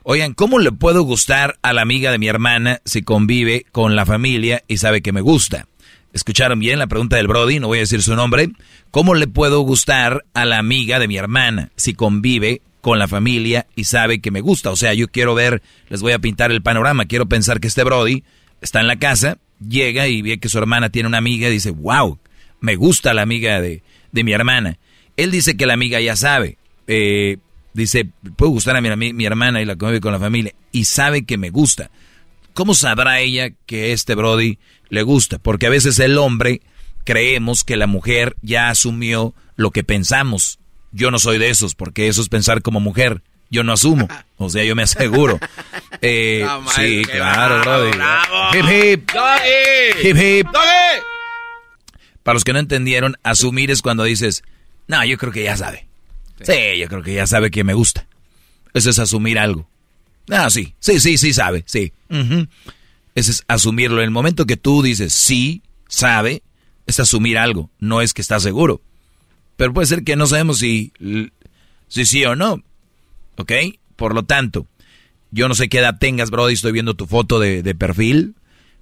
Oigan, 0.02 0.34
¿cómo 0.34 0.58
le 0.58 0.72
puedo 0.72 1.02
gustar 1.02 1.58
a 1.62 1.72
la 1.72 1.82
amiga 1.82 2.10
de 2.10 2.18
mi 2.18 2.28
hermana 2.28 2.80
si 2.84 3.02
convive 3.02 3.66
con 3.72 3.96
la 3.96 4.04
familia 4.04 4.64
y 4.66 4.78
sabe 4.78 5.00
que 5.00 5.12
me 5.12 5.20
gusta? 5.20 5.66
Escucharon 6.12 6.58
bien 6.58 6.78
la 6.78 6.88
pregunta 6.88 7.16
del 7.16 7.28
Brody, 7.28 7.60
no 7.60 7.68
voy 7.68 7.78
a 7.78 7.82
decir 7.82 8.02
su 8.02 8.16
nombre. 8.16 8.48
¿Cómo 8.90 9.14
le 9.14 9.28
puedo 9.28 9.60
gustar 9.60 10.24
a 10.34 10.44
la 10.44 10.58
amiga 10.58 10.98
de 10.98 11.06
mi 11.06 11.16
hermana 11.16 11.70
si 11.76 11.94
convive 11.94 12.62
con 12.80 12.98
la 12.98 13.06
familia 13.06 13.66
y 13.76 13.84
sabe 13.84 14.20
que 14.20 14.32
me 14.32 14.40
gusta? 14.40 14.70
O 14.70 14.76
sea, 14.76 14.92
yo 14.94 15.08
quiero 15.08 15.34
ver, 15.34 15.62
les 15.88 16.02
voy 16.02 16.12
a 16.12 16.18
pintar 16.18 16.50
el 16.50 16.62
panorama, 16.62 17.04
quiero 17.04 17.26
pensar 17.26 17.60
que 17.60 17.68
este 17.68 17.84
Brody 17.84 18.24
está 18.60 18.80
en 18.80 18.88
la 18.88 18.98
casa, 18.98 19.38
llega 19.66 20.08
y 20.08 20.22
ve 20.22 20.38
que 20.38 20.48
su 20.48 20.58
hermana 20.58 20.90
tiene 20.90 21.08
una 21.08 21.18
amiga 21.18 21.48
y 21.48 21.52
dice, 21.52 21.70
wow, 21.70 22.18
me 22.60 22.74
gusta 22.74 23.14
la 23.14 23.22
amiga 23.22 23.60
de, 23.60 23.82
de 24.10 24.24
mi 24.24 24.32
hermana. 24.32 24.78
Él 25.16 25.30
dice 25.30 25.56
que 25.56 25.66
la 25.66 25.74
amiga 25.74 26.00
ya 26.00 26.16
sabe, 26.16 26.58
eh, 26.88 27.36
dice, 27.72 28.08
puedo 28.36 28.50
gustar 28.50 28.74
a 28.74 28.80
mi, 28.80 29.12
mi 29.12 29.24
hermana 29.24 29.62
y 29.62 29.64
la 29.64 29.76
convive 29.76 30.00
con 30.00 30.12
la 30.12 30.18
familia 30.18 30.54
y 30.72 30.84
sabe 30.84 31.24
que 31.24 31.38
me 31.38 31.50
gusta. 31.50 31.90
¿Cómo 32.54 32.74
sabrá 32.74 33.20
ella 33.20 33.50
que 33.66 33.92
este 33.92 34.14
Brody 34.14 34.58
le 34.88 35.02
gusta? 35.02 35.38
Porque 35.38 35.66
a 35.66 35.70
veces 35.70 35.98
el 35.98 36.18
hombre 36.18 36.60
creemos 37.04 37.64
que 37.64 37.76
la 37.76 37.86
mujer 37.86 38.36
ya 38.42 38.70
asumió 38.70 39.34
lo 39.56 39.70
que 39.70 39.84
pensamos. 39.84 40.58
Yo 40.92 41.10
no 41.10 41.18
soy 41.18 41.38
de 41.38 41.50
esos, 41.50 41.74
porque 41.74 42.08
eso 42.08 42.20
es 42.20 42.28
pensar 42.28 42.62
como 42.62 42.80
mujer. 42.80 43.22
Yo 43.50 43.64
no 43.64 43.72
asumo. 43.72 44.08
O 44.36 44.48
sea, 44.48 44.64
yo 44.64 44.74
me 44.76 44.82
aseguro. 44.84 45.38
Eh, 46.02 46.46
sí, 46.76 47.02
claro, 47.02 47.60
Brody. 47.60 47.90
Hip 48.54 48.64
hip. 48.70 49.10
Hip 50.02 50.16
hip. 50.16 50.46
Para 52.22 52.34
los 52.34 52.44
que 52.44 52.54
no 52.54 52.58
entendieron, 52.58 53.16
asumir 53.22 53.70
es 53.70 53.82
cuando 53.82 54.04
dices, 54.04 54.42
no, 54.86 55.04
yo 55.04 55.18
creo 55.18 55.30
que 55.30 55.42
ya 55.42 55.58
sabe. 55.58 55.86
Sí, 56.40 56.78
yo 56.78 56.88
creo 56.88 57.02
que 57.02 57.12
ya 57.12 57.26
sabe 57.26 57.50
que 57.50 57.64
me 57.64 57.74
gusta. 57.74 58.06
Eso 58.72 58.88
es 58.88 58.98
asumir 58.98 59.38
algo. 59.38 59.68
Ah, 60.30 60.48
sí, 60.48 60.74
sí, 60.78 61.00
sí, 61.00 61.18
sí 61.18 61.32
sabe, 61.32 61.64
sí. 61.66 61.92
Ese 63.14 63.30
es 63.32 63.44
asumirlo. 63.48 63.98
En 63.98 64.04
el 64.04 64.10
momento 64.10 64.46
que 64.46 64.56
tú 64.56 64.82
dices 64.82 65.12
sí, 65.12 65.62
sabe, 65.88 66.42
es 66.86 67.00
asumir 67.00 67.38
algo, 67.38 67.70
no 67.78 68.00
es 68.00 68.14
que 68.14 68.22
está 68.22 68.40
seguro. 68.40 68.80
Pero 69.56 69.74
puede 69.74 69.86
ser 69.86 70.04
que 70.04 70.16
no 70.16 70.26
sabemos 70.26 70.58
si, 70.58 70.92
si 71.88 72.06
sí 72.06 72.24
o 72.24 72.36
no. 72.36 72.62
¿Ok? 73.36 73.52
Por 73.96 74.14
lo 74.14 74.24
tanto, 74.24 74.66
yo 75.30 75.48
no 75.48 75.54
sé 75.54 75.68
qué 75.68 75.78
edad 75.78 75.98
tengas, 75.98 76.30
Brody, 76.30 76.54
estoy 76.54 76.72
viendo 76.72 76.94
tu 76.94 77.06
foto 77.06 77.38
de, 77.38 77.74
perfil. 77.74 78.34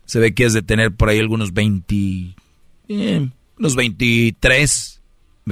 Se 0.05 0.19
ve 0.19 0.35
que 0.35 0.45
es 0.45 0.53
de 0.53 0.63
tener 0.63 0.93
por 0.93 1.09
ahí 1.09 1.19
algunos 1.19 1.53
20, 1.53 2.35
eh, 2.89 3.29
unos 3.59 3.75
23, 3.75 5.01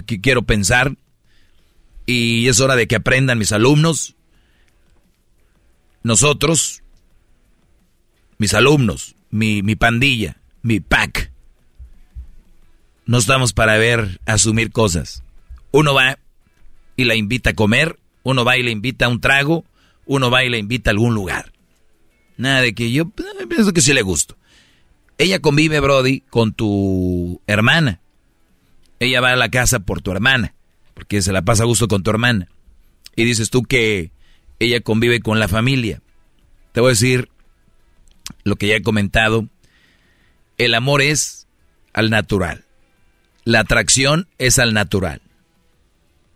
que 0.06 0.20
quiero 0.20 0.42
pensar. 0.42 0.96
Y 2.06 2.48
es 2.48 2.60
hora 2.60 2.76
de 2.76 2.86
que 2.86 2.96
aprendan 2.96 3.38
mis 3.38 3.52
alumnos 3.52 4.15
nosotros, 6.06 6.84
mis 8.38 8.54
alumnos, 8.54 9.16
mi, 9.30 9.62
mi 9.64 9.74
pandilla, 9.74 10.36
mi 10.62 10.78
pack, 10.78 11.32
no 13.06 13.18
estamos 13.18 13.52
para 13.52 13.76
ver, 13.76 14.20
asumir 14.24 14.70
cosas. 14.70 15.24
Uno 15.72 15.94
va 15.94 16.20
y 16.94 17.04
la 17.06 17.16
invita 17.16 17.50
a 17.50 17.54
comer, 17.54 17.98
uno 18.22 18.44
va 18.44 18.56
y 18.56 18.62
le 18.62 18.70
invita 18.70 19.06
a 19.06 19.08
un 19.08 19.20
trago, 19.20 19.64
uno 20.06 20.30
va 20.30 20.44
y 20.44 20.48
le 20.48 20.58
invita 20.58 20.90
a 20.90 20.92
algún 20.92 21.12
lugar. 21.12 21.52
Nada 22.36 22.60
de 22.60 22.72
que 22.72 22.92
yo 22.92 23.02
eh, 23.02 23.46
pienso 23.48 23.72
que 23.72 23.80
sí 23.80 23.92
le 23.92 24.02
gusto. 24.02 24.36
Ella 25.18 25.40
convive, 25.40 25.80
Brody, 25.80 26.20
con 26.20 26.52
tu 26.52 27.40
hermana. 27.48 27.98
Ella 29.00 29.20
va 29.20 29.32
a 29.32 29.36
la 29.36 29.48
casa 29.48 29.80
por 29.80 30.02
tu 30.02 30.12
hermana, 30.12 30.54
porque 30.94 31.20
se 31.20 31.32
la 31.32 31.42
pasa 31.42 31.64
a 31.64 31.66
gusto 31.66 31.88
con 31.88 32.04
tu 32.04 32.10
hermana. 32.10 32.46
Y 33.16 33.24
dices 33.24 33.50
tú 33.50 33.64
que 33.64 34.12
ella 34.58 34.80
convive 34.80 35.20
con 35.20 35.38
la 35.38 35.48
familia. 35.48 36.00
Te 36.72 36.80
voy 36.80 36.88
a 36.88 36.90
decir 36.90 37.28
lo 38.44 38.56
que 38.56 38.68
ya 38.68 38.76
he 38.76 38.82
comentado. 38.82 39.48
El 40.58 40.74
amor 40.74 41.02
es 41.02 41.46
al 41.92 42.10
natural. 42.10 42.64
La 43.44 43.60
atracción 43.60 44.28
es 44.38 44.58
al 44.58 44.74
natural. 44.74 45.20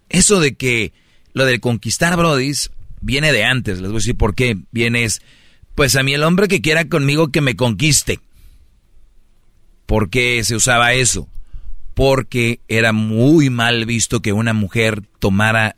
Eso 0.09 0.40
de 0.40 0.55
que 0.55 0.92
lo 1.32 1.44
de 1.44 1.60
conquistar 1.60 2.16
brodis 2.16 2.70
viene 3.01 3.32
de 3.32 3.44
antes. 3.44 3.80
Les 3.80 3.90
voy 3.90 3.97
a 3.97 4.01
decir 4.01 4.16
por 4.16 4.34
qué. 4.34 4.59
Viene 4.70 5.05
es, 5.05 5.22
pues 5.74 5.97
a 5.97 6.02
mí 6.02 6.14
el 6.14 6.22
hombre 6.22 6.48
que 6.48 6.60
quiera 6.60 6.88
conmigo 6.88 7.30
que 7.30 7.40
me 7.40 7.56
conquiste. 7.56 8.20
¿Por 9.86 10.10
qué 10.10 10.44
se 10.44 10.55
usaba 10.55 10.92
eso? 10.92 11.28
Porque 11.94 12.60
era 12.68 12.92
muy 12.92 13.51
mal 13.51 13.86
visto 13.86 14.20
que 14.20 14.32
una 14.32 14.52
mujer 14.52 15.02
tomara 15.18 15.76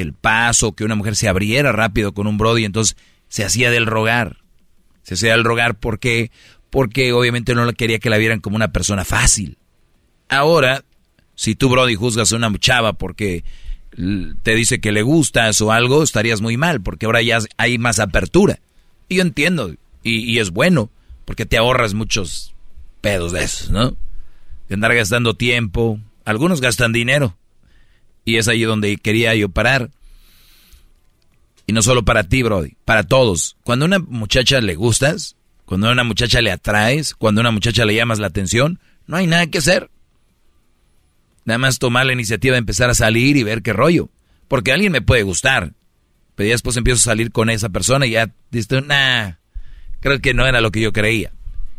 el 0.00 0.12
paso, 0.12 0.72
que 0.72 0.84
una 0.84 0.94
mujer 0.94 1.16
se 1.16 1.28
abriera 1.28 1.72
rápido 1.72 2.12
con 2.12 2.26
un 2.26 2.38
brody, 2.38 2.64
entonces 2.64 2.96
se 3.28 3.44
hacía 3.44 3.70
del 3.70 3.86
rogar. 3.86 4.38
Se 5.02 5.14
hacía 5.14 5.32
del 5.32 5.44
rogar 5.44 5.78
porque 5.78 6.30
porque 6.70 7.12
obviamente 7.12 7.54
no 7.54 7.72
quería 7.72 7.98
que 7.98 8.10
la 8.10 8.18
vieran 8.18 8.40
como 8.40 8.56
una 8.56 8.72
persona 8.72 9.04
fácil. 9.04 9.56
Ahora, 10.28 10.84
si 11.34 11.54
tú 11.54 11.68
brody 11.70 11.94
juzgas 11.94 12.32
a 12.32 12.36
una 12.36 12.52
chava 12.58 12.92
porque 12.92 13.44
te 14.42 14.54
dice 14.54 14.80
que 14.80 14.92
le 14.92 15.02
gustas 15.02 15.60
o 15.60 15.72
algo, 15.72 16.02
estarías 16.02 16.40
muy 16.40 16.56
mal, 16.56 16.82
porque 16.82 17.06
ahora 17.06 17.22
ya 17.22 17.38
hay 17.56 17.78
más 17.78 17.98
apertura. 17.98 18.60
Y 19.08 19.16
yo 19.16 19.22
entiendo, 19.22 19.74
y, 20.02 20.18
y 20.30 20.38
es 20.38 20.50
bueno, 20.50 20.90
porque 21.24 21.46
te 21.46 21.56
ahorras 21.56 21.94
muchos 21.94 22.54
pedos 23.00 23.32
de 23.32 23.44
esos, 23.44 23.70
¿no? 23.70 23.96
De 24.68 24.74
andar 24.74 24.94
gastando 24.94 25.34
tiempo, 25.34 25.98
algunos 26.24 26.60
gastan 26.60 26.92
dinero, 26.92 27.36
y 28.28 28.36
es 28.36 28.46
ahí 28.46 28.62
donde 28.62 28.98
quería 28.98 29.34
yo 29.34 29.48
parar. 29.48 29.90
Y 31.66 31.72
no 31.72 31.80
solo 31.80 32.04
para 32.04 32.24
ti, 32.24 32.42
Brody, 32.42 32.76
para 32.84 33.04
todos. 33.04 33.56
Cuando 33.64 33.86
a 33.86 33.88
una 33.88 33.98
muchacha 34.00 34.60
le 34.60 34.74
gustas, 34.74 35.36
cuando 35.64 35.88
a 35.88 35.92
una 35.92 36.04
muchacha 36.04 36.42
le 36.42 36.50
atraes, 36.50 37.14
cuando 37.14 37.40
a 37.40 37.42
una 37.42 37.52
muchacha 37.52 37.86
le 37.86 37.94
llamas 37.94 38.18
la 38.18 38.26
atención, 38.26 38.80
no 39.06 39.16
hay 39.16 39.26
nada 39.26 39.46
que 39.46 39.58
hacer. 39.58 39.90
Nada 41.46 41.56
más 41.56 41.78
tomar 41.78 42.04
la 42.04 42.12
iniciativa 42.12 42.52
de 42.52 42.58
empezar 42.58 42.90
a 42.90 42.94
salir 42.94 43.38
y 43.38 43.44
ver 43.44 43.62
qué 43.62 43.72
rollo. 43.72 44.10
Porque 44.46 44.72
alguien 44.72 44.92
me 44.92 45.00
puede 45.00 45.22
gustar, 45.22 45.72
pero 46.34 46.48
ya 46.48 46.54
después 46.54 46.76
empiezo 46.76 46.98
a 46.98 47.12
salir 47.12 47.32
con 47.32 47.48
esa 47.48 47.70
persona 47.70 48.04
y 48.04 48.10
ya 48.10 48.30
dices, 48.50 48.84
nah, 48.84 49.36
creo 50.00 50.20
que 50.20 50.34
no 50.34 50.46
era 50.46 50.60
lo 50.60 50.70
que 50.70 50.82
yo 50.82 50.92
creía. 50.92 51.32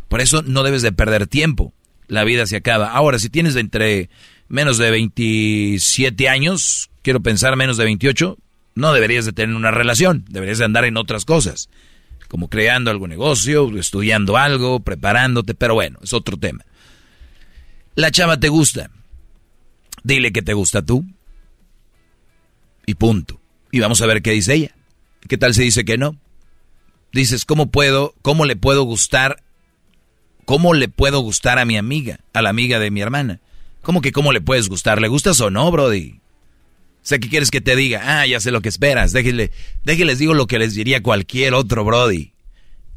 Por 0.08 0.20
eso 0.20 0.42
no 0.42 0.64
debes 0.64 0.82
de 0.82 0.92
perder 0.92 1.28
tiempo. 1.28 1.74
La 2.08 2.24
vida 2.24 2.48
se 2.48 2.56
acaba. 2.56 2.92
Ahora, 2.92 3.20
si 3.20 3.30
tienes 3.30 3.56
entre 3.56 4.10
menos 4.50 4.78
de 4.78 4.92
27 4.92 6.28
años, 6.28 6.90
quiero 7.02 7.22
pensar 7.22 7.56
menos 7.56 7.78
de 7.78 7.86
28, 7.86 8.38
no 8.76 8.94
deberías 8.94 9.26
de 9.26 9.34
tener 9.34 9.56
una 9.56 9.72
relación, 9.72 10.26
deberías 10.30 10.58
de 10.58 10.66
andar 10.66 10.86
en 10.86 10.98
otras 10.98 11.24
cosas, 11.24 11.70
como 12.28 12.50
creando 12.50 12.92
algún 12.92 13.10
negocio, 13.10 13.78
estudiando 13.78 14.38
algo, 14.38 14.82
preparándote, 14.82 15.54
pero 15.54 15.76
bueno, 15.76 16.00
es 16.04 16.14
otro 16.14 16.38
tema. 16.38 16.66
La 17.96 18.12
chava 18.12 18.40
te 18.40 18.50
gusta, 18.50 18.90
dile 20.04 20.32
que 20.32 20.42
te 20.42 20.54
gusta 20.54 20.82
tú 20.82 21.06
y 22.86 22.96
punto. 22.96 23.40
Y 23.72 23.80
vamos 23.80 24.02
a 24.02 24.08
ver 24.08 24.22
qué 24.22 24.32
dice 24.32 24.56
ella. 24.56 24.76
¿Qué 25.28 25.38
tal 25.38 25.54
si 25.54 25.64
dice 25.64 25.86
que 25.86 25.98
no? 25.98 26.16
Dices, 27.12 27.46
¿cómo 27.46 27.70
puedo, 27.70 28.16
cómo 28.22 28.46
le 28.46 28.56
puedo 28.56 28.84
gustar, 28.84 29.44
cómo 30.46 30.74
le 30.74 30.88
puedo 30.88 31.20
gustar 31.20 31.60
a 31.60 31.66
mi 31.66 31.78
amiga, 31.78 32.22
a 32.34 32.42
la 32.42 32.50
amiga 32.50 32.80
de 32.80 32.90
mi 32.90 33.02
hermana? 33.02 33.42
¿Cómo 33.82 34.02
que 34.02 34.12
cómo 34.12 34.32
le 34.32 34.42
puedes 34.42 34.70
gustar? 34.70 35.02
¿Le 35.02 35.08
gustas 35.08 35.40
o 35.42 35.50
no, 35.50 35.72
Brody? 35.72 36.20
Sé 37.02 37.20
que 37.20 37.30
quieres 37.30 37.50
que 37.50 37.62
te 37.62 37.76
diga, 37.76 38.02
ah, 38.04 38.28
ya 38.28 38.40
sé 38.40 38.52
lo 38.52 38.62
que 38.62 38.70
esperas. 38.70 39.14
Déjenle, 39.14 39.52
déjenles 39.84 40.20
digo 40.20 40.34
lo 40.34 40.48
que 40.48 40.60
les 40.60 40.76
diría 40.76 41.02
cualquier 41.02 41.54
otro 41.54 41.86
Brody. 41.86 42.34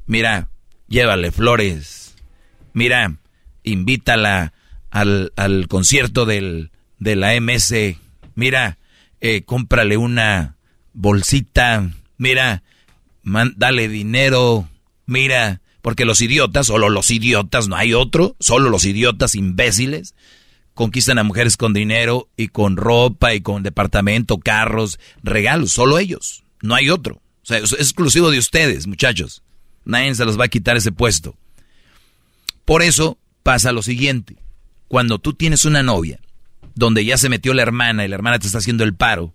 Mira, 0.06 0.48
llévale 0.88 1.30
flores. 1.30 2.14
Mira, 2.72 3.16
invítala 3.62 4.52
al, 4.90 5.32
al 5.36 5.68
concierto 5.68 6.26
del, 6.26 6.70
de 6.98 7.16
la 7.16 7.40
MS. 7.40 7.96
Mira, 8.34 8.78
eh, 9.20 9.42
cómprale 9.44 9.96
una 9.96 10.56
bolsita. 10.92 11.88
Mira, 12.18 12.64
dale 13.56 13.88
dinero. 13.88 14.68
Mira, 15.06 15.60
porque 15.80 16.04
los 16.04 16.20
idiotas, 16.20 16.66
solo 16.66 16.90
los 16.90 17.10
idiotas, 17.10 17.68
no 17.68 17.76
hay 17.76 17.94
otro, 17.94 18.36
solo 18.40 18.68
los 18.68 18.84
idiotas 18.84 19.36
imbéciles 19.36 20.14
conquistan 20.74 21.18
a 21.18 21.24
mujeres 21.24 21.56
con 21.56 21.72
dinero 21.72 22.28
y 22.36 22.48
con 22.48 22.76
ropa 22.76 23.34
y 23.34 23.40
con 23.40 23.62
departamento, 23.62 24.38
carros, 24.38 24.98
regalos, 25.22 25.72
solo 25.72 25.98
ellos, 25.98 26.44
no 26.62 26.74
hay 26.74 26.90
otro. 26.90 27.16
O 27.42 27.46
sea, 27.46 27.58
es 27.58 27.72
exclusivo 27.72 28.30
de 28.30 28.38
ustedes, 28.38 28.86
muchachos. 28.86 29.42
Nadie 29.84 30.14
se 30.14 30.24
los 30.24 30.38
va 30.38 30.44
a 30.44 30.48
quitar 30.48 30.76
ese 30.76 30.92
puesto. 30.92 31.36
Por 32.64 32.82
eso 32.82 33.18
pasa 33.42 33.72
lo 33.72 33.82
siguiente. 33.82 34.36
Cuando 34.88 35.18
tú 35.18 35.32
tienes 35.32 35.64
una 35.64 35.82
novia 35.82 36.20
donde 36.74 37.04
ya 37.04 37.16
se 37.18 37.28
metió 37.28 37.54
la 37.54 37.62
hermana 37.62 38.04
y 38.04 38.08
la 38.08 38.14
hermana 38.14 38.38
te 38.38 38.46
está 38.46 38.58
haciendo 38.58 38.84
el 38.84 38.94
paro. 38.94 39.34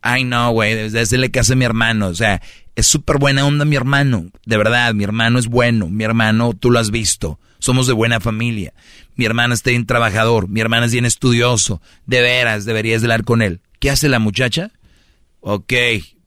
Ay, 0.00 0.22
no, 0.24 0.50
güey, 0.52 0.90
desde 0.90 1.18
le 1.18 1.30
que 1.30 1.40
hace 1.40 1.56
mi 1.56 1.64
hermano. 1.64 2.06
O 2.06 2.14
sea, 2.14 2.40
es 2.76 2.86
súper 2.86 3.18
buena 3.18 3.44
onda 3.44 3.64
mi 3.64 3.76
hermano. 3.76 4.26
De 4.46 4.56
verdad, 4.56 4.94
mi 4.94 5.04
hermano 5.04 5.38
es 5.38 5.48
bueno. 5.48 5.88
Mi 5.88 6.04
hermano, 6.04 6.54
tú 6.54 6.70
lo 6.70 6.78
has 6.78 6.90
visto. 6.90 7.40
Somos 7.58 7.86
de 7.86 7.92
buena 7.92 8.20
familia. 8.20 8.72
Mi 9.16 9.24
hermana 9.24 9.54
está 9.54 9.70
bien 9.70 9.86
trabajador. 9.86 10.48
Mi 10.48 10.60
hermana 10.60 10.86
es 10.86 10.92
bien 10.92 11.04
estudioso. 11.04 11.82
De 12.06 12.20
veras, 12.20 12.64
deberías 12.64 13.02
hablar 13.02 13.24
con 13.24 13.42
él. 13.42 13.60
¿Qué 13.80 13.90
hace 13.90 14.08
la 14.08 14.18
muchacha? 14.18 14.72
Ok, 15.40 15.72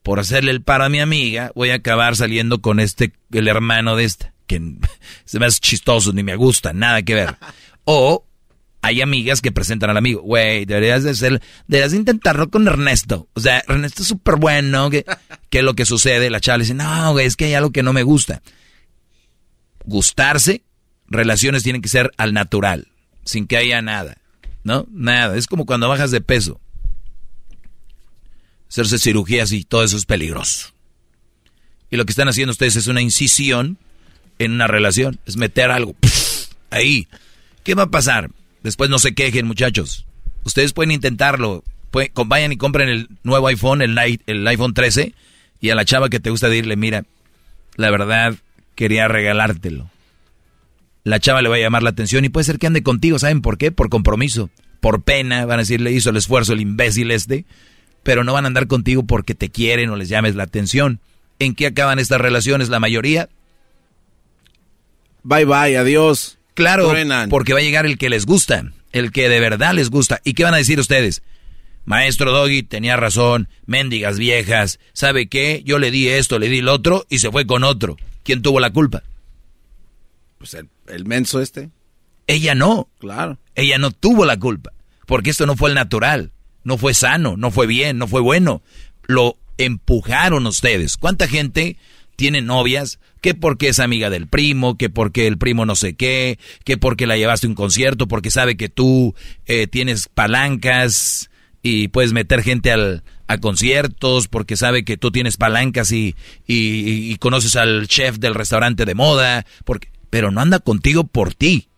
por 0.03 0.19
hacerle 0.19 0.51
el 0.51 0.61
paro 0.61 0.85
a 0.85 0.89
mi 0.89 0.99
amiga, 0.99 1.51
voy 1.55 1.69
a 1.69 1.75
acabar 1.75 2.15
saliendo 2.15 2.61
con 2.61 2.79
este, 2.79 3.13
el 3.31 3.47
hermano 3.47 3.95
de 3.95 4.05
esta. 4.05 4.33
Que 4.47 4.61
se 5.25 5.39
me 5.39 5.45
hace 5.45 5.59
chistoso, 5.59 6.13
ni 6.13 6.23
me 6.23 6.35
gusta, 6.35 6.73
nada 6.73 7.01
que 7.03 7.15
ver. 7.15 7.35
O 7.83 8.25
hay 8.81 9.01
amigas 9.01 9.41
que 9.41 9.51
presentan 9.51 9.91
al 9.91 9.97
amigo, 9.97 10.21
güey, 10.21 10.65
deberías 10.65 11.03
de 11.03 11.13
ser, 11.13 11.41
deberías 11.67 11.91
de 11.91 11.97
intentarlo 11.97 12.49
con 12.49 12.67
Ernesto. 12.67 13.29
O 13.33 13.39
sea, 13.39 13.63
Ernesto 13.67 14.01
es 14.01 14.07
súper 14.07 14.37
bueno, 14.37 14.89
¿qué, 14.89 15.05
¿qué 15.49 15.59
es 15.59 15.63
lo 15.63 15.75
que 15.75 15.85
sucede? 15.85 16.29
La 16.29 16.39
chava 16.39 16.57
le 16.57 16.63
dice, 16.63 16.73
no, 16.73 17.11
güey, 17.11 17.27
es 17.27 17.35
que 17.35 17.45
hay 17.45 17.53
algo 17.53 17.71
que 17.71 17.83
no 17.83 17.93
me 17.93 18.03
gusta. 18.03 18.41
Gustarse, 19.85 20.63
relaciones 21.11 21.63
tienen 21.63 21.81
que 21.81 21.89
ser 21.89 22.11
al 22.17 22.33
natural, 22.33 22.87
sin 23.25 23.45
que 23.45 23.57
haya 23.57 23.81
nada, 23.81 24.17
¿no? 24.63 24.87
Nada, 24.91 25.37
es 25.37 25.47
como 25.47 25.65
cuando 25.65 25.89
bajas 25.89 26.11
de 26.11 26.21
peso. 26.21 26.59
Hacerse 28.69 28.97
cirugías 28.97 29.51
y 29.51 29.65
todo 29.65 29.83
eso 29.83 29.97
es 29.97 30.05
peligroso. 30.05 30.69
Y 31.89 31.97
lo 31.97 32.05
que 32.05 32.11
están 32.11 32.29
haciendo 32.29 32.51
ustedes 32.51 32.77
es 32.77 32.87
una 32.87 33.01
incisión 33.01 33.77
en 34.39 34.53
una 34.53 34.67
relación, 34.67 35.19
es 35.25 35.35
meter 35.35 35.69
algo 35.69 35.95
ahí. 36.69 37.07
¿Qué 37.63 37.75
va 37.75 37.83
a 37.83 37.91
pasar? 37.91 38.31
Después 38.63 38.89
no 38.89 38.97
se 38.97 39.13
quejen, 39.13 39.45
muchachos. 39.45 40.05
Ustedes 40.43 40.73
pueden 40.73 40.91
intentarlo. 40.91 41.63
vayan 42.25 42.53
y 42.53 42.57
compren 42.57 42.89
el 42.89 43.09
nuevo 43.23 43.47
iPhone, 43.47 43.81
el, 43.81 43.97
el 44.25 44.47
iPhone 44.47 44.73
13, 44.73 45.13
y 45.59 45.69
a 45.69 45.75
la 45.75 45.85
chava 45.85 46.09
que 46.09 46.19
te 46.19 46.29
gusta 46.29 46.47
decirle, 46.47 46.75
mira, 46.75 47.03
la 47.75 47.91
verdad, 47.91 48.35
quería 48.75 49.07
regalártelo. 49.07 49.91
La 51.03 51.19
chava 51.19 51.41
le 51.41 51.49
va 51.49 51.55
a 51.55 51.59
llamar 51.59 51.83
la 51.83 51.89
atención 51.89 52.25
y 52.25 52.29
puede 52.29 52.43
ser 52.43 52.59
que 52.59 52.67
ande 52.67 52.83
contigo, 52.83 53.17
¿saben 53.17 53.41
por 53.41 53.57
qué? 53.57 53.71
Por 53.71 53.89
compromiso. 53.89 54.49
Por 54.79 55.03
pena, 55.03 55.45
van 55.45 55.59
a 55.59 55.63
decirle, 55.63 55.91
hizo 55.91 56.09
el 56.09 56.17
esfuerzo 56.17 56.53
el 56.53 56.61
imbécil 56.61 57.11
este, 57.11 57.45
pero 58.03 58.23
no 58.23 58.33
van 58.33 58.45
a 58.45 58.47
andar 58.47 58.67
contigo 58.67 59.03
porque 59.03 59.35
te 59.35 59.49
quieren 59.49 59.89
o 59.89 59.95
les 59.95 60.09
llames 60.09 60.35
la 60.35 60.43
atención. 60.43 60.99
¿En 61.39 61.55
qué 61.55 61.67
acaban 61.67 61.99
estas 61.99 62.21
relaciones 62.21 62.69
la 62.69 62.79
mayoría? 62.79 63.29
Bye 65.23 65.45
bye, 65.45 65.77
adiós. 65.77 66.37
Claro, 66.53 66.93
porque 67.29 67.53
va 67.53 67.59
a 67.59 67.63
llegar 67.63 67.85
el 67.85 67.97
que 67.97 68.09
les 68.09 68.25
gusta, 68.25 68.71
el 68.91 69.11
que 69.11 69.29
de 69.29 69.39
verdad 69.39 69.73
les 69.73 69.89
gusta. 69.89 70.19
¿Y 70.23 70.33
qué 70.33 70.43
van 70.43 70.53
a 70.53 70.57
decir 70.57 70.79
ustedes? 70.79 71.23
Maestro 71.85 72.31
Doggy 72.31 72.61
tenía 72.63 72.97
razón, 72.97 73.47
mendigas 73.65 74.19
viejas, 74.19 74.79
¿sabe 74.93 75.27
qué? 75.27 75.63
Yo 75.65 75.79
le 75.79 75.89
di 75.89 76.09
esto, 76.09 76.37
le 76.37 76.49
di 76.49 76.59
el 76.59 76.67
otro 76.67 77.05
y 77.09 77.19
se 77.19 77.31
fue 77.31 77.47
con 77.47 77.63
otro. 77.63 77.97
¿Quién 78.23 78.41
tuvo 78.41 78.59
la 78.59 78.71
culpa? 78.71 79.03
Pues 80.41 80.55
el, 80.55 80.69
el 80.87 81.05
menso 81.05 81.39
este. 81.39 81.69
Ella 82.25 82.55
no. 82.55 82.89
Claro. 82.97 83.37
Ella 83.53 83.77
no 83.77 83.91
tuvo 83.91 84.25
la 84.25 84.39
culpa, 84.39 84.73
porque 85.05 85.29
esto 85.29 85.45
no 85.45 85.55
fue 85.55 85.69
el 85.69 85.75
natural, 85.75 86.31
no 86.63 86.79
fue 86.79 86.95
sano, 86.95 87.37
no 87.37 87.51
fue 87.51 87.67
bien, 87.67 87.99
no 87.99 88.07
fue 88.07 88.21
bueno. 88.21 88.63
Lo 89.05 89.37
empujaron 89.59 90.47
ustedes. 90.47 90.97
¿Cuánta 90.97 91.27
gente 91.27 91.77
tiene 92.15 92.41
novias 92.41 92.97
que 93.21 93.35
porque 93.35 93.67
es 93.69 93.79
amiga 93.79 94.09
del 94.09 94.27
primo, 94.27 94.79
que 94.79 94.89
porque 94.89 95.27
el 95.27 95.37
primo 95.37 95.67
no 95.67 95.75
sé 95.75 95.93
qué, 95.93 96.39
que 96.63 96.75
porque 96.75 97.05
la 97.05 97.17
llevaste 97.17 97.45
a 97.45 97.49
un 97.51 97.55
concierto, 97.55 98.07
porque 98.07 98.31
sabe 98.31 98.57
que 98.57 98.67
tú 98.67 99.13
eh, 99.45 99.67
tienes 99.67 100.07
palancas 100.07 101.29
y 101.61 101.89
puedes 101.89 102.13
meter 102.13 102.41
gente 102.41 102.71
al, 102.71 103.03
a 103.27 103.37
conciertos, 103.37 104.27
porque 104.27 104.57
sabe 104.57 104.83
que 104.83 104.97
tú 104.97 105.11
tienes 105.11 105.37
palancas 105.37 105.91
y, 105.91 106.15
y, 106.47 107.15
conoces 107.17 107.55
al 107.55 107.87
chef 107.87 108.17
del 108.17 108.35
restaurante 108.35 108.85
de 108.85 108.95
moda, 108.95 109.45
porque, 109.63 109.89
pero 110.11 110.29
no 110.29 110.41
anda 110.41 110.59
contigo 110.59 111.05
por 111.05 111.33
ti. 111.33 111.69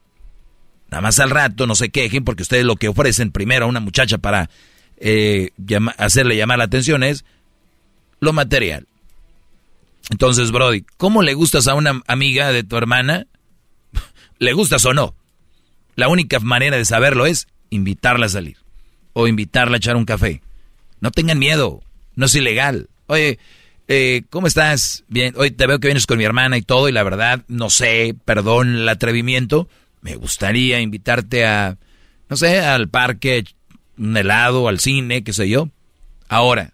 Nada 0.91 1.01
más 1.01 1.19
al 1.19 1.29
rato 1.29 1.65
no 1.65 1.75
se 1.75 1.89
quejen 1.89 2.25
porque 2.25 2.43
ustedes 2.43 2.65
lo 2.65 2.75
que 2.75 2.89
ofrecen 2.89 3.31
primero 3.31 3.65
a 3.65 3.69
una 3.69 3.79
muchacha 3.79 4.17
para 4.17 4.49
eh, 4.97 5.51
hacerle 5.97 6.35
llamar 6.35 6.57
la 6.57 6.65
atención 6.65 7.03
es 7.03 7.23
lo 8.19 8.33
material. 8.33 8.87
Entonces, 10.09 10.51
Brody, 10.51 10.83
¿cómo 10.97 11.21
le 11.21 11.33
gustas 11.33 11.67
a 11.67 11.75
una 11.75 12.01
amiga 12.07 12.51
de 12.51 12.63
tu 12.63 12.75
hermana? 12.75 13.27
¿Le 14.39 14.51
gustas 14.53 14.83
o 14.85 14.93
no? 14.93 15.15
La 15.95 16.09
única 16.09 16.39
manera 16.39 16.75
de 16.75 16.85
saberlo 16.85 17.25
es 17.25 17.47
invitarla 17.69 18.25
a 18.25 18.29
salir 18.29 18.57
o 19.13 19.27
invitarla 19.27 19.75
a 19.75 19.77
echar 19.77 19.95
un 19.95 20.05
café. 20.05 20.41
No 20.99 21.11
tengan 21.11 21.39
miedo, 21.39 21.83
no 22.15 22.25
es 22.25 22.35
ilegal. 22.35 22.89
Oye, 23.07 23.37
eh, 23.87 24.23
¿cómo 24.29 24.47
estás? 24.47 25.03
Bien, 25.07 25.33
hoy 25.37 25.51
te 25.51 25.67
veo 25.67 25.79
que 25.79 25.87
vienes 25.87 26.05
con 26.05 26.17
mi 26.17 26.23
hermana 26.23 26.57
y 26.57 26.61
todo, 26.61 26.89
y 26.89 26.91
la 26.91 27.03
verdad, 27.03 27.43
no 27.47 27.69
sé, 27.69 28.15
perdón 28.25 28.75
el 28.75 28.89
atrevimiento, 28.89 29.69
me 30.01 30.15
gustaría 30.15 30.81
invitarte 30.81 31.45
a, 31.45 31.77
no 32.29 32.35
sé, 32.35 32.59
al 32.59 32.89
parque, 32.89 33.45
un 33.97 34.15
helado, 34.17 34.67
al 34.67 34.79
cine, 34.79 35.23
qué 35.23 35.33
sé 35.33 35.49
yo. 35.49 35.69
Ahora, 36.27 36.73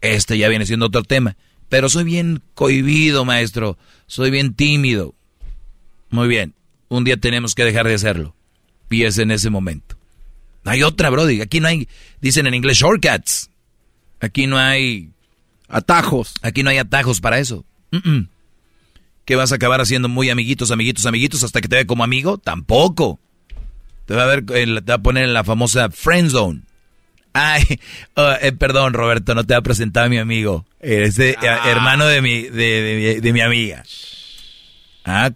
este 0.00 0.38
ya 0.38 0.48
viene 0.48 0.66
siendo 0.66 0.86
otro 0.86 1.02
tema. 1.02 1.36
Pero 1.68 1.88
soy 1.88 2.04
bien 2.04 2.42
cohibido, 2.54 3.24
maestro. 3.24 3.78
Soy 4.06 4.30
bien 4.30 4.54
tímido. 4.54 5.14
Muy 6.10 6.28
bien. 6.28 6.54
Un 6.88 7.04
día 7.04 7.16
tenemos 7.16 7.54
que 7.54 7.64
dejar 7.64 7.88
de 7.88 7.94
hacerlo. 7.94 8.34
Y 8.88 9.04
en 9.04 9.30
ese 9.30 9.50
momento. 9.50 9.96
No 10.64 10.70
hay 10.70 10.82
otra, 10.82 11.10
Brody. 11.10 11.40
Aquí 11.40 11.60
no 11.60 11.68
hay, 11.68 11.88
dicen 12.20 12.46
en 12.46 12.54
inglés, 12.54 12.78
shortcuts. 12.78 13.50
Aquí 14.20 14.46
no 14.46 14.58
hay... 14.58 15.10
Atajos. 15.68 16.34
Aquí 16.42 16.62
no 16.62 16.70
hay 16.70 16.78
atajos 16.78 17.20
para 17.20 17.38
eso. 17.38 17.64
¿Qué 19.24 19.36
vas 19.36 19.52
a 19.52 19.56
acabar 19.56 19.80
haciendo 19.80 20.08
muy 20.08 20.30
amiguitos, 20.30 20.70
amiguitos, 20.70 21.06
amiguitos 21.06 21.42
hasta 21.42 21.60
que 21.60 21.68
te 21.68 21.76
ve 21.76 21.86
como 21.86 22.04
amigo? 22.04 22.38
Tampoco. 22.38 23.18
Te 24.06 24.14
va 24.14 24.22
a, 24.22 24.26
ver, 24.26 24.46
te 24.46 24.80
va 24.80 24.94
a 24.94 25.02
poner 25.02 25.24
en 25.24 25.34
la 25.34 25.44
famosa 25.44 25.90
friend 25.90 26.30
zone. 26.30 26.62
Ay, 27.32 27.64
oh, 28.14 28.32
eh, 28.40 28.52
perdón, 28.52 28.94
Roberto, 28.94 29.34
no 29.34 29.44
te 29.44 29.54
ha 29.54 29.60
presentado 29.60 30.06
a 30.06 30.08
mi 30.08 30.18
amigo. 30.18 30.64
Es 30.80 31.18
eh, 31.18 31.36
ah. 31.40 31.70
hermano 31.70 32.06
de 32.06 32.22
mi, 32.22 32.42
de, 32.42 33.30
mi 33.32 33.40
amiga. 33.40 33.82
Ah, 35.04 35.30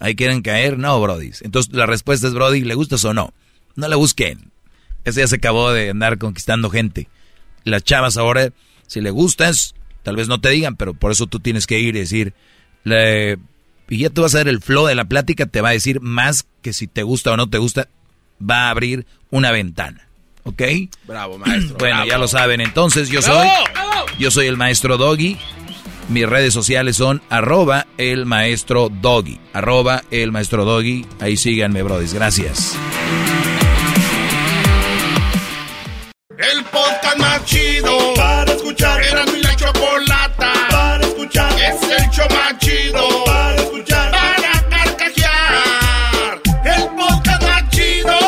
ahí 0.00 0.16
quieren 0.16 0.42
caer, 0.42 0.78
no, 0.78 1.00
Brody. 1.00 1.30
Entonces 1.42 1.72
la 1.72 1.86
respuesta 1.86 2.26
es, 2.26 2.34
Brody, 2.34 2.62
¿le 2.62 2.74
gustas 2.74 3.04
o 3.04 3.14
no? 3.14 3.32
No 3.76 3.86
la 3.86 3.96
busquen. 3.96 4.50
Ese 5.04 5.20
ya 5.20 5.28
se 5.28 5.36
acabó 5.36 5.72
de 5.72 5.90
andar 5.90 6.18
conquistando 6.18 6.68
gente. 6.68 7.08
Las 7.64 7.84
chavas 7.84 8.16
ahora, 8.16 8.50
si 8.90 9.00
le 9.00 9.12
gustas, 9.12 9.76
tal 10.02 10.16
vez 10.16 10.26
no 10.26 10.40
te 10.40 10.50
digan, 10.50 10.74
pero 10.74 10.94
por 10.94 11.12
eso 11.12 11.28
tú 11.28 11.38
tienes 11.38 11.68
que 11.68 11.78
ir 11.78 11.94
y 11.94 12.00
decir, 12.00 12.34
le, 12.82 13.38
y 13.88 13.98
ya 13.98 14.10
tú 14.10 14.22
vas 14.22 14.34
a 14.34 14.38
ver 14.38 14.48
el 14.48 14.60
flow 14.60 14.86
de 14.86 14.96
la 14.96 15.04
plática, 15.04 15.46
te 15.46 15.60
va 15.60 15.68
a 15.68 15.72
decir 15.72 16.00
más 16.00 16.44
que 16.60 16.72
si 16.72 16.88
te 16.88 17.04
gusta 17.04 17.30
o 17.30 17.36
no 17.36 17.48
te 17.48 17.58
gusta, 17.58 17.86
va 18.42 18.66
a 18.66 18.70
abrir 18.70 19.06
una 19.30 19.52
ventana. 19.52 20.08
¿Ok? 20.42 20.62
Bravo, 21.06 21.38
maestro. 21.38 21.76
Bueno, 21.78 22.04
ya 22.04 22.18
lo 22.18 22.26
saben. 22.26 22.60
Entonces 22.60 23.10
yo 23.10 23.22
soy, 23.22 23.46
yo 24.18 24.32
soy 24.32 24.48
el 24.48 24.56
maestro 24.56 24.96
Doggy. 24.96 25.38
Mis 26.08 26.28
redes 26.28 26.52
sociales 26.52 26.96
son 26.96 27.22
arroba 27.30 27.86
el 27.96 28.26
maestro 28.26 28.88
Doggy. 28.88 29.38
Arroba 29.52 30.02
el 30.10 30.32
maestro 30.32 30.64
Doggy. 30.64 31.06
Ahí 31.20 31.36
síganme, 31.36 31.84
brodis. 31.84 32.12
Gracias. 32.12 32.76
El 36.36 36.64
podcast 36.64 37.18
más 37.18 37.44
chido 37.44 38.19
escuchar. 38.70 39.02
Era 39.02 39.26
mi 39.26 39.42
la 39.42 39.56
chocolata 39.56 40.52
para 40.70 41.04
escuchar. 41.04 41.52
Es 41.60 41.82
el 41.82 42.10
show 42.10 42.26
más 42.30 42.58
chido 42.58 43.24
para 43.24 43.56
escuchar. 43.56 44.10
Para 44.10 44.68
carcajear. 44.68 46.40
El 46.64 46.88
podcast 46.96 47.42
más 47.42 47.70
chido. 47.70 48.18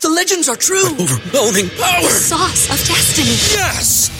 The 0.00 0.08
legends 0.08 0.48
are 0.48 0.56
true. 0.56 0.94
Overwhelming 0.98 1.70
power! 1.78 2.02
The 2.02 2.08
sauce 2.08 2.70
of 2.70 2.78
destiny. 2.86 3.36
Yes! 3.52 4.19